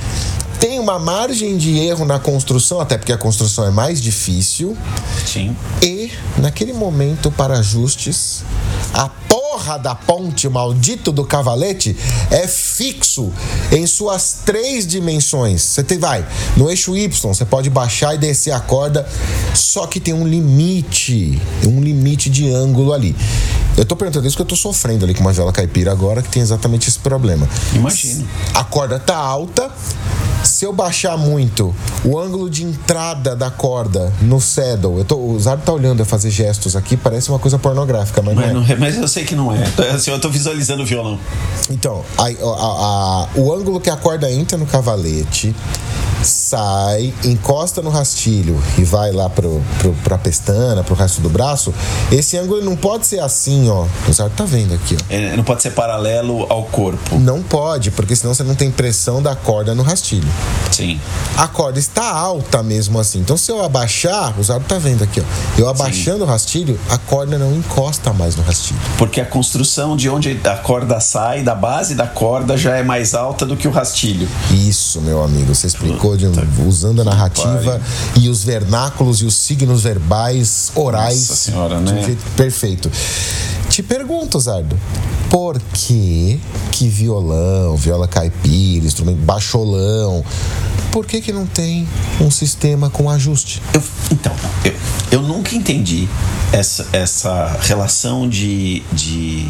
tem 0.60 0.78
uma 0.78 1.00
margem 1.00 1.56
de 1.58 1.78
erro 1.80 2.04
na 2.04 2.20
construção, 2.20 2.80
até 2.80 2.96
porque 2.96 3.12
a 3.12 3.18
construção 3.18 3.66
é 3.66 3.72
mais 3.72 4.00
difícil, 4.00 4.78
Sim. 5.26 5.56
e 5.82 6.12
naquele 6.38 6.72
momento 6.72 7.28
para 7.32 7.58
ajustes, 7.58 8.44
a 8.94 9.08
porra 9.56 9.78
da 9.78 9.94
ponte, 9.94 10.46
maldito 10.50 11.10
do 11.10 11.24
cavalete, 11.24 11.96
é 12.30 12.46
fixo 12.46 13.32
em 13.72 13.86
suas 13.86 14.40
três 14.44 14.86
dimensões. 14.86 15.62
Você 15.62 15.82
tem, 15.82 15.98
vai, 15.98 16.26
no 16.58 16.68
eixo 16.68 16.94
Y, 16.94 17.08
você 17.34 17.44
pode 17.46 17.70
baixar 17.70 18.14
e 18.14 18.18
descer 18.18 18.50
a 18.52 18.60
corda, 18.60 19.08
só 19.54 19.86
que 19.86 19.98
tem 19.98 20.12
um 20.12 20.26
limite, 20.26 21.40
um 21.64 21.80
limite 21.80 22.28
de 22.28 22.52
ângulo 22.52 22.92
ali. 22.92 23.16
Eu 23.78 23.86
tô 23.86 23.96
perguntando 23.96 24.26
isso 24.26 24.36
porque 24.36 24.42
eu 24.52 24.56
tô 24.56 24.56
sofrendo 24.56 25.06
ali 25.06 25.14
com 25.14 25.22
uma 25.22 25.32
vela 25.32 25.52
caipira 25.52 25.90
agora 25.90 26.20
que 26.20 26.28
tem 26.28 26.42
exatamente 26.42 26.88
esse 26.90 26.98
problema. 26.98 27.48
Imagino. 27.74 28.28
A 28.52 28.62
corda 28.62 28.98
tá 28.98 29.16
alta. 29.16 29.70
Se 30.44 30.64
eu 30.64 30.72
baixar 30.72 31.18
muito 31.18 31.74
o 32.04 32.16
ângulo 32.16 32.48
de 32.48 32.62
entrada 32.62 33.34
da 33.34 33.50
corda 33.50 34.12
no 34.22 34.40
saddle, 34.40 34.98
eu 34.98 35.04
tô, 35.04 35.16
o 35.18 35.38
Zardo 35.40 35.64
tá 35.64 35.72
olhando 35.72 36.00
eu 36.00 36.06
fazer 36.06 36.30
gestos 36.30 36.76
aqui, 36.76 36.96
parece 36.96 37.30
uma 37.30 37.38
coisa 37.38 37.58
pornográfica, 37.58 38.22
mas, 38.22 38.36
Mas, 38.36 38.52
não 38.52 38.60
é. 38.62 38.64
não 38.64 38.72
é- 38.74 38.76
mas 38.76 38.96
eu 38.96 39.08
sei 39.08 39.24
que 39.24 39.34
não 39.34 39.45
é. 39.52 39.90
Assim, 39.90 40.10
eu 40.10 40.20
tô 40.20 40.28
visualizando 40.28 40.82
o 40.82 40.86
violão. 40.86 41.18
Então, 41.70 42.04
a- 42.18 42.24
a- 42.24 42.28
a- 42.30 43.28
o 43.34 43.52
ângulo 43.52 43.80
que 43.80 43.90
a 43.90 43.96
corda 43.96 44.30
entra 44.30 44.56
no 44.56 44.66
cavalete, 44.66 45.54
sai, 46.26 47.14
encosta 47.24 47.80
no 47.80 47.90
rastilho 47.90 48.62
e 48.78 48.84
vai 48.84 49.12
lá 49.12 49.28
pro, 49.28 49.62
pro, 49.78 49.92
pra 50.04 50.18
pestana, 50.18 50.82
pro 50.82 50.94
resto 50.94 51.20
do 51.20 51.28
braço, 51.28 51.72
esse 52.10 52.36
ângulo 52.36 52.62
não 52.62 52.76
pode 52.76 53.06
ser 53.06 53.20
assim, 53.20 53.68
ó. 53.68 53.86
O 54.08 54.12
Zardo 54.12 54.34
tá 54.36 54.44
vendo 54.44 54.74
aqui, 54.74 54.96
ó. 55.00 55.04
É, 55.08 55.36
não 55.36 55.44
pode 55.44 55.62
ser 55.62 55.70
paralelo 55.70 56.46
ao 56.48 56.64
corpo. 56.64 57.18
Não 57.18 57.42
pode, 57.42 57.90
porque 57.90 58.14
senão 58.14 58.34
você 58.34 58.42
não 58.42 58.54
tem 58.54 58.70
pressão 58.70 59.22
da 59.22 59.34
corda 59.34 59.74
no 59.74 59.82
rastilho. 59.82 60.28
Sim. 60.70 61.00
A 61.36 61.48
corda 61.48 61.78
está 61.78 62.10
alta 62.10 62.62
mesmo 62.62 62.98
assim. 62.98 63.20
Então, 63.20 63.36
se 63.36 63.50
eu 63.50 63.64
abaixar, 63.64 64.38
o 64.38 64.42
Zardo 64.42 64.66
tá 64.66 64.78
vendo 64.78 65.04
aqui, 65.04 65.20
ó. 65.20 65.60
Eu 65.60 65.68
abaixando 65.68 66.24
o 66.24 66.26
rastilho, 66.26 66.78
a 66.90 66.98
corda 66.98 67.38
não 67.38 67.54
encosta 67.54 68.12
mais 68.12 68.36
no 68.36 68.42
rastilho. 68.42 68.80
Porque 68.98 69.20
a 69.20 69.26
construção 69.26 69.96
de 69.96 70.08
onde 70.08 70.38
a 70.44 70.56
corda 70.56 71.00
sai, 71.00 71.42
da 71.42 71.54
base 71.54 71.94
da 71.94 72.06
corda, 72.06 72.56
já 72.56 72.76
é 72.76 72.82
mais 72.82 73.14
alta 73.14 73.46
do 73.46 73.56
que 73.56 73.68
o 73.68 73.70
rastilho. 73.70 74.28
Isso, 74.50 75.00
meu 75.00 75.22
amigo, 75.22 75.54
você 75.54 75.66
explicou 75.66 76.15
um- 76.24 76.68
usando 76.68 77.02
a 77.02 77.04
narrativa 77.04 77.80
e 78.16 78.28
os 78.28 78.44
vernáculos 78.44 79.20
e 79.20 79.24
os 79.24 79.34
signos 79.34 79.82
verbais 79.82 80.70
orais 80.74 81.18
Nossa 81.28 81.34
senhora, 81.36 81.76
de 81.76 81.82
um 81.90 81.94
né? 81.96 82.02
jeito 82.04 82.22
perfeito. 82.36 82.90
Te 83.68 83.82
pergunto, 83.82 84.38
Zardo, 84.40 84.78
por 85.28 85.60
que 85.72 86.40
que 86.70 86.88
violão, 86.88 87.76
viola 87.76 88.06
caipira, 88.08 88.86
instrumento 88.86 89.18
baixolão, 89.18 90.24
por 90.92 91.04
que 91.04 91.20
que 91.20 91.32
não 91.32 91.44
tem 91.44 91.86
um 92.20 92.30
sistema 92.30 92.88
com 92.88 93.10
ajuste? 93.10 93.60
Eu- 93.74 93.82
então, 94.10 94.32
eu, 94.64 94.72
eu 95.10 95.22
nunca 95.22 95.54
entendi 95.54 96.08
essa, 96.52 96.86
essa 96.92 97.54
relação 97.62 98.26
de, 98.28 98.82
de 98.92 99.46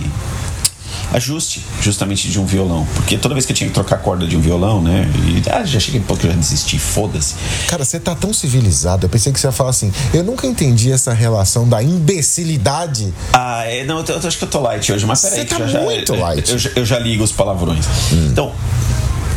ajuste 1.16 1.62
justamente 1.80 2.28
de 2.28 2.38
um 2.38 2.44
violão. 2.46 2.86
Porque 2.94 3.16
toda 3.18 3.34
vez 3.34 3.44
que 3.46 3.52
eu 3.52 3.56
tinha 3.56 3.68
que 3.68 3.74
trocar 3.74 3.96
a 3.96 3.98
corda 3.98 4.26
de 4.26 4.36
um 4.36 4.40
violão, 4.40 4.80
né? 4.82 5.10
E, 5.26 5.42
ah, 5.50 5.64
já 5.64 5.80
cheguei 5.80 6.00
um 6.00 6.04
pouco 6.04 6.20
que 6.22 6.26
eu 6.28 6.30
já 6.32 6.36
desisti, 6.36 6.78
foda-se. 6.78 7.34
Cara, 7.68 7.84
você 7.84 7.98
tá 7.98 8.14
tão 8.14 8.32
civilizado. 8.32 9.06
Eu 9.06 9.10
pensei 9.10 9.32
que 9.32 9.40
você 9.40 9.46
ia 9.46 9.52
falar 9.52 9.70
assim. 9.70 9.92
Eu 10.12 10.22
nunca 10.22 10.46
entendi 10.46 10.92
essa 10.92 11.12
relação 11.12 11.68
da 11.68 11.82
imbecilidade. 11.82 13.12
Ah, 13.32 13.64
é, 13.64 13.84
não, 13.84 14.00
eu, 14.00 14.04
eu 14.20 14.28
acho 14.28 14.38
que 14.38 14.44
eu 14.44 14.48
tô 14.48 14.60
light 14.60 14.92
hoje, 14.92 15.06
mas 15.06 15.20
peraí, 15.22 15.38
Você 15.40 15.44
tá 15.46 15.66
já, 15.66 15.80
muito 15.80 16.14
eu- 16.14 16.20
light. 16.20 16.50
Eu, 16.52 16.58
já- 16.58 16.70
eu 16.76 16.84
já 16.84 16.98
ligo 16.98 17.24
os 17.24 17.32
palavrões. 17.32 17.84
Então. 18.12 18.52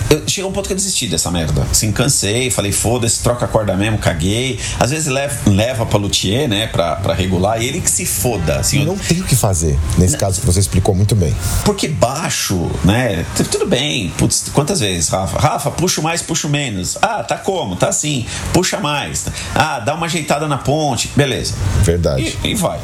Eu, 0.10 0.24
chegou 0.28 0.50
um 0.50 0.54
ponto 0.54 0.68
que 0.68 0.74
eu 0.74 0.78
desisti 0.78 1.08
dessa 1.08 1.30
merda. 1.30 1.66
Assim, 1.70 1.92
cansei, 1.92 2.50
falei, 2.50 2.72
foda-se, 2.72 3.22
troca 3.22 3.46
a 3.46 3.48
corda 3.48 3.76
mesmo, 3.76 3.98
caguei. 4.00 4.60
Às 4.80 4.90
vezes 4.92 5.08
leva, 5.08 5.38
leva 5.50 5.86
pra 5.86 6.00
luthier, 6.00 6.48
né, 6.50 6.68
pra, 6.68 6.96
pra 6.96 7.14
regular, 7.14 7.62
e 7.62 7.68
ele 7.68 7.80
que 7.82 7.90
se 7.92 8.06
foda. 8.06 8.58
Assim, 8.60 8.80
eu- 8.80 8.86
Não 8.86 8.98
tem 8.98 9.22
o 9.22 9.24
que 9.24 9.36
fazer, 9.36 9.78
nesse 9.98 10.18
caso 10.18 10.40
que 10.40 10.46
você 10.46 10.60
explicou 10.60 10.96
muito 10.96 11.16
bem. 11.16 11.36
Porque 11.64 11.88
baixo, 11.88 12.70
né? 12.84 13.26
Tudo 13.52 13.68
bem. 13.68 14.10
Putz, 14.18 14.46
quantas 14.54 14.80
vezes, 14.80 15.10
Rafa? 15.10 15.38
Rafa, 15.40 15.72
puxo 15.72 16.02
mais, 16.02 16.22
puxo 16.22 16.50
menos. 16.50 16.98
Ah, 17.02 17.24
tá 17.24 17.38
como? 17.38 17.76
Tá 17.76 17.90
assim. 17.90 18.26
Puxa 18.54 18.80
mais. 18.80 19.26
Ah, 19.54 19.80
dá 19.80 19.94
uma 19.94 20.08
ajeitada 20.08 20.48
na 20.48 20.58
ponte. 20.58 21.10
Beleza. 21.16 21.54
Verdade. 21.84 22.36
E, 22.44 22.50
e 22.50 22.56
vai. 22.56 22.80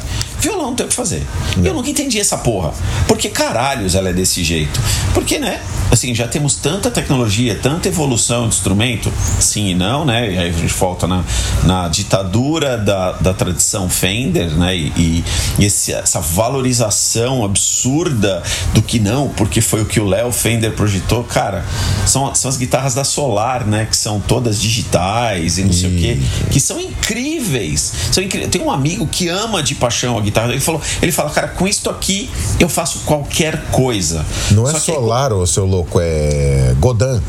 Violão 0.46 0.66
não 0.68 0.74
tem 0.76 0.86
o 0.86 0.88
que 0.88 0.94
fazer. 0.94 1.22
Eu 1.64 1.74
nunca 1.74 1.90
entendi 1.90 2.20
essa 2.20 2.36
porra. 2.38 2.72
Por 3.08 3.16
que 3.18 3.28
caralhos 3.28 3.94
ela 3.96 4.10
é 4.10 4.12
desse 4.12 4.44
jeito? 4.44 4.80
Porque, 5.12 5.38
né? 5.38 5.60
Assim, 5.90 6.14
já 6.14 6.26
temos 6.28 6.54
tanta 6.54 6.90
tecnologia, 6.90 7.54
tanta 7.60 7.88
evolução 7.88 8.42
de 8.48 8.54
instrumento, 8.56 9.12
sim 9.40 9.68
e 9.70 9.74
não, 9.74 10.04
né? 10.04 10.32
E 10.32 10.38
aí 10.38 10.48
a 10.48 10.52
gente 10.52 10.72
volta 10.74 11.06
na, 11.06 11.24
na 11.64 11.88
ditadura 11.88 12.76
da, 12.76 13.12
da 13.12 13.32
tradição 13.34 13.88
Fender, 13.88 14.50
né? 14.56 14.76
E, 14.76 14.92
e- 14.96 15.24
e 15.58 15.64
esse- 15.64 15.92
essa 15.92 16.20
valorização 16.20 17.44
absurda 17.44 18.42
do 18.74 18.82
que 18.82 18.98
não, 18.98 19.28
porque 19.30 19.60
foi 19.60 19.82
o 19.82 19.86
que 19.86 20.00
o 20.00 20.06
Léo 20.06 20.30
Fender 20.32 20.72
projetou. 20.72 21.22
Cara, 21.24 21.64
são, 22.06 22.34
são 22.34 22.48
as 22.48 22.56
guitarras 22.56 22.94
da 22.94 23.04
Solar, 23.04 23.66
né? 23.66 23.86
Que 23.88 23.96
são 23.96 24.20
todas 24.20 24.60
digitais 24.60 25.58
e 25.58 25.64
não 25.64 25.72
sei 25.72 25.88
o 25.96 25.98
quê, 26.00 26.18
que 26.50 26.60
são 26.60 26.80
incríveis. 26.80 27.92
São 28.12 28.22
incríveis. 28.22 28.50
Tem 28.50 28.60
um 28.60 28.70
amigo 28.70 29.06
que 29.06 29.28
ama 29.28 29.62
de 29.62 29.74
paixão 29.74 30.18
a 30.18 30.20
guitarra. 30.20 30.35
Ele 30.44 30.60
falou, 30.60 30.80
ele 31.02 31.12
fala, 31.12 31.30
cara, 31.30 31.48
com 31.48 31.66
isso 31.66 31.88
aqui 31.90 32.30
eu 32.60 32.68
faço 32.68 33.00
qualquer 33.06 33.62
coisa. 33.70 34.24
Não 34.50 34.68
é 34.68 34.72
Só 34.72 34.78
que- 34.80 34.92
solar, 34.92 35.32
ô 35.32 35.46
seu 35.46 35.64
louco, 35.64 35.98
é 36.00 36.74
Godin. 36.78 37.20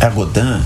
É 0.00 0.06
a? 0.06 0.10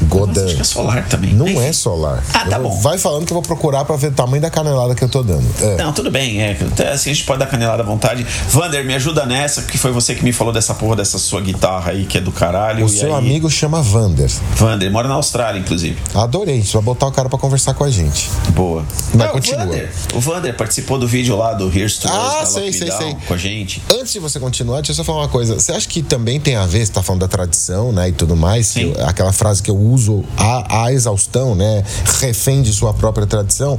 Godin. 0.07 0.33
Mas 0.35 0.45
Acho 0.45 0.55
que 0.57 0.61
é 0.61 0.65
solar 0.65 1.09
também. 1.09 1.33
Não 1.35 1.47
Enfim. 1.49 1.61
é 1.65 1.73
solar. 1.73 2.23
Ah, 2.35 2.47
tá 2.47 2.57
Eu 2.57 2.63
bom. 2.65 2.81
Vai 2.81 2.99
falando 2.99 3.25
que 3.27 3.33
eu 3.33 3.35
vou 3.35 3.43
procurar 3.43 3.85
pra 3.85 3.97
ver 3.97 4.09
o 4.09 4.13
tamanho 4.13 4.43
da 4.43 4.51
canelada 4.51 4.95
que 4.95 5.03
eu 5.03 5.09
tô 5.09 5.23
dando. 5.23 5.47
É. 5.61 5.77
Não, 5.77 5.93
tudo 5.93 6.11
bem, 6.11 6.41
é. 6.43 6.57
Assim, 6.93 7.11
a 7.11 7.15
gente 7.15 7.25
pode 7.25 7.39
dar 7.41 7.47
canelada 7.47 7.83
à 7.83 7.87
vontade. 7.87 8.27
Vander, 8.49 8.85
me 8.85 8.95
ajuda 8.95 9.25
nessa, 9.27 9.63
que 9.63 9.79
foi 9.79 9.91
você 9.93 10.15
que 10.15 10.25
me 10.25 10.33
falou 10.33 10.53
dessa 10.53 10.75
porra 10.75 10.97
dessa 10.97 11.19
sua 11.19 11.41
guitarra 11.41 11.93
aí, 11.93 12.05
que 12.05 12.19
é 12.19 12.21
do 12.21 12.33
caralho. 12.33 12.85
O 12.85 12.89
seu 12.89 13.13
aí- 13.15 13.19
amigo 13.19 13.51
chama 13.51 13.81
Vander. 13.83 14.31
Vander, 14.57 14.91
mora 14.91 15.09
na 15.09 15.15
Austrália, 15.15 15.59
inclusive. 15.59 15.97
Adorei. 16.15 16.63
Você 16.63 16.73
vai 16.75 16.83
botar 16.83 17.07
o 17.07 17.13
cara 17.13 17.29
pra 17.29 17.39
conversar 17.39 17.75
com 17.75 17.85
a 17.85 17.91
gente. 17.91 18.31
Boa. 18.51 18.85
Mas 19.15 19.27
Não, 19.27 19.29
continua. 19.33 19.63
O 19.63 19.67
Vander, 19.67 19.91
o 20.15 20.21
Vander 20.21 20.57
participou 20.57 20.99
do 20.99 21.09
vídeo 21.09 21.37
lá 21.37 21.55
do 21.55 21.67
Here's 21.75 21.97
to 21.99 22.09
Ah, 22.11 22.45
sei, 22.47 22.73
sei, 22.73 22.91
sei. 22.91 23.17
com 23.27 23.35
a 23.35 23.39
gente. 23.39 23.83
Antes 23.93 24.13
de 24.13 24.19
você 24.19 24.39
continuar, 24.39 24.77
deixa 24.77 24.93
eu 24.93 24.97
só 24.97 25.05
falar 25.05 25.21
uma 25.23 25.29
coisa. 25.29 25.55
Você 25.59 25.73
acha 25.73 25.89
que 25.89 26.03
também 26.03 26.39
tem 26.39 26.57
a 26.57 26.67
ver, 26.67 26.85
você 26.87 26.93
tá 26.93 27.03
falando 27.03 27.21
da 27.23 27.29
tradição, 27.29 27.93
né, 27.93 28.09
e 28.09 28.13
tudo 28.13 28.37
mais, 28.37 28.69
que 28.73 28.81
Sim. 28.81 28.95
eu- 28.97 29.07
aquela 29.23 29.33
frase 29.33 29.63
que 29.63 29.71
eu 29.71 29.77
uso 29.79 30.25
a, 30.37 30.85
a 30.85 30.93
exaustão, 30.93 31.55
né, 31.55 31.85
refém 32.21 32.61
de 32.61 32.73
sua 32.73 32.93
própria 32.93 33.27
tradição. 33.27 33.79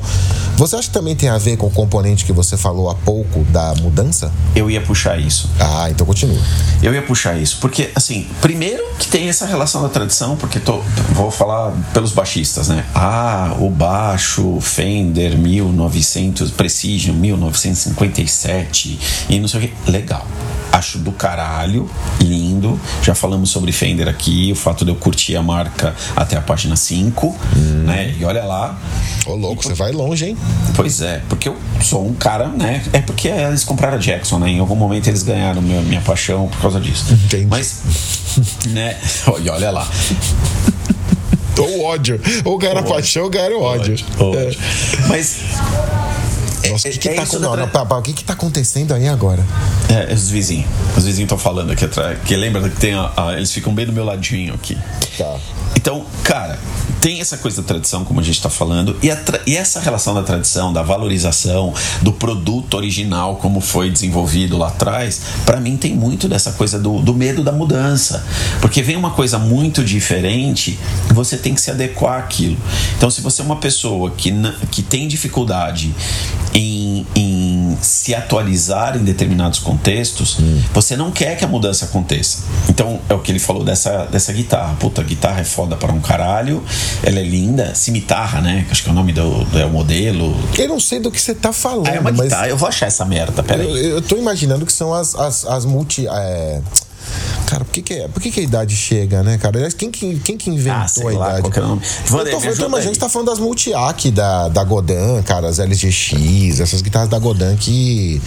Você 0.56 0.76
acha 0.76 0.88
que 0.88 0.94
também 0.94 1.16
tem 1.16 1.28
a 1.28 1.38
ver 1.38 1.58
com 1.58 1.68
o 1.68 1.72
componente 1.72 2.24
que 2.24 2.32
você 2.32 2.56
falou 2.56 2.90
há 2.90 2.96
pouco 2.96 3.44
da 3.46 3.74
mudança? 3.82 4.32
Eu 4.56 4.72
ia 4.72 4.80
puxar 4.80 5.20
isso. 5.20 5.50
Ah, 5.60 5.90
então 5.90 6.06
continua. 6.06 6.40
Eu 6.82 6.94
ia 6.94 7.02
puxar 7.02 7.38
isso, 7.38 7.58
porque, 7.60 7.92
assim, 7.94 8.26
primeiro 8.42 8.84
que 8.98 9.08
tem 9.08 9.28
essa 9.28 9.46
relação 9.46 9.82
da 9.82 9.90
tradição, 9.90 10.38
porque 10.38 10.60
tô, 10.60 10.82
vou 11.12 11.30
falar 11.30 11.74
pelos 11.94 12.14
baixistas, 12.14 12.70
né? 12.70 12.86
Ah, 12.96 13.56
o 13.60 13.70
baixo 13.70 14.60
Fender 14.62 15.38
1900, 15.38 16.52
Precision 16.52 17.16
1957 17.18 19.00
e 19.30 19.40
não 19.40 19.48
sei 19.48 19.60
o 19.60 19.64
que. 19.64 19.92
Legal. 19.92 20.26
Acho 20.74 20.98
do 20.98 21.12
caralho, 21.12 21.88
lindo. 22.20 22.80
Já 23.04 23.14
falamos 23.14 23.52
sobre 23.52 23.72
Fender 23.72 24.08
aqui, 24.08 24.52
o 24.52 24.56
fato 24.56 24.84
de 24.84 24.90
eu 24.90 24.96
curtir 24.96 25.36
a 25.36 25.44
marca 25.44 25.94
até 26.16 26.36
a 26.36 26.42
página 26.42 26.76
5, 26.76 27.38
né? 27.86 28.16
E 28.20 28.26
olha 28.26 28.44
lá. 28.44 28.76
Ô, 29.28 29.36
louco, 29.36 29.64
você 29.64 29.76
vai 29.76 29.92
longe, 29.92 30.30
hein? 30.30 30.38
Pois 30.76 31.00
é, 31.00 31.22
porque 31.30 31.48
eu 31.48 31.56
sou 31.80 32.04
um 32.04 32.16
cara, 32.16 32.48
né? 32.48 32.84
É 32.92 33.00
porque 33.02 33.28
eles 33.28 33.64
compraram 33.64 33.98
a 33.98 34.00
Jackson, 34.00 34.40
né? 34.40 34.50
Em 34.50 34.60
algum 34.60 34.76
momento 34.76 35.08
eles 35.08 35.22
ganharam 35.22 35.62
minha, 35.62 35.80
minha 35.82 36.02
paixão 36.02 36.48
por 36.48 36.60
causa 36.60 36.80
disso. 36.80 37.06
Entendi. 37.14 37.46
Mas, 37.46 37.82
né? 38.70 38.98
E 39.44 39.50
olha 39.50 39.70
lá. 39.70 39.88
Ou 41.60 41.84
ódio. 41.84 42.20
Ou 42.46 42.58
ganhar 42.58 42.78
a 42.78 42.84
paixão, 42.84 43.26
ou 43.26 43.30
ganhar 43.30 43.52
o 43.52 43.62
ódio. 43.62 43.96
Ódio. 44.18 44.60
Mas. 45.08 45.38
Nossa, 46.70 46.88
o 46.88 46.92
que, 46.92 46.98
que 46.98 47.10
é 47.10 47.14
tá 47.16 47.26
com- 47.26 47.40
não, 47.40 47.56
não, 47.56 47.66
o 48.00 48.02
que, 48.02 48.14
que 48.14 48.24
tá 48.24 48.34
acontecendo 48.34 48.94
aí 48.94 49.08
agora? 49.08 49.46
É, 49.90 50.14
os 50.14 50.30
vizinhos. 50.30 50.68
Os 50.98 51.04
vizinhos 51.06 51.26
estão 51.26 51.38
falando 51.38 51.72
aqui 51.72 51.86
atrás. 51.86 52.18
Que 52.26 52.36
lembra 52.36 52.68
que 52.70 52.76
tem 52.80 52.94
a, 52.94 53.12
a- 53.16 53.34
Eles 53.34 53.52
ficam 53.52 53.74
bem 53.74 53.86
do 53.86 53.94
meu 53.94 54.04
ladinho 54.06 54.54
aqui. 54.54 54.78
Tá. 55.18 55.36
Então, 55.76 56.06
cara, 56.24 56.58
tem 57.02 57.20
essa 57.20 57.36
coisa 57.38 57.62
da 57.62 57.68
tradição, 57.68 58.06
como 58.06 58.20
a 58.20 58.24
gente 58.24 58.42
tá 58.42 58.50
falando, 58.50 58.96
e, 59.04 59.10
e 59.52 59.58
essa 59.58 59.80
relação 59.82 60.14
da 60.14 60.24
tradição, 60.24 60.72
da 60.72 60.82
valorização, 60.82 61.74
do 62.02 62.14
produto 62.14 62.76
original, 62.76 63.36
como 63.38 63.60
foi 63.60 63.90
desenvolvido 63.90 64.58
lá 64.58 64.68
atrás, 64.70 65.20
pra 65.46 65.60
mim 65.60 65.76
tem 65.76 65.94
muito 65.94 66.30
dessa 66.30 66.54
coisa 66.54 66.80
do, 66.80 67.00
do 67.02 67.14
medo 67.14 67.44
da 67.44 67.52
mudança. 67.52 68.24
Porque 68.62 68.82
vem 68.82 68.96
uma 68.96 69.12
coisa 69.12 69.38
muito 69.38 69.84
diferente, 69.84 70.80
você 71.14 71.36
tem 71.38 71.54
que 71.54 71.60
se 71.60 71.70
adequar 71.72 72.20
àquilo. 72.20 72.58
Então, 72.98 73.10
se 73.10 73.20
você 73.20 73.42
é 73.42 73.46
uma 73.46 73.58
pessoa 73.58 74.12
que, 74.12 74.32
que 74.72 74.82
tem 74.82 75.08
dificuldade 75.08 75.94
em, 76.54 77.06
em 77.16 77.78
se 77.82 78.14
atualizar 78.14 78.96
em 78.96 79.04
determinados 79.04 79.60
contextos, 79.60 80.38
você 80.74 80.96
não 80.96 81.12
quer 81.12 81.36
que 81.36 81.44
a 81.44 81.48
mudança 81.48 81.86
aconteça. 81.86 82.44
Então, 82.70 83.00
é 83.10 83.14
o 83.14 83.20
que 83.20 83.32
ele 83.32 83.40
falou 83.40 83.64
dessa, 83.64 84.06
dessa 84.06 84.32
guitarra. 84.32 84.76
Puta, 84.80 85.02
a 85.02 85.04
guitarra 85.04 85.42
é 85.42 85.44
foda 85.44 85.76
para 85.76 85.92
um 85.92 86.00
caralho, 86.00 86.64
ela 87.02 87.20
é 87.20 87.24
linda, 87.24 87.74
cimitarra, 87.74 88.42
né? 88.42 88.66
Acho 88.70 88.84
que 88.84 88.90
é 88.90 88.92
o 88.92 88.96
nome 88.96 89.14
do, 89.14 89.44
do 89.46 89.60
é 89.60 89.66
o 89.66 89.70
modelo. 89.70 90.36
Eu 90.58 90.68
não 90.68 90.80
sei 90.80 91.00
do 91.00 91.10
que 91.12 91.20
você 91.20 91.34
tá 91.34 91.52
falando, 91.52 91.88
Ah, 91.88 91.96
é 91.96 92.00
uma 92.00 92.12
mas 92.12 92.22
guitarra, 92.22 92.48
eu 92.50 92.58
vou 92.58 92.68
achar 92.70 92.86
essa 92.86 93.06
merda, 93.06 93.40
eu, 93.40 93.44
peraí. 93.44 93.86
eu 93.86 94.02
tô 94.02 94.18
imaginando 94.18 94.66
que 94.66 94.74
são 94.74 94.94
as, 94.94 95.16
as, 95.16 95.46
as 95.46 95.66
multi. 95.66 96.08
é, 96.08 96.62
Cara, 97.50 97.64
por 97.66 97.72
que, 97.74 97.82
que, 97.82 97.94
é- 97.94 98.08
por 98.08 98.22
que, 98.22 98.32
que 98.32 98.40
a 98.40 98.44
idade 98.44 98.76
chega, 98.76 99.22
né, 99.22 99.38
cara? 99.38 99.58
Aliás, 99.58 99.74
Quem 99.74 99.92
que, 99.92 100.20
quem 100.20 100.38
que 100.38 100.50
inventou 100.50 100.82
Ah, 100.82 100.88
sei 100.88 101.04
a 101.08 101.12
lá, 101.20 101.30
idade? 101.30 101.42
qual 101.42 101.52
que 101.52 101.60
o 101.60 101.68
nome. 101.68 101.82
Eu 101.84 102.12
Vander, 102.12 102.34
tô, 102.34 102.40
eu 102.40 102.44
imaginando 102.68 102.76
aí. 102.78 102.88
que 102.88 102.94
você 102.96 103.00
tá 103.00 103.10
falando 103.10 103.28
das 103.28 103.40
multi-AC 103.40 104.12
da, 104.12 104.48
da 104.50 104.64
Godan, 104.64 105.22
cara, 105.24 105.48
as 105.50 105.60
LGX, 105.60 106.60
essas 106.60 106.82
guitarras 106.82 107.10
da 107.10 107.20
Godan 107.20 107.56
que, 107.56 108.22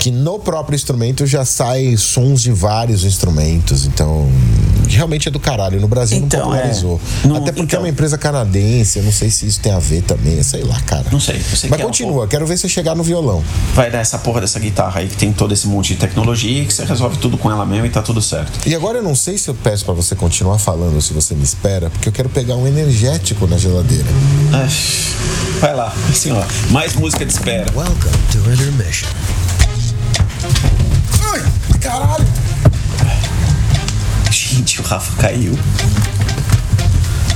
que 0.00 0.10
no 0.10 0.38
próprio 0.38 0.74
instrumento 0.74 1.26
já 1.26 1.44
sai 1.44 1.94
sons 1.98 2.40
de 2.40 2.50
vários 2.50 3.04
instrumentos. 3.04 3.84
Então, 3.84 4.26
realmente 4.88 5.28
é 5.28 5.30
do 5.30 5.38
caralho. 5.38 5.78
No 5.78 5.86
Brasil 5.86 6.16
Então, 6.16 6.40
não 6.40 6.46
popularizou. 6.52 6.98
é. 7.22 7.28
Não- 7.28 7.36
Até 7.36 7.52
porque 7.52 7.62
então. 7.74 7.80
é 7.80 7.82
uma 7.82 7.88
empresa 7.90 8.16
canadense, 8.16 8.98
eu 8.98 9.04
não 9.04 9.12
sei 9.12 9.30
se 9.30 9.46
isso 9.46 9.60
tem 9.60 9.70
a 9.72 9.78
ver 9.78 10.00
também, 10.02 10.42
sei 10.42 10.62
lá, 10.64 10.80
cara. 10.80 11.04
Não 11.12 11.20
sei, 11.20 11.38
sei 11.38 11.68
Mas 11.68 11.76
que 11.76 11.82
é 11.82 11.84
um 11.84 11.88
continua, 11.90 12.26
quero 12.26 12.46
ver 12.46 12.56
você 12.56 12.66
chegar 12.66 12.94
no 12.94 13.02
violão. 13.02 13.44
Vai 13.74 13.90
dar 13.90 13.98
essa 13.98 14.16
porra 14.18 14.40
dessa 14.40 14.58
guitarra 14.58 15.00
aí 15.00 15.08
que 15.08 15.16
tem 15.18 15.34
todo 15.34 15.52
esse 15.52 15.66
monte 15.68 15.88
de 15.92 15.96
tecnologia 16.00 16.62
e 16.62 16.66
que 16.66 16.72
você 16.72 16.82
resolve 16.86 17.18
tudo 17.18 17.36
com 17.36 17.50
ela 17.50 17.66
mesmo 17.66 17.84
e 17.84 17.90
tá 17.90 18.00
tudo 18.00 18.22
certo. 18.22 18.58
E 18.66 18.74
agora 18.74 18.98
eu 18.98 19.02
não 19.02 19.14
sei 19.14 19.36
se 19.36 19.48
eu 19.50 19.54
peço 19.54 19.84
pra 19.84 19.92
você 19.92 20.14
continuar 20.14 20.58
falando 20.58 20.94
ou 20.94 21.00
se 21.02 21.12
você 21.12 21.34
me 21.34 21.44
espera, 21.44 21.90
porque 21.90 22.08
eu 22.08 22.12
quero 22.12 22.30
pegar 22.30 22.56
um 22.56 22.66
energético 22.66 23.46
na 23.46 23.58
geladeira. 23.58 24.06
Ai, 24.54 24.68
Vai 25.60 25.74
lá, 25.76 25.94
assim 26.08 26.30
ó, 26.32 26.42
mais 26.70 26.94
música 26.94 27.26
de 27.26 27.32
espera. 27.34 27.66
Welcome 27.76 28.16
to 28.32 28.38
intermission. 28.50 29.06
Ai, 31.32 31.78
caralho! 31.80 32.26
Gente, 34.30 34.80
o 34.80 34.84
Rafa 34.84 35.20
caiu. 35.20 35.58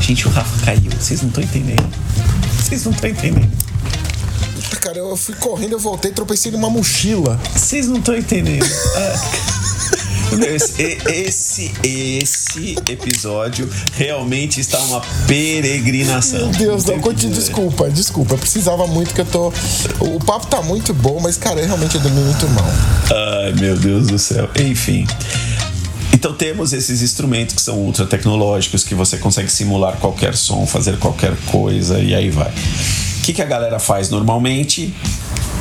Gente, 0.01 0.27
o 0.27 0.31
Rafa 0.31 0.65
caiu. 0.65 0.91
Vocês 0.99 1.21
não 1.23 1.29
estão 1.29 1.43
entendendo. 1.43 1.89
Vocês 2.59 2.85
não 2.85 2.93
estão 2.93 3.11
entendendo. 3.11 3.65
Cara, 4.81 4.99
eu 4.99 5.17
fui 5.17 5.35
correndo, 5.37 5.73
eu 5.73 5.79
voltei, 5.79 6.13
tropecei 6.13 6.53
numa 6.53 6.69
mochila. 6.69 7.41
Vocês 7.55 7.89
não 7.89 7.97
estão 7.97 8.17
entendendo. 8.17 8.67
Esse, 10.47 10.99
esse, 11.07 11.73
esse 11.83 12.77
episódio 12.89 13.69
realmente 13.95 14.61
está 14.61 14.79
uma 14.79 15.01
peregrinação. 15.27 16.41
Meu 16.41 16.51
Deus, 16.51 16.85
não, 16.85 16.99
dizer. 17.13 17.31
desculpa, 17.31 17.91
desculpa. 17.91 18.35
Eu 18.35 18.39
precisava 18.39 18.87
muito 18.87 19.15
que 19.15 19.21
eu 19.21 19.25
tô. 19.25 19.53
O 20.01 20.19
papo 20.25 20.47
tá 20.47 20.63
muito 20.63 20.93
bom, 20.93 21.21
mas, 21.21 21.37
cara, 21.37 21.61
eu 21.61 21.67
realmente 21.67 21.99
dormi 21.99 22.21
muito 22.21 22.49
mal. 22.51 22.67
Ai, 23.11 23.53
meu 23.53 23.77
Deus 23.77 24.09
do 24.09 24.19
céu. 24.19 24.49
Enfim. 24.59 25.07
Então 26.13 26.33
temos 26.33 26.73
esses 26.73 27.03
instrumentos 27.03 27.55
que 27.55 27.63
são 27.63 27.79
ultra 27.79 28.07
tecnológicos, 28.07 28.83
que 28.85 28.95
você 28.95 29.19
consegue 29.19 29.51
simular 29.51 29.97
qualquer 29.97 30.35
som, 30.35 30.67
fazer 30.67 30.99
qualquer 30.99 31.37
coisa 31.47 31.99
e 31.99 32.15
aí 32.15 32.31
vai. 32.31 32.51
O 32.51 33.23
que, 33.25 33.33
que 33.33 33.43
a 33.43 33.45
galera 33.45 33.79
faz 33.79 34.11
normalmente? 34.11 34.95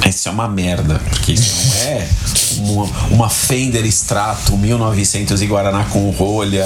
Isso 0.08 0.28
é 0.28 0.32
uma 0.32 0.48
merda, 0.48 1.00
porque 1.10 1.34
isso 1.34 1.68
não 1.68 1.92
é 1.92 2.08
uma, 2.58 2.86
uma 3.12 3.30
Fender 3.30 3.86
Strato 3.86 4.58
1900 4.58 5.42
e 5.42 5.46
Guaraná 5.46 5.86
com 5.86 6.10
rolha, 6.12 6.66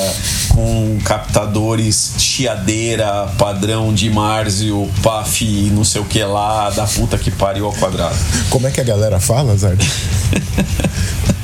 com 0.50 0.98
captadores 1.04 2.14
chiadeira, 2.18 3.28
padrão 3.38 3.94
de 3.94 4.10
Marzio, 4.10 4.90
PAF, 5.02 5.70
não 5.72 5.84
sei 5.84 6.02
o 6.02 6.06
que 6.06 6.24
lá, 6.24 6.70
da 6.70 6.86
puta 6.86 7.18
que 7.18 7.32
pariu 7.32 7.66
ao 7.66 7.74
quadrado. 7.74 8.16
Como 8.50 8.68
é 8.68 8.72
que 8.72 8.82
a 8.82 8.84
galera 8.84 9.20
fala, 9.20 9.56
Zard? 9.56 9.84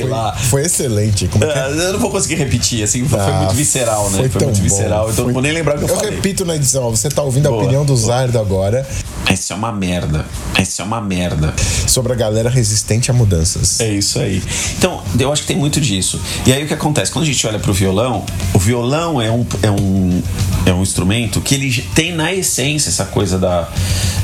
Sei 0.00 0.08
lá. 0.08 0.32
Foi 0.36 0.62
excelente. 0.62 1.24
É 1.24 1.28
que 1.28 1.44
é? 1.44 1.46
Ah, 1.52 1.68
Eu 1.68 1.92
não 1.94 2.00
vou 2.00 2.10
conseguir 2.10 2.36
repetir, 2.36 2.82
assim, 2.82 3.06
foi 3.06 3.18
Ah, 3.20 3.30
muito 3.42 3.54
visceral, 3.54 4.10
né? 4.10 4.18
Foi, 4.18 4.28
Foi, 4.28 4.38
tão 4.40 4.48
muito 4.48 4.58
bom. 4.58 4.62
visceral, 4.64 5.02
então 5.04 5.14
Foi- 5.16 5.24
não 5.26 5.32
vou 5.32 5.42
nem 5.42 5.52
lembrar 5.52 5.76
o 5.76 5.78
que 5.78 5.84
eu, 5.84 5.88
Eu 5.88 5.96
falei. 5.96 6.14
repito 6.14 6.44
na 6.44 6.56
edição, 6.56 6.84
ó, 6.84 6.90
você 6.90 7.08
tá 7.08 7.22
ouvindo 7.22 7.46
a 7.46 7.50
Boa. 7.50 7.62
opinião 7.62 7.84
do 7.84 7.96
Zardo 7.96 8.38
agora 8.38 8.86
Essa 9.26 9.52
é 9.52 9.56
uma 9.56 9.70
merda. 9.72 10.24
Essa 10.56 10.82
é 10.82 10.84
uma 10.84 11.00
merda. 11.00 11.54
sobre 11.86 12.12
a 12.12 12.16
galera 12.16 12.48
resistente 12.48 13.10
a 13.10 13.14
mudanças. 13.14 13.80
É 13.80 13.88
isso 13.92 14.18
aí. 14.18 14.42
Então, 14.78 15.02
eu 15.18 15.32
acho 15.32 15.42
que 15.42 15.48
tem 15.48 15.56
muito 15.56 15.80
disso. 15.80 16.20
E 16.46 16.52
aí 16.52 16.64
o 16.64 16.66
que 16.66 16.74
acontece? 16.74 17.10
Quando 17.12 17.24
a 17.24 17.26
gente 17.26 17.46
olha 17.46 17.58
pro 17.58 17.72
violão, 17.72 18.24
o 18.54 18.58
violão 18.58 19.20
é 19.20 19.30
um, 19.30 19.46
é 19.62 19.70
um, 19.70 20.22
é 20.66 20.72
um 20.72 20.82
instrumento 20.82 21.40
que 21.40 21.54
ele 21.54 21.82
tem 21.94 22.14
na 22.14 22.32
essência 22.32 22.88
essa 22.88 23.04
coisa 23.04 23.38
da, 23.38 23.68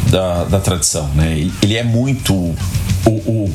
da, 0.08 0.44
da 0.44 0.60
tradição, 0.60 1.08
né? 1.14 1.48
Ele 1.62 1.76
é 1.76 1.82
muito 1.84 2.34
o, 2.34 2.54
o- 3.10 3.50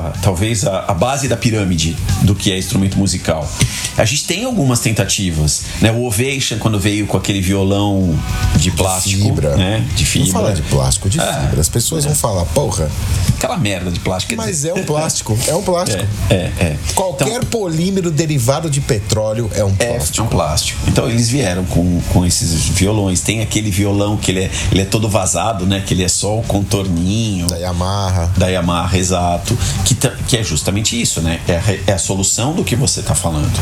a- 0.00 0.12
talvez 0.22 0.64
a, 0.66 0.84
a 0.88 0.94
base 0.94 1.28
da 1.28 1.36
pirâmide 1.36 1.96
do 2.22 2.34
que 2.34 2.50
é 2.52 2.58
instrumento 2.58 2.98
musical. 2.98 3.48
A 3.96 4.04
gente 4.04 4.24
tem 4.24 4.44
algumas 4.44 4.80
tentativas, 4.80 5.62
né? 5.80 5.90
O 5.92 6.04
Ovation 6.04 6.58
quando 6.58 6.78
veio 6.78 7.06
com 7.06 7.16
aquele 7.16 7.40
violão 7.40 8.14
de 8.56 8.70
plástico, 8.70 9.22
Fibra. 9.24 9.56
né? 9.56 9.84
De 9.94 10.04
fibra. 10.04 10.26
Não 10.26 10.32
falar 10.32 10.52
de 10.52 10.62
plástico, 10.62 11.08
de 11.10 11.20
Ah, 11.20 11.40
fibra. 11.46 11.60
As 11.60 11.68
pessoas 11.68 12.04
vão 12.04 12.14
falar, 12.14 12.44
porra, 12.46 12.90
Aquela 13.36 13.56
merda 13.56 13.90
de 13.90 13.98
plástico. 14.00 14.34
mas 14.36 14.64
é 14.64 14.72
um 14.72 14.84
plástico. 14.84 15.36
É 15.48 15.54
um 15.54 15.62
plástico. 15.62 16.04
É, 16.30 16.34
é, 16.34 16.36
é. 16.60 16.76
Qualquer 16.94 17.28
Então, 17.28 17.40
polímero 17.50 18.10
derivado 18.10 18.70
de 18.70 18.80
petróleo 18.80 19.50
é 19.54 19.64
um 19.64 19.74
é, 19.78 19.86
plástico. 19.96 20.20
é 20.20 20.22
um 20.22 20.26
plástico. 20.28 20.80
Então 20.88 21.08
eles 21.08 21.28
vieram 21.28 21.64
com, 21.64 22.00
com 22.12 22.24
esses 22.24 22.68
violões. 22.68 23.20
Tem 23.20 23.42
aquele 23.42 23.70
violão 23.70 24.16
que 24.16 24.30
ele 24.30 24.40
é, 24.44 24.50
ele 24.70 24.82
é 24.82 24.84
todo 24.84 25.08
vazado, 25.08 25.66
né? 25.66 25.82
Que 25.84 25.92
ele 25.94 26.04
é 26.04 26.08
só 26.08 26.38
o 26.38 26.42
contorninho. 26.42 27.46
Da 27.48 27.56
Yamaha. 27.56 28.30
Da 28.36 28.46
Yamaha, 28.48 28.96
exato. 28.96 29.58
Que, 29.84 29.94
que 30.28 30.36
é 30.36 30.42
justamente 30.42 31.00
isso, 31.00 31.20
né? 31.20 31.40
É 31.48 31.56
a, 31.56 31.90
é 31.90 31.92
a 31.94 31.98
solução 31.98 32.54
do 32.54 32.64
que 32.64 32.76
você 32.76 33.00
está 33.00 33.14
falando. 33.14 33.52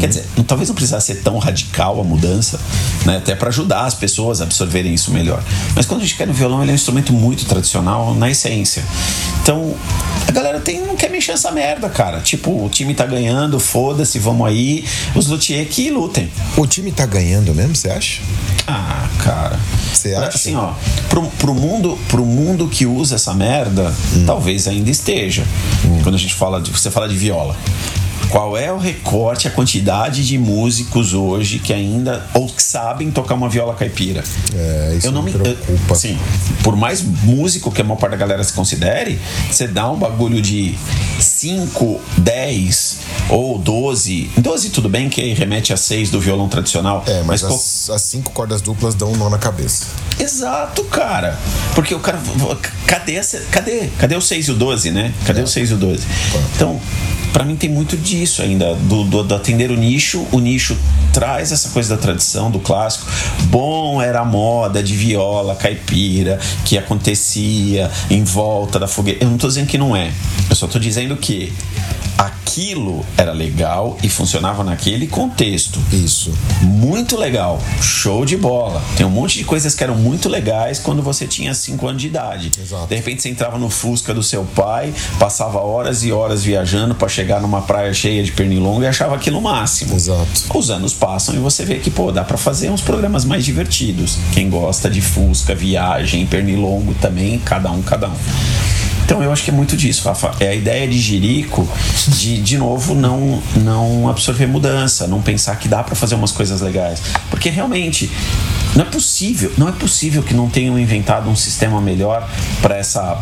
Quer 0.00 0.08
dizer, 0.08 0.24
talvez 0.46 0.68
não 0.68 0.74
precisasse 0.74 1.06
ser 1.06 1.22
tão 1.22 1.38
radical 1.38 2.00
a 2.00 2.04
mudança, 2.04 2.58
né? 3.04 3.18
Até 3.18 3.34
para 3.34 3.48
ajudar 3.48 3.84
as 3.84 3.94
pessoas 3.94 4.40
a 4.40 4.44
absorverem 4.44 4.92
isso 4.92 5.10
melhor. 5.10 5.42
Mas 5.74 5.86
quando 5.86 6.00
a 6.00 6.04
gente 6.04 6.16
quer 6.16 6.26
no 6.26 6.32
violão, 6.32 6.62
ele 6.62 6.70
é 6.70 6.72
um 6.72 6.74
instrumento 6.74 7.12
muito 7.12 7.44
tradicional 7.46 8.14
na 8.14 8.30
essência. 8.30 8.84
Então, 9.42 9.74
a 10.26 10.32
galera 10.32 10.60
tem, 10.60 10.80
não 10.84 10.96
quer 10.96 11.10
mexer 11.10 11.32
essa 11.32 11.50
merda, 11.50 11.88
cara. 11.88 12.20
Tipo, 12.20 12.64
o 12.64 12.68
time 12.68 12.94
tá 12.94 13.06
ganhando, 13.06 13.58
foda-se, 13.58 14.18
vamos 14.18 14.46
aí. 14.46 14.84
Os 15.14 15.26
luthier 15.26 15.66
que 15.66 15.90
lutem. 15.90 16.30
O 16.56 16.66
time 16.66 16.92
tá 16.92 17.06
ganhando 17.06 17.54
mesmo, 17.54 17.74
você 17.74 17.90
acha? 17.90 18.20
Ah, 18.66 19.08
cara. 19.24 19.58
Você 19.92 20.14
acha? 20.14 20.28
Assim, 20.28 20.54
ó, 20.54 20.72
pro, 21.08 21.22
pro, 21.38 21.54
mundo, 21.54 21.98
pro 22.08 22.24
mundo 22.24 22.68
que 22.68 22.86
usa 22.86 23.16
essa 23.16 23.34
merda, 23.34 23.92
Hum. 24.14 24.24
talvez 24.26 24.68
ainda 24.68 24.90
esteja. 24.90 25.44
Quando 26.02 26.14
a 26.14 26.18
gente 26.18 26.34
fala 26.34 26.60
de. 26.60 26.70
Você 26.70 26.90
fala 26.90 27.08
de 27.08 27.16
viola. 27.16 27.56
Qual 28.30 28.56
é 28.58 28.70
o 28.70 28.76
recorte, 28.78 29.48
a 29.48 29.50
quantidade 29.50 30.26
de 30.26 30.36
músicos 30.36 31.14
hoje 31.14 31.58
que 31.58 31.72
ainda 31.72 32.26
ou 32.34 32.46
que 32.46 32.62
sabem 32.62 33.10
tocar 33.10 33.34
uma 33.34 33.48
viola 33.48 33.74
caipira? 33.74 34.22
É, 34.54 34.94
isso 34.98 35.06
eu 35.06 35.12
não 35.12 35.22
me 35.22 35.32
me 35.32 35.38
preocupa. 35.38 35.94
Sim, 35.94 36.18
por 36.62 36.76
mais 36.76 37.02
músico 37.02 37.70
que 37.72 37.80
a 37.80 37.84
maior 37.84 37.96
parte 37.98 38.12
da 38.12 38.16
galera 38.18 38.44
se 38.44 38.52
considere, 38.52 39.18
você 39.50 39.66
dá 39.66 39.90
um 39.90 39.96
bagulho 39.96 40.42
de 40.42 40.74
5, 41.18 42.00
10 42.18 42.98
ou 43.30 43.58
12. 43.58 44.30
12 44.36 44.70
tudo 44.70 44.88
bem, 44.88 45.08
que 45.08 45.32
remete 45.32 45.72
a 45.72 45.76
6 45.76 46.10
do 46.10 46.20
violão 46.20 46.48
tradicional. 46.48 47.02
É, 47.06 47.22
mas, 47.22 47.40
qual- 47.42 47.54
as, 47.54 47.90
as 47.90 48.02
cinco 48.02 48.30
cordas 48.32 48.60
duplas 48.60 48.94
dão 48.94 49.12
um 49.12 49.16
nó 49.16 49.30
na 49.30 49.38
cabeça. 49.38 49.86
Exato, 50.20 50.84
cara. 50.84 51.38
Porque 51.74 51.94
o 51.94 52.00
cara. 52.00 52.20
Cadê, 52.86 53.14
essa, 53.14 53.38
cadê, 53.50 53.88
cadê 53.98 54.16
o 54.16 54.20
6 54.20 54.48
e 54.48 54.50
o 54.50 54.54
12, 54.54 54.90
né? 54.90 55.12
Cadê 55.26 55.40
o 55.42 55.46
6 55.46 55.70
e 55.70 55.74
o 55.74 55.76
12? 55.76 56.02
Então, 56.56 56.80
pra 57.38 57.44
mim 57.44 57.54
tem 57.54 57.70
muito 57.70 57.96
disso 57.96 58.42
ainda, 58.42 58.74
do, 58.74 59.04
do, 59.04 59.22
do 59.22 59.32
atender 59.32 59.70
o 59.70 59.76
nicho. 59.76 60.26
O 60.32 60.40
nicho 60.40 60.76
traz 61.12 61.52
essa 61.52 61.68
coisa 61.68 61.94
da 61.94 62.02
tradição, 62.02 62.50
do 62.50 62.58
clássico. 62.58 63.06
Bom 63.44 64.02
era 64.02 64.18
a 64.18 64.24
moda 64.24 64.82
de 64.82 64.96
viola 64.96 65.54
caipira 65.54 66.40
que 66.64 66.76
acontecia 66.76 67.88
em 68.10 68.24
volta 68.24 68.80
da 68.80 68.88
fogueira. 68.88 69.22
Eu 69.22 69.30
não 69.30 69.38
tô 69.38 69.46
dizendo 69.46 69.68
que 69.68 69.78
não 69.78 69.94
é. 69.94 70.10
Eu 70.50 70.56
só 70.56 70.66
tô 70.66 70.80
dizendo 70.80 71.16
que 71.16 71.52
aquilo 72.18 73.06
era 73.16 73.32
legal 73.32 73.96
e 74.02 74.08
funcionava 74.08 74.64
naquele 74.64 75.06
contexto. 75.06 75.78
Isso. 75.92 76.32
Muito 76.60 77.16
legal, 77.16 77.60
show 77.80 78.24
de 78.24 78.36
bola. 78.36 78.82
Tem 78.96 79.06
um 79.06 79.10
monte 79.10 79.38
de 79.38 79.44
coisas 79.44 79.74
que 79.74 79.84
eram 79.84 79.94
muito 79.94 80.28
legais 80.28 80.80
quando 80.80 81.00
você 81.00 81.26
tinha 81.26 81.54
5 81.54 81.86
anos 81.86 82.02
de 82.02 82.08
idade. 82.08 82.50
Exato. 82.60 82.88
De 82.88 82.96
repente 82.96 83.22
você 83.22 83.28
entrava 83.28 83.58
no 83.58 83.70
Fusca 83.70 84.12
do 84.12 84.22
seu 84.22 84.44
pai, 84.44 84.92
passava 85.20 85.60
horas 85.60 86.02
e 86.02 86.10
horas 86.10 86.42
viajando 86.42 86.94
para 86.94 87.08
chegar 87.08 87.27
numa 87.40 87.62
praia 87.62 87.92
cheia 87.92 88.22
de 88.22 88.32
pernilongo 88.32 88.82
e 88.82 88.86
achava 88.86 89.14
aquilo 89.14 89.40
máximo. 89.40 89.94
Exato. 89.94 90.26
Os 90.54 90.70
anos 90.70 90.94
passam 90.94 91.34
e 91.34 91.38
você 91.38 91.64
vê 91.64 91.76
que, 91.76 91.90
pô, 91.90 92.10
dá 92.10 92.24
pra 92.24 92.38
fazer 92.38 92.70
uns 92.70 92.80
programas 92.80 93.24
mais 93.24 93.44
divertidos. 93.44 94.18
Quem 94.32 94.48
gosta 94.48 94.88
de 94.88 95.00
Fusca, 95.00 95.54
viagem, 95.54 96.26
pernilongo 96.26 96.94
também, 96.94 97.38
cada 97.38 97.70
um, 97.70 97.82
cada 97.82 98.08
um. 98.08 98.16
Então 99.08 99.22
eu 99.22 99.32
acho 99.32 99.42
que 99.42 99.48
é 99.48 99.54
muito 99.54 99.74
disso, 99.74 100.06
Rafa. 100.06 100.32
É 100.38 100.48
a 100.48 100.54
ideia 100.54 100.86
de 100.86 100.98
Jerico 101.00 101.66
de, 102.08 102.42
de 102.42 102.58
novo, 102.58 102.94
não, 102.94 103.42
não 103.56 104.06
absorver 104.06 104.46
mudança, 104.46 105.06
não 105.06 105.22
pensar 105.22 105.56
que 105.56 105.66
dá 105.66 105.82
pra 105.82 105.94
fazer 105.94 106.14
umas 106.14 106.30
coisas 106.30 106.60
legais. 106.60 107.00
Porque 107.30 107.48
realmente 107.48 108.10
Não 108.76 108.82
é 108.82 108.84
possível, 108.86 109.50
não 109.56 109.66
é 109.66 109.72
possível 109.72 110.22
que 110.22 110.34
não 110.34 110.48
tenham 110.50 110.78
inventado 110.78 111.30
um 111.30 111.34
sistema 111.34 111.80
melhor 111.80 112.28
para 112.60 112.76
essa 112.76 113.18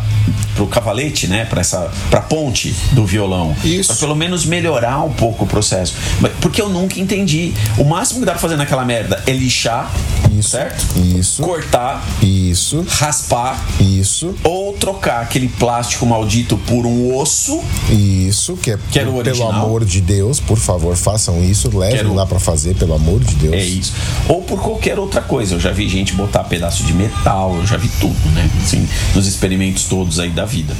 pro 0.55 0.67
cavalete, 0.67 1.27
né, 1.27 1.45
para 1.45 1.61
essa 1.61 1.89
para 2.09 2.19
ponte 2.19 2.75
do 2.91 3.05
violão, 3.05 3.55
Isso. 3.63 3.89
para 3.89 3.97
pelo 3.97 4.15
menos 4.15 4.43
melhorar 4.45 5.03
um 5.03 5.13
pouco 5.13 5.45
o 5.45 5.47
processo. 5.47 5.93
Porque 6.41 6.61
eu 6.61 6.67
nunca 6.67 6.99
entendi. 6.99 7.53
O 7.77 7.83
máximo 7.85 8.19
que 8.19 8.25
dá 8.25 8.33
pra 8.33 8.41
fazer 8.41 8.57
naquela 8.57 8.83
merda 8.83 9.23
é 9.25 9.31
lixar, 9.31 9.89
Isso. 10.37 10.49
certo? 10.49 10.83
Isso. 10.99 11.43
Cortar, 11.43 12.03
Isso. 12.21 12.85
raspar 12.89 13.63
Isso. 13.79 14.35
ou 14.43 14.73
trocar 14.73 15.21
aquele 15.21 15.47
plástico 15.47 15.76
maldito 16.05 16.57
por 16.57 16.85
um 16.85 17.15
osso. 17.15 17.61
Isso, 17.89 18.55
que 18.57 18.71
é 18.71 18.79
Que 18.91 18.99
era 18.99 19.09
o 19.09 19.23
pelo 19.23 19.49
amor 19.49 19.85
de 19.85 20.01
Deus, 20.01 20.39
por 20.39 20.57
favor, 20.57 20.95
façam 20.95 21.43
isso, 21.43 21.75
levem 21.75 22.13
lá 22.13 22.25
pra 22.25 22.39
fazer, 22.39 22.75
pelo 22.75 22.93
amor 22.93 23.19
de 23.19 23.35
Deus. 23.35 23.53
É 23.53 23.63
isso. 23.63 23.93
Ou 24.27 24.41
por 24.41 24.59
qualquer 24.61 24.99
outra 24.99 25.21
coisa. 25.21 25.55
Eu 25.55 25.59
já 25.59 25.71
vi 25.71 25.87
gente 25.87 26.13
botar 26.13 26.43
pedaço 26.43 26.83
de 26.83 26.93
metal, 26.93 27.55
eu 27.55 27.65
já 27.65 27.77
vi 27.77 27.89
tudo, 27.99 28.29
né? 28.33 28.49
Assim, 28.63 28.87
nos 29.13 29.27
experimentos 29.27 29.85
todos 29.85 30.19
aí 30.19 30.29
da 30.29 30.45
vida. 30.45 30.75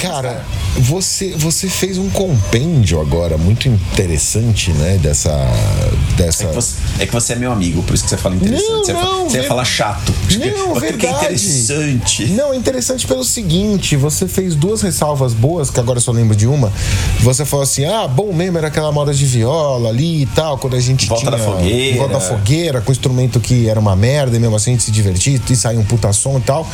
Cara, 0.00 0.44
você, 0.78 1.34
você 1.36 1.68
fez 1.68 1.98
um 1.98 2.08
compêndio 2.10 3.00
agora 3.00 3.36
muito 3.36 3.68
interessante, 3.68 4.70
né? 4.72 4.98
Dessa. 5.02 5.30
dessa... 6.16 6.44
É 6.44 6.46
que, 6.48 6.54
você, 6.54 6.76
é 7.00 7.06
que 7.06 7.12
você 7.12 7.32
é 7.34 7.36
meu 7.36 7.52
amigo, 7.52 7.82
por 7.82 7.94
isso 7.94 8.04
que 8.04 8.10
você 8.10 8.16
fala 8.16 8.34
interessante. 8.36 8.70
Não, 8.70 8.84
você, 8.84 8.92
não, 8.92 9.00
fala, 9.00 9.24
você 9.24 9.36
ia 9.36 9.42
ver- 9.42 9.48
falar 9.48 9.64
chato. 9.64 10.12
Não, 10.30 10.76
Aquilo 10.76 10.80
que 10.80 11.06
é 11.06 11.10
verdade. 11.10 11.16
interessante. 11.34 12.26
Não, 12.28 12.52
é 12.52 12.56
interessante 12.56 13.06
pelo 13.06 13.24
seguinte: 13.24 13.96
você 13.96 14.26
fez 14.26 14.54
duas 14.54 14.80
ressalvas 14.82 15.32
boas, 15.34 15.70
que 15.70 15.78
agora 15.78 15.98
eu 15.98 16.02
só 16.02 16.12
lembro 16.12 16.34
de 16.34 16.46
uma. 16.46 16.72
Você 17.20 17.44
falou 17.44 17.62
assim: 17.64 17.84
ah, 17.84 18.08
bom 18.08 18.32
mesmo 18.32 18.56
era 18.58 18.68
aquela 18.68 18.90
moda 18.90 19.12
de 19.12 19.26
viola 19.26 19.88
ali 19.90 20.22
e 20.22 20.26
tal, 20.26 20.56
quando 20.58 20.76
a 20.76 20.80
gente 20.80 21.06
Volta 21.06 21.26
tinha. 21.26 21.30
da 21.36 21.38
fogueira. 21.38 21.96
Volta 21.98 22.14
da 22.14 22.20
fogueira, 22.20 22.80
com 22.80 22.90
instrumento 22.92 23.38
que 23.40 23.68
era 23.68 23.78
uma 23.78 23.94
merda, 23.94 24.36
e 24.36 24.40
mesmo 24.40 24.56
assim 24.56 24.70
a 24.70 24.74
gente 24.74 24.84
se 24.84 24.90
divertia 24.90 25.40
e 25.50 25.56
saía 25.56 25.78
um 25.78 25.84
puta 25.84 26.12
som 26.12 26.38
e 26.38 26.40
tal. 26.40 26.66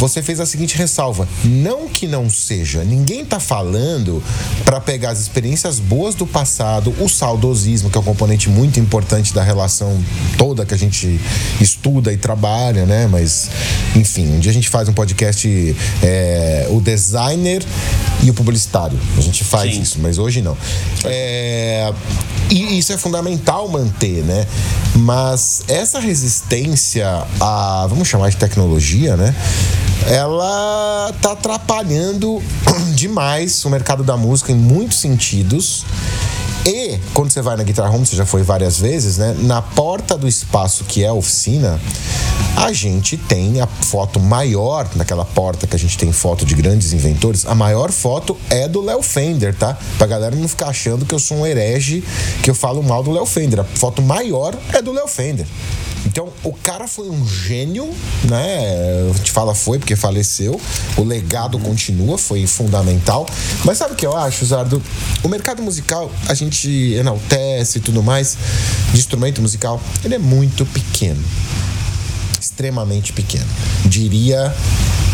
Você 0.00 0.22
fez 0.22 0.40
a 0.40 0.46
seguinte 0.46 0.78
ressalva: 0.78 1.28
não 1.44 1.86
que 1.86 2.06
não 2.06 2.30
seja, 2.30 2.82
ninguém 2.82 3.22
tá 3.22 3.38
falando 3.38 4.22
para 4.64 4.80
pegar 4.80 5.10
as 5.10 5.20
experiências 5.20 5.78
boas 5.78 6.14
do 6.14 6.26
passado, 6.26 6.94
o 6.98 7.06
saudosismo, 7.06 7.90
que 7.90 7.98
é 7.98 8.00
um 8.00 8.04
componente 8.04 8.48
muito 8.48 8.80
importante 8.80 9.34
da 9.34 9.42
relação 9.42 10.02
toda 10.38 10.64
que 10.64 10.72
a 10.72 10.78
gente 10.78 11.20
estuda 11.60 12.10
e 12.14 12.16
trabalha, 12.16 12.86
né? 12.86 13.06
Mas, 13.08 13.50
enfim, 13.94 14.26
um 14.26 14.40
dia 14.40 14.50
a 14.50 14.54
gente 14.54 14.70
faz 14.70 14.88
um 14.88 14.94
podcast, 14.94 15.76
é, 16.02 16.66
o 16.70 16.80
designer 16.80 17.62
e 18.22 18.30
o 18.30 18.34
publicitário. 18.34 18.98
A 19.18 19.20
gente 19.20 19.44
faz 19.44 19.74
Sim. 19.74 19.82
isso, 19.82 19.98
mas 20.00 20.16
hoje 20.16 20.40
não. 20.40 20.56
É, 21.04 21.92
e 22.48 22.78
isso 22.78 22.90
é 22.94 22.96
fundamental 22.96 23.68
manter, 23.68 24.24
né? 24.24 24.46
Mas 24.96 25.62
essa 25.68 26.00
resistência 26.00 27.06
a, 27.38 27.86
vamos 27.86 28.08
chamar 28.08 28.30
de 28.30 28.36
tecnologia, 28.38 29.14
né? 29.14 29.34
Ela 30.08 31.12
tá 31.20 31.32
atrapalhando 31.32 32.42
demais 32.94 33.64
o 33.64 33.70
mercado 33.70 34.02
da 34.02 34.16
música 34.16 34.52
em 34.52 34.56
muitos 34.56 34.98
sentidos. 34.98 35.84
E 36.66 36.98
quando 37.14 37.30
você 37.30 37.40
vai 37.40 37.56
na 37.56 37.62
Guitar 37.62 37.92
Home, 37.92 38.04
você 38.04 38.16
já 38.16 38.26
foi 38.26 38.42
várias 38.42 38.78
vezes, 38.78 39.16
né? 39.16 39.34
Na 39.40 39.62
porta 39.62 40.18
do 40.18 40.28
espaço 40.28 40.84
que 40.84 41.02
é 41.02 41.08
a 41.08 41.12
oficina, 41.12 41.80
a 42.56 42.72
gente 42.72 43.16
tem 43.16 43.60
a 43.60 43.66
foto 43.66 44.20
maior, 44.20 44.86
naquela 44.94 45.24
porta 45.24 45.66
que 45.66 45.74
a 45.74 45.78
gente 45.78 45.96
tem 45.96 46.12
foto 46.12 46.44
de 46.44 46.54
grandes 46.54 46.92
inventores, 46.92 47.46
a 47.46 47.54
maior 47.54 47.90
foto 47.90 48.36
é 48.50 48.68
do 48.68 48.82
Léo 48.82 49.00
Fender, 49.00 49.54
tá? 49.54 49.76
Pra 49.96 50.06
galera 50.06 50.36
não 50.36 50.46
ficar 50.46 50.68
achando 50.68 51.06
que 51.06 51.14
eu 51.14 51.18
sou 51.18 51.38
um 51.38 51.46
herege, 51.46 52.04
que 52.42 52.50
eu 52.50 52.54
falo 52.54 52.82
mal 52.82 53.02
do 53.02 53.10
Léo 53.10 53.24
Fender. 53.24 53.60
A 53.60 53.64
foto 53.64 54.02
maior 54.02 54.54
é 54.74 54.82
do 54.82 54.92
Léo 54.92 55.08
Fender. 55.08 55.46
Então, 56.06 56.28
o 56.42 56.52
cara 56.52 56.88
foi 56.88 57.08
um 57.10 57.26
gênio, 57.26 57.88
né? 58.24 59.08
A 59.10 59.16
gente 59.16 59.30
fala 59.30 59.54
foi 59.54 59.78
porque 59.78 59.94
faleceu. 59.94 60.60
O 60.96 61.04
legado 61.04 61.58
continua, 61.58 62.18
foi 62.18 62.46
fundamental. 62.46 63.26
Mas 63.64 63.78
sabe 63.78 63.92
o 63.92 63.96
que 63.96 64.06
eu 64.06 64.16
acho, 64.16 64.44
Zardo? 64.44 64.82
O 65.22 65.28
mercado 65.28 65.62
musical, 65.62 66.10
a 66.28 66.34
gente 66.34 66.68
enaltece 66.94 67.78
e 67.78 67.80
tudo 67.80 68.02
mais, 68.02 68.36
de 68.92 68.98
instrumento 68.98 69.40
musical, 69.42 69.80
ele 70.04 70.14
é 70.14 70.18
muito 70.18 70.64
pequeno. 70.66 71.22
Extremamente 72.40 73.12
pequeno. 73.12 73.46
Diria 73.84 74.54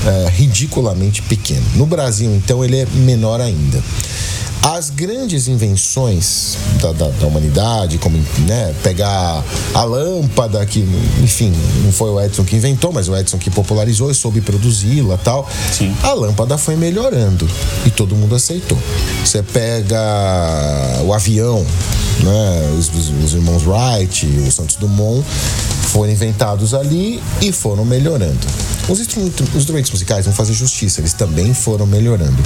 é, 0.07 0.29
ridiculamente 0.31 1.23
pequeno. 1.23 1.65
No 1.75 1.87
Brasil, 1.87 2.35
então, 2.35 2.65
ele 2.65 2.79
é 2.79 2.87
menor 2.87 3.41
ainda. 3.41 3.83
As 4.63 4.91
grandes 4.91 5.47
invenções 5.47 6.57
da, 6.83 6.93
da, 6.93 7.09
da 7.09 7.27
humanidade, 7.27 7.99
como 7.99 8.19
né, 8.47 8.75
pegar 8.83 9.45
a 9.73 9.85
lâmpada, 9.85 10.65
que, 10.67 10.81
enfim, 11.23 11.53
não 11.85 11.93
foi 11.93 12.11
o 12.11 12.21
Edson 12.21 12.43
que 12.45 12.57
inventou, 12.57 12.93
mas 12.93 13.09
o 13.09 13.17
Edson 13.17 13.39
que 13.39 13.49
popularizou 13.49 14.11
e 14.11 14.15
soube 14.15 14.41
produzi-la 14.41 15.17
tal. 15.19 15.49
Sim. 15.73 15.95
A 16.03 16.13
lâmpada 16.13 16.59
foi 16.59 16.75
melhorando 16.75 17.49
e 17.87 17.91
todo 17.91 18.17
mundo 18.17 18.35
aceitou. 18.35 18.77
Você 19.25 19.41
pega 19.43 20.01
o 21.05 21.13
avião, 21.15 21.65
né, 22.25 22.75
os, 22.77 22.89
os- 22.93 23.25
os 23.25 23.35
irmãos 23.35 23.63
Wright, 23.67 24.27
o 24.27 24.51
Santos 24.51 24.77
Dumont, 24.77 25.25
foram 25.97 26.13
inventados 26.13 26.75
ali 26.75 27.23
e 27.41 27.51
foram 27.51 27.83
melhorando. 27.83 28.39
Os 28.87 29.01
instrumentos, 29.01 29.49
os 29.49 29.57
instrumentos 29.57 29.91
musicais 29.91 30.27
vão 30.27 30.35
fazer 30.35 30.53
justiça, 30.53 31.01
eles 31.01 31.15
também 31.15 31.55
foram 31.55 31.87
melhorando. 31.87 32.37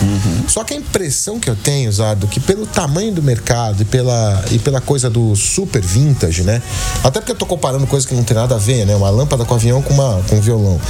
Só 0.47 0.63
que 0.63 0.73
a 0.73 0.77
impressão 0.77 1.41
que 1.41 1.51
eu 1.51 1.57
tenho, 1.57 1.91
Zardo, 1.91 2.29
que 2.29 2.39
pelo 2.39 2.65
tamanho 2.65 3.13
do 3.13 3.21
mercado 3.21 3.83
e 3.83 3.85
pela, 3.85 4.45
e 4.53 4.59
pela 4.61 4.81
coisa 4.81 5.11
do 5.11 5.35
super 5.35 5.83
vintage, 5.83 6.45
né? 6.45 6.63
Até 7.03 7.19
porque 7.19 7.33
eu 7.33 7.37
tô 7.37 7.45
comparando 7.45 7.89
coisa 7.89 8.07
que 8.07 8.15
não 8.15 8.23
tem 8.23 8.37
nada 8.37 8.55
a 8.55 8.59
ver, 8.59 8.87
né? 8.87 8.95
Uma 8.95 9.11
lâmpada 9.11 9.45
com 9.45 9.53
avião 9.53 9.83
com, 9.83 9.95
uma, 9.95 10.23
com 10.29 10.37
um 10.37 10.41
violão. 10.41 10.81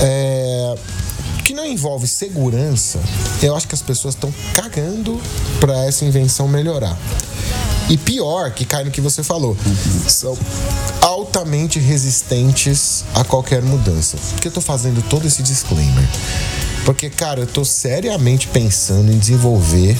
É 0.00 0.74
não 1.54 1.64
envolve 1.64 2.06
segurança, 2.06 3.00
eu 3.40 3.54
acho 3.54 3.68
que 3.68 3.74
as 3.74 3.80
pessoas 3.80 4.14
estão 4.14 4.34
cagando 4.52 5.20
para 5.60 5.84
essa 5.86 6.04
invenção 6.04 6.48
melhorar. 6.48 6.98
E 7.88 7.96
pior, 7.96 8.50
que 8.50 8.64
cai 8.64 8.82
no 8.82 8.90
que 8.90 9.00
você 9.00 9.22
falou, 9.22 9.56
são 10.08 10.36
altamente 11.00 11.78
resistentes 11.78 13.04
a 13.14 13.22
qualquer 13.22 13.62
mudança. 13.62 14.16
Por 14.16 14.40
que 14.40 14.48
eu 14.48 14.52
tô 14.52 14.60
fazendo 14.60 15.02
todo 15.08 15.26
esse 15.26 15.42
disclaimer? 15.42 16.04
Porque, 16.84 17.08
cara, 17.08 17.40
eu 17.40 17.46
tô 17.46 17.64
seriamente 17.64 18.48
pensando 18.48 19.12
em 19.12 19.18
desenvolver 19.18 19.96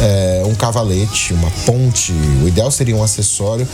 é, 0.00 0.42
um 0.46 0.54
cavalete, 0.54 1.32
uma 1.32 1.50
ponte. 1.66 2.12
O 2.42 2.48
ideal 2.48 2.70
seria 2.70 2.96
um 2.96 3.02
acessório 3.02 3.68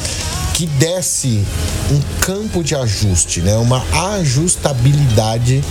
que 0.54 0.66
desse 0.66 1.44
um 1.90 2.00
campo 2.20 2.62
de 2.62 2.74
ajuste, 2.74 3.40
né? 3.40 3.56
uma 3.56 3.82
ajustabilidade 4.16 5.62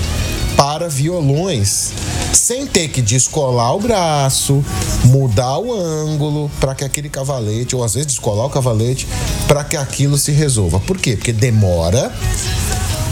para 0.56 0.88
violões, 0.90 1.92
sem 2.34 2.66
ter 2.66 2.88
que 2.90 3.02
descolar 3.02 3.76
o 3.76 3.80
braço, 3.80 4.64
mudar 5.06 5.58
o 5.60 5.74
ângulo 5.74 6.50
para 6.60 6.76
que 6.76 6.84
aquele 6.84 7.10
cavalete, 7.10 7.76
ou 7.76 7.84
às 7.84 7.94
vezes 7.94 8.08
descolar 8.08 8.46
o 8.46 8.50
cavalete, 8.50 9.08
para 9.48 9.64
que 9.64 9.78
aquilo 9.78 10.18
se 10.18 10.32
resolva. 10.32 10.80
Por 10.80 10.98
quê? 10.98 11.16
Porque 11.16 11.34
demora, 11.34 12.12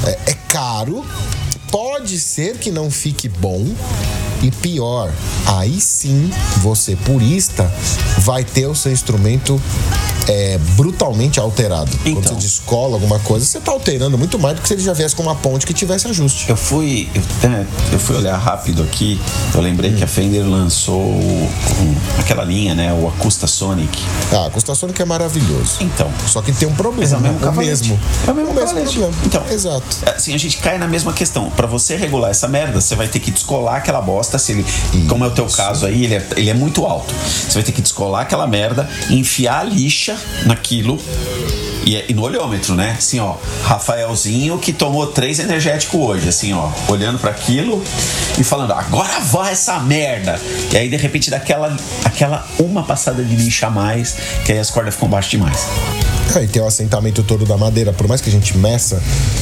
é, 0.05 0.31
é 0.31 0.33
caro, 0.47 1.05
pode 1.69 2.19
ser 2.19 2.57
que 2.57 2.71
não 2.71 2.91
fique 2.91 3.29
bom. 3.29 3.65
E 4.43 4.49
pior, 4.49 5.13
aí 5.45 5.79
sim 5.79 6.31
você, 6.57 6.95
purista, 6.95 7.71
vai 8.19 8.43
ter 8.43 8.65
o 8.65 8.73
seu 8.73 8.91
instrumento 8.91 9.61
é, 10.27 10.57
brutalmente 10.75 11.39
alterado. 11.39 11.91
Quando 11.97 12.07
Então. 12.19 12.33
você 12.35 12.39
descola 12.39 12.95
alguma 12.95 13.19
coisa, 13.19 13.45
você 13.45 13.59
tá 13.59 13.71
alterando 13.71 14.17
muito 14.17 14.37
mais 14.39 14.55
do 14.55 14.61
que 14.61 14.67
se 14.67 14.73
ele 14.75 14.83
já 14.83 14.93
viesse 14.93 15.15
com 15.15 15.23
uma 15.23 15.35
ponte 15.35 15.65
que 15.65 15.73
tivesse 15.73 16.07
ajuste. 16.07 16.49
Eu 16.49 16.55
fui, 16.55 17.09
eu, 17.15 17.49
é, 17.49 17.65
eu 17.93 17.99
fui 17.99 18.15
olhar 18.15 18.37
rápido 18.37 18.83
aqui, 18.83 19.19
eu 19.53 19.61
lembrei 19.61 19.93
que 19.93 20.03
a 20.03 20.07
Fender 20.07 20.45
lançou 20.47 20.99
o- 21.01 21.49
um- 21.81 21.95
aquela 22.19 22.43
linha, 22.43 22.73
né? 22.75 22.93
O 22.93 23.07
Acusta 23.07 23.47
Sonic. 23.47 23.97
Ah, 24.31 24.45
a 24.47 24.49
Costa 24.49 24.73
Sonic 24.75 25.01
é 25.01 25.05
maravilhoso. 25.05 25.77
Então. 25.81 26.09
Só 26.27 26.41
que 26.41 26.51
tem 26.51 26.67
um 26.67 26.73
problema. 26.75 27.01
Mas 27.01 27.13
é 27.13 27.17
o 27.17 27.21
mesmo 27.21 27.37
o 27.37 27.41
cavalete. 27.41 27.69
mesmo. 27.69 27.99
É 28.27 28.31
o 28.31 28.35
mesmo 28.35 28.53
cavalete. 28.53 28.97
problema. 28.99 29.13
Então. 29.25 29.43
Exato. 29.51 29.83
Assim, 30.15 30.33
a 30.33 30.37
gente 30.37 30.57
cai 30.57 30.77
na 30.77 30.87
mesma 30.87 31.13
questão. 31.13 31.49
Pra 31.51 31.67
você 31.67 31.95
regular 31.95 32.29
essa 32.31 32.47
merda, 32.47 32.79
você 32.79 32.95
vai 32.95 33.07
ter 33.07 33.19
que 33.19 33.31
descolar 33.31 33.75
aquela 33.77 34.01
bosta. 34.01 34.37
Se 34.37 34.51
ele, 34.53 34.65
como 35.07 35.23
é 35.25 35.27
o 35.27 35.31
teu 35.31 35.45
caso 35.47 35.85
aí, 35.85 36.05
ele 36.05 36.15
é, 36.15 36.27
ele 36.37 36.49
é 36.49 36.53
muito 36.53 36.85
alto. 36.85 37.13
Você 37.13 37.53
vai 37.55 37.63
ter 37.63 37.71
que 37.71 37.81
descolar 37.81 38.21
aquela 38.21 38.47
merda, 38.47 38.89
enfiar 39.09 39.59
a 39.61 39.63
lixa 39.63 40.10
naquilo. 40.45 40.99
E, 41.83 41.95
é- 41.95 42.05
e 42.09 42.13
no 42.13 42.21
olhômetro, 42.21 42.75
né? 42.75 42.95
Assim, 42.97 43.19
ó, 43.19 43.35
Rafaelzinho 43.63 44.59
que 44.59 44.71
tomou 44.71 45.07
três 45.07 45.39
energéticos 45.39 45.99
hoje, 45.99 46.29
assim, 46.29 46.53
ó, 46.53 46.69
olhando 46.87 47.17
pra 47.17 47.31
aquilo 47.31 47.83
e 48.37 48.43
falando, 48.43 48.71
agora 48.73 49.19
vai 49.19 49.51
essa 49.53 49.79
merda. 49.79 50.39
E 50.71 50.77
aí, 50.77 50.87
de 50.89 50.95
repente, 50.95 51.29
dá 51.31 51.37
aquela, 51.37 51.75
aquela 52.05 52.47
uma 52.59 52.83
passada 52.83 53.23
de 53.23 53.35
lixa 53.35 53.67
a 53.67 53.69
mais, 53.71 54.15
que 54.45 54.51
aí 54.51 54.59
as 54.59 54.69
cordas 54.69 54.93
ficam 54.93 55.09
baixas 55.09 55.31
demais. 55.31 55.65
Ah, 56.35 56.41
e 56.41 56.47
tem 56.47 56.61
o 56.61 56.65
assentamento 56.67 57.23
todo 57.23 57.45
da 57.45 57.57
madeira. 57.57 57.91
Por 57.91 58.07
mais 58.07 58.21
que 58.21 58.29
a 58.29 58.31
gente 58.31 58.55
meça, 58.57 59.01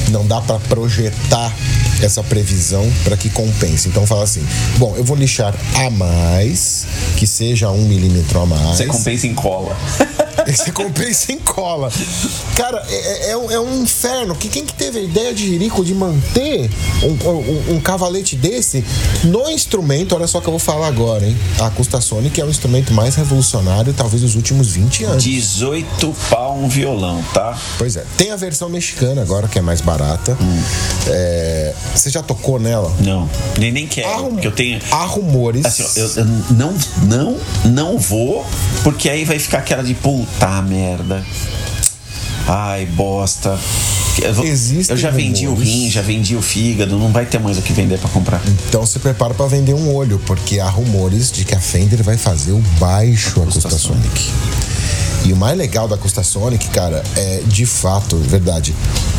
não 0.09 0.25
dá 0.25 0.41
pra 0.41 0.57
projetar 0.59 1.53
essa 2.01 2.23
previsão 2.23 2.89
para 3.03 3.15
que 3.15 3.29
compense. 3.29 3.89
Então 3.89 4.07
fala 4.07 4.23
assim: 4.23 4.43
bom, 4.77 4.95
eu 4.97 5.03
vou 5.03 5.15
lixar 5.15 5.53
a 5.75 5.89
mais, 5.91 6.87
que 7.17 7.27
seja 7.27 7.69
um 7.69 7.83
milímetro 7.85 8.39
a 8.41 8.45
mais. 8.47 8.77
Você 8.77 8.85
compensa 8.85 9.27
em 9.27 9.35
cola. 9.35 9.75
Aí 10.45 10.55
você 10.55 10.71
compensa 10.71 11.31
em 11.31 11.37
cola. 11.39 11.91
Cara, 12.55 12.83
é, 12.89 13.31
é 13.31 13.37
um- 13.37 13.51
é 13.51 13.59
um 13.59 13.83
inferno. 13.83 14.35
Que 14.35 14.47
quem 14.49 14.65
que 14.65 14.73
teve 14.73 14.99
a 14.99 15.01
ideia 15.01 15.33
de 15.33 15.49
Jerico 15.49 15.83
de 15.83 15.93
manter 15.93 16.69
um, 17.03 17.29
um- 17.29 17.75
um 17.75 17.79
cavalete 17.81 18.35
desse 18.35 18.83
no 19.23 19.49
instrumento? 19.49 20.15
Olha 20.15 20.27
só 20.27 20.37
o 20.39 20.41
que 20.41 20.47
eu 20.47 20.51
vou 20.51 20.59
falar 20.59 20.87
agora, 20.87 21.25
hein? 21.25 21.37
A 21.59 21.67
Acústica 21.67 21.99
Sonic 22.01 22.39
é 22.39 22.45
o 22.45 22.49
instrumento 22.49 22.93
mais 22.93 23.15
revolucionário, 23.15 23.93
talvez, 23.93 24.21
dos 24.21 24.35
últimos 24.35 24.67
20 24.69 25.03
anos. 25.03 25.23
18 25.23 26.15
pau 26.29 26.57
um 26.57 26.67
violão, 26.69 27.23
tá? 27.33 27.57
Pois 27.77 27.95
é. 27.95 28.03
Tem 28.17 28.31
a 28.31 28.35
versão 28.35 28.69
mexicana 28.69 29.21
agora, 29.21 29.47
que 29.47 29.57
é 29.57 29.61
mais 29.61 29.81
barata. 29.81 30.37
É, 31.07 31.73
você 31.95 32.09
já 32.09 32.21
tocou 32.21 32.59
nela? 32.59 32.91
Não, 32.99 33.29
nem, 33.57 33.71
nem 33.71 33.87
quero, 33.87 34.09
Há, 34.09 34.15
rum- 34.17 34.39
eu 34.41 34.51
tenho. 34.51 34.79
há 34.91 35.05
rumores. 35.05 35.65
Assim, 35.65 35.83
ó, 35.83 35.87
eu, 35.99 36.07
eu 36.17 36.25
não, 36.51 36.73
não, 37.03 37.37
não 37.65 37.97
vou, 37.97 38.45
porque 38.83 39.09
aí 39.09 39.25
vai 39.25 39.39
ficar 39.39 39.59
aquela 39.59 39.83
de 39.83 39.93
puta 39.93 40.38
merda. 40.67 41.23
Ai, 42.47 42.85
bosta. 42.87 43.57
Eu, 44.21 44.43
Existem 44.43 44.95
eu 44.95 44.97
já 44.97 45.11
vendi 45.11 45.45
o 45.47 45.51
rumores. 45.51 45.69
rim, 45.69 45.89
já 45.89 46.01
vendi 46.01 46.35
o 46.35 46.41
fígado, 46.41 46.97
não 46.97 47.11
vai 47.11 47.25
ter 47.25 47.39
mais 47.39 47.57
o 47.57 47.61
que 47.61 47.71
vender 47.71 47.99
pra 47.99 48.09
comprar. 48.09 48.41
Então 48.67 48.85
se 48.85 48.99
prepara 48.99 49.33
pra 49.33 49.45
vender 49.47 49.73
um 49.73 49.93
olho, 49.93 50.19
porque 50.25 50.59
há 50.59 50.67
rumores 50.67 51.31
de 51.31 51.45
que 51.45 51.55
a 51.55 51.59
Fender 51.59 52.03
vai 52.03 52.17
fazer 52.17 52.51
o 52.51 52.59
baixo 52.79 53.41
Acústica 53.41 53.69
Sonic. 53.69 54.29
E 55.25 55.33
o 55.33 55.35
mais 55.35 55.57
legal 55.57 55.87
da 55.87 55.95
Acústica 55.95 56.23
Sonic, 56.23 56.69
cara, 56.69 57.03
é 57.15 57.41
de 57.45 57.65
fato, 57.65 58.15
verdade, 58.17 58.73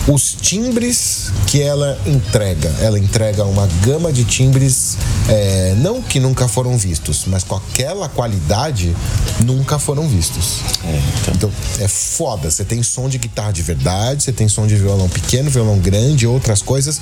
os 0.09 0.35
timbres 0.41 1.31
que 1.47 1.63
ela 1.63 1.99
entrega. 2.07 2.75
Ela 2.81 2.99
entrega 2.99 3.45
uma 3.45 3.69
gama 3.85 4.13
de 4.13 4.25
timbres, 4.25 4.75
é, 5.31 5.75
não 5.79 6.03
que 6.03 6.19
nunca 6.19 6.49
foram 6.49 6.77
vistos, 6.77 7.25
mas 7.27 7.45
com 7.45 7.55
aquela 7.55 8.09
qualidade 8.09 8.95
nunca 9.45 9.79
foram 9.79 10.09
vistos. 10.09 10.59
É, 10.85 11.01
então. 11.23 11.35
Então 11.35 11.53
é 11.79 11.87
foda. 11.87 12.51
Você 12.51 12.65
tem 12.65 12.83
som 12.83 13.09
de 13.09 13.17
guitarra 13.17 13.53
de 13.53 13.63
verdade, 13.63 14.25
você 14.25 14.33
tem 14.33 14.49
som 14.49 14.67
de 14.67 14.75
violão 14.75 15.09
pequeno, 15.09 15.49
violão 15.49 15.79
grande, 15.79 16.27
outras 16.27 16.61
coisas, 16.61 17.01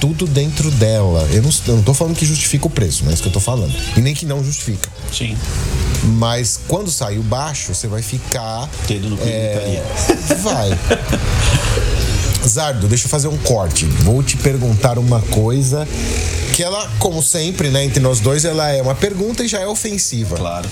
tudo 0.00 0.24
dentro 0.24 0.70
dela. 0.70 1.28
Eu 1.32 1.42
não, 1.42 1.50
eu 1.66 1.76
não 1.76 1.82
tô 1.82 1.92
falando 1.92 2.14
que 2.14 2.24
justifica 2.24 2.68
o 2.68 2.70
preço, 2.70 3.02
não 3.02 3.10
é 3.10 3.14
isso 3.14 3.22
que 3.22 3.28
eu 3.28 3.32
tô 3.32 3.40
falando. 3.40 3.74
E 3.96 4.00
nem 4.00 4.14
que 4.14 4.24
não 4.24 4.42
justifica. 4.44 4.88
Sim. 5.12 5.36
Mas 6.04 6.60
quando 6.68 6.90
sair 6.90 7.18
o 7.18 7.22
baixo, 7.22 7.74
você 7.74 7.88
vai 7.88 8.02
ficar. 8.02 8.68
Dedo 8.86 9.10
no 9.10 9.18
é, 9.20 9.82
Vai. 10.42 10.70
Zardo, 12.48 12.86
deixa 12.86 13.06
eu 13.06 13.10
fazer 13.10 13.28
um 13.28 13.36
corte. 13.38 13.84
Vou 13.84 14.22
te 14.22 14.36
perguntar 14.36 14.98
uma 14.98 15.20
coisa 15.20 15.86
que 16.54 16.62
ela, 16.62 16.88
como 16.98 17.22
sempre, 17.22 17.68
né, 17.68 17.84
entre 17.84 18.00
nós 18.00 18.20
dois, 18.20 18.44
ela 18.44 18.70
é 18.70 18.80
uma 18.80 18.94
pergunta 18.94 19.42
e 19.42 19.48
já 19.48 19.60
é 19.60 19.66
ofensiva. 19.66 20.36
Claro. 20.36 20.68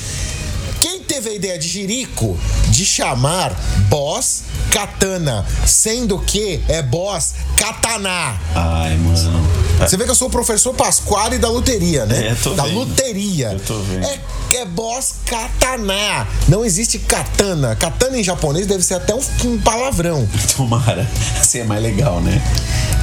Teve 1.06 1.30
a 1.30 1.34
ideia 1.34 1.58
de 1.58 1.68
Jerico 1.68 2.38
de 2.68 2.84
chamar 2.86 3.52
boss 3.88 4.44
katana, 4.70 5.44
sendo 5.66 6.18
que 6.18 6.62
é 6.68 6.82
boss 6.82 7.34
katana? 7.56 8.34
Ai, 8.54 8.96
mano. 8.96 9.46
Você 9.80 9.96
vê 9.96 10.04
que 10.04 10.10
eu 10.10 10.14
sou 10.14 10.28
o 10.28 10.30
professor 10.30 10.72
Pasquale 10.74 11.38
da 11.38 11.48
luteria, 11.48 12.06
né? 12.06 12.28
É, 12.28 12.34
tô 12.34 12.54
da 12.54 12.64
vendo. 12.64 12.74
luteria. 12.78 13.48
Eu 13.52 13.60
tô 13.60 13.78
vendo. 13.80 14.04
É, 14.06 14.20
é 14.54 14.64
boss 14.64 15.14
katana. 15.26 16.26
Não 16.48 16.64
existe 16.64 16.98
katana. 17.00 17.74
Katana 17.76 18.18
em 18.18 18.22
japonês 18.24 18.66
deve 18.66 18.82
ser 18.82 18.94
até 18.94 19.14
um, 19.14 19.20
um 19.44 19.58
palavrão. 19.60 20.26
Tomara. 20.56 21.08
Assim 21.40 21.58
é 21.60 21.64
mais 21.64 21.82
legal, 21.82 22.20
né? 22.20 22.40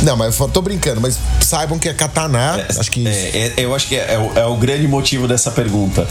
Não, 0.02 0.16
mas 0.16 0.40
eu 0.40 0.48
tô 0.48 0.62
brincando, 0.62 1.02
mas 1.02 1.18
saibam 1.42 1.78
que 1.78 1.90
é 1.90 1.94
katana. 1.94 2.66
acho 2.78 2.90
que. 2.90 3.06
É, 3.06 3.12
é- 3.12 3.54
eu 3.58 3.76
acho 3.76 3.88
que 3.88 3.96
é, 3.96 4.14
é 4.14 4.18
o, 4.18 4.40
é 4.40 4.46
o 4.46 4.56
grande 4.56 4.88
motivo 4.88 5.28
dessa 5.28 5.52
pergunta. 5.52 6.08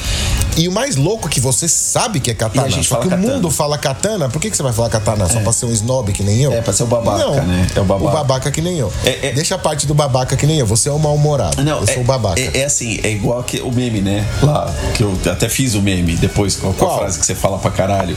E 0.57 0.69
o 0.69 0.73
mais 0.73 0.97
louco 0.97 1.29
é 1.29 1.31
que 1.31 1.41
você 1.41 1.67
sabe 1.79 2.21
que 2.21 2.31
é 2.31 2.35
katana. 2.35 2.67
A 2.67 2.71
gente 2.71 2.87
Só 2.87 2.97
fala 2.97 3.03
que 3.03 3.09
o 3.09 3.11
katana. 3.17 3.33
mundo 3.35 3.51
fala 3.51 3.79
katana. 3.79 4.29
Por 4.29 4.41
que, 4.41 4.51
que 4.51 4.57
você 4.57 4.63
vai 4.63 4.73
falar 4.73 4.89
katana? 4.91 5.29
Só 5.29 5.41
pra 5.41 5.53
ser 5.53 5.67
um 5.67 5.73
snob 5.73 6.13
que 6.13 6.23
nem 6.23 6.41
eu? 6.43 6.53
É, 6.53 6.61
pra 6.61 6.73
ser 6.73 6.83
o 6.83 6.87
babaca, 6.87 7.19
Não, 7.25 7.35
né? 7.45 7.67
É 7.75 7.81
o 7.81 7.85
babaca. 7.85 8.17
babaca 8.17 8.51
que 8.51 8.61
nem 8.61 8.79
eu. 8.79 8.93
É, 9.05 9.29
é- 9.29 9.33
Deixa 9.33 9.55
a 9.55 9.59
parte 9.59 9.87
do 9.87 9.95
babaca 9.95 10.37
que 10.37 10.47
nem 10.47 10.59
eu. 10.59 10.67
Você 10.67 10.89
é 10.89 10.93
o 10.93 10.99
mal-humorado. 10.99 11.63
Não, 11.63 11.81
eu 11.81 11.87
sou 11.87 11.97
é, 11.97 12.01
o 12.01 12.05
babaca. 12.05 12.41
É, 12.41 12.61
é 12.61 12.65
assim, 12.65 12.99
é 13.03 13.11
igual 13.11 13.43
que 13.43 13.61
o 13.61 13.71
meme, 13.73 14.01
né? 14.01 14.27
Lá, 14.43 14.73
que 14.95 15.03
eu 15.03 15.19
até 15.31 15.49
fiz 15.49 15.75
o 15.75 15.81
meme 15.83 16.17
depois 16.17 16.57
com, 16.57 16.71
a 16.71 16.75
Qual? 16.75 16.99
frase 16.99 17.19
que 17.19 17.27
você 17.27 17.35
fala 17.35 17.59
pra 17.59 17.71
caralho. 17.71 18.17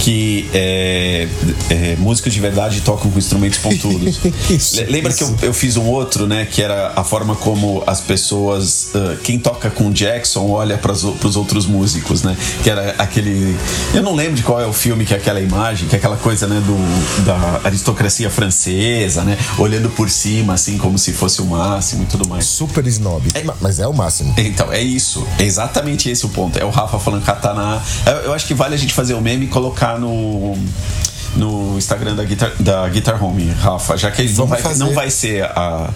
Que 0.00 0.48
é, 0.54 1.28
é, 1.70 1.96
músicos 1.98 2.32
de 2.32 2.40
verdade 2.40 2.80
tocam 2.80 3.10
com 3.10 3.18
instrumentos 3.18 3.58
pontudos. 3.58 4.20
Isso, 4.50 4.76
Le- 4.76 4.86
Lembra 4.86 5.12
que 5.12 5.22
isso. 5.22 5.36
eu, 5.42 5.48
eu 5.48 5.54
fiz 5.54 5.76
um 5.76 5.86
outro, 5.88 6.26
né? 6.26 6.46
Que 6.50 6.62
era 6.62 6.92
a 6.96 7.04
forma 7.04 7.34
como 7.36 7.82
as 7.86 8.00
pessoas. 8.00 8.88
ah, 8.94 9.16
quem 9.22 9.38
toca 9.38 9.70
com 9.70 9.90
Jackson 9.90 10.48
olha 10.50 10.76
pras, 10.78 11.04
o- 11.04 11.12
pros 11.12 11.36
outros 11.36 11.66
músicos, 11.66 12.22
né? 12.22 12.36
Que 12.62 12.70
era 12.70 12.94
aquele. 13.02 13.56
Eu 13.94 14.02
não 14.02 14.14
lembro 14.14 14.34
de 14.34 14.42
qual 14.42 14.60
é 14.60 14.66
o 14.66 14.72
filme 14.72 15.04
que 15.04 15.14
é 15.14 15.16
aquela 15.16 15.40
imagem, 15.40 15.88
que 15.88 15.94
é 15.94 15.98
aquela 15.98 16.16
coisa, 16.16 16.46
né? 16.46 16.60
Do, 16.66 17.24
da 17.24 17.60
aristocracia 17.64 18.30
francesa, 18.30 19.22
né? 19.22 19.36
Olhando 19.58 19.90
por 19.90 20.08
cima, 20.10 20.54
assim, 20.54 20.78
como 20.78 20.98
se 20.98 21.12
fosse 21.12 21.40
o 21.42 21.46
máximo 21.46 22.02
e 22.04 22.06
tudo 22.06 22.28
mais. 22.28 22.44
Super 22.46 22.86
snob. 22.86 23.22
Ma- 23.44 23.54
Mas 23.60 23.78
é 23.78 23.86
o 23.86 23.92
máximo. 23.92 24.34
Então, 24.38 24.72
é 24.72 24.80
isso. 24.80 25.26
É 25.38 25.44
exatamente 25.44 26.08
esse 26.10 26.24
o 26.26 26.28
ponto. 26.28 26.58
É 26.58 26.64
o 26.64 26.70
Rafa 26.70 26.98
falando 26.98 27.24
katana. 27.24 27.82
Eu, 28.06 28.12
eu 28.12 28.34
acho 28.34 28.46
que 28.46 28.54
vale 28.54 28.74
a 28.74 28.78
gente 28.78 28.92
fazer 28.94 29.14
o 29.14 29.20
meme 29.20 29.46
e 29.46 29.48
colocar 29.48 29.98
no. 29.98 30.56
No 31.36 31.78
Instagram 31.78 32.14
da 32.14 32.24
Guitar, 32.24 32.52
da 32.60 32.88
Guitar 32.88 33.22
Home, 33.22 33.48
Rafa, 33.50 33.96
já 33.96 34.10
que 34.10 34.22
não 34.32 34.46
vai, 34.46 34.60
fazer. 34.60 34.84
não 34.84 34.92
vai 34.92 35.10
ser 35.10 35.44
a, 35.44 35.90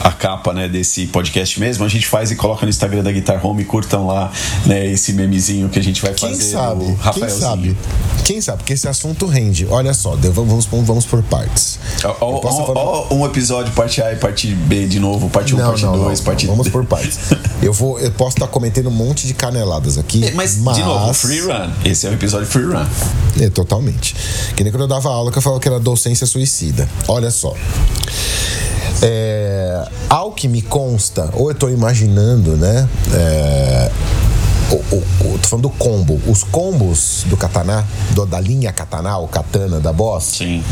a 0.00 0.12
capa 0.12 0.52
né, 0.52 0.68
desse 0.68 1.06
podcast 1.06 1.60
mesmo, 1.60 1.84
a 1.84 1.88
gente 1.88 2.06
faz 2.06 2.30
e 2.30 2.36
coloca 2.36 2.66
no 2.66 2.70
Instagram 2.70 3.02
da 3.02 3.12
Guitar 3.12 3.44
Home, 3.44 3.64
curtam 3.64 4.06
lá 4.06 4.32
né, 4.66 4.86
esse 4.86 5.12
memezinho 5.12 5.68
que 5.68 5.78
a 5.78 5.82
gente 5.82 6.02
vai 6.02 6.12
Quem 6.12 6.30
fazer. 6.30 6.50
sabe? 6.50 6.98
Quem 7.14 7.28
sabe? 7.28 7.76
Quem 8.24 8.40
sabe? 8.40 8.58
Porque 8.58 8.72
esse 8.72 8.88
assunto 8.88 9.26
rende. 9.26 9.66
Olha 9.70 9.94
só, 9.94 10.16
vamos, 10.16 10.66
vamos 10.66 11.06
por 11.06 11.22
partes. 11.22 11.78
Ó, 12.04 12.16
ó, 12.20 13.06
ó, 13.10 13.14
um 13.14 13.24
episódio, 13.24 13.72
parte 13.72 14.02
A 14.02 14.12
e 14.12 14.16
parte 14.16 14.48
B 14.48 14.86
de 14.86 14.98
novo, 14.98 15.30
parte 15.30 15.54
1, 15.54 15.58
parte 15.58 15.82
2, 15.82 16.20
parte 16.20 16.46
Vamos 16.46 16.68
por 16.68 16.84
partes. 16.84 17.18
Eu 17.62 17.74
vou, 17.74 17.98
eu 17.98 18.10
posso 18.12 18.36
estar 18.36 18.46
cometendo 18.46 18.88
um 18.88 18.92
monte 18.92 19.26
de 19.26 19.34
caneladas 19.34 19.98
aqui. 19.98 20.24
É, 20.24 20.30
Mas, 20.30 20.54
de 20.54 20.82
novo, 20.82 21.12
free 21.12 21.40
run. 21.40 21.70
Esse 21.84 22.06
é 22.06 22.10
um 22.10 22.14
episódio 22.14 22.46
free 22.46 22.64
run. 22.64 22.86
É, 23.38 23.50
totalmente. 23.50 24.14
Que 24.56 24.64
nem 24.64 24.72
quando 24.80 24.82
eu 24.82 24.88
dava 24.88 25.10
aula 25.10 25.30
que 25.30 25.36
eu 25.36 25.42
falava 25.42 25.60
que 25.60 25.68
era 25.68 25.78
docência 25.78 26.26
suicida. 26.26 26.88
Olha 27.06 27.30
só. 27.30 27.54
É, 29.02 29.86
ao 30.08 30.32
que 30.32 30.48
me 30.48 30.62
consta, 30.62 31.28
ou 31.34 31.50
eu 31.50 31.54
tô 31.54 31.68
imaginando, 31.68 32.56
né? 32.56 32.88
É, 33.12 33.90
o, 34.70 34.96
o- 35.34 35.38
tô 35.38 35.48
falando 35.48 35.62
do 35.62 35.70
combo. 35.70 36.20
Os 36.26 36.42
combos 36.44 37.24
do 37.26 37.36
katana, 37.36 37.86
do- 38.12 38.26
da 38.26 38.40
linha 38.40 38.72
katana, 38.72 39.16
o 39.18 39.26
katana 39.28 39.80
da 39.80 39.92
Boss, 39.92 40.24
Sim. 40.38 40.62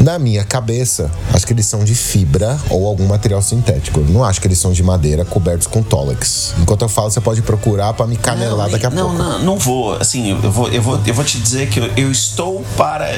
na 0.00 0.18
minha 0.18 0.44
cabeça, 0.44 1.10
acho 1.34 1.46
que 1.46 1.52
eles 1.52 1.66
são 1.66 1.84
de 1.84 1.94
fibra 1.94 2.58
ou 2.70 2.86
algum 2.86 3.06
material 3.06 3.42
sintético. 3.42 4.00
Eu 4.00 4.06
não 4.06 4.24
acho 4.24 4.40
que 4.40 4.46
eles 4.46 4.58
são 4.58 4.72
de 4.72 4.82
madeira 4.82 5.24
cobertos 5.24 5.66
com 5.66 5.82
tólex. 5.82 6.54
Enquanto 6.60 6.82
eu 6.82 6.88
falo, 6.88 7.10
você 7.10 7.20
pode 7.20 7.42
procurar 7.42 7.92
pra 7.94 8.06
me 8.06 8.16
canelar 8.16 8.70
daqui 8.70 8.86
a 8.86 8.90
não, 8.90 9.08
pouco. 9.08 9.22
Não, 9.22 9.38
não 9.40 9.58
vou. 9.58 9.94
Assim, 9.94 10.30
eu 10.30 10.50
vou, 10.52 10.68
eu 10.68 10.80
vou, 10.82 11.00
eu 11.04 11.14
vou 11.14 11.24
te 11.24 11.38
dizer 11.38 11.68
que 11.68 11.80
eu, 11.80 11.86
eu 11.96 12.10
estou 12.10 12.64
para 12.76 13.08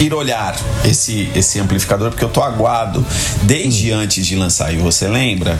ir 0.00 0.12
olhar 0.14 0.56
esse, 0.84 1.30
esse 1.34 1.58
amplificador, 1.60 2.10
porque 2.10 2.24
eu 2.24 2.28
tô 2.28 2.42
aguado 2.42 3.04
desde 3.42 3.92
Hum. 3.92 3.98
antes 3.98 4.26
de 4.26 4.36
lançar. 4.36 4.72
E 4.72 4.76
você 4.76 5.06
lembra, 5.08 5.58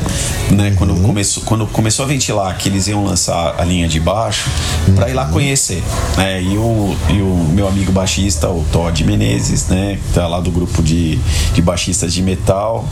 né, 0.51 0.75
quando, 0.77 0.93
Uhum. 0.95 1.03
começou, 1.03 1.43
quando 1.45 1.67
começou 1.67 2.05
a 2.05 2.09
ventilar 2.09 2.57
que 2.59 2.69
eles 2.69 2.87
iam 2.89 3.05
lançar 3.05 3.55
a 3.59 3.65
linha 3.65 3.87
de 3.89 4.01
baixo, 4.01 4.49
para 4.95 5.05
Uhum. 5.07 5.11
ir 5.11 5.15
lá 5.15 5.27
conhecer. 5.27 5.83
Né? 6.17 6.43
E, 6.43 6.57
o, 6.59 6.97
e 7.11 7.21
o 7.23 7.49
meu 7.53 7.69
amigo 7.69 7.93
baixista, 7.93 8.49
o 8.49 8.65
Todd 8.73 9.03
Menezes, 9.05 9.67
né, 9.69 9.99
que 10.07 10.13
tá 10.15 10.27
lá 10.27 10.41
do 10.41 10.51
grupo 10.51 10.83
de, 10.83 11.17
de 11.53 11.63
baixistas 11.63 12.13
de 12.13 12.23
metal, 12.23 12.85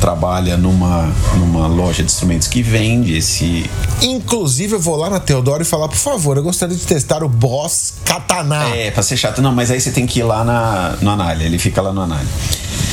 trabalha 0.00 0.56
numa, 0.56 1.12
numa 1.36 1.66
loja 1.66 2.02
de 2.02 2.10
instrumentos 2.10 2.46
que 2.48 2.62
vende 2.62 3.16
esse 3.16 3.68
Inclusive, 4.00 4.74
eu 4.74 4.80
vou 4.80 4.96
lá 4.96 5.10
na 5.10 5.18
Teodoro 5.18 5.62
e 5.62 5.64
falar, 5.64 5.88
por 5.88 5.96
favor, 5.96 6.36
eu 6.36 6.42
gostaria 6.42 6.76
de 6.76 6.86
testar 6.86 7.24
o 7.24 7.28
Boss 7.28 7.94
Katana. 8.04 8.68
É, 8.76 8.90
pra 8.92 9.02
ser 9.02 9.16
chato. 9.16 9.42
Não, 9.42 9.52
mas 9.52 9.70
aí 9.72 9.80
você 9.80 9.90
tem 9.90 10.06
que 10.06 10.20
ir 10.20 10.22
lá 10.22 10.44
na, 10.44 10.77
no 11.00 11.10
Anália. 11.10 11.44
Ele 11.44 11.58
fica 11.58 11.80
lá 11.82 11.92
no 11.92 12.02
Anália. 12.02 12.28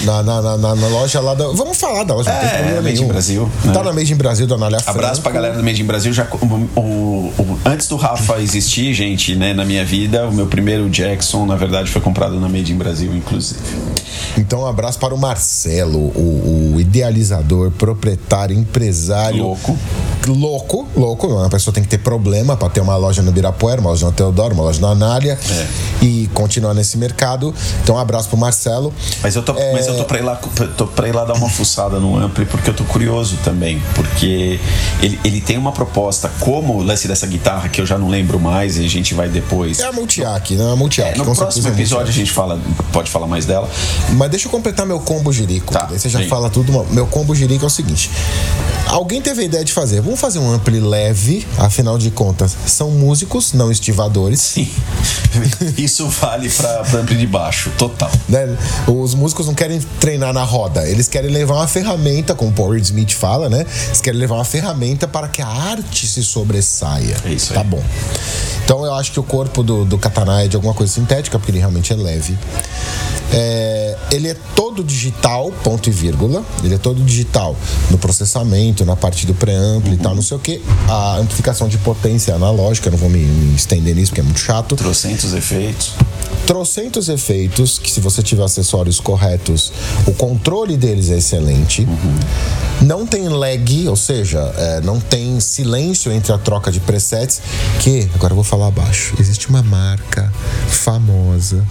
Na, 0.03 0.22
na, 0.22 0.41
na, 0.41 0.57
na- 0.76 0.88
loja 0.88 1.20
lá 1.20 1.34
da. 1.34 1.48
Vamos 1.48 1.78
falar 1.78 2.03
da 2.03 2.14
loja, 2.14 2.32
não 2.32 2.40
tem 2.40 2.48
É, 2.49 2.57
problema 2.57 2.82
Made 2.82 3.03
in. 3.03 3.07
Brasil, 3.07 3.52
Tá 3.64 3.70
né? 3.72 3.84
na 3.84 3.94
Made 3.94 4.14
in 4.14 4.16
Brasil 4.16 4.48
da 4.48 4.56
Anália 4.56 4.80
Abraço 4.86 5.22
pra 5.22 5.32
galera 5.32 5.56
do 5.57 5.64
Made 5.64 5.82
in 5.82 5.86
Brasil. 5.86 6.14
Já, 6.14 6.28
o, 6.32 6.80
o- 6.80 7.34
o- 7.40 7.60
antes 7.66 7.88
do 7.88 7.95
Rafa 7.95 8.40
existir, 8.41 8.94
gente, 8.94 9.36
né, 9.36 9.53
na 9.53 9.66
minha 9.66 9.84
vida, 9.84 10.28
o 10.28 10.34
meu 10.34 10.45
primeiro 10.48 10.90
Jackson, 10.90 11.45
na 11.45 11.56
verdade, 11.56 11.90
foi 11.90 12.02
comprado 12.02 12.40
na 12.40 12.48
Made 12.48 12.72
in 12.72 12.78
Brasil, 12.78 13.16
inclusive. 13.16 13.60
Então, 14.38 14.62
um 14.62 14.66
abraço 14.68 14.99
para 14.99 15.14
o 15.14 15.18
Marcelo, 15.18 15.98
o, 15.99 16.74
o 16.76 16.80
idealizador, 16.82 17.72
proprietário, 17.72 18.56
empresário. 18.57 19.44
Louco. 19.44 19.78
louco, 20.28 20.88
louco. 20.95 21.28
Uma 21.28 21.49
pessoa 21.49 21.74
tem 21.74 21.84
que 21.84 21.90
ter 21.90 21.99
problema 21.99 22.56
para 22.57 22.70
ter 22.70 22.82
uma 22.82 22.95
loja 22.98 23.22
no 23.22 23.32
Birapuera, 23.32 23.80
uma 23.80 23.90
loja 23.91 24.06
no 24.06 24.12
Teodoro, 24.12 24.53
uma 24.53 24.64
loja 24.64 24.82
na 24.82 24.90
Anália 24.90 25.38
É. 25.49 25.68
e 26.06 26.30
continuar 26.34 26.74
nesse 26.74 26.98
mercado. 26.98 27.53
Então, 27.84 27.95
um 27.95 27.99
abraço 27.99 28.28
pro 28.30 28.38
Marcelo. 28.38 28.94
Mas 29.22 29.36
eu 29.36 29.44
tô, 29.44 29.53
É. 29.53 29.74
mas 29.76 29.88
eu 29.88 29.97
tô 29.97 30.06
pra 30.06 30.19
ir 30.19 30.23
lá, 30.23 30.35
tô 30.77 30.88
pra 30.88 31.07
ir 31.07 31.11
lá 31.11 31.26
dar 31.26 31.34
uma 31.34 31.49
fuçada 31.49 31.99
no 31.99 32.18
Ampli, 32.18 32.45
porque 32.45 32.69
eu 32.69 32.73
tô 32.73 32.84
curioso 32.85 33.38
também. 33.43 33.81
Porque 33.93 34.60
ele, 35.02 35.19
ele 35.23 35.41
tem 35.41 35.57
uma 35.57 35.72
proposta, 35.72 36.31
como 36.39 36.76
o 36.76 36.84
lance 36.84 37.07
dessa 37.07 37.27
guitarra, 37.27 37.69
que 37.69 37.80
eu 37.81 37.85
já 37.85 37.97
não 37.97 38.10
lembro 38.10 38.39
mais, 38.39 38.77
e 38.77 38.85
a 38.85 38.89
gente 38.89 39.14
vai 39.14 39.30
depois. 39.30 39.80
É 39.80 39.85
a 39.85 39.91
Multiac, 39.91 40.56
né? 40.56 40.72
A 40.72 40.76
Multiac. 40.76 41.18
No 41.18 41.26
com 41.26 41.35
próximo 41.35 41.68
é 41.68 41.72
episódio 41.72 42.10
a 42.10 42.14
gente 42.14 42.31
fala, 42.31 42.60
pode 42.91 43.10
falar 43.10 43.27
mais 43.27 43.45
dela. 43.45 43.69
Mas 44.11 44.30
deixa 44.30 44.47
eu 44.47 44.52
completar 44.52 44.85
meu 44.85 44.99
combo 44.99 45.31
jirico. 45.31 45.73
Tá, 45.73 45.85
Daí 45.85 45.99
você 45.99 46.10
já 46.10 46.19
vem. 46.19 46.27
fala 46.27 46.49
tudo. 46.49 46.85
Meu 46.91 47.07
combo 47.07 47.35
jirico 47.35 47.64
é 47.64 47.68
o 47.68 47.69
seguinte: 47.69 48.10
alguém 48.88 49.22
teve 49.22 49.41
a 49.41 49.45
ideia 49.45 49.64
de 49.64 49.73
fazer, 49.73 50.02
vamos 50.02 50.19
fazer 50.19 50.39
um 50.39 50.52
ampli 50.52 50.80
leve, 50.80 51.45
afinal 51.57 51.97
de 51.97 52.11
contas, 52.11 52.56
são 52.65 52.91
músicos, 52.91 53.53
não 53.53 53.72
estivadores. 53.72 54.39
Sim. 54.39 54.69
Isso 55.77 56.07
vale 56.07 56.49
pra, 56.49 56.84
pra 56.84 56.99
Ampli 56.99 57.18
de 57.18 57.27
baixo, 57.27 57.72
total. 57.77 58.11
Né? 58.27 58.56
Os 58.88 59.14
músicos 59.14 59.47
não 59.47 59.53
querem 59.53 59.65
treinar 60.00 60.34
na 60.34 60.44
roda, 60.44 60.88
eles 60.88 61.08
querem 61.08 61.32
levar 61.32 61.56
uma 61.56 61.68
ferramenta, 61.68 62.34
como 62.34 62.52
o 62.52 62.54
Paul 62.54 62.76
Smith 62.78 63.12
fala, 63.12 63.50
né? 63.50 63.66
Eles 63.88 64.02
querem 64.02 64.20
levar 64.20 64.36
uma 64.36 64.46
ferramenta 64.46 65.08
para 65.08 65.28
que 65.28 65.42
a 65.42 65.48
arte 65.48 66.08
se 66.08 66.24
sobressaia. 66.24 67.18
É 67.26 67.30
isso 67.32 67.52
aí. 67.52 67.58
Tá 67.58 67.64
bom. 67.64 67.84
Então 68.66 68.84
eu 68.84 68.94
acho 68.96 69.12
que 69.12 69.20
o 69.20 69.24
corpo 69.24 69.62
do, 69.64 69.86
do 69.86 69.98
katana 69.98 70.42
é 70.44 70.48
de 70.48 70.56
alguma 70.56 70.74
coisa 70.74 70.92
sintética, 70.92 71.38
porque 71.38 71.52
ele 71.52 71.60
realmente 71.60 71.94
é 71.94 71.96
leve. 71.96 72.38
É, 73.32 73.96
ele 74.12 74.28
é 74.28 74.36
todo 74.56 74.84
digital, 74.84 75.52
ponto 75.64 75.88
e 75.88 75.92
vírgula. 75.92 76.44
Ele 76.64 76.74
é 76.76 76.78
todo 76.78 77.02
digital 77.04 77.56
no 77.92 77.98
processamento, 77.98 78.84
na 78.84 78.96
parte 78.96 79.26
do 79.28 79.34
preamplo 79.36 79.94
e 79.94 79.98
tal, 79.98 80.16
não 80.16 80.22
sei 80.22 80.38
o 80.38 80.40
que. 80.40 80.62
A 80.90 81.18
amplificação 81.18 81.68
de 81.68 81.78
potência 81.78 82.32
é 82.32 82.36
analógica, 82.36 82.90
não 82.90 82.98
vou 82.98 83.10
me, 83.10 83.20
me 83.20 83.56
estender 83.56 83.96
nisso, 83.96 84.12
porque 84.12 84.22
é 84.22 84.24
muito 84.24 84.40
chato 84.40 84.76
Trocentos 84.76 85.34
efeitos. 85.34 85.94
trocentos 86.48 87.08
efeitos 87.10 87.78
que 87.78 87.92
se 87.92 88.00
você 88.00 88.24
tiver 88.24 88.44
acessórios 88.44 89.00
corretos, 89.00 89.72
o 90.08 90.12
controle 90.12 90.76
deles 90.76 91.12
é 91.12 91.18
excelente. 91.18 91.88
Não 92.81 93.06
tem 93.06 93.27
lag, 93.27 93.88
ou 93.88 93.95
seja, 93.95 94.39
é, 94.57 94.81
não 94.81 94.99
tem 94.99 95.39
silêncio 95.39 96.11
entre 96.11 96.31
a 96.31 96.38
troca 96.38 96.72
de 96.72 96.80
presets. 96.80 97.41
Que, 97.80 98.07
agora 98.14 98.31
eu 98.31 98.35
vou 98.35 98.43
falar 98.43 98.68
abaixo, 98.68 99.15
existe 99.19 99.49
uma 99.49 99.64
marca 99.64 100.31
famosa 100.68 101.65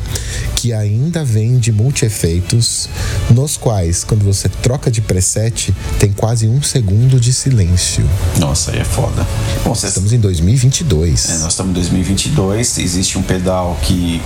que 0.57 0.73
ainda 0.73 1.25
vende 1.25 1.71
multi-efeitos, 1.71 2.89
nos 3.31 3.57
quais, 3.57 4.03
quando 4.03 4.25
você 4.25 4.49
troca 4.49 4.91
de 4.91 5.01
preset, 5.01 5.75
tem 5.99 6.11
quase 6.13 6.49
um 6.49 6.63
segundo 6.63 7.21
de 7.21 7.33
silêncio. 7.33 8.09
Nossa, 8.39 8.73
aí 8.73 8.79
é 8.79 8.85
foda. 8.85 9.27
Bom, 9.63 9.75
vocês 9.75 9.91
Estamos 9.91 10.13
em 10.13 10.19
2022. 10.19 11.31
É, 11.31 11.39
nós 11.39 11.53
estamos 11.53 11.71
em 11.71 11.75
2022, 11.75 12.79
existe 12.79 13.19
um 13.19 13.23
pedal 13.23 13.79
que 13.83 14.21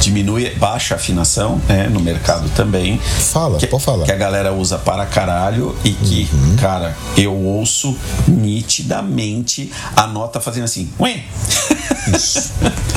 diminui, 0.00 0.50
baixa 0.56 0.94
a 0.94 0.96
afinação, 0.96 1.60
né, 1.68 1.88
no 1.88 2.00
mercado 2.00 2.48
também. 2.56 2.98
Fala, 2.98 3.58
que, 3.58 3.66
pode 3.66 3.84
falar. 3.84 4.04
Que 4.04 4.12
a 4.12 4.16
galera 4.16 4.52
usa 4.52 4.78
para 4.78 5.04
caralho 5.06 5.74
e 5.84 5.92
que, 5.92 6.28
Uhum. 6.32 6.56
cara, 6.56 6.96
eu 7.16 7.34
ouço 7.34 7.96
nitidamente 8.26 9.70
a 9.94 10.06
nota 10.06 10.40
fazendo 10.40 10.64
assim, 10.64 10.88
ué. 10.98 11.22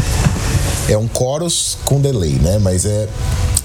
É 0.89 0.97
um 0.97 1.07
chorus 1.17 1.77
com 1.85 2.01
delay, 2.01 2.33
né? 2.33 2.59
Mas 2.59 2.85
é. 2.85 3.07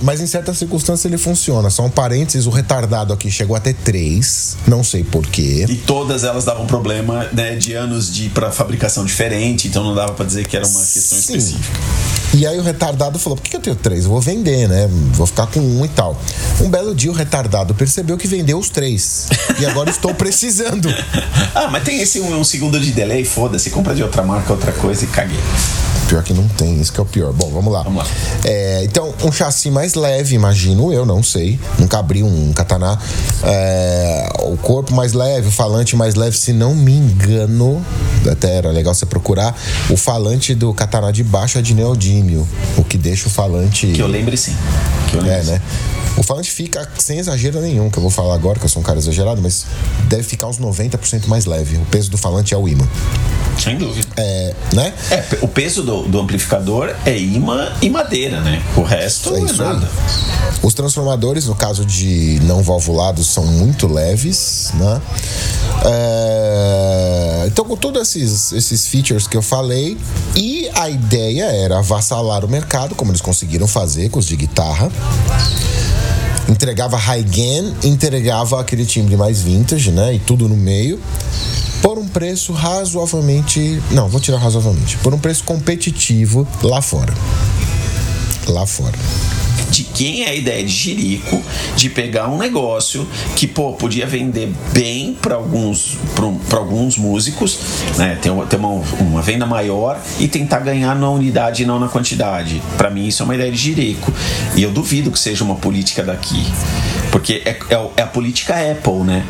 Mas 0.01 0.20
em 0.20 0.27
certas 0.28 0.56
circunstâncias 0.59 1.05
ele 1.05 1.19
funciona. 1.19 1.69
Só 1.69 1.85
um 1.85 1.90
parênteses, 1.90 2.47
o 2.47 2.51
retardado 2.51 3.12
aqui 3.12 3.28
chegou 3.28 3.56
até 3.56 3.73
3. 3.73 4.56
Não 4.69 4.85
sei 4.85 5.02
porquê. 5.02 5.66
E 5.69 5.74
todas 5.74 6.23
elas 6.23 6.44
davam 6.44 6.65
problema, 6.66 7.27
né, 7.32 7.56
de 7.56 7.73
anos 7.74 8.15
de 8.15 8.28
para 8.28 8.52
fabricação 8.52 9.05
diferente, 9.05 9.66
então 9.66 9.82
não 9.82 9.97
dava 9.97 10.12
para 10.12 10.24
dizer 10.24 10.47
que 10.47 10.56
era 10.56 10.65
uma 10.65 10.78
questão 10.81 11.19
Sim. 11.19 11.36
específica. 11.36 11.81
E 12.34 12.46
aí 12.46 12.59
o 12.59 12.62
retardado 12.62 13.18
falou: 13.18 13.36
por 13.36 13.44
que 13.44 13.56
eu 13.56 13.60
tenho 13.60 13.76
três? 13.76 14.05
Eu 14.05 14.10
vou 14.10 14.20
vender, 14.20 14.68
né? 14.68 14.88
Vou 15.12 15.26
ficar 15.26 15.46
com 15.46 15.60
um 15.60 15.84
e 15.84 15.88
tal. 15.88 16.20
Um 16.60 16.68
belo 16.68 16.94
dia 16.94 17.10
o 17.10 17.14
retardado 17.14 17.74
percebeu 17.74 18.16
que 18.16 18.28
vendeu 18.28 18.59
os 18.59 18.68
três. 18.68 19.28
E 19.59 19.66
agora 19.66 19.90
estou 19.90 20.14
precisando. 20.14 20.88
Ah, 21.55 21.66
mas 21.66 21.82
tem 21.82 22.00
esse 22.00 22.20
um, 22.20 22.38
um 22.38 22.44
segundo 22.44 22.78
de 22.78 22.92
delay, 22.92 23.24
foda-se, 23.24 23.70
compra 23.70 23.94
de 23.94 24.02
outra 24.02 24.22
marca, 24.22 24.52
outra 24.52 24.70
coisa 24.70 25.05
e 25.05 25.09
caguei. 25.09 25.40
Pior 26.09 26.22
que 26.22 26.32
não 26.32 26.48
tem, 26.48 26.80
isso 26.80 26.90
que 26.90 26.98
é 26.98 27.02
o 27.02 27.06
pior. 27.06 27.34
Bom, 27.34 27.50
vamos 27.50 27.70
lá. 27.70 27.82
Vamos 27.82 28.02
lá. 28.02 28.10
É, 28.42 28.82
então, 28.82 29.12
um 29.22 29.30
chassi 29.30 29.70
mais 29.70 29.94
leve, 29.94 30.34
imagino 30.34 30.90
eu, 30.90 31.05
não 31.05 31.22
sei. 31.22 31.60
Nunca 31.78 31.98
abri 31.98 32.22
um 32.22 32.50
katana. 32.55 32.98
É, 33.44 34.28
o 34.44 34.56
corpo 34.56 34.94
mais 34.94 35.12
leve, 35.12 35.48
o 35.48 35.50
falante 35.50 35.94
mais 35.96 36.14
leve, 36.14 36.34
se 36.38 36.55
não 36.55 36.74
me 36.74 36.92
engano, 36.92 37.84
até 38.30 38.56
era 38.56 38.70
legal 38.70 38.94
você 38.94 39.05
procurar. 39.05 39.55
O 39.90 39.98
falante 39.98 40.55
do 40.55 40.72
katana 40.72 41.12
de 41.12 41.22
baixo 41.22 41.59
é 41.59 41.62
de 41.62 41.74
neodímio, 42.19 42.47
o 42.77 42.85
que 42.85 42.97
deixa 42.97 43.28
o 43.28 43.31
falante. 43.31 43.86
Que 43.86 44.01
eu 44.01 44.07
lembre 44.07 44.36
sim. 44.36 44.55
É, 45.16 45.43
né? 45.44 45.62
O 46.16 46.22
falante 46.22 46.51
fica 46.51 46.86
sem 46.98 47.18
exagero 47.18 47.60
nenhum, 47.60 47.89
que 47.90 47.98
eu 47.98 48.02
vou 48.02 48.10
falar 48.10 48.35
agora, 48.35 48.59
que 48.59 48.64
eu 48.64 48.68
sou 48.68 48.82
um 48.82 48.85
cara 48.85 48.98
exagerado, 48.98 49.40
mas 49.40 49.66
deve 50.09 50.24
ficar 50.24 50.48
uns 50.48 50.59
90% 50.59 51.26
mais 51.26 51.47
leve. 51.47 51.76
O 51.76 51.85
peso 51.86 52.10
do 52.10 52.18
falante 52.18 52.52
é 52.52 52.56
o 52.56 52.68
imã. 52.68 52.86
Sem 53.59 53.76
dúvida. 53.76 54.06
É, 54.16 54.55
né? 54.72 54.93
É, 55.10 55.24
o 55.43 55.48
peso 55.48 55.82
do, 55.82 56.02
do 56.02 56.20
amplificador 56.20 56.94
é 57.05 57.16
imã 57.18 57.72
e 57.82 57.90
madeira, 57.90 58.40
né? 58.40 58.62
O 58.76 58.82
resto 58.82 59.35
É 59.35 59.40
é, 59.40 59.43
aí. 59.43 59.56
nada. 59.56 59.89
Os 60.62 60.74
transformadores, 60.74 61.47
no 61.47 61.55
caso 61.55 61.85
de 61.85 62.40
não 62.44 62.62
valvulados, 62.62 63.26
são 63.28 63.44
muito 63.47 63.86
leves, 63.86 64.70
né? 64.74 65.01
É, 65.85 67.44
Então, 67.47 67.64
com 67.64 67.76
todos 67.76 68.02
esses, 68.02 68.52
esses 68.52 68.86
features 68.86 69.26
que 69.26 69.36
eu 69.36 69.43
falei, 69.43 69.97
e 70.36 70.68
a 70.74 70.89
ideia 70.89 71.44
era 71.44 71.78
avassalar 71.78 72.44
o 72.44 72.48
mercado, 72.48 72.94
como 72.94 73.10
eles 73.10 73.20
conseguiram 73.20 73.66
fazer 73.66 74.09
com 74.10 74.18
os 74.18 74.26
de 74.26 74.36
guitarra. 74.36 74.90
Entregava 76.49 76.97
high 76.97 77.23
gain, 77.23 77.75
entregava 77.85 78.61
aquele 78.61 78.87
timbre 78.87 79.16
mais 79.16 79.41
vintage, 79.41 79.91
né? 79.91 80.15
E 80.15 80.19
tudo 80.19 80.49
no 80.49 80.57
meio. 80.57 80.99
Por 81.83 81.99
um 81.99 82.09
preço 82.09 82.53
razoavelmente. 82.53 83.83
Não, 83.91 84.09
vou 84.09 84.20
tirar 84.20 84.39
razoavelmente. 84.39 84.97
Por 84.99 85.12
um 85.12 85.19
preço 85.19 85.45
competitivo 85.45 86.47
lá 86.62 86.81
fora. 86.81 87.12
Lá 88.49 88.66
fora. 88.66 88.99
De 89.70 89.85
quem 89.85 90.24
é 90.24 90.31
a 90.31 90.35
ideia 90.35 90.65
de 90.65 90.70
Jirico 90.70 91.43
de 91.77 91.90
pegar 91.90 92.28
um 92.28 92.39
negócio 92.39 93.07
que, 93.36 93.47
pô, 93.47 93.73
podia 93.73 94.07
vender 94.07 94.51
bem 94.73 95.16
para 95.20 95.35
alguns, 95.36 95.97
pra 96.49 96.59
alguns 96.59 96.97
músicos, 96.97 97.59
né? 97.97 98.19
Ter, 98.20 98.31
uma- 98.31 98.47
ter 98.47 98.57
uma, 98.57 98.70
uma 99.01 99.23
venda 99.23 99.45
maior 99.47 100.01
e 100.19 100.27
tentar 100.27 100.61
ganhar 100.61 100.95
na 100.97 101.11
unidade 101.11 101.62
e 101.62 101.66
não 101.66 101.78
na 101.78 101.89
quantidade. 101.89 102.61
Para 102.77 102.90
mim, 102.90 103.07
isso 103.07 103.23
é 103.23 103.24
uma 103.24 103.35
ideia 103.35 103.51
de 103.53 103.59
Jirico. 103.59 104.12
E 104.57 104.62
eu 104.62 104.70
duvido 104.70 105.11
que 105.11 105.19
seja 105.19 105.45
uma 105.45 105.55
política 105.57 106.03
daqui. 106.03 106.45
Porque 107.10 107.43
é, 107.44 107.59
é 107.70 107.89
é 107.98 108.02
a 108.02 108.06
política 108.06 108.55
Apple, 108.55 109.05
né? 109.05 109.26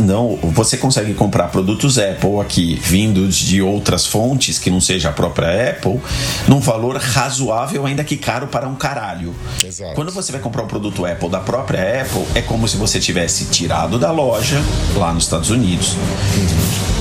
Não, 0.00 0.36
você 0.42 0.76
consegue 0.76 1.14
comprar 1.14 1.48
produtos 1.48 1.98
Apple 1.98 2.40
aqui, 2.40 2.74
vindos 2.82 3.36
de 3.36 3.62
outras 3.62 4.04
fontes 4.04 4.58
que 4.58 4.68
não 4.68 4.80
seja 4.80 5.10
a 5.10 5.12
própria 5.12 5.70
Apple, 5.70 6.00
num 6.48 6.58
valor 6.58 6.96
razoável, 6.96 7.86
ainda 7.86 8.02
que 8.02 8.16
caro 8.16 8.48
para 8.48 8.66
um 8.66 8.74
caralho. 8.74 9.34
Exato. 9.64 9.94
Quando 9.94 10.10
você 10.10 10.32
vai 10.32 10.40
comprar 10.40 10.64
um 10.64 10.66
produto 10.66 11.06
Apple 11.06 11.28
da 11.28 11.40
própria 11.40 12.02
Apple, 12.02 12.24
é 12.34 12.42
como 12.42 12.66
se 12.66 12.76
você 12.76 12.98
tivesse 12.98 13.46
tirado 13.46 13.98
da 13.98 14.10
loja 14.10 14.60
lá 14.96 15.12
nos 15.12 15.24
Estados 15.24 15.50
Unidos. 15.50 15.96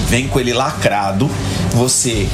Vem 0.09 0.27
com 0.27 0.39
ele 0.39 0.53
lacrado, 0.53 1.29
você 1.73 2.27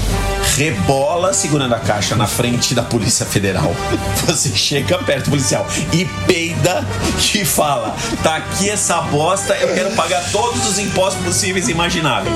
rebola 0.55 1.33
segurando 1.33 1.75
a 1.75 1.79
caixa 1.79 2.15
na 2.15 2.25
frente 2.25 2.73
da 2.73 2.81
Polícia 2.81 3.25
Federal. 3.25 3.75
Você 4.25 4.49
chega 4.55 4.97
perto 4.99 5.25
do 5.25 5.31
policial 5.31 5.67
e 5.91 6.05
peida 6.25 6.87
e 7.33 7.43
fala: 7.43 7.95
tá 8.23 8.37
aqui 8.37 8.69
essa 8.69 9.01
bosta, 9.01 9.53
eu 9.55 9.73
quero 9.73 9.91
pagar 9.91 10.23
todos 10.31 10.65
os 10.65 10.79
impostos 10.79 11.23
possíveis 11.23 11.67
e 11.67 11.71
imagináveis. 11.71 12.35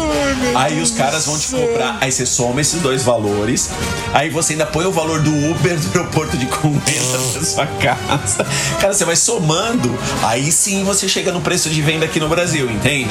Aí 0.56 0.82
os 0.82 0.92
caras 0.92 1.26
vão 1.26 1.40
te 1.40 1.48
cobrar, 1.48 1.98
aí 2.02 2.12
você 2.12 2.26
soma 2.26 2.60
esses 2.60 2.82
dois 2.82 3.04
valores, 3.04 3.70
aí 4.14 4.30
você 4.30 4.54
ainda 4.54 4.66
põe 4.66 4.86
o 4.86 4.92
valor 4.92 5.22
do 5.22 5.32
Uber 5.52 5.80
do 5.80 5.88
aeroporto 5.88 6.38
de 6.38 6.46
Congonhas 6.48 7.36
na 7.36 7.44
sua 7.44 7.66
casa. 7.66 8.46
Cara, 8.80 8.94
você 8.94 9.06
vai 9.06 9.16
somando, 9.16 9.98
aí 10.24 10.52
sim 10.52 10.84
você 10.84 11.08
chega 11.08 11.32
no 11.32 11.42
preço 11.42 11.70
de 11.70 11.82
venda 11.82 12.06
aqui 12.06 12.20
no 12.20 12.28
Brasil, 12.28 12.70
entende? 12.70 13.10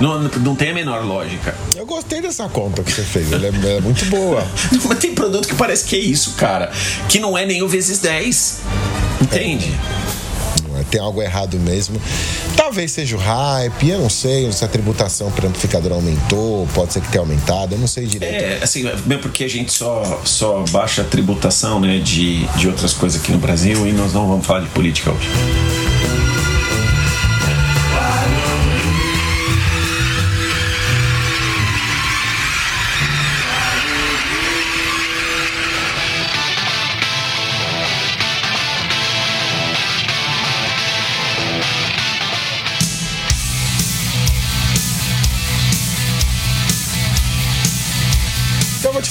Não, 0.00 0.22
não 0.22 0.54
tem 0.54 0.70
a 0.70 0.74
menor 0.74 1.04
lógica. 1.04 1.54
Eu 1.76 1.84
gostei 1.84 2.20
dessa 2.20 2.48
conta 2.48 2.82
que 2.82 2.92
você 2.92 3.02
fez, 3.02 3.32
ela 3.32 3.46
é, 3.46 3.76
é 3.76 3.80
muito 3.80 4.04
boa. 4.06 4.46
Mas 4.88 4.98
tem 4.98 5.14
produto 5.14 5.48
que 5.48 5.54
parece 5.54 5.84
que 5.84 5.96
é 5.96 5.98
isso, 5.98 6.32
cara. 6.32 6.70
Que 7.08 7.18
não 7.18 7.36
é 7.36 7.44
nem 7.44 7.62
o 7.62 7.68
vezes 7.68 7.98
10. 7.98 8.60
Entende? 9.20 9.72
Não 10.68 10.78
é? 10.78 10.84
Tem 10.84 11.00
algo 11.00 11.20
errado 11.20 11.58
mesmo. 11.58 12.00
Talvez 12.56 12.92
seja 12.92 13.16
o 13.16 13.18
hype, 13.18 13.88
eu 13.88 14.00
não 14.00 14.10
sei 14.10 14.50
se 14.52 14.64
a 14.64 14.68
tributação 14.68 15.30
para 15.30 15.48
amplificador 15.48 15.92
aumentou, 15.92 16.66
pode 16.74 16.92
ser 16.92 17.00
que 17.00 17.08
tenha 17.08 17.22
aumentado, 17.22 17.74
eu 17.74 17.78
não 17.78 17.86
sei 17.86 18.06
direito. 18.06 18.34
É, 18.34 18.58
assim, 18.62 18.82
mesmo 18.82 19.22
porque 19.22 19.44
a 19.44 19.48
gente 19.48 19.72
só, 19.72 20.20
só 20.24 20.64
baixa 20.70 21.02
a 21.02 21.04
tributação 21.04 21.80
né, 21.80 21.98
de, 21.98 22.44
de 22.56 22.68
outras 22.68 22.92
coisas 22.92 23.20
aqui 23.20 23.32
no 23.32 23.38
Brasil 23.38 23.86
e 23.86 23.92
nós 23.92 24.12
não 24.12 24.28
vamos 24.28 24.46
falar 24.46 24.60
de 24.60 24.68
política 24.68 25.10
hoje. 25.10 25.28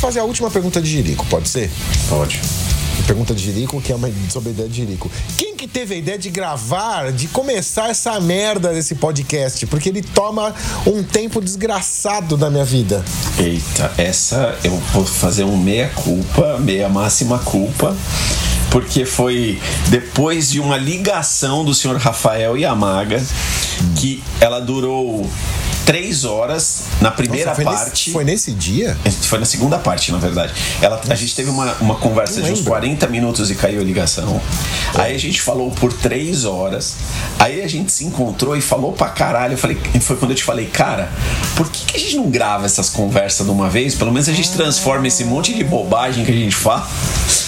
Fazer 0.07 0.21
a 0.21 0.23
última 0.23 0.49
pergunta 0.49 0.81
de 0.81 0.89
Jerico, 0.89 1.25
pode 1.25 1.49
ser? 1.49 1.69
Pode. 2.07 2.39
Pergunta 3.05 3.35
de 3.35 3.43
Jerico, 3.43 3.81
que 3.81 3.91
é 3.91 3.95
uma 3.95 4.09
sobre 4.29 4.49
a 4.49 4.51
ideia 4.53 4.69
de 4.69 4.77
Jerico. 4.77 5.11
Quem 5.37 5.53
que 5.53 5.67
teve 5.67 5.95
a 5.95 5.97
ideia 5.97 6.17
de 6.17 6.29
gravar, 6.29 7.11
de 7.11 7.27
começar 7.27 7.89
essa 7.89 8.17
merda 8.17 8.71
desse 8.71 8.95
podcast? 8.95 9.65
Porque 9.65 9.89
ele 9.89 10.01
toma 10.01 10.55
um 10.85 11.03
tempo 11.03 11.41
desgraçado 11.41 12.37
da 12.37 12.49
minha 12.49 12.63
vida. 12.63 13.03
Eita, 13.37 13.91
essa 13.97 14.57
eu 14.63 14.77
vou 14.93 15.05
fazer 15.05 15.43
um 15.43 15.57
meia 15.57 15.89
culpa, 15.89 16.57
meia 16.57 16.87
máxima 16.87 17.39
culpa, 17.39 17.93
porque 18.71 19.03
foi 19.03 19.59
depois 19.89 20.49
de 20.49 20.61
uma 20.61 20.77
ligação 20.77 21.65
do 21.65 21.73
senhor 21.73 21.97
Rafael 21.97 22.57
Yamaga 22.57 23.21
que 23.97 24.23
ela 24.39 24.61
durou 24.61 25.29
três 25.87 26.25
horas 26.25 26.83
na 26.99 27.09
primeira 27.09 27.51
Nossa, 27.51 27.55
foi 27.55 27.63
parte. 27.63 27.89
Nesse, 27.91 28.11
foi 28.11 28.23
nesse 28.25 28.51
dia? 28.51 28.97
Foi 29.21 29.39
na 29.39 29.45
segunda 29.45 29.79
parte, 29.79 30.11
na 30.11 30.17
verdade. 30.17 30.53
Ela, 30.81 31.01
a 31.09 31.15
gente 31.15 31.33
teve 31.33 31.49
uma, 31.49 31.73
uma 31.75 31.95
conversa 31.95 32.41
de 32.41 32.51
uns 32.51 32.57
lembro. 32.57 32.71
40 32.71 33.07
minutos 33.07 33.49
e 33.49 33.55
caiu 33.55 33.79
a 33.79 33.83
ligação. 33.85 34.41
Aí 34.95 35.15
a 35.15 35.17
gente 35.17 35.41
falou 35.41 35.71
por 35.71 35.93
três 35.93 36.43
horas. 36.43 36.97
Aí 37.39 37.61
a 37.61 37.67
gente 37.69 37.89
se 37.93 38.03
encontrou 38.03 38.57
e 38.57 38.61
falou 38.61 38.91
pra 38.91 39.07
caralho. 39.07 39.53
Eu 39.53 39.57
falei, 39.57 39.77
foi 40.01 40.17
quando 40.17 40.31
eu 40.31 40.35
te 40.35 40.43
falei, 40.43 40.65
cara, 40.65 41.09
por 41.55 41.69
que, 41.69 41.76
que 41.87 41.97
a 41.97 41.99
gente 41.99 42.15
não 42.17 42.29
grava 42.29 42.65
essas 42.65 42.89
conversas 42.89 43.45
de 43.45 43.51
uma 43.51 43.69
vez? 43.69 43.95
Pelo 43.95 44.11
menos 44.11 44.27
a 44.29 44.33
gente 44.33 44.51
transforma 44.51 45.07
esse 45.07 45.23
monte 45.23 45.53
de 45.53 45.63
bobagem 45.63 46.23
que 46.25 46.31
a 46.31 46.35
gente 46.35 46.55
fala 46.55 46.87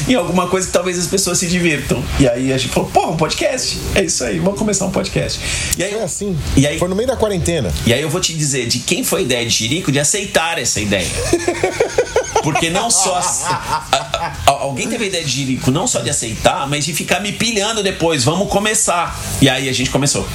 em 0.08 0.16
alguma 0.16 0.48
coisa 0.48 0.66
que 0.68 0.74
talvez 0.74 0.98
as 0.98 1.08
pessoas 1.08 1.38
se 1.38 1.48
divirtam. 1.48 2.04
E 2.20 2.28
aí 2.28 2.52
a 2.54 2.58
gente 2.58 2.72
falou, 2.74 2.90
porra, 2.90 3.12
um 3.12 3.18
podcast? 3.18 3.78
É 3.96 4.04
isso 4.04 4.24
aí, 4.24 4.40
vamos 4.40 4.58
começar 4.58 4.86
um 4.86 4.92
podcast. 4.92 5.40
E 5.78 5.84
aí, 5.84 5.92
Foi 5.92 6.02
assim. 6.04 6.38
E 6.56 6.66
aí, 6.66 6.80
Foi 6.80 6.88
no 6.88 6.96
meio 6.96 7.08
da 7.08 7.16
quarentena. 7.16 7.72
e 7.86 7.94
aí 7.94 8.02
eu 8.02 8.10
vou 8.10 8.22
te 8.22 8.34
dizer 8.34 8.68
de 8.68 8.80
quem 8.80 9.04
foi 9.04 9.20
a 9.22 9.24
ideia 9.24 9.46
de 9.46 9.52
Jirico 9.54 9.92
de 9.92 10.00
aceitar 10.00 10.58
essa 10.58 10.80
ideia. 10.80 11.08
Porque 12.44 12.70
não 12.70 12.90
só. 12.90 13.16
a- 13.18 13.84
a- 13.92 14.18
a- 14.48 14.52
alguém 14.62 14.88
teve 14.88 15.04
a 15.04 15.08
ideia 15.08 15.24
de 15.26 15.30
Jirico 15.32 15.72
não 15.72 15.86
só 15.86 16.00
de 16.00 16.10
aceitar, 16.10 16.68
mas 16.70 16.86
de 16.86 16.94
ficar 16.94 17.20
me 17.20 17.34
pilhando 17.34 17.84
depois. 17.84 18.24
Vamos 18.24 18.50
começar. 18.50 19.20
E 19.42 19.50
aí 19.50 19.68
a 19.68 19.74
gente 19.74 19.90
começou. 19.90 20.26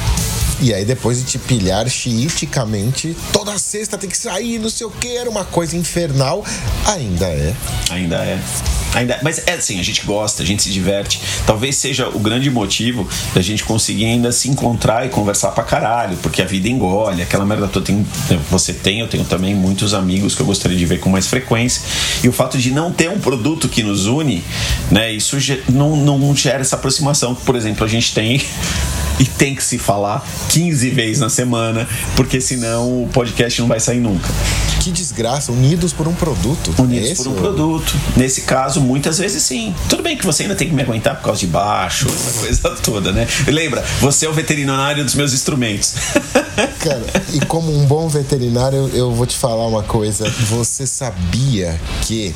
E 0.60 0.72
aí, 0.72 0.85
depois 0.85 1.18
de 1.18 1.24
te 1.24 1.39
pilhar 1.39 1.89
xiiticamente, 1.89 3.16
toda 3.32 3.59
sexta 3.59 3.98
tem 3.98 4.09
que 4.09 4.16
sair, 4.16 4.59
não 4.59 4.70
sei 4.70 4.86
o 4.86 4.90
que, 4.90 5.16
era 5.16 5.28
uma 5.28 5.44
coisa 5.44 5.76
infernal. 5.76 6.44
Ainda 6.86 7.26
é. 7.26 7.55
Ainda 7.90 8.16
é. 8.16 8.39
Ainda, 8.94 9.18
mas 9.22 9.43
é 9.47 9.55
assim, 9.55 9.81
a 9.81 9.82
gente 9.82 10.05
gosta, 10.06 10.43
a 10.43 10.47
gente 10.47 10.62
se 10.62 10.70
diverte. 10.70 11.20
Talvez 11.44 11.76
seja 11.76 12.09
o 12.09 12.18
grande 12.18 12.48
motivo 12.48 13.09
da 13.35 13.43
gente 13.43 13.64
conseguir 13.64 14.05
ainda 14.05 14.31
se 14.31 14.48
encontrar 14.48 15.05
e 15.05 15.09
conversar 15.09 15.51
pra 15.51 15.64
caralho, 15.64 16.16
porque 16.18 16.40
a 16.40 16.44
vida 16.44 16.68
engole, 16.68 17.20
aquela 17.20 17.44
merda 17.44 17.66
toda. 17.66 17.85
Tem, 17.85 18.06
você 18.51 18.72
tem, 18.72 19.01
eu 19.01 19.09
tenho 19.09 19.24
também 19.24 19.55
muitos 19.55 19.93
amigos 19.94 20.35
que 20.35 20.40
eu 20.40 20.47
gostaria 20.47 20.78
de 20.78 20.86
ver 20.86 21.01
com 21.01 21.10
mais 21.10 21.26
frequência. 21.26 21.82
E 22.22 22.28
o 22.28 22.32
fato 22.32 22.56
de 22.56 22.70
não 22.70 22.93
ter 22.93 23.10
um 23.10 23.18
produto 23.18 23.68
que 23.68 23.82
nos 23.82 24.06
une, 24.06 24.44
né, 24.90 25.12
isso 25.12 25.36
não, 25.68 25.97
não 25.97 26.35
gera 26.36 26.60
essa 26.60 26.76
aproximação. 26.76 27.35
Por 27.35 27.56
exemplo, 27.56 27.85
a 27.85 27.89
gente 27.89 28.14
tem. 28.14 28.40
E 29.16 29.24
tem 29.24 29.55
que 29.55 29.62
se 29.62 29.78
falar 29.78 30.26
15 30.50 30.90
vezes 30.90 31.20
na 31.20 31.28
semana, 31.30 31.88
porque 32.16 32.40
senão 32.40 33.02
o 33.04 33.08
podcast 33.12 33.60
não 33.60 33.68
vai 33.68 33.80
sair 33.80 34.00
nunca. 34.00 34.28
Que 34.80 34.90
desgraça, 34.92 35.50
unidos 35.50 35.92
por 35.92 36.06
um 36.06 36.14
produto. 36.14 36.74
Unidos 36.78 37.10
Esse 37.10 37.22
por 37.24 37.30
um 37.30 37.34
é 37.34 37.38
o- 37.38 37.40
produto. 37.40 37.94
Nesse 38.16 38.42
caso, 38.42 38.80
muitas 38.80 39.18
vezes 39.18 39.42
sim. 39.42 39.74
Tudo 39.88 40.02
bem 40.02 40.16
que 40.16 40.26
você 40.26 40.42
ainda 40.42 40.54
tem 40.54 40.68
que 40.68 40.74
me 40.74 40.82
aguentar 40.82 41.16
por 41.16 41.24
causa 41.24 41.40
de 41.40 41.46
baixo, 41.46 42.06
essa 42.08 42.38
coisa 42.40 42.70
toda, 42.82 43.10
né? 43.12 43.26
Lembra, 43.46 43.82
você 44.00 44.26
é 44.26 44.28
o 44.28 44.32
veterinário 44.32 45.02
dos 45.04 45.14
meus 45.14 45.32
instrumentos. 45.32 45.94
Cara, 46.80 47.02
e 47.32 47.40
como 47.46 47.74
um 47.74 47.86
bom 47.86 48.08
veterinário, 48.08 48.90
eu 48.92 49.10
vou 49.12 49.26
te 49.26 49.36
falar 49.36 49.66
uma 49.66 49.82
coisa. 49.82 50.28
Você 50.50 50.86
sabia 50.86 51.80
que 52.02 52.34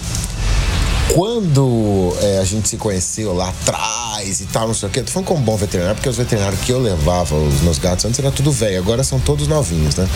quando 1.15 2.15
é, 2.21 2.39
a 2.39 2.45
gente 2.45 2.69
se 2.69 2.77
conheceu 2.77 3.35
lá 3.35 3.49
atrás 3.49 4.41
e 4.41 4.47
tal, 4.47 4.67
não 4.69 4.75
sei 4.75 4.89
o 4.89 4.93
quê, 4.93 5.03
tô 5.03 5.11
falando 5.11 5.27
como 5.29 5.41
bom 5.43 5.57
veterinário, 5.57 5.97
porque 5.97 6.09
os 6.09 6.17
veterinários 6.17 6.61
que 6.61 6.73
eu 6.73 6.81
levava, 6.81 7.35
os 7.35 7.61
meus 7.63 7.79
gatos 7.79 8.05
antes 8.05 8.19
era 8.19 8.31
tudo 8.31 8.53
velho, 8.53 8.79
agora 8.79 9.03
são 9.03 9.19
todos 9.19 9.47
novinhos, 9.49 9.97
né? 9.97 10.09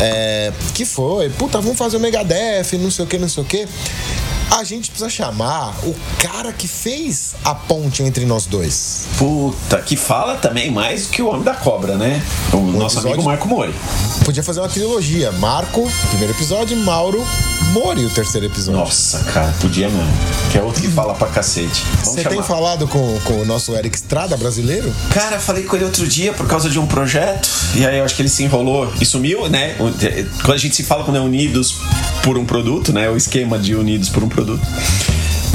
É, 0.00 0.52
que 0.74 0.84
foi, 0.84 1.30
puta, 1.30 1.60
vamos 1.60 1.78
fazer 1.78 1.96
o 1.96 2.00
Megadeth, 2.00 2.76
não 2.78 2.90
sei 2.90 3.04
o 3.04 3.08
que, 3.08 3.18
não 3.18 3.28
sei 3.28 3.42
o 3.42 3.46
que. 3.46 3.66
A 4.50 4.64
gente 4.64 4.90
precisa 4.90 5.08
chamar 5.08 5.76
o 5.84 5.94
cara 6.18 6.52
que 6.52 6.66
fez 6.66 7.34
a 7.44 7.54
ponte 7.54 8.02
entre 8.02 8.24
nós 8.24 8.46
dois. 8.46 9.04
Puta, 9.16 9.80
que 9.80 9.94
fala 9.96 10.34
também 10.38 10.72
mais 10.72 11.04
do 11.06 11.10
que 11.10 11.22
o 11.22 11.28
Homem 11.28 11.44
da 11.44 11.54
Cobra, 11.54 11.96
né? 11.96 12.20
O 12.52 12.56
nosso 12.56 12.96
episódio- 12.96 13.08
amigo 13.12 13.22
Marco 13.22 13.46
Mori. 13.46 13.72
Podia 14.24 14.42
fazer 14.42 14.58
uma 14.58 14.68
trilogia. 14.68 15.30
Marco, 15.30 15.88
primeiro 16.08 16.32
episódio, 16.34 16.76
Mauro, 16.78 17.24
Mori, 17.70 18.04
o 18.04 18.10
terceiro 18.10 18.46
episódio. 18.46 18.80
Nossa, 18.80 19.20
cara, 19.32 19.52
podia 19.60 19.88
mesmo. 19.88 20.12
Que 20.50 20.58
é 20.58 20.62
outro 20.62 20.82
que 20.82 20.88
fala 20.88 21.14
pra 21.14 21.28
cacete. 21.28 21.84
Você 22.02 22.24
tem 22.24 22.42
falado 22.42 22.88
com, 22.88 23.18
com 23.20 23.40
o 23.40 23.44
nosso 23.44 23.76
Eric 23.76 23.96
Estrada 23.96 24.36
brasileiro? 24.36 24.92
Cara, 25.14 25.38
falei 25.38 25.62
com 25.62 25.76
ele 25.76 25.84
outro 25.84 26.06
dia 26.06 26.32
por 26.32 26.48
causa 26.48 26.68
de 26.68 26.78
um 26.80 26.86
projeto, 26.86 27.48
e 27.76 27.86
aí 27.86 27.98
eu 27.98 28.04
acho 28.04 28.16
que 28.16 28.22
ele 28.22 28.28
se 28.28 28.42
enrolou 28.42 28.92
e 29.00 29.06
sumiu, 29.06 29.48
né? 29.48 29.76
Quando 30.42 30.54
a 30.54 30.58
gente 30.58 30.74
se 30.74 30.82
fala 30.82 31.04
quando 31.04 31.16
é 31.16 31.20
unidos 31.20 31.76
por 32.24 32.36
um 32.36 32.44
produto, 32.44 32.92
né? 32.92 33.08
O 33.08 33.16
esquema 33.16 33.58
de 33.58 33.76
unidos 33.76 34.08
por 34.08 34.24
um 34.24 34.28
produto. 34.28 34.66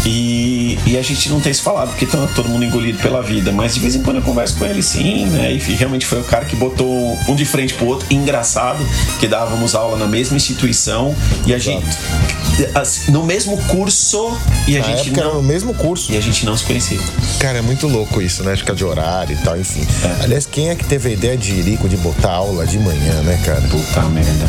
E, 0.05 0.77
e 0.85 0.97
a 0.97 1.01
gente 1.01 1.29
não 1.29 1.41
tem 1.41 1.51
se 1.51 1.61
falado, 1.61 1.89
porque 1.89 2.05
tá 2.05 2.27
todo 2.35 2.47
mundo 2.47 2.63
engolido 2.63 2.99
pela 2.99 3.21
vida. 3.21 3.51
Mas 3.51 3.73
de 3.73 3.79
vez 3.79 3.95
em 3.95 4.03
quando 4.03 4.17
eu 4.17 4.21
converso 4.21 4.57
com 4.57 4.65
ele 4.65 4.83
sim, 4.83 5.25
né? 5.25 5.53
E 5.53 5.57
realmente 5.57 6.05
foi 6.05 6.19
o 6.19 6.23
cara 6.23 6.45
que 6.45 6.55
botou 6.55 7.17
um 7.27 7.35
de 7.35 7.45
frente 7.45 7.73
pro 7.73 7.87
outro. 7.87 8.05
Engraçado, 8.11 8.85
que 9.19 9.27
dávamos 9.27 9.73
aula 9.73 9.97
na 9.97 10.07
mesma 10.07 10.37
instituição 10.37 11.15
e 11.45 11.53
a 11.53 11.57
gente. 11.57 11.85
No 13.09 13.23
mesmo 13.23 13.57
curso 13.67 14.31
e 14.67 14.77
a 14.77 14.79
Na 14.81 14.87
gente 14.87 15.07
época 15.07 15.19
era 15.21 15.29
não. 15.29 15.35
no 15.41 15.43
mesmo 15.43 15.73
curso. 15.73 16.11
E 16.11 16.17
a 16.17 16.21
gente 16.21 16.45
não 16.45 16.55
se 16.55 16.63
conhecia. 16.63 16.99
Cara, 17.39 17.57
é 17.57 17.61
muito 17.61 17.87
louco 17.87 18.21
isso, 18.21 18.43
né? 18.43 18.55
Ficar 18.55 18.73
de 18.73 18.83
horário 18.85 19.37
e 19.37 19.43
tal, 19.43 19.59
enfim. 19.59 19.85
É. 20.21 20.23
Aliás, 20.23 20.45
quem 20.45 20.69
é 20.69 20.75
que 20.75 20.85
teve 20.85 21.09
a 21.09 21.11
ideia 21.11 21.37
de 21.37 21.51
Irico 21.53 21.89
de 21.89 21.97
botar 21.97 22.31
aula 22.31 22.65
de 22.65 22.79
manhã, 22.79 23.21
né, 23.23 23.39
cara? 23.45 23.61
Puta 23.61 24.01
merda. 24.03 24.47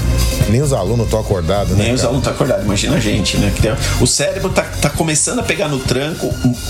Nem 0.49 0.63
os 0.63 0.73
alunos 0.73 1.07
estão 1.07 1.19
acordados, 1.21 1.77
né? 1.77 1.85
Nem 1.85 1.95
os 1.95 2.01
cara? 2.01 2.11
alunos 2.13 2.23
estão 2.23 2.35
acordados, 2.35 2.65
imagina 2.65 2.97
a 2.97 3.01
gente, 3.01 3.37
né? 3.39 3.53
O 4.01 4.07
cérebro 4.07 4.51
tá, 4.51 4.63
tá 4.63 4.89
começando 4.91 5.41
a 5.41 5.43
pegar 5.43 5.69
no 5.69 5.79
tranco, 5.81 6.27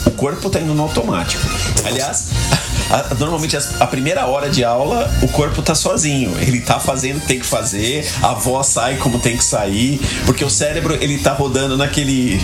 o- 0.07 0.11
corpo 0.13 0.49
tá 0.49 0.59
indo 0.61 0.73
no 0.75 0.83
automático. 0.83 1.43
Aliás, 1.85 2.29
a- 2.91 3.15
normalmente 3.19 3.57
a 3.57 3.87
primeira 3.87 4.27
hora 4.27 4.49
de 4.49 4.65
aula, 4.65 5.13
o 5.23 5.29
corpo 5.29 5.61
tá 5.61 5.75
sozinho. 5.75 6.35
Ele 6.41 6.61
tá 6.61 6.81
fazendo 6.81 7.19
o 7.19 7.21
que 7.21 7.27
tem 7.27 7.39
que 7.41 7.47
fazer, 7.47 8.07
a 8.23 8.33
voz 8.33 8.69
sai 8.69 8.97
como 8.97 9.19
tem 9.19 9.37
que 9.37 9.45
sair, 9.45 10.01
porque 10.25 10.43
o 10.45 10.51
cérebro 10.51 10.97
ele 11.01 11.19
tá 11.27 11.33
rodando 11.33 11.77
naquele. 11.77 12.41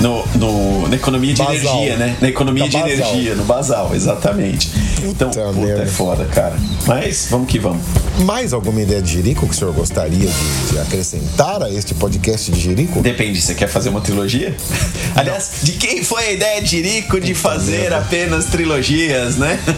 No, 0.00 0.24
no- 0.36 0.88
na 0.88 0.94
economia 0.94 1.34
de 1.34 1.42
Basal. 1.42 1.54
energia, 1.82 1.96
né? 1.96 2.16
Na 2.20 2.28
economia 2.28 2.62
Tá 2.64 2.68
de 2.70 2.76
basal. 2.96 3.10
energia, 3.14 3.34
no 3.34 3.44
basal, 3.44 3.90
exatamente. 3.92 4.70
Então, 5.02 5.30
Puta 5.30 5.42
puta, 5.52 5.82
é 5.82 5.86
foda, 5.86 6.24
cara. 6.26 6.54
Mas 6.86 7.26
vamos 7.30 7.48
que 7.50 7.58
vamos. 7.58 7.82
Mais 8.20 8.52
alguma 8.52 8.80
ideia 8.82 9.00
de 9.02 9.12
Jerico 9.14 9.46
que 9.46 9.52
o 9.52 9.56
senhor 9.56 9.72
gostaria 9.74 10.28
de, 10.28 10.70
de 10.72 10.78
acrescentar 10.78 11.62
a 11.62 11.70
este 11.70 11.92
podcast 11.94 12.52
de 12.52 12.60
Jerico? 12.60 13.00
Depende, 13.00 13.40
você 13.40 13.54
quer 13.54 13.66
fazer 13.66 13.88
uma 13.88 14.00
trilogia? 14.00 14.54
Aliás, 15.16 15.50
de 15.62 15.72
quem 15.72 16.04
foi 16.04 16.22
a 16.24 16.32
ideia 16.32 16.62
de 16.62 16.80
Rico 16.82 17.18
de 17.20 17.34
fazer 17.34 17.92
apenas 17.92 18.44
trilogias, 18.46 19.36
né? 19.36 19.58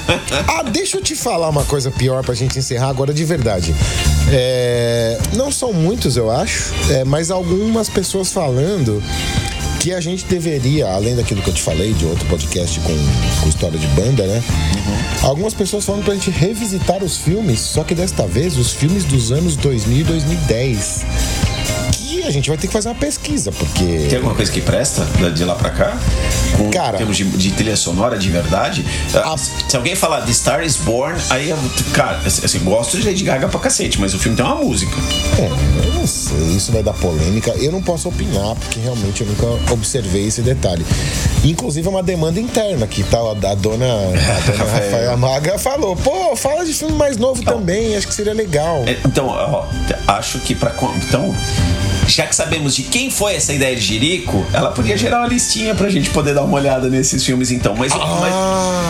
Ah, 0.49 0.63
deixa 0.63 0.97
eu 0.99 1.03
te 1.03 1.15
falar 1.15 1.49
uma 1.49 1.65
coisa 1.65 1.91
pior 1.91 2.23
pra 2.25 2.35
gente 2.35 2.59
encerrar 2.59 2.89
agora 2.89 3.13
de 3.15 3.25
verdade. 3.25 3.75
É, 4.31 5.19
não 5.35 5.51
são 5.53 5.73
muitos, 5.73 6.17
eu 6.17 6.31
acho, 6.31 6.73
é, 6.91 7.05
mas 7.05 7.31
algumas 7.31 7.89
pessoas 7.89 8.33
falando 8.43 9.01
que 9.79 9.93
a 9.93 10.01
gente 10.01 10.25
deveria, 10.25 10.89
além 10.89 11.15
daquilo 11.15 11.41
que 11.43 11.51
eu 11.51 11.55
te 11.55 11.63
falei, 11.63 11.93
de 11.93 12.05
outro 12.05 12.27
podcast 12.27 12.81
com, 12.81 13.41
com 13.41 13.49
história 13.49 13.79
de 13.79 13.87
banda, 13.89 14.27
né? 14.27 14.43
Algumas 15.23 15.55
pessoas 15.55 15.85
falando 15.85 16.05
pra 16.05 16.15
gente 16.15 16.29
revisitar 16.29 17.05
os 17.05 17.19
filmes, 17.19 17.61
só 17.61 17.85
que 17.85 17.95
desta 17.95 18.27
vez 18.27 18.57
os 18.57 18.73
filmes 18.73 19.05
dos 19.05 19.31
anos 19.31 19.55
2000 19.55 19.99
e 19.99 20.03
2010. 20.03 21.05
A 22.27 22.31
gente 22.31 22.49
vai 22.49 22.57
ter 22.57 22.67
que 22.67 22.73
fazer 22.73 22.89
uma 22.89 22.95
pesquisa, 22.95 23.51
porque. 23.53 24.07
Tem 24.09 24.17
alguma 24.17 24.35
coisa 24.35 24.51
que 24.51 24.61
presta 24.61 25.05
de 25.35 25.45
lá 25.45 25.55
pra 25.55 25.71
cá? 25.71 25.97
Com 26.57 26.71
Cara. 26.71 26.95
em 26.95 26.99
termos 26.99 27.17
de, 27.17 27.25
de 27.25 27.51
trilha 27.53 27.77
sonora 27.77 28.17
de 28.19 28.31
verdade? 28.31 28.85
Ah, 29.15 29.35
A- 29.35 29.39
Se 29.39 29.77
alguém 29.77 29.95
falar 29.95 30.23
The 30.23 30.33
Star 30.33 30.63
is 30.65 30.77
Born, 30.77 31.19
aí 31.31 31.51
eu, 31.51 31.59
cara, 31.93 32.21
assim, 32.25 32.59
gosto 32.61 32.97
de 32.99 33.07
Lady 33.07 33.25
Gaga 33.25 33.49
pra 33.49 33.59
cacete, 33.61 34.01
mas 34.01 34.15
o 34.15 34.19
filme 34.19 34.37
tem 34.37 34.45
uma 34.47 34.55
música. 34.57 34.93
É, 35.39 35.47
eu 35.87 35.93
não 35.95 36.07
sei, 36.07 36.39
isso 36.57 36.73
vai 36.73 36.83
dar 36.83 36.93
polêmica. 36.95 37.51
Eu 37.59 37.73
não 37.73 37.83
posso 37.83 38.09
opinar, 38.09 38.55
porque 38.57 38.81
realmente 38.81 39.23
eu 39.23 39.27
nunca 39.27 39.73
observei 39.73 40.27
esse 40.27 40.43
detalhe. 40.43 40.85
Inclusive 41.45 41.87
é 41.87 41.91
uma 41.91 42.03
demanda 42.03 42.39
interna 42.41 42.87
que 42.87 43.03
tá, 43.03 43.19
a, 43.19 43.31
a 43.51 43.55
dona, 43.55 43.85
a 43.87 44.41
dona 44.53 44.65
Rafael 44.73 45.17
Maga 45.17 45.59
falou: 45.59 45.97
pô, 45.97 46.37
fala 46.37 46.65
de 46.65 46.73
filme 46.73 46.95
mais 46.97 47.17
novo 47.17 47.43
também, 47.43 47.97
acho 47.97 48.07
que 48.07 48.15
seria 48.15 48.33
legal. 48.35 48.83
É, 48.87 48.97
Então, 49.05 49.27
ó, 49.27 49.65
acho 50.07 50.39
que 50.41 50.55
pra. 50.55 50.71
con- 50.71 50.93
Então, 50.97 51.35
já 52.07 52.27
que 52.27 52.35
sabemos 52.37 52.75
de 52.75 52.83
quem 52.83 53.11
foi 53.11 53.35
essa 53.35 53.53
ideia 53.53 53.75
de 53.75 53.83
Jerico, 53.83 54.45
ela 54.53 54.71
podia 54.71 54.97
gerar 54.97 55.21
uma 55.21 55.29
listinha 55.29 55.75
pra 55.75 55.89
gente 55.89 56.11
poder 56.11 56.35
dar 56.35 56.43
uma 56.43 56.57
olhada 56.57 56.89
nesses 56.91 57.25
filmes, 57.25 57.51
então. 57.51 57.75
Mas, 57.77 57.93
mas, 57.95 58.33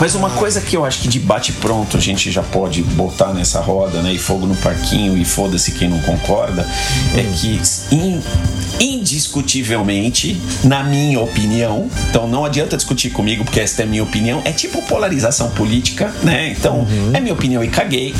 mas 0.01 0.15
uma 0.15 0.29
coisa 0.31 0.59
que 0.61 0.75
eu 0.75 0.83
acho 0.85 0.99
que 1.01 1.07
de 1.07 1.19
bate-pronto 1.19 1.95
a 1.97 1.99
gente 1.99 2.31
já 2.31 2.43
pode 2.43 2.81
botar 2.83 3.33
nessa 3.33 3.59
roda, 3.61 4.01
né? 4.01 4.13
E 4.13 4.17
fogo 4.17 4.45
no 4.45 4.55
parquinho 4.55 5.17
e 5.17 5.23
foda-se 5.23 5.71
quem 5.71 5.89
não 5.89 5.99
concorda, 5.99 6.67
é 7.15 7.23
que 7.39 7.59
in- 7.95 8.21
indiscutivelmente, 8.79 10.39
na 10.63 10.83
minha 10.83 11.19
opinião, 11.19 11.89
então 12.09 12.27
não 12.27 12.43
adianta 12.43 12.75
discutir 12.75 13.09
comigo 13.11 13.43
porque 13.45 13.59
esta 13.59 13.83
é 13.83 13.85
a 13.85 13.87
minha 13.87 14.03
opinião, 14.03 14.41
é 14.45 14.51
tipo 14.51 14.81
polarização 14.83 15.49
política, 15.51 16.13
né? 16.23 16.49
Então, 16.49 16.85
é 17.13 17.19
minha 17.19 17.33
opinião 17.33 17.63
e 17.63 17.67
caguei. 17.67 18.13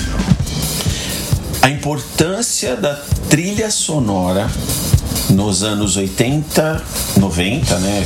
A 1.64 1.70
importância 1.70 2.76
da 2.76 2.94
trilha 3.30 3.72
sonora 3.72 4.52
nos 5.30 5.64
anos 5.64 5.96
80, 5.96 6.84
90, 7.16 7.80
né? 7.80 8.06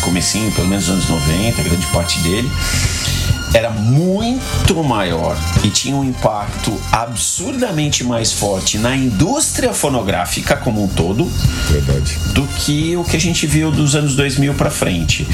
Comecinho, 0.00 0.50
pelo 0.50 0.66
menos 0.66 0.88
nos 0.88 1.08
anos 1.08 1.24
90, 1.24 1.62
grande 1.62 1.86
parte 1.92 2.18
dele 2.18 2.50
era 3.54 3.70
muito 3.70 4.82
maior 4.82 5.36
e 5.62 5.70
tinha 5.70 5.96
um 5.96 6.04
impacto 6.04 6.78
absurdamente 6.92 8.04
mais 8.04 8.32
forte 8.32 8.76
na 8.78 8.94
indústria 8.96 9.72
fonográfica 9.72 10.56
como 10.56 10.82
um 10.84 10.88
todo 10.88 11.24
Verdade. 11.70 12.18
do 12.32 12.46
que 12.48 12.96
o 12.96 13.04
que 13.04 13.16
a 13.16 13.20
gente 13.20 13.46
viu 13.46 13.70
dos 13.70 13.94
anos 13.94 14.16
2000 14.16 14.54
pra 14.54 14.70
frente. 14.70 15.26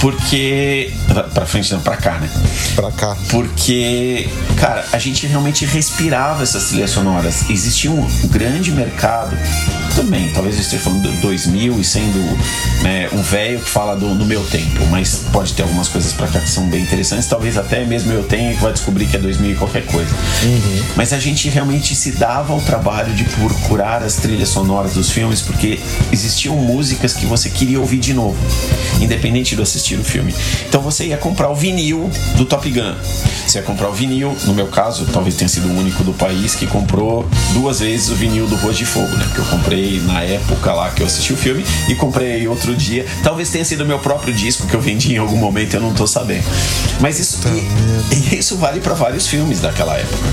Porque 0.00 0.92
Pra 1.34 1.46
frente 1.46 1.72
não, 1.72 1.80
pra 1.80 1.96
cá, 1.96 2.18
né? 2.18 2.28
Pra 2.74 2.90
cá. 2.90 3.16
Porque, 3.30 4.28
cara, 4.58 4.84
a 4.92 4.98
gente 4.98 5.26
realmente 5.26 5.64
respirava 5.64 6.42
essas 6.42 6.64
trilhas 6.68 6.90
sonoras. 6.90 7.48
Existia 7.50 7.90
um 7.90 8.06
grande 8.28 8.70
mercado. 8.70 9.36
Bem, 10.12 10.30
talvez 10.34 10.56
eu 10.56 10.62
esteja 10.62 10.82
falando 10.82 11.02
do 11.02 11.20
2000 11.22 11.80
e 11.80 11.84
sendo 11.84 12.18
né, 12.82 13.08
um 13.12 13.22
velho 13.22 13.60
que 13.60 13.70
fala 13.70 13.94
do, 13.94 14.08
no 14.14 14.26
meu 14.26 14.44
tempo, 14.44 14.84
mas 14.90 15.24
pode 15.32 15.54
ter 15.54 15.62
algumas 15.62 15.88
coisas 15.88 16.12
pra 16.12 16.26
cá 16.26 16.40
que 16.40 16.50
são 16.50 16.68
bem 16.68 16.82
interessantes. 16.82 17.26
Talvez 17.26 17.56
até 17.56 17.84
mesmo 17.84 18.12
eu 18.12 18.22
tenha 18.22 18.52
que 18.54 18.60
vai 18.60 18.72
descobrir 18.72 19.06
que 19.06 19.16
é 19.16 19.18
2000 19.18 19.52
e 19.52 19.54
qualquer 19.54 19.86
coisa. 19.86 20.10
Mas 20.96 21.12
a 21.12 21.18
gente 21.18 21.48
realmente 21.48 21.94
se 21.94 22.12
dava 22.12 22.52
ao 22.52 22.60
trabalho 22.60 23.14
de 23.14 23.24
procurar 23.24 24.02
as 24.02 24.16
trilhas 24.16 24.48
sonoras 24.50 24.92
dos 24.92 25.10
filmes 25.10 25.40
porque 25.40 25.80
existiam 26.12 26.56
músicas 26.56 27.14
que 27.14 27.24
você 27.24 27.48
queria 27.48 27.80
ouvir 27.80 27.98
de 27.98 28.12
novo, 28.12 28.36
independente 29.00 29.56
do 29.56 29.62
assistir 29.62 29.98
o 29.98 30.04
filme. 30.04 30.34
Então 30.68 30.82
você 30.82 31.06
ia 31.06 31.16
comprar 31.16 31.48
o 31.48 31.54
vinil 31.54 32.10
do 32.36 32.44
Top 32.44 32.68
Gun. 32.68 32.94
Você 33.46 33.58
ia 33.58 33.64
comprar 33.64 33.88
o 33.88 33.92
vinil, 33.92 34.36
no 34.44 34.52
meu 34.52 34.66
caso, 34.66 35.06
talvez 35.06 35.36
tenha 35.36 35.48
sido 35.48 35.68
o 35.68 35.78
único 35.78 36.04
do 36.04 36.12
país 36.12 36.54
que 36.54 36.66
comprou 36.66 37.26
duas 37.54 37.80
vezes 37.80 38.10
o 38.10 38.14
vinil 38.14 38.46
do 38.46 38.56
Rua 38.56 38.72
de 38.72 38.84
Fogo, 38.84 39.14
né? 39.16 39.24
Porque 39.24 39.40
eu 39.40 39.44
comprei 39.46 39.81
na 40.00 40.22
época 40.22 40.72
lá 40.72 40.90
que 40.90 41.02
eu 41.02 41.06
assisti 41.06 41.32
o 41.32 41.36
filme 41.36 41.64
e 41.88 41.94
comprei 41.94 42.46
outro 42.46 42.74
dia. 42.74 43.06
Talvez 43.22 43.50
tenha 43.50 43.64
sido 43.64 43.84
meu 43.84 43.98
próprio 43.98 44.32
disco 44.32 44.66
que 44.66 44.74
eu 44.74 44.80
vendi 44.80 45.14
em 45.14 45.18
algum 45.18 45.36
momento, 45.36 45.74
eu 45.74 45.80
não 45.80 45.92
tô 45.94 46.06
sabendo. 46.06 46.44
Mas 47.00 47.18
isso, 47.18 47.38
e, 47.48 48.34
e 48.34 48.38
isso 48.38 48.56
vale 48.56 48.80
para 48.80 48.94
vários 48.94 49.26
filmes 49.26 49.60
daquela 49.60 49.96
época. 49.96 50.28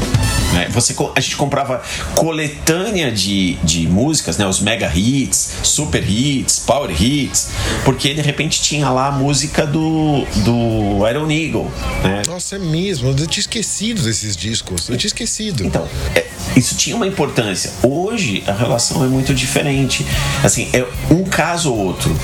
Né? 0.54 0.68
Você, 0.72 0.96
a 1.16 1.20
gente 1.20 1.36
comprava 1.36 1.82
coletânea 2.16 3.12
de, 3.12 3.56
de 3.64 3.88
músicas, 3.88 4.38
né? 4.38 4.46
Os 4.46 4.60
mega 4.60 4.92
hits, 4.94 5.58
super 5.64 6.04
hits, 6.08 6.60
power 6.60 6.90
hits, 6.92 7.50
porque 7.84 8.14
de 8.14 8.22
repente 8.22 8.62
tinha 8.62 8.90
lá 8.90 9.08
a 9.08 9.12
música 9.12 9.66
do, 9.66 10.26
do 10.44 11.08
Iron 11.08 11.30
Eagle, 11.30 11.72
né? 12.04 12.22
Nossa, 12.28 12.56
é 12.56 12.60
mesmo. 12.60 13.10
Eu 13.10 13.28
tinha 13.28 13.42
esquecido 13.42 14.02
desses 14.02 14.36
discos. 14.36 14.90
Eu 14.90 14.98
tinha 14.98 15.08
esquecido. 15.08 15.66
Então, 15.66 15.88
é, 16.16 16.26
isso 16.56 16.76
tinha 16.76 16.96
uma 16.96 17.08
importância. 17.08 17.72
Hoje 17.84 18.44
a 18.48 18.54
relação 18.54 19.04
é 19.04 19.08
muito 19.08 19.34
diferente. 19.34 20.06
Assim, 20.44 20.70
é 20.74 20.86
um 21.12 21.24
caso 21.24 21.72
ou 21.72 21.78
outro. 21.78 22.16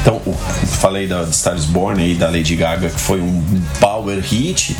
Então, 0.00 0.20
falei 0.80 1.06
da 1.06 1.24
de 1.24 1.34
Star 1.34 1.56
is 1.56 1.64
Born 1.64 2.02
aí 2.02 2.14
da 2.14 2.28
Lady 2.28 2.56
Gaga, 2.56 2.88
que 2.88 3.00
foi 3.00 3.20
um 3.20 3.42
power 3.80 4.20
hit. 4.20 4.76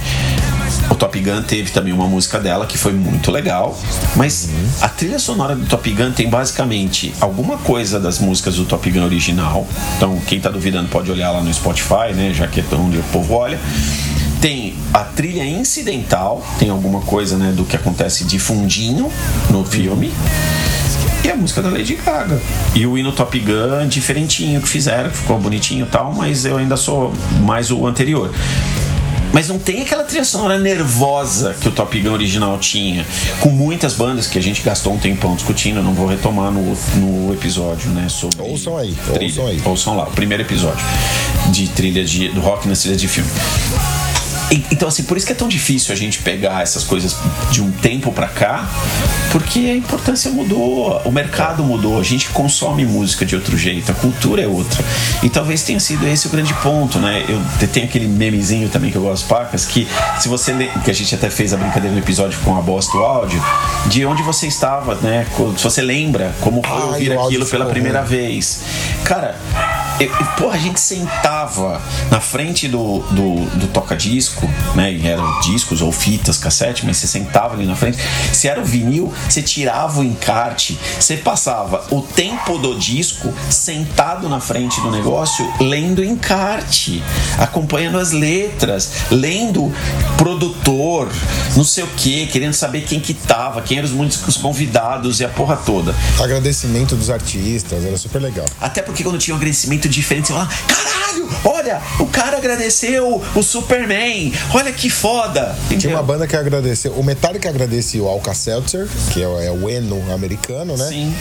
O 0.91 0.95
Top 0.95 1.19
Gun 1.19 1.43
teve 1.43 1.71
também 1.71 1.93
uma 1.93 2.07
música 2.07 2.39
dela 2.39 2.67
que 2.67 2.79
foi 2.79 2.93
muito 2.93 3.31
legal. 3.31 3.79
Mas 4.17 4.49
a 4.81 4.89
trilha 4.89 5.19
sonora 5.19 5.57
do 5.57 5.67
Top 5.67 5.89
Gun 5.91 6.13
tem 6.13 6.29
basicamente 6.29 7.13
alguma 7.21 7.59
coisa 7.59 7.99
das 7.99 8.19
músicas 8.19 8.57
do 8.57 8.65
Top 8.65 8.89
Gun 8.89 9.05
original. 9.05 9.67
Então, 9.97 10.21
quem 10.27 10.41
tá 10.41 10.51
duvidando 10.51 10.89
pode 10.89 11.11
olhar 11.11 11.31
lá 11.31 11.43
no 11.43 11.53
Spotify, 11.53 12.13
né? 12.15 12.33
Já 12.35 12.47
que 12.47 12.61
é 12.61 12.65
onde 12.75 12.99
o 12.99 13.03
povo 13.05 13.35
olha. 13.35 13.59
Tem 14.41 14.75
a 14.93 15.01
trilha 15.01 15.43
incidental, 15.43 16.47
tem 16.59 16.69
alguma 16.69 17.01
coisa 17.01 17.39
né, 17.39 17.51
do 17.53 17.65
que 17.65 17.77
acontece 17.77 18.25
de 18.25 18.39
fundinho 18.39 19.11
no 19.49 19.65
filme. 19.65 20.13
E 21.25 21.31
a 21.31 21.35
música 21.35 21.63
da 21.63 21.71
Lady 21.71 21.95
Gaga. 21.95 22.39
E 22.75 22.87
o 22.87 22.99
hino 22.99 23.11
Top 23.11 23.39
Gun, 23.39 23.89
diferentinho 23.89 24.61
que 24.61 24.69
fizeram, 24.69 25.09
que 25.09 25.17
ficou 25.17 25.39
bonitinho 25.39 25.87
e 25.87 25.89
tal, 25.89 26.13
mas 26.13 26.45
eu 26.45 26.59
ainda 26.59 26.77
sou 26.77 27.15
mais 27.41 27.71
o 27.71 27.87
anterior. 27.87 28.31
Mas 29.35 29.49
não 29.49 29.59
tem 29.59 29.83
aquela 29.83 30.05
trilha 30.05 30.25
sonora 30.25 30.61
nervosa 30.61 31.57
que 31.61 31.69
o 31.69 31.73
Top 31.73 32.01
Gun 32.01 32.13
original 32.13 32.57
tinha, 32.57 33.05
com 33.41 33.49
muitas 33.49 33.95
bandas 33.95 34.29
que 34.29 34.39
a 34.39 34.41
gente 34.41 34.63
gastou 34.63 34.95
um 34.95 34.99
tempão 34.99 35.35
discutindo, 35.35 35.81
eu 35.81 35.83
não 35.83 35.93
vou 35.93 36.07
retomar 36.07 36.53
no, 36.53 36.73
no 36.97 37.35
episódio, 37.35 37.91
né? 37.91 38.09
Sobre 38.09 38.41
Ouçam 38.41 38.79
aí, 38.79 38.95
trilha. 39.13 39.25
ouçam 39.25 39.47
aí. 39.49 39.63
Ouçam 39.65 39.97
lá, 39.97 40.05
o 40.05 40.13
primeiro 40.13 40.45
episódio 40.45 40.85
de 41.51 41.67
trilha 41.67 42.05
de, 42.05 42.29
do 42.29 42.41
rock 42.41 42.69
nas 42.69 42.79
trilhas 42.79 43.01
de 43.01 43.09
filme. 43.09 43.29
E- 44.51 44.63
Então, 44.71 44.89
assim, 44.89 45.03
por 45.05 45.17
isso 45.17 45.27
que 45.27 45.33
é 45.33 45.35
tão 45.35 45.49
difícil 45.49 45.93
a 45.93 45.97
gente 45.97 46.19
pegar 46.21 46.63
essas 46.63 46.85
coisas 46.85 47.17
de 47.51 47.63
um 47.63 47.71
tempo 47.71 48.13
pra 48.13 48.27
cá, 48.29 48.69
porque 49.33 49.59
a 49.61 49.77
importância 49.77 50.31
mudou, 50.31 51.01
o 51.05 51.11
mercado 51.11 51.63
mudou, 51.65 51.99
a 51.99 52.03
gente 52.03 52.29
consome 52.31 52.85
música 52.85 53.25
de 53.25 53.35
outro 53.35 53.57
jeito, 53.57 53.91
a 53.91 53.95
cultura 53.95 54.43
é 54.43 54.47
outra. 54.47 54.85
E 55.23 55.29
talvez 55.31 55.63
tenha 55.63 55.81
sido 55.81 56.07
esse 56.07 56.27
o 56.27 56.31
grande 56.31 56.53
ponto, 56.55 56.99
né? 56.99 57.25
Eu 57.29 57.41
te- 57.59 57.67
tenho 57.67 57.87
aquele 57.87 58.07
memezinho 58.07 58.69
também 58.69 58.91
que 58.91 58.97
eu 58.97 59.03
gosto 59.03 59.27
pacas, 59.27 59.65
que 59.65 59.89
se 60.21 60.29
você 60.29 60.53
lê, 60.53 60.69
que 60.85 60.91
a 60.91 60.95
gente 60.95 61.15
até 61.15 61.31
fez 61.31 61.53
a 61.53 61.57
brincadeira 61.57 61.91
no 61.95 61.99
episódio 62.01 62.39
com 62.45 62.57
a 62.57 62.61
bosta 62.61 62.93
do 62.97 63.05
áudio, 63.05 63.43
de 63.87 64.05
onde 64.05 64.23
você 64.23 64.47
estava, 64.47 64.95
né? 64.97 65.27
Se 65.57 65.63
você 65.63 65.83
lembra 65.83 66.33
como 66.41 66.63
foi 66.63 66.77
Ah, 66.77 66.85
ouvir 66.87 67.13
aquilo 67.13 67.47
pela 67.47 67.67
primeira 67.67 68.01
ruim. 68.01 68.09
vez. 68.11 68.61
Cara, 69.05 69.37
eu, 70.01 70.11
porra, 70.37 70.57
a 70.57 70.59
gente 70.59 70.81
sentava 70.81 71.81
na 72.11 72.21
frente 72.21 72.67
do, 72.69 72.99
do, 73.11 73.47
do 73.59 73.67
toca-disco, 73.69 74.49
né? 74.75 74.93
E 74.93 75.07
eram 75.07 75.41
discos 75.41 75.81
ou 75.81 75.93
fitas, 75.93 76.39
cassete, 76.39 76.85
mas 76.85 76.97
você 76.97 77.07
sentava 77.07 77.55
ali 77.55 77.67
na 77.67 77.77
frente. 77.77 77.99
Se 78.33 78.49
era 78.49 78.61
o 78.61 78.65
vinil, 78.65 79.13
você 79.29 79.43
tirava 79.43 80.01
o 80.01 80.05
encarte, 80.05 80.79
você 80.99 81.17
passava 81.17 81.85
o 81.91 82.03
tempo 82.03 82.59
do 82.59 82.77
disco 82.79 83.33
sentado 83.49 84.29
na 84.29 84.41
frente 84.41 84.81
do 84.81 84.91
negócio, 84.91 85.49
lendo 85.61 86.05
encarte, 86.05 87.03
acompanhando 87.39 87.99
as 87.99 88.13
letras, 88.13 88.91
lendo 89.11 89.73
produtor, 90.17 91.09
não 91.57 91.65
sei 91.65 91.85
o 91.85 91.89
que, 91.89 92.27
querendo 92.27 92.55
saber 92.55 92.83
quem 92.83 92.99
que 92.99 93.15
tava, 93.15 93.63
quem 93.63 93.79
eram 93.79 93.89
os 93.89 93.95
músicos 93.95 94.37
convidados 94.37 95.21
e 95.21 95.25
a 95.25 95.29
porra 95.29 95.57
toda. 95.57 95.95
Agradecimento 96.21 96.97
dos 96.97 97.11
artistas, 97.11 97.85
era 97.85 97.97
super 97.97 98.21
legal. 98.21 98.47
Até 98.61 98.83
porque 98.83 99.03
quando 99.03 99.19
tinha 99.19 99.35
um 99.35 99.39
agradecimento 99.39 99.84
diferente, 99.89 100.29
você 100.29 100.33
falava, 100.33 100.53
caralho, 100.67 101.29
olha, 101.45 101.81
o 101.99 102.07
cara 102.07 102.37
agradeceu 102.39 103.23
o 103.35 103.43
Superman, 103.43 104.33
olha 104.53 104.73
que 104.73 104.89
foda. 104.91 105.55
Tinha 105.69 105.77
Entendeu? 105.79 105.97
uma 105.97 106.03
banda 106.03 106.27
que 106.27 106.37
agradeceu. 106.37 106.93
O 106.93 107.03
Metallica 107.05 107.49
agradeceu 107.49 108.05
o 108.05 108.09
Alka-Seltzer, 108.09 108.89
que 109.13 109.23
é, 109.23 109.29
o- 109.29 109.41
é 109.41 109.51
o 109.51 109.69
Eno 109.69 110.13
americano, 110.13 110.77
né? 110.77 110.89
Sim. 110.89 111.15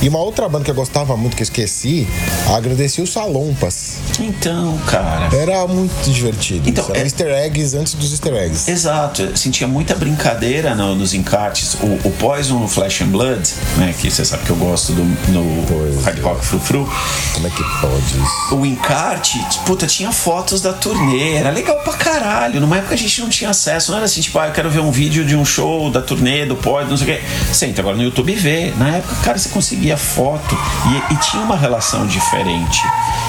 E 0.00 0.08
uma 0.08 0.20
outra 0.20 0.48
banda 0.48 0.64
que 0.64 0.70
eu 0.70 0.74
gostava 0.76 1.16
muito, 1.16 1.34
que 1.36 1.42
eu 1.42 1.44
esqueci, 1.44 2.06
agradeceu 2.54 3.02
o 3.02 3.06
Salompas. 3.06 3.96
Então, 4.20 4.78
cara. 4.86 5.28
Era 5.36 5.66
muito 5.66 6.08
divertido. 6.10 6.68
Então, 6.68 6.84
é- 6.94 7.02
easter 7.02 7.26
eggs 7.28 7.74
antes 7.76 7.94
dos 7.94 8.12
easter 8.12 8.32
eggs. 8.34 8.70
Exato, 8.70 9.36
sentia 9.36 9.66
muita 9.66 9.96
brincadeira 9.96 10.72
no- 10.76 10.94
nos 10.94 11.14
encartes. 11.14 11.74
O, 11.82 11.86
o 12.08 12.12
Poison 12.18 12.60
no 12.60 12.68
Flash 12.68 13.02
and 13.02 13.06
Blood, 13.08 13.42
né? 13.76 13.92
Que 13.98 14.08
você 14.08 14.24
sabe 14.24 14.44
que 14.44 14.50
eu 14.50 14.56
gosto 14.56 14.92
do 14.92 15.02
no 15.32 15.64
Pois 15.66 16.04
Hard 16.04 16.18
é. 16.18 16.22
Rock 16.22 16.44
Fru 16.46 16.60
Fru. 16.60 16.92
Como 17.34 17.46
é 17.48 17.50
que 17.50 17.62
pode 17.80 18.04
isso? 18.04 18.54
O 18.56 18.64
encarte, 18.64 19.38
puta, 19.66 19.84
tinha 19.86 20.12
fotos 20.12 20.60
da 20.60 20.72
turnê, 20.72 21.34
era 21.34 21.50
legal 21.50 21.76
pra 21.80 21.92
caralho. 21.94 22.60
Numa 22.60 22.78
época 22.78 22.94
a 22.94 22.98
gente 22.98 23.20
não 23.20 23.28
tinha 23.28 23.50
acesso, 23.50 23.90
não 23.90 23.98
era 23.98 24.04
assim, 24.06 24.20
tipo, 24.20 24.38
ah, 24.38 24.46
eu 24.46 24.52
quero 24.52 24.70
ver 24.70 24.78
um 24.80 24.92
vídeo 24.92 25.24
de 25.24 25.34
um 25.34 25.44
show 25.44 25.90
da 25.90 26.00
turnê, 26.00 26.46
do 26.46 26.54
pod, 26.54 26.88
não 26.88 26.96
sei 26.96 27.14
o 27.14 27.18
quê. 27.18 27.24
Senta 27.52 27.80
agora 27.80 27.96
no 27.96 28.02
YouTube 28.04 28.32
e 28.32 28.36
vê. 28.36 28.72
Na 28.76 28.96
época, 28.98 29.14
cara, 29.24 29.36
você 29.38 29.48
conseguia 29.48 29.87
foto 29.96 30.56
e, 30.86 31.14
e 31.14 31.16
tinha 31.16 31.42
uma 31.42 31.56
relação 31.56 32.06
diferente. 32.06 32.82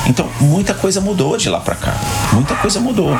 Então, 0.06 0.28
muita 0.40 0.74
coisa 0.74 1.00
mudou 1.02 1.38
de 1.38 1.50
lá 1.50 1.60
pra 1.60 1.76
cá. 1.76 1.94
Muita 2.34 2.56
coisa 2.56 2.80
mudou. 2.80 3.18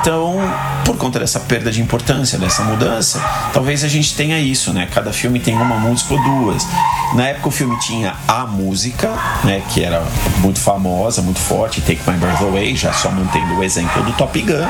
Então, 0.00 0.36
por 0.84 0.96
conta 0.96 1.18
dessa 1.18 1.40
perda 1.40 1.70
de 1.70 1.82
importância, 1.82 2.38
dessa 2.38 2.62
mudança, 2.62 3.20
talvez 3.52 3.82
a 3.82 3.88
gente 3.88 4.14
tenha 4.14 4.38
isso, 4.38 4.72
né? 4.72 4.88
Cada 4.92 5.12
filme 5.12 5.40
tem 5.40 5.54
uma 5.56 5.76
música 5.78 6.14
ou 6.14 6.22
duas. 6.22 6.66
Na 7.14 7.28
época 7.28 7.48
o 7.48 7.50
filme 7.50 7.76
tinha 7.80 8.14
a 8.28 8.46
música, 8.46 9.12
né? 9.42 9.62
Que 9.70 9.82
era 9.82 10.02
muito 10.38 10.60
famosa, 10.60 11.22
muito 11.22 11.40
forte, 11.40 11.80
Take 11.80 12.08
My 12.08 12.16
Breath 12.16 12.40
Away, 12.40 12.76
já 12.76 12.92
só 12.92 13.10
mantendo 13.10 13.54
o 13.54 13.64
exemplo 13.64 14.02
do 14.04 14.12
Top 14.12 14.40
Gun. 14.40 14.68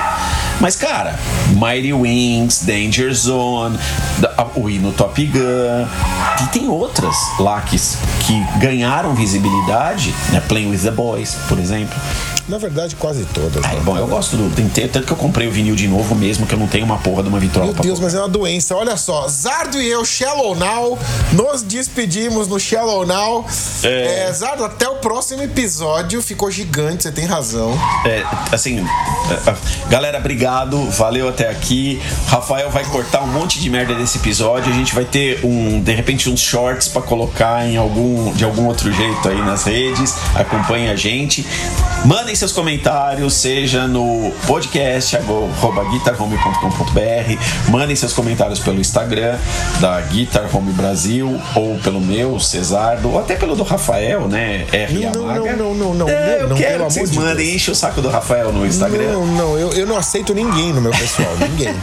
Mas, 0.58 0.74
cara, 0.74 1.18
Mighty 1.48 1.92
Wings, 1.92 2.62
Danger 2.64 3.12
Zone, 3.12 3.78
o 4.54 4.70
hino 4.70 4.92
Top 4.92 5.22
Gun. 5.22 5.86
E 6.42 6.46
tem 6.46 6.68
outras 6.68 7.14
lá 7.38 7.60
que, 7.60 7.76
que 8.26 8.58
ganharam 8.58 9.14
visibilidade, 9.14 10.14
né? 10.32 10.40
Playing 10.40 10.70
with 10.70 10.82
the 10.82 10.90
Boys, 10.90 11.36
por 11.48 11.58
exemplo. 11.58 11.96
Na 12.48 12.58
verdade, 12.58 12.94
quase 12.94 13.24
todas. 13.34 13.64
Ah, 13.64 13.68
né? 13.68 13.80
bom, 13.84 13.98
eu 13.98 14.06
gosto 14.06 14.36
do. 14.36 14.54
Tem- 14.54 14.68
tanto 14.68 15.06
que 15.06 15.12
eu 15.12 15.16
comprei 15.16 15.48
o 15.48 15.50
vinil 15.50 15.74
de 15.74 15.88
novo 15.88 16.14
mesmo, 16.14 16.46
que 16.46 16.54
eu 16.54 16.58
não 16.58 16.68
tenho 16.68 16.84
uma 16.84 16.98
porra 16.98 17.22
de 17.22 17.28
uma 17.28 17.40
vitrola 17.40 17.72
Meu 17.72 17.82
Deus, 17.82 17.98
mas 17.98 18.14
é 18.14 18.18
uma 18.18 18.28
doença. 18.28 18.76
Olha 18.76 18.96
só, 18.96 19.26
Zardo 19.26 19.80
e 19.80 19.88
eu, 19.88 20.04
Shallow 20.04 20.54
Now, 20.54 20.96
nos 21.32 21.62
despedimos 21.62 22.46
no 22.46 22.60
Shallow 22.60 23.04
Now. 23.04 23.44
É. 23.82 24.28
É, 24.28 24.32
Zardo, 24.32 24.64
até 24.64 24.88
o 24.88 24.96
próximo 24.96 25.42
episódio. 25.42 26.22
Ficou 26.22 26.50
gigante, 26.50 27.02
você 27.02 27.10
tem 27.10 27.24
razão. 27.24 27.76
É, 28.04 28.24
assim, 28.52 28.78
é, 28.78 29.50
é, 29.50 29.56
galera, 29.88 30.18
obrigado, 30.18 30.88
valeu 30.90 31.28
até 31.28 31.48
aqui. 31.50 32.00
Rafael 32.28 32.70
vai 32.70 32.84
cortar 32.84 33.22
um 33.22 33.28
monte 33.28 33.58
de 33.60 33.68
merda 33.68 33.94
desse 33.94 34.18
episódio. 34.18 34.72
A 34.72 34.76
gente 34.76 34.94
vai 34.94 35.04
ter 35.04 35.44
um, 35.44 35.80
de 35.80 35.92
repente, 35.92 36.30
uns 36.30 36.40
shorts 36.40 36.86
pra 36.86 37.02
colocar 37.02 37.66
em 37.66 37.76
algum, 37.76 38.32
de 38.34 38.44
algum 38.44 38.66
outro 38.66 38.92
jeito 38.92 39.28
aí 39.28 39.38
nas 39.42 39.64
redes. 39.64 40.14
Acompanhe 40.34 40.90
a 40.90 40.94
gente. 40.94 41.44
Mandem 42.04 42.35
seus 42.36 42.52
comentários, 42.52 43.34
seja 43.34 43.86
no 43.86 44.32
podcast 44.46 45.16
guitarhome.com.br. 45.90 47.70
Mandem 47.70 47.96
seus 47.96 48.12
comentários 48.12 48.58
pelo 48.58 48.78
Instagram 48.80 49.36
da 49.80 50.00
Guitar 50.02 50.48
Home 50.54 50.72
Brasil 50.72 51.40
ou 51.54 51.78
pelo 51.78 52.00
meu, 52.00 52.38
Cesardo, 52.38 53.10
ou 53.10 53.18
até 53.18 53.34
pelo 53.36 53.56
do 53.56 53.62
Rafael, 53.62 54.28
né? 54.28 54.66
R. 54.72 54.94
Não, 55.06 55.12
não, 55.12 55.34
Yamaga. 55.34 55.56
não, 55.56 55.74
não, 55.74 55.94
não, 55.94 56.08
É, 56.08 56.12
não, 56.12 56.32
eu 56.42 56.48
não, 56.48 56.56
quero 56.56 56.86
que 56.86 56.92
vocês 56.92 57.10
de 57.10 57.18
mandem, 57.18 57.54
enche 57.54 57.70
o 57.70 57.74
saco 57.74 58.00
do 58.02 58.08
Rafael 58.08 58.52
no 58.52 58.66
Instagram. 58.66 59.12
Não, 59.12 59.26
não, 59.26 59.58
eu, 59.58 59.72
eu 59.72 59.86
não 59.86 59.96
aceito 59.96 60.34
ninguém 60.34 60.72
no 60.72 60.80
meu 60.80 60.92
pessoal. 60.92 61.28
ninguém. 61.40 61.74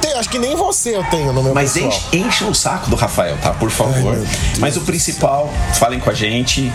Tenho- 0.00 0.18
acho 0.18 0.28
que 0.28 0.38
nem 0.38 0.54
você 0.56 0.96
eu 0.96 1.04
tenho 1.04 1.32
no 1.32 1.42
meu 1.42 1.54
Mas 1.54 1.72
pessoal. 1.72 1.88
enche, 1.92 2.16
enche 2.18 2.44
o 2.44 2.54
saco 2.54 2.88
do 2.90 2.96
Rafael, 2.96 3.36
tá? 3.42 3.50
Por 3.52 3.70
favor. 3.70 4.14
Deus. 4.14 4.28
Mas 4.58 4.76
o 4.76 4.82
principal, 4.82 5.52
falem 5.74 5.98
com 5.98 6.10
a 6.10 6.14
gente. 6.14 6.72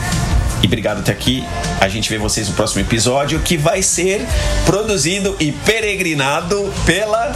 E 0.62 0.66
obrigado 0.66 1.00
até 1.00 1.12
aqui. 1.14 1.46
A 1.80 1.88
gente 1.88 2.10
vê 2.10 2.18
vocês 2.18 2.50
no 2.50 2.54
próximo 2.54 2.82
episódio, 2.90 3.40
que 3.42 3.56
vai 3.56 3.84
ser 3.84 4.26
produzido 4.66 5.36
e 5.40 5.52
peregrinado 5.52 6.74
pela 6.88 7.32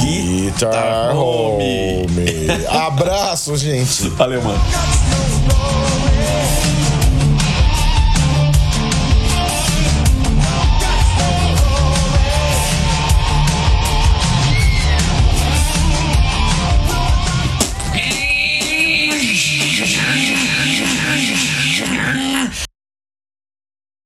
Guitar 0.00 1.16
Home. 1.16 2.48
Abraço, 2.68 3.56
gente. 3.56 4.08
Valeu, 4.08 4.42
mano. 4.42 4.60